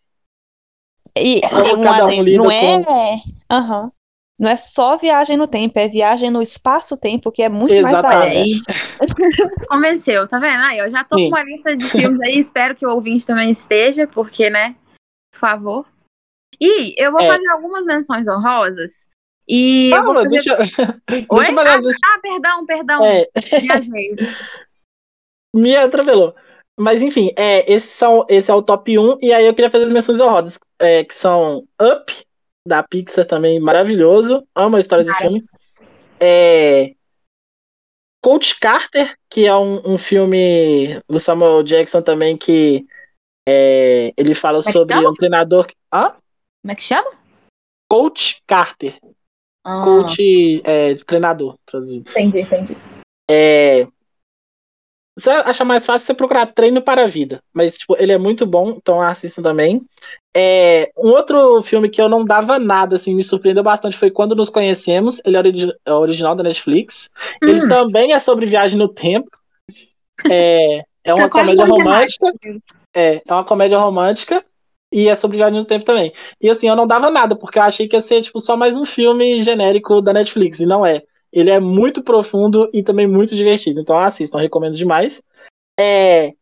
E, 1.16 1.40
Como 1.42 1.66
e 1.66 1.74
um 1.74 1.82
cada 1.82 2.06
um 2.06 2.08
adendo, 2.08 2.22
lida 2.22 2.42
não 2.42 2.50
é, 2.50 3.18
aham. 3.50 3.92
Não 4.38 4.48
é 4.48 4.56
só 4.56 4.96
viagem 4.96 5.36
no 5.36 5.48
tempo, 5.48 5.78
é 5.80 5.88
viagem 5.88 6.30
no 6.30 6.40
espaço-tempo, 6.40 7.32
que 7.32 7.42
é 7.42 7.48
muito 7.48 7.74
mais 7.82 8.00
da 8.00 8.08
hora. 8.08 8.34
Exatamente. 8.34 8.62
Convenceu, 9.68 10.28
tá 10.28 10.38
vendo? 10.38 10.62
Aí, 10.62 10.78
eu 10.78 10.88
já 10.88 11.02
tô 11.02 11.16
Sim. 11.16 11.28
com 11.28 11.36
uma 11.36 11.42
lista 11.42 11.74
de 11.74 11.88
filmes 11.90 12.20
aí, 12.20 12.38
espero 12.38 12.74
que 12.76 12.86
o 12.86 12.90
ouvinte 12.90 13.26
também 13.26 13.50
esteja, 13.50 14.06
porque, 14.06 14.48
né? 14.48 14.76
Por 15.32 15.40
favor. 15.40 15.86
E 16.60 16.94
eu 16.96 17.12
vou 17.12 17.20
É. 17.20 17.26
fazer 17.26 17.46
algumas 17.48 17.84
menções 17.84 18.28
honrosas. 18.28 19.08
E 19.48 19.90
Calma, 19.90 20.14
fazer... 20.14 20.28
deixa, 20.28 20.56
Oi? 20.58 20.58
deixa 21.08 21.52
eu 21.52 21.54
fazer 21.54 21.88
as 21.88 21.96
Ah, 22.04 22.18
perdão, 22.20 22.66
perdão. 22.66 23.04
É, 23.04 23.26
me 25.54 25.76
atropelou. 25.76 26.34
Mas 26.78 27.02
enfim, 27.02 27.32
é, 27.36 27.70
esses 27.72 27.90
são, 27.90 28.24
esse 28.28 28.50
é 28.50 28.54
o 28.54 28.62
top 28.62 28.96
1. 28.98 29.18
E 29.20 29.32
aí 29.32 29.46
eu 29.46 29.54
queria 29.54 29.70
fazer 29.70 29.84
as 29.84 29.90
menções 29.90 30.20
honrosas, 30.20 30.58
é, 30.78 31.02
que 31.02 31.14
são 31.14 31.66
Up, 31.80 32.12
da 32.66 32.82
Pixar 32.82 33.26
também, 33.26 33.58
maravilhoso. 33.58 34.46
Amo 34.54 34.76
a 34.76 34.80
história 34.80 35.04
desse 35.04 35.18
filme. 35.18 35.44
É, 36.20 36.94
Coach 38.22 38.60
Carter, 38.60 39.16
que 39.30 39.46
é 39.46 39.56
um, 39.56 39.94
um 39.94 39.98
filme 39.98 41.00
do 41.08 41.18
Samuel 41.18 41.62
Jackson 41.62 42.02
também, 42.02 42.36
que 42.36 42.86
é, 43.48 44.12
ele 44.16 44.34
fala 44.34 44.62
que 44.62 44.70
sobre 44.70 44.96
um 44.96 45.14
treinador. 45.14 45.66
que-? 45.66 45.76
Como 46.62 46.72
é 46.72 46.74
que 46.74 46.82
chama? 46.82 47.10
Coach 47.90 48.42
Carter. 48.46 48.98
Ah, 49.64 49.82
Coach 49.82 50.60
é, 50.64 50.94
treinador, 50.96 51.56
traduzido. 51.66 52.08
Entendi, 52.10 52.40
entendi. 52.40 52.76
É, 53.30 53.86
você 55.18 55.30
acha 55.30 55.64
mais 55.64 55.84
fácil 55.84 56.06
você 56.06 56.14
procurar 56.14 56.46
treino 56.46 56.80
para 56.80 57.04
a 57.04 57.08
vida. 57.08 57.42
Mas, 57.52 57.76
tipo, 57.76 57.96
ele 57.98 58.12
é 58.12 58.18
muito 58.18 58.46
bom, 58.46 58.70
então 58.70 59.02
assistam 59.02 59.42
também. 59.42 59.84
É, 60.34 60.92
um 60.96 61.08
outro 61.08 61.60
filme 61.62 61.88
que 61.88 62.00
eu 62.00 62.08
não 62.08 62.24
dava 62.24 62.58
nada, 62.58 62.94
assim, 62.94 63.14
me 63.14 63.24
surpreendeu 63.24 63.64
bastante 63.64 63.96
foi 63.96 64.10
Quando 64.10 64.36
Nos 64.36 64.48
Conhecemos. 64.48 65.20
Ele 65.24 65.36
é, 65.36 65.38
origi- 65.40 65.74
é 65.84 65.92
original 65.92 66.36
da 66.36 66.44
Netflix. 66.44 67.10
Ele 67.42 67.64
Hum. 67.64 67.68
também 67.68 68.12
é 68.12 68.20
sobre 68.20 68.46
viagem 68.46 68.78
no 68.78 68.88
tempo. 68.88 69.28
É, 70.30 70.84
é 71.02 71.14
uma 71.14 71.24
Tá 71.24 71.30
quase 71.30 71.56
comédia 71.56 71.64
uma 71.64 71.74
romântica. 71.74 72.32
É, 72.94 73.22
é 73.26 73.32
uma 73.32 73.44
comédia 73.44 73.78
romântica. 73.78 74.44
E 74.92 75.08
é 75.08 75.14
sobre 75.14 75.36
viagem 75.36 75.58
no 75.58 75.66
tempo 75.66 75.84
também. 75.84 76.12
E 76.40 76.48
assim, 76.48 76.68
eu 76.68 76.74
não 76.76 76.86
dava 76.86 77.10
nada, 77.10 77.36
porque 77.36 77.58
eu 77.58 77.62
achei 77.62 77.86
que 77.86 77.94
ia 77.96 78.02
ser, 78.02 78.22
tipo, 78.22 78.40
só 78.40 78.56
mais 78.56 78.76
um 78.76 78.86
filme 78.86 79.40
genérico 79.42 80.00
da 80.00 80.12
Netflix. 80.12 80.60
E 80.60 80.66
não 80.66 80.84
é. 80.84 81.02
Ele 81.32 81.50
é 81.50 81.60
muito 81.60 82.02
profundo 82.02 82.70
e 82.72 82.82
também 82.82 83.06
muito 83.06 83.34
divertido. 83.34 83.80
Então 83.80 83.98
assistam, 83.98 84.38
recomendo 84.38 84.76
demais. 84.76 85.22
É, 85.78 86.32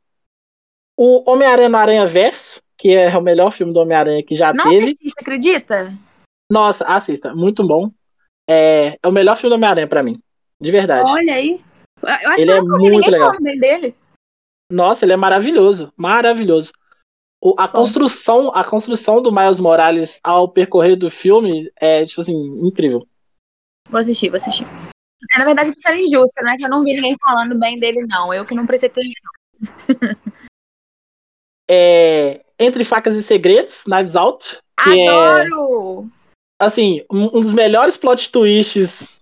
o 0.96 1.28
Homem-Aranha 1.30 1.68
no 1.68 1.76
Aranha 1.76 2.06
Verso, 2.06 2.60
que 2.78 2.90
é 2.90 3.16
o 3.18 3.22
melhor 3.22 3.52
filme 3.52 3.72
do 3.72 3.80
Homem-Aranha 3.80 4.22
que 4.22 4.34
já 4.36 4.52
Não 4.52 4.70
teve. 4.70 4.84
assisti, 4.84 5.10
você 5.10 5.20
acredita? 5.20 5.92
Nossa, 6.50 6.84
assista, 6.84 7.34
muito 7.34 7.66
bom. 7.66 7.90
É, 8.48 8.96
é 9.02 9.08
o 9.08 9.12
melhor 9.12 9.36
filme 9.36 9.50
do 9.50 9.56
Homem-Aranha 9.56 9.88
pra 9.88 10.02
mim. 10.02 10.16
De 10.60 10.70
verdade. 10.70 11.10
Olha 11.10 11.34
aí. 11.34 11.60
Eu 12.02 12.30
acho 12.30 12.40
Ele 12.40 12.52
que 12.52 12.58
é 12.58 12.62
não 12.62 12.78
muito 12.78 13.10
legal. 13.10 13.32
dele. 13.40 13.94
Nossa, 14.70 15.04
ele 15.04 15.12
é 15.12 15.16
maravilhoso, 15.16 15.92
maravilhoso. 15.96 16.72
A 17.58 17.68
construção, 17.68 18.50
a 18.54 18.64
construção 18.64 19.20
do 19.20 19.32
Miles 19.32 19.60
Morales 19.60 20.18
ao 20.22 20.48
percorrer 20.48 20.96
do 20.96 21.10
filme 21.10 21.70
é 21.76 22.04
tipo 22.04 22.20
assim 22.20 22.34
incrível. 22.66 23.06
Vou 23.88 24.00
assistir, 24.00 24.28
vou 24.30 24.36
assistir. 24.36 24.66
É, 25.32 25.38
na 25.38 25.44
verdade, 25.44 25.70
isso 25.70 25.86
era 25.86 26.00
injusto, 26.00 26.42
né? 26.42 26.56
Que 26.56 26.64
eu 26.64 26.70
não 26.70 26.82
vi 26.82 26.94
ninguém 26.94 27.16
falando 27.20 27.58
bem 27.58 27.78
dele, 27.78 28.04
não. 28.08 28.32
Eu 28.32 28.44
que 28.44 28.54
não 28.54 28.66
prestei 28.66 28.88
atenção. 28.88 29.30
É, 31.68 32.44
Entre 32.60 32.84
facas 32.84 33.16
e 33.16 33.22
segredos, 33.24 33.82
Knives 33.84 34.14
Out, 34.14 34.60
é 34.86 35.08
Adoro! 35.08 36.08
assim 36.60 37.04
um 37.10 37.24
um 37.24 37.40
dos 37.40 37.52
melhores 37.52 37.96
plot 37.96 38.30
twists 38.30 39.20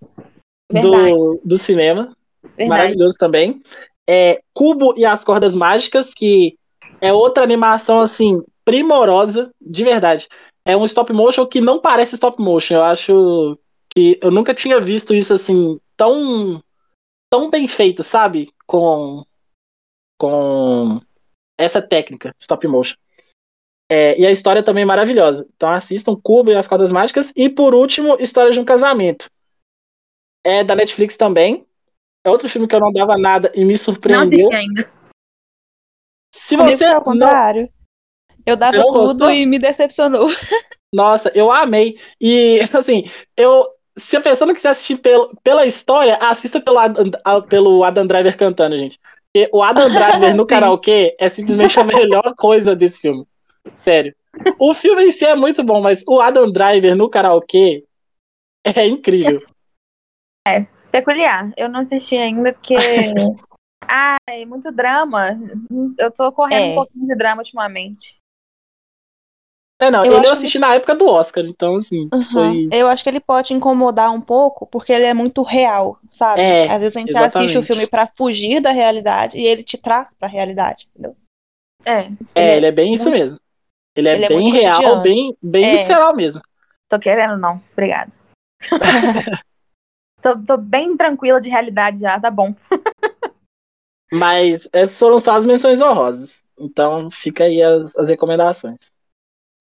Verdade, 0.71 1.11
do, 1.11 1.41
do 1.45 1.59
cinema, 1.59 2.17
verdade. 2.43 2.69
maravilhoso 2.69 3.17
também. 3.19 3.63
É 4.09 4.41
Cubo 4.53 4.95
e 4.97 5.05
as 5.07 5.25
cordas 5.25 5.55
mágicas, 5.55 6.13
que 6.13 6.59
é 7.05 7.13
outra 7.13 7.45
animação 7.45 8.01
assim 8.01 8.43
primorosa, 8.65 9.53
de 9.61 9.85
verdade. 9.85 10.27
É 10.65 10.75
um 10.75 10.87
stop 10.87 11.13
motion 11.13 11.47
que 11.47 11.61
não 11.61 11.79
parece 11.79 12.15
stop 12.15 12.41
motion. 12.41 12.77
Eu 12.77 12.83
acho 12.83 13.59
que 13.95 14.19
eu 14.23 14.31
nunca 14.31 14.55
tinha 14.55 14.81
visto 14.81 15.15
isso 15.15 15.35
assim 15.35 15.79
tão 15.99 16.63
tão 17.31 17.51
bem 17.51 17.69
feito, 17.69 18.03
sabe? 18.03 18.51
Com 18.67 19.23
com 20.19 20.99
essa 21.59 21.83
técnica 21.83 22.35
stop 22.39 22.67
motion. 22.67 22.97
É, 23.91 24.19
e 24.19 24.27
a 24.27 24.31
história 24.31 24.63
também 24.63 24.83
é 24.83 24.87
maravilhosa. 24.87 25.47
Então 25.55 25.69
assistam 25.69 26.17
Cubo 26.17 26.53
e 26.53 26.57
as 26.57 26.67
cordas 26.67 26.91
mágicas 26.91 27.35
e 27.37 27.51
por 27.51 27.75
último 27.75 28.17
História 28.19 28.51
de 28.51 28.59
um 28.59 28.65
casamento. 28.65 29.29
É 30.43 30.65
da 30.65 30.75
Netflix 30.75 31.19
também. 31.19 31.67
É 32.25 32.31
outro 32.31 32.49
filme 32.49 32.67
que 32.67 32.75
eu 32.75 32.81
não 32.81 32.91
dava 32.91 33.19
nada 33.19 33.53
e 33.55 33.63
me 33.63 33.75
Não 33.75 33.79
surpreendeu. 33.79 34.23
assisti 34.23 34.55
ainda. 34.55 35.04
Se 36.35 36.57
Comigo 36.57 36.77
você 36.77 36.85
ao 36.85 36.95
não 36.95 37.01
contrário. 37.03 37.71
Eu 38.45 38.57
dava 38.57 38.77
não 38.77 38.87
tudo 38.87 39.07
gostou? 39.07 39.31
e 39.31 39.47
me 39.47 39.57
decepcionou. 39.57 40.29
Nossa, 40.93 41.31
eu 41.33 41.51
amei. 41.51 41.97
E, 42.21 42.59
assim, 42.75 43.05
eu. 43.37 43.65
Se 43.97 44.17
a 44.17 44.21
pessoa 44.21 44.49
não 44.49 44.55
quiser 44.55 44.71
assistir 44.71 44.97
pelo, 44.97 45.33
pela 45.45 45.65
história, 45.65 46.19
assista 46.21 46.61
pelo 46.61 46.79
Adam, 46.79 47.05
pelo 47.49 47.85
Adam 47.85 48.05
Driver 48.05 48.37
cantando, 48.37 48.77
gente. 48.77 48.99
Porque 49.33 49.49
o 49.53 49.63
Adam 49.63 49.89
Driver 49.89 50.35
no 50.35 50.45
karaokê 50.45 51.15
é 51.21 51.29
simplesmente 51.29 51.79
a 51.79 51.85
melhor 51.85 52.35
coisa 52.37 52.75
desse 52.75 53.01
filme. 53.01 53.25
Sério. 53.85 54.13
O 54.59 54.75
filme 54.75 55.05
em 55.05 55.11
si 55.11 55.25
é 55.25 55.37
muito 55.37 55.63
bom, 55.63 55.81
mas 55.81 56.03
o 56.09 56.21
Adam 56.21 56.51
Driver 56.51 56.97
no 56.97 57.09
karaokê 57.09 57.85
é 58.65 58.85
incrível. 58.85 59.41
Peculiar. 60.91 61.53
Eu 61.57 61.69
não 61.69 61.81
assisti 61.81 62.17
ainda 62.17 62.53
porque. 62.53 62.75
Ai, 63.89 64.45
muito 64.47 64.71
drama. 64.73 65.39
Eu 65.99 66.11
tô 66.13 66.31
correndo 66.33 66.65
É. 66.67 66.71
um 66.73 66.75
pouquinho 66.75 67.07
de 67.07 67.15
drama 67.17 67.41
ultimamente. 67.43 68.17
É, 69.81 69.91
não, 69.91 70.05
Eu 70.05 70.15
ele 70.15 70.27
eu 70.27 70.33
assisti 70.33 70.59
na 70.59 70.75
época 70.75 70.95
do 70.95 71.07
Oscar, 71.07 71.45
então, 71.45 71.77
assim, 71.77 72.09
Uhum. 72.13 72.23
foi. 72.33 72.69
Eu 72.73 72.87
acho 72.89 73.03
que 73.03 73.11
ele 73.11 73.21
pode 73.21 73.53
incomodar 73.53 74.13
um 74.13 74.21
pouco, 74.21 74.67
porque 74.67 74.93
ele 74.93 75.05
é 75.05 75.13
muito 75.13 75.43
real, 75.43 75.99
sabe? 76.09 76.43
É, 76.43 76.71
Às 76.73 76.81
vezes 76.81 76.97
a 76.97 77.01
gente 77.01 77.11
exatamente. 77.11 77.37
assiste 77.37 77.59
o 77.59 77.63
filme 77.63 77.87
pra 77.87 78.07
fugir 78.17 78.63
da 78.63 78.71
realidade 78.71 79.37
e 79.37 79.45
ele 79.45 79.63
te 79.65 79.77
traz 79.77 80.15
pra 80.15 80.29
realidade, 80.29 80.89
entendeu? 80.91 81.17
É, 81.85 82.09
É, 82.35 82.57
ele 82.57 82.67
é 82.67 82.73
bem 82.73 82.95
isso 82.95 83.11
mesmo. 83.11 83.39
Ele 83.97 84.09
é 84.09 84.15
ele 84.15 84.25
é 84.25 84.29
bem 84.29 84.41
muito 84.43 84.55
real, 84.55 84.77
cotidiano. 84.77 85.03
bem, 85.03 85.37
bem 85.43 85.65
É. 85.67 85.71
visceral 85.73 86.15
mesmo. 86.15 86.41
tô 86.89 86.99
querendo 86.99 87.37
não. 87.37 87.61
Obrigada. 87.73 88.13
tô, 90.23 90.39
tô 90.45 90.57
bem 90.57 90.97
tranquila 90.97 91.41
de 91.41 91.51
realidade 91.51 91.99
já, 91.99 92.19
tá 92.19 92.31
bom. 92.31 92.55
Mas 94.15 94.69
essas 94.73 94.99
foram 94.99 95.19
só 95.19 95.33
as 95.33 95.45
menções 95.45 95.81
honrosas. 95.81 96.45
Então 96.59 97.11
fica 97.11 97.45
aí 97.45 97.61
as, 97.61 97.95
as 97.97 98.07
recomendações. 98.07 98.79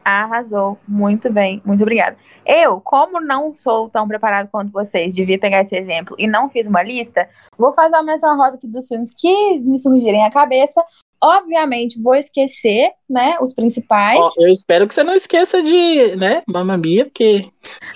Arrasou. 0.04 0.78
Muito 0.88 1.32
bem. 1.32 1.62
Muito 1.66 1.82
obrigada. 1.82 2.18
Eu, 2.46 2.80
como 2.82 3.20
não 3.20 3.54
sou 3.54 3.90
tão 3.90 4.08
preparado 4.08 4.50
quanto 4.52 4.72
vocês, 4.72 5.16
devia 5.16 5.40
pegar 5.40 5.62
esse 5.62 5.76
exemplo 5.76 6.16
e 6.20 6.28
não 6.28 6.50
fiz 6.50 6.68
uma 6.68 6.84
lista, 6.84 7.28
vou 7.58 7.72
fazer 7.72 7.96
uma 7.96 8.04
menção 8.04 8.38
rosa 8.38 8.58
aqui 8.58 8.68
dos 8.68 8.88
filmes 8.88 9.14
que 9.18 9.60
me 9.62 9.80
surgirem 9.80 10.26
à 10.26 10.30
cabeça. 10.30 10.84
Obviamente, 11.24 12.02
vou 12.02 12.16
esquecer, 12.16 12.92
né, 13.10 13.38
os 13.40 13.54
principais. 13.54 14.20
Ó, 14.20 14.30
eu 14.40 14.50
espero 14.50 14.86
que 14.86 14.94
você 14.94 15.06
não 15.06 15.16
esqueça 15.16 15.64
de, 15.64 16.18
né, 16.18 16.44
Mamma 16.46 16.78
Mia, 16.78 17.06
porque 17.06 17.50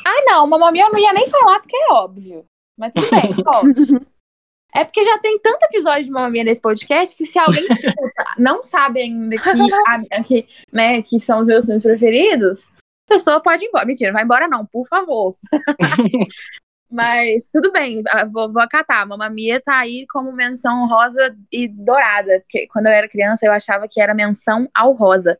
Ai, 0.05 0.21
não, 0.25 0.47
Mamma 0.47 0.71
Mia 0.71 0.85
eu 0.85 0.91
não 0.93 0.97
ia 0.97 1.11
nem 1.11 1.27
falar 1.27 1.59
porque 1.59 1.75
é 1.75 1.93
óbvio. 1.93 2.45
Mas 2.77 2.93
tudo 2.93 3.09
bem, 3.11 3.35
posso. 3.43 4.16
É 4.79 4.83
porque 4.85 5.03
já 5.03 5.17
tem 5.19 5.39
tanto 5.39 5.63
episódio 5.63 6.05
de 6.05 6.11
Mamma 6.11 6.29
Mia 6.29 6.43
nesse 6.43 6.61
podcast 6.61 7.15
que 7.15 7.25
se 7.25 7.37
alguém 7.39 7.65
não 8.37 8.63
sabe 8.63 9.01
ainda 9.01 9.35
que, 9.37 9.49
a- 9.49 10.23
que, 10.23 10.47
né, 10.71 11.01
que 11.01 11.19
são 11.19 11.39
os 11.39 11.47
meus 11.47 11.65
filmes 11.65 11.83
preferidos, 11.83 12.69
a 13.09 13.13
pessoa 13.13 13.39
pode 13.41 13.65
ir 13.65 13.67
embora. 13.69 13.85
Mentira, 13.85 14.11
vai 14.13 14.23
embora 14.23 14.47
não, 14.47 14.65
por 14.65 14.87
favor. 14.87 15.35
Mas 16.89 17.47
tudo 17.51 17.71
bem, 17.71 18.01
vou, 18.31 18.51
vou 18.51 18.61
acatar. 18.61 19.05
Mamma 19.05 19.29
Mia 19.29 19.59
tá 19.59 19.77
aí 19.79 20.05
como 20.07 20.31
menção 20.31 20.87
rosa 20.87 21.35
e 21.51 21.67
dourada. 21.67 22.39
Porque 22.41 22.65
quando 22.67 22.85
eu 22.87 22.93
era 22.93 23.09
criança 23.09 23.45
eu 23.45 23.51
achava 23.51 23.87
que 23.89 23.99
era 23.99 24.13
menção 24.13 24.69
ao 24.73 24.93
rosa. 24.93 25.37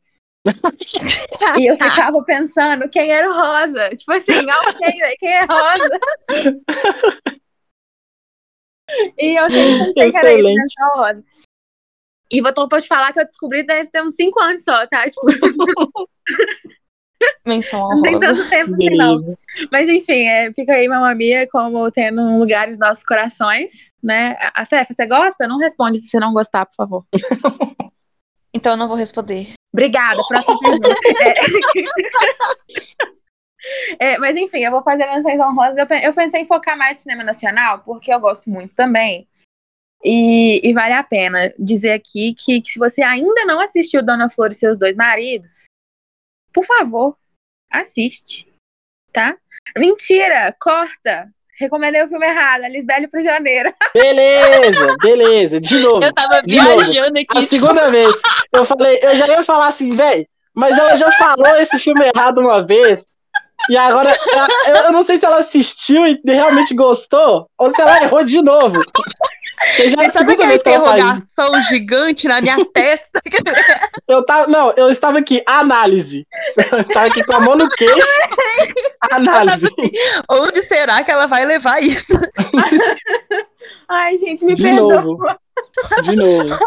e 1.58 1.66
eu 1.68 1.76
ficava 1.78 2.22
pensando 2.24 2.90
quem 2.90 3.12
era 3.12 3.30
o 3.30 3.34
rosa. 3.34 3.90
Tipo 3.92 4.12
assim, 4.14 4.34
quem, 4.80 5.16
quem 5.20 5.30
é 5.34 5.46
rosa? 5.46 6.00
E 9.18 9.40
eu 9.40 9.50
sempre 9.50 9.94
pensei 9.94 10.12
que 10.12 10.18
era 10.18 10.34
isso, 10.34 10.44
menção 10.44 10.90
rosa. 10.96 11.24
E 12.32 12.42
vou 12.42 12.68
pra 12.68 12.82
te 12.82 12.88
falar 12.88 13.14
que 13.14 13.20
eu 13.20 13.26
descobri 13.26 13.64
deve 13.64 13.90
ter 13.90 14.02
uns 14.02 14.16
5 14.16 14.40
anos 14.42 14.64
só, 14.64 14.86
tá? 14.88 15.06
Tipo. 15.06 15.22
Menção 17.48 17.90
não 17.90 18.02
tem 18.04 18.20
tanto 18.20 18.48
tempo 18.48 18.76
assim, 18.76 18.96
não. 18.96 19.16
Mas 19.72 19.90
enfim, 19.90 20.28
é, 20.28 20.54
fica 20.54 20.74
aí 20.74 20.88
Mamma 20.88 21.16
Mia 21.16 21.48
como 21.50 21.90
tendo 21.90 22.22
um 22.22 22.38
lugar 22.38 22.68
nos 22.68 22.78
nossos 22.78 23.04
corações, 23.04 23.92
né? 24.04 24.36
A 24.54 24.66
Fefa, 24.66 24.94
você 24.94 25.08
gosta? 25.08 25.48
Não 25.48 25.58
responde 25.58 26.00
se 26.00 26.10
você 26.10 26.20
não 26.20 26.32
gostar, 26.34 26.66
por 26.68 26.76
favor. 26.76 27.06
então 28.54 28.74
eu 28.74 28.78
não 28.78 28.88
vou 28.88 28.98
responder. 28.98 29.54
Obrigada, 29.74 30.22
próxima 30.28 30.60
pergunta. 30.60 30.96
É... 31.24 31.34
é, 34.00 34.18
mas 34.18 34.36
enfim, 34.36 34.60
eu 34.60 34.72
vou 34.72 34.84
fazer 34.84 35.06
menções 35.06 35.40
honrosas. 35.40 35.78
Eu 36.04 36.14
pensei 36.14 36.42
em 36.42 36.48
focar 36.48 36.78
mais 36.78 36.98
no 36.98 37.04
cinema 37.04 37.24
nacional, 37.24 37.80
porque 37.80 38.14
eu 38.14 38.20
gosto 38.20 38.50
muito 38.50 38.74
também. 38.76 39.28
E, 40.04 40.62
e 40.68 40.74
vale 40.74 40.94
a 40.94 41.04
pena 41.04 41.54
dizer 41.58 41.92
aqui 41.92 42.34
que, 42.34 42.62
que, 42.62 42.70
se 42.70 42.80
você 42.80 43.02
ainda 43.02 43.46
não 43.46 43.60
assistiu 43.60 44.04
Dona 44.04 44.30
Flor 44.30 44.52
e 44.52 44.54
seus 44.54 44.78
dois 44.78 44.96
maridos, 44.96 45.66
por 46.54 46.64
favor, 46.66 47.18
assiste, 47.72 48.48
tá? 49.12 49.36
Mentira, 49.78 50.56
corta. 50.60 51.30
Recomendei 51.60 52.04
o 52.04 52.08
filme 52.08 52.28
errado, 52.28 52.66
a 52.66 52.70
Lisbela 52.70 53.08
Prisioneira. 53.08 53.74
Beleza, 53.92 54.96
beleza, 55.02 55.60
de 55.60 55.80
novo. 55.80 56.06
Eu 56.06 56.14
tava 56.14 56.42
viajando 56.46 57.18
aqui. 57.18 57.36
A 57.36 57.48
segunda 57.48 57.90
vez. 57.90 58.14
Eu 58.54 58.64
falei, 58.64 59.00
eu 59.02 59.16
já 59.16 59.28
ia 59.28 59.44
falar 59.44 59.70
assim, 59.70 59.90
velho, 59.96 60.28
mas 60.54 60.78
ela 60.78 60.96
já 60.96 61.12
falou 61.14 61.56
esse 61.56 61.80
filme 61.80 62.12
errado 62.16 62.40
uma 62.40 62.64
vez. 62.64 63.17
E 63.70 63.76
agora, 63.78 64.16
eu 64.86 64.92
não 64.92 65.04
sei 65.04 65.18
se 65.18 65.26
ela 65.26 65.38
assistiu 65.38 66.06
e 66.06 66.20
realmente 66.26 66.74
gostou, 66.74 67.50
ou 67.58 67.74
se 67.74 67.82
ela 67.82 68.04
errou 68.04 68.24
de 68.24 68.42
novo. 68.42 68.82
Eu 69.80 69.90
já 69.90 70.10
sabe 70.10 70.34
aquela 70.34 70.54
interrogação 70.54 71.64
gigante 71.64 72.28
na 72.28 72.40
minha 72.40 72.64
testa? 72.74 73.22
Eu 74.08 74.26
tava, 74.26 74.48
não, 74.48 74.72
eu 74.78 74.90
estava 74.90 75.20
aqui, 75.20 75.44
análise. 75.46 76.26
Eu 76.72 76.80
estava 76.80 77.08
aqui 77.08 77.22
com 77.26 77.34
a 77.34 77.42
mão 77.42 77.58
no 77.58 77.68
queixo, 77.68 78.08
análise. 79.12 79.68
Onde 80.30 80.62
será 80.62 81.04
que 81.04 81.12
ela 81.12 81.28
vai 81.28 81.44
levar 81.44 81.84
isso? 81.84 82.14
Ai, 83.90 84.18
gente, 84.18 84.46
me 84.46 84.54
De 84.54 84.64
perdoa. 84.64 85.02
novo. 85.02 85.18
De 86.04 86.16
novo. 86.16 86.58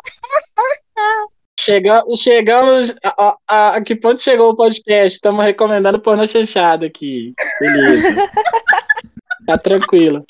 Chega, 1.61 2.03
chegamos. 2.17 2.91
A, 3.05 3.37
a, 3.47 3.77
a, 3.77 3.83
que 3.83 3.95
ponto 3.95 4.23
chegou 4.23 4.51
o 4.51 4.57
podcast? 4.57 5.17
Estamos 5.17 5.45
recomendando 5.45 6.01
porno 6.01 6.27
chanchado 6.27 6.87
aqui. 6.87 7.35
Beleza. 7.61 8.09
Tá 9.47 9.57
tranquilo. 9.57 10.25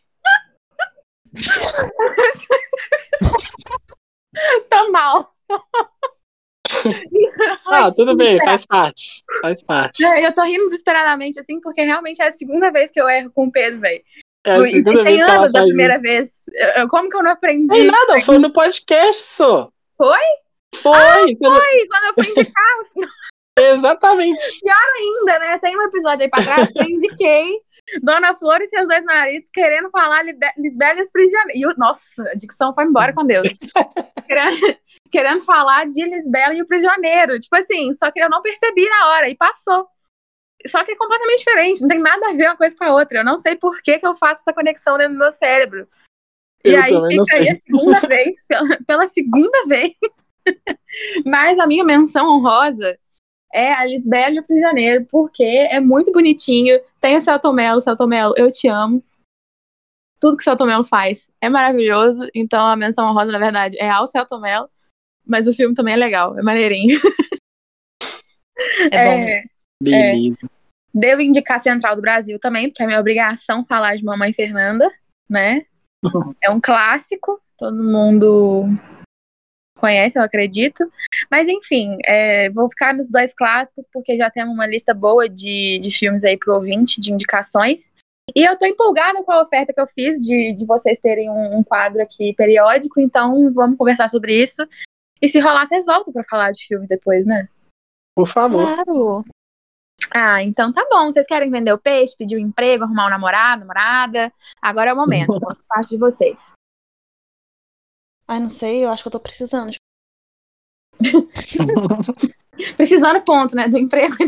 tá 4.70 4.88
mal. 4.88 5.34
ah, 7.66 7.90
tudo 7.90 8.16
bem, 8.16 8.38
faz 8.38 8.64
parte. 8.64 9.24
Faz 9.42 9.62
parte. 9.64 10.02
Eu 10.02 10.32
tô 10.32 10.44
rindo 10.44 10.64
desesperadamente, 10.66 11.40
assim, 11.40 11.60
porque 11.60 11.82
realmente 11.82 12.22
é 12.22 12.28
a 12.28 12.30
segunda 12.30 12.70
vez 12.70 12.90
que 12.90 13.00
eu 13.00 13.08
erro 13.08 13.32
com 13.34 13.46
o 13.46 13.52
Pedro, 13.52 13.80
velho. 13.80 14.02
É 14.46 14.52
a 14.52 14.62
segunda 14.62 15.04
tem 15.04 15.16
vez 15.16 15.24
que 15.24 15.30
anos 15.30 15.52
da 15.52 15.62
primeira 15.62 15.94
isso. 15.94 16.02
vez. 16.02 16.28
Eu- 16.76 16.88
como 16.88 17.10
que 17.10 17.16
eu 17.16 17.22
não 17.22 17.32
aprendi? 17.32 17.84
Não 17.84 17.92
nada, 17.92 18.20
foi 18.20 18.38
no 18.38 18.52
podcast, 18.52 19.22
só. 19.22 19.70
Foi? 19.98 20.18
Foi, 20.76 20.92
não- 21.40 21.56
Foi, 21.56 21.86
quando 21.88 22.04
eu 22.04 22.14
fui 22.14 22.28
indicar 22.28 22.64
exatamente. 23.58 24.60
ainda, 24.70 25.38
né? 25.38 25.58
Tem 25.58 25.76
um 25.76 25.82
episódio 25.82 26.22
aí 26.24 26.30
pra 26.30 26.42
trás 26.42 26.72
que 26.72 26.78
eu 26.78 26.84
indiquei 26.84 27.60
Dona 28.02 28.34
Flor 28.34 28.60
e 28.62 28.66
seus 28.66 28.88
dois 28.88 29.04
maridos 29.04 29.50
querendo 29.52 29.90
falar 29.90 30.22
Lisbela 30.56 30.98
e 30.98 31.02
os 31.02 31.10
prisioneiros. 31.10 31.74
E 31.74 31.78
nossa, 31.78 32.22
a 32.30 32.34
dicção 32.34 32.74
foi 32.74 32.84
embora 32.84 33.12
com 33.12 33.26
Deus. 33.26 33.48
querendo, 34.26 34.78
querendo 35.10 35.40
falar 35.44 35.86
de 35.86 36.04
Lisbela 36.04 36.54
e 36.54 36.62
o 36.62 36.66
prisioneiro. 36.66 37.38
Tipo 37.40 37.56
assim, 37.56 37.92
só 37.92 38.10
que 38.10 38.20
eu 38.20 38.30
não 38.30 38.40
percebi 38.40 38.88
na 38.88 39.08
hora 39.08 39.28
e 39.28 39.36
passou. 39.36 39.86
Só 40.66 40.84
que 40.84 40.92
é 40.92 40.96
completamente 40.96 41.38
diferente, 41.38 41.80
não 41.80 41.88
tem 41.88 41.98
nada 41.98 42.28
a 42.28 42.32
ver 42.34 42.46
uma 42.48 42.56
coisa 42.56 42.76
com 42.76 42.84
a 42.84 42.92
outra. 42.92 43.20
Eu 43.20 43.24
não 43.24 43.38
sei 43.38 43.56
por 43.56 43.82
que, 43.82 43.98
que 43.98 44.06
eu 44.06 44.14
faço 44.14 44.42
essa 44.42 44.52
conexão 44.52 44.98
dentro 44.98 45.14
do 45.14 45.18
meu 45.18 45.30
cérebro. 45.30 45.88
E 46.62 46.74
Eu 46.74 46.82
aí 46.82 46.92
também 46.92 47.16
não 47.16 47.24
fica 47.24 47.36
aí 47.38 47.48
a 47.48 47.56
segunda 47.56 48.00
vez, 48.06 48.36
pela, 48.46 48.78
pela 48.86 49.06
segunda 49.06 49.66
vez. 49.66 49.94
Mas 51.24 51.58
a 51.58 51.66
minha 51.66 51.84
menção 51.84 52.28
honrosa 52.28 52.98
é 53.52 53.72
a 53.72 53.84
Lisbela 53.84 54.36
e 54.36 54.40
o 54.40 54.46
Prisioneiro, 54.46 55.06
porque 55.10 55.42
é 55.42 55.80
muito 55.80 56.12
bonitinho. 56.12 56.80
Tem 57.00 57.16
o 57.16 57.20
Celton 57.20 57.52
Mello, 57.52 57.80
Celton 57.80 58.06
Mello, 58.06 58.34
eu 58.36 58.50
te 58.50 58.68
amo. 58.68 59.02
Tudo 60.20 60.36
que 60.36 60.42
o 60.42 60.44
Celton 60.44 60.66
Mello 60.66 60.84
faz 60.84 61.28
é 61.40 61.48
maravilhoso. 61.48 62.28
Então 62.34 62.64
a 62.64 62.76
menção 62.76 63.06
honrosa, 63.06 63.32
na 63.32 63.38
verdade, 63.38 63.76
é 63.78 63.88
ao 63.90 64.06
Celton 64.06 64.40
Mello. 64.40 64.68
Mas 65.26 65.46
o 65.46 65.54
filme 65.54 65.74
também 65.74 65.94
é 65.94 65.96
legal, 65.96 66.38
é 66.38 66.42
maneirinho. 66.42 66.98
É 68.92 69.04
bom. 69.04 69.22
É, 69.22 69.44
Beleza. 69.82 70.36
devo 70.92 71.22
indicar 71.22 71.62
Central 71.62 71.96
do 71.96 72.02
Brasil 72.02 72.38
também, 72.38 72.68
porque 72.68 72.82
é 72.82 72.86
minha 72.86 73.00
obrigação 73.00 73.64
falar 73.64 73.96
de 73.96 74.04
Mamãe 74.04 74.34
Fernanda, 74.34 74.90
né? 75.28 75.64
É 76.44 76.50
um 76.50 76.60
clássico, 76.60 77.40
todo 77.56 77.82
mundo 77.82 78.66
conhece, 79.80 80.18
eu 80.18 80.22
acredito. 80.22 80.84
Mas 81.30 81.48
enfim, 81.48 81.96
é, 82.04 82.50
vou 82.50 82.68
ficar 82.68 82.94
nos 82.94 83.08
dois 83.08 83.34
clássicos, 83.34 83.86
porque 83.92 84.16
já 84.16 84.30
temos 84.30 84.54
uma 84.54 84.66
lista 84.66 84.94
boa 84.94 85.28
de, 85.28 85.78
de 85.78 85.90
filmes 85.90 86.24
aí 86.24 86.36
pro 86.36 86.54
ouvinte, 86.54 87.00
de 87.00 87.12
indicações. 87.12 87.92
E 88.34 88.44
eu 88.44 88.56
tô 88.56 88.66
empolgada 88.66 89.22
com 89.24 89.32
a 89.32 89.42
oferta 89.42 89.72
que 89.72 89.80
eu 89.80 89.86
fiz 89.86 90.18
de, 90.18 90.54
de 90.54 90.64
vocês 90.66 91.00
terem 91.00 91.28
um, 91.28 91.58
um 91.58 91.64
quadro 91.64 92.00
aqui 92.00 92.32
periódico, 92.34 93.00
então 93.00 93.52
vamos 93.52 93.76
conversar 93.76 94.08
sobre 94.08 94.40
isso. 94.40 94.62
E 95.20 95.28
se 95.28 95.40
rolar, 95.40 95.66
vocês 95.66 95.84
voltam 95.84 96.12
pra 96.12 96.22
falar 96.24 96.50
de 96.50 96.66
filme 96.66 96.86
depois, 96.86 97.26
né? 97.26 97.48
Por 98.14 98.26
favor. 98.26 98.62
Claro. 98.84 99.24
Ah, 100.14 100.42
então 100.42 100.72
tá 100.72 100.86
bom. 100.90 101.12
Vocês 101.12 101.26
querem 101.26 101.50
vender 101.50 101.72
o 101.72 101.78
peixe, 101.78 102.16
pedir 102.16 102.36
um 102.36 102.46
emprego, 102.46 102.84
arrumar 102.84 103.06
um 103.06 103.10
namorado, 103.10 103.60
namorada? 103.60 104.32
Agora 104.60 104.90
é 104.90 104.92
o 104.92 104.96
momento. 104.96 105.38
Parte 105.68 105.90
de 105.90 105.98
vocês. 105.98 106.40
Ai, 108.30 108.38
não 108.38 108.48
sei, 108.48 108.84
eu 108.84 108.90
acho 108.90 109.02
que 109.02 109.08
eu 109.08 109.12
tô 109.12 109.18
precisando. 109.18 109.74
Precisando, 112.76 113.20
ponto, 113.22 113.56
né? 113.56 113.66
Do 113.66 113.76
emprego. 113.76 114.14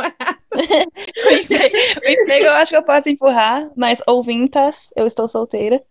O 0.00 1.32
emprego, 1.32 1.76
o 2.04 2.08
emprego 2.08 2.44
eu 2.46 2.52
acho 2.52 2.70
que 2.70 2.76
eu 2.76 2.82
posso 2.82 3.08
empurrar, 3.08 3.70
mas 3.76 4.00
ouvintas, 4.06 4.90
eu 4.96 5.04
estou 5.04 5.26
solteira. 5.26 5.82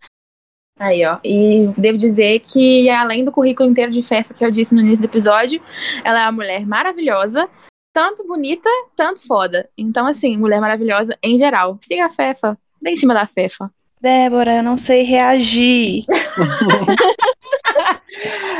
Aí, 0.78 1.04
ó. 1.04 1.18
E 1.22 1.68
devo 1.76 1.98
dizer 1.98 2.40
que, 2.40 2.88
além 2.88 3.24
do 3.24 3.32
currículo 3.32 3.68
inteiro 3.68 3.92
de 3.92 4.02
Fefa 4.02 4.32
que 4.32 4.44
eu 4.44 4.50
disse 4.50 4.74
no 4.74 4.80
início 4.80 5.02
do 5.02 5.10
episódio, 5.10 5.62
ela 6.02 6.20
é 6.20 6.24
uma 6.24 6.32
mulher 6.32 6.66
maravilhosa, 6.66 7.48
tanto 7.92 8.26
bonita, 8.26 8.70
tanto 8.96 9.20
foda. 9.26 9.68
Então, 9.76 10.06
assim, 10.06 10.36
mulher 10.36 10.60
maravilhosa 10.60 11.16
em 11.22 11.36
geral. 11.36 11.78
Siga 11.82 12.06
a 12.06 12.10
Fefa. 12.10 12.58
Dê 12.80 12.90
em 12.90 12.96
cima 12.96 13.14
da 13.14 13.26
Fefa. 13.26 13.70
Débora, 14.00 14.56
eu 14.56 14.62
não 14.62 14.78
sei 14.78 15.02
reagir. 15.02 16.06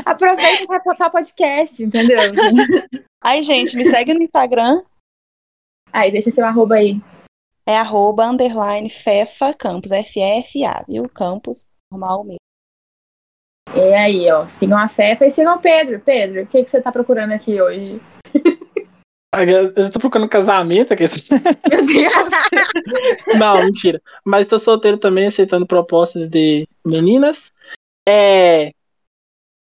Aproveita 0.04 0.66
pra 0.66 0.80
botar 0.80 1.10
podcast, 1.10 1.82
entendeu? 1.82 2.18
Ai, 3.22 3.42
gente, 3.42 3.76
me 3.76 3.84
segue 3.84 4.14
no 4.14 4.22
Instagram. 4.22 4.82
Aí, 5.92 6.10
deixa 6.10 6.30
seu 6.30 6.44
arroba 6.44 6.76
aí. 6.76 7.00
É 7.66 7.76
arroba 7.76 8.26
underline 8.26 8.88
fefa 8.88 9.52
campus, 9.54 9.92
F-F-A, 9.92 10.84
viu? 10.88 11.08
Campus, 11.08 11.66
normal 11.92 12.24
mesmo. 12.24 12.40
E 13.74 13.94
aí, 13.94 14.30
ó. 14.30 14.46
Sigam 14.48 14.78
a 14.78 14.88
Fefa 14.88 15.26
e 15.26 15.30
sigam 15.30 15.56
o 15.56 15.60
Pedro. 15.60 16.00
Pedro, 16.00 16.42
o 16.42 16.46
que, 16.46 16.64
que 16.64 16.70
você 16.70 16.80
tá 16.80 16.90
procurando 16.90 17.32
aqui 17.32 17.60
hoje? 17.60 18.00
Eu 19.32 19.84
já 19.84 19.90
tô 19.92 20.00
procurando 20.00 20.28
casamento 20.28 20.92
aqui. 20.92 21.04
Meu 21.70 21.86
Deus! 21.86 22.14
Não, 23.38 23.64
mentira. 23.64 24.02
Mas 24.24 24.48
tô 24.48 24.58
solteiro 24.58 24.98
também, 24.98 25.28
aceitando 25.28 25.66
propostas 25.66 26.28
de 26.28 26.66
meninas. 26.84 27.52
É... 28.08 28.72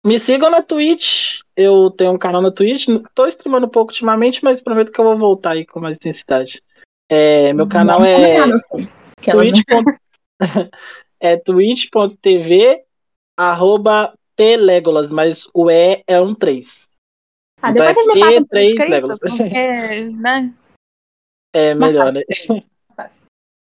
Me 0.06 0.20
sigam 0.20 0.52
na 0.52 0.62
Twitch. 0.62 1.40
Eu 1.56 1.90
tenho 1.90 2.12
um 2.14 2.18
canal 2.18 2.42
na 2.42 2.52
Twitch. 2.52 2.88
Tô 3.16 3.26
streamando 3.28 3.66
um 3.66 3.70
pouco 3.70 3.92
ultimamente, 3.92 4.44
mas 4.44 4.62
prometo 4.62 4.92
que 4.92 5.00
eu 5.00 5.06
vou 5.06 5.18
voltar 5.18 5.52
aí 5.52 5.66
com 5.66 5.80
mais 5.80 5.98
intensidade. 5.98 6.62
É, 7.10 7.52
meu 7.54 7.68
canal 7.68 8.04
é 8.06 8.38
Aquelas, 8.38 8.50
né? 8.52 8.92
twitch. 9.32 9.64
é 11.20 11.38
twitch.tv 11.38 12.84
arroba 13.38 14.14
telegolas, 14.36 15.10
mas 15.10 15.48
o 15.54 15.70
E 15.72 16.04
é 16.08 16.22
um 16.22 16.36
3. 16.36 16.88
Ah, 17.62 17.72
Então 17.72 17.86
depois 17.86 18.08
é 18.08 18.20
passam 18.20 18.44
por 18.44 18.50
três 18.50 18.72
escrito, 18.74 18.90
Legolas. 18.92 19.20
porque, 19.20 19.44
né? 20.22 20.54
É 21.54 21.74
melhor, 21.74 22.14
né? 22.14 22.22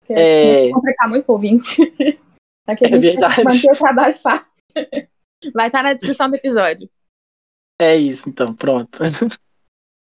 É. 0.09 0.65
não 0.65 0.71
complicar 0.73 1.09
muito 1.09 1.25
pro 1.25 1.33
ouvinte. 1.33 1.81
Aqui 2.67 2.85
a 2.85 2.87
É 2.87 2.91
gente 2.91 3.01
tem 3.01 3.01
que 3.01 3.19
verdade. 3.19 3.43
manter 3.43 3.71
o 3.71 3.77
trabalho 3.79 4.17
fácil. 4.17 4.61
Vai 5.53 5.67
estar 5.67 5.83
na 5.83 5.93
descrição 5.93 6.29
do 6.29 6.35
episódio. 6.35 6.89
É 7.81 7.95
isso, 7.95 8.29
então, 8.29 8.53
pronto. 8.53 8.99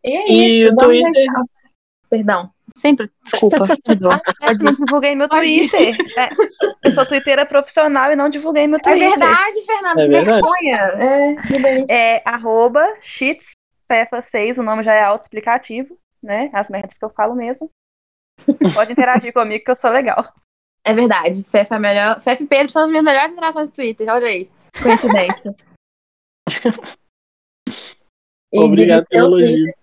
E 0.04 0.10
é 0.16 0.28
E 0.30 0.62
isso. 0.64 0.72
o 0.72 0.76
vamos 0.76 0.84
Twitter? 1.00 1.26
Perdão. 2.10 2.50
Sempre. 2.76 3.10
Desculpa. 3.22 3.56
perdoa. 3.84 4.20
É, 4.42 4.52
não 4.54 4.74
divulguei 4.74 5.14
meu. 5.14 5.28
Twitter. 5.28 5.96
É, 6.18 6.28
eu 6.84 6.92
sou 6.92 7.06
twitteira 7.06 7.46
profissional 7.46 8.12
e 8.12 8.16
não 8.16 8.28
divulguei 8.28 8.66
meu 8.66 8.78
É 8.78 8.82
Twitter. 8.82 9.10
verdade, 9.10 9.62
Fernando. 9.64 9.98
É 9.98 10.04
que 10.04 10.08
verdade. 10.10 10.42
vergonha. 10.42 10.76
É, 10.76 11.34
tudo 11.46 11.62
bem. 11.62 11.86
É 11.88 12.22
arroba 12.24 12.84
cheatspefa6, 13.00 14.58
o 14.58 14.62
nome 14.62 14.82
já 14.82 14.92
é 14.94 15.02
autoexplicativo, 15.04 15.96
né? 16.22 16.50
As 16.52 16.68
merdas 16.68 16.98
que 16.98 17.04
eu 17.04 17.10
falo 17.10 17.34
mesmo. 17.34 17.70
Pode 18.74 18.92
interagir 18.92 19.32
comigo 19.34 19.64
que 19.64 19.70
eu 19.70 19.76
sou 19.76 19.90
legal. 19.90 20.32
É 20.84 20.92
verdade. 20.92 21.44
Fefa 21.44 21.76
é 21.76 21.78
melhor. 21.78 22.20
Fefa 22.20 22.42
e 22.42 22.46
Pedro 22.46 22.72
são 22.72 22.82
as 22.84 22.90
minhas 22.90 23.04
melhores 23.04 23.32
interações 23.32 23.70
do 23.70 23.74
Twitter. 23.76 24.08
Olha 24.08 24.26
aí. 24.26 24.50
Coincidência. 24.80 25.54
Obrigado 28.54 29.06
pelo 29.08 29.38
seu 29.38 29.38
elogio. 29.38 29.74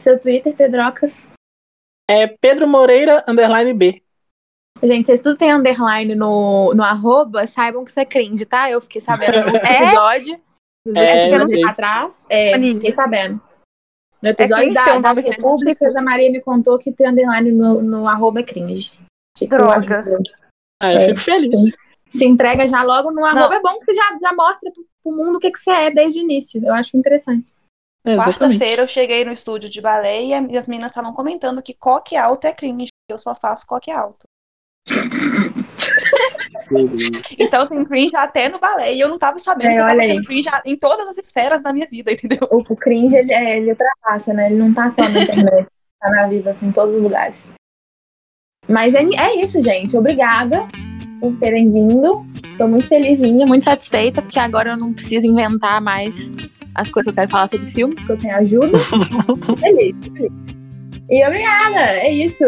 Seu 0.00 0.20
Twitter, 0.20 0.54
Pedrocas. 0.56 1.26
É 2.08 2.26
Pedro 2.26 2.66
Moreira, 2.66 3.24
underline 3.28 3.72
B. 3.72 4.02
Gente, 4.82 5.06
vocês 5.06 5.22
tudo 5.22 5.36
tem 5.36 5.52
underline 5.52 6.14
no, 6.14 6.74
no 6.74 6.82
arroba, 6.82 7.46
saibam 7.46 7.84
que 7.84 7.90
isso 7.90 8.00
é 8.00 8.04
cringe, 8.04 8.44
tá? 8.44 8.68
Eu 8.70 8.80
fiquei 8.80 9.00
sabendo 9.00 9.50
no 9.50 9.56
É? 9.62 9.76
episódio, 9.76 10.40
dos 10.84 10.96
É, 10.96 11.22
episódios 11.24 11.52
eu 11.52 11.58
sei. 11.58 11.68
atrás. 11.68 12.26
É, 12.28 12.52
fiquei 12.60 12.92
sabendo. 12.94 13.40
No 14.20 14.28
episódio 14.28 14.72
cringe 14.72 14.74
da, 14.74 14.98
nome 15.00 15.22
Repúblicas, 15.22 15.96
a 15.96 16.02
Maria 16.02 16.30
me 16.30 16.40
contou 16.40 16.78
que 16.78 16.92
ter 16.92 17.08
underline 17.08 17.50
no, 17.52 17.80
no 17.82 18.08
arroba 18.08 18.40
é 18.40 18.42
cringe. 18.42 18.92
Fica 19.38 19.56
Droga. 19.56 20.04
Ah, 20.82 20.92
eu 20.92 20.98
É. 21.00 21.06
fico 21.08 21.20
feliz. 21.20 21.76
Se 22.12 22.26
entrega 22.26 22.68
já 22.68 22.82
logo 22.82 23.10
no 23.10 23.24
arroba, 23.24 23.54
é 23.54 23.60
bom 23.60 23.78
que 23.78 23.86
você 23.86 23.94
já, 23.94 24.18
já 24.20 24.32
mostra 24.34 24.70
pro, 24.70 24.84
pro 25.02 25.12
mundo 25.16 25.36
o 25.36 25.40
que, 25.40 25.50
que 25.50 25.58
você 25.58 25.70
é 25.70 25.90
desde 25.90 26.20
o 26.20 26.22
início. 26.22 26.62
Eu 26.64 26.74
acho 26.74 26.96
interessante. 26.96 27.52
É. 28.04 28.16
Quarta-feira 28.16 28.82
eu 28.82 28.88
cheguei 28.88 29.24
no 29.24 29.32
estúdio 29.32 29.70
de 29.70 29.80
balé 29.80 30.24
e 30.24 30.56
as 30.56 30.68
meninas 30.68 30.90
estavam 30.90 31.12
comentando 31.14 31.62
que 31.62 31.72
coque 31.72 32.16
alto 32.16 32.46
é 32.46 32.52
cringe. 32.52 32.88
Eu 33.08 33.18
só 33.18 33.34
faço 33.34 33.66
coque 33.66 33.90
alto. 33.90 34.26
Então 37.38 37.66
tem 37.66 37.84
cringe 37.84 38.16
até 38.16 38.48
no 38.48 38.58
balé. 38.58 38.94
E 38.94 39.00
eu 39.00 39.08
não 39.08 39.18
tava 39.18 39.38
sabendo 39.38 39.68
É, 39.68 39.72
que 39.74 39.78
eu 39.78 39.82
tava 39.86 39.92
olha 39.92 40.12
aí. 40.12 40.22
cringe 40.22 40.48
em 40.64 40.76
todas 40.76 41.06
as 41.06 41.18
esferas 41.18 41.62
da 41.62 41.70
minha 41.72 41.86
vida, 41.86 42.12
entendeu? 42.12 42.48
O, 42.50 42.58
o 42.60 42.76
cringe, 42.76 43.14
ele, 43.14 43.32
é, 43.32 43.58
ele 43.58 43.70
ultrapassa, 43.70 44.32
né? 44.32 44.46
Ele 44.46 44.56
não 44.56 44.72
tá 44.72 44.90
só 44.90 45.02
na 45.02 45.20
internet, 45.22 45.68
tá 46.00 46.10
na 46.10 46.26
vida, 46.28 46.56
em 46.62 46.72
todos 46.72 46.94
os 46.94 47.02
lugares. 47.02 47.48
Mas 48.66 48.94
é, 48.94 49.02
é 49.02 49.42
isso, 49.42 49.60
gente. 49.60 49.96
Obrigada 49.96 50.66
por 51.22 51.36
terem 51.36 51.70
vindo. 51.72 52.26
Estou 52.50 52.66
muito 52.66 52.88
felizinha, 52.88 53.46
muito 53.46 53.64
satisfeita, 53.64 54.20
porque 54.20 54.40
agora 54.40 54.72
eu 54.72 54.76
não 54.76 54.92
preciso 54.92 55.28
inventar 55.28 55.80
mais 55.80 56.32
as 56.74 56.90
coisas 56.90 57.04
que 57.04 57.10
eu 57.10 57.14
quero 57.14 57.30
falar 57.30 57.46
sobre 57.46 57.66
o 57.66 57.68
filme, 57.68 57.94
porque 57.94 58.12
eu 58.12 58.18
tenho 58.18 58.34
ajuda. 58.34 58.78
feliz, 59.60 59.96
feliz. 60.02 60.32
E 61.08 61.26
obrigada, 61.26 61.78
é 61.78 62.12
isso. 62.12 62.44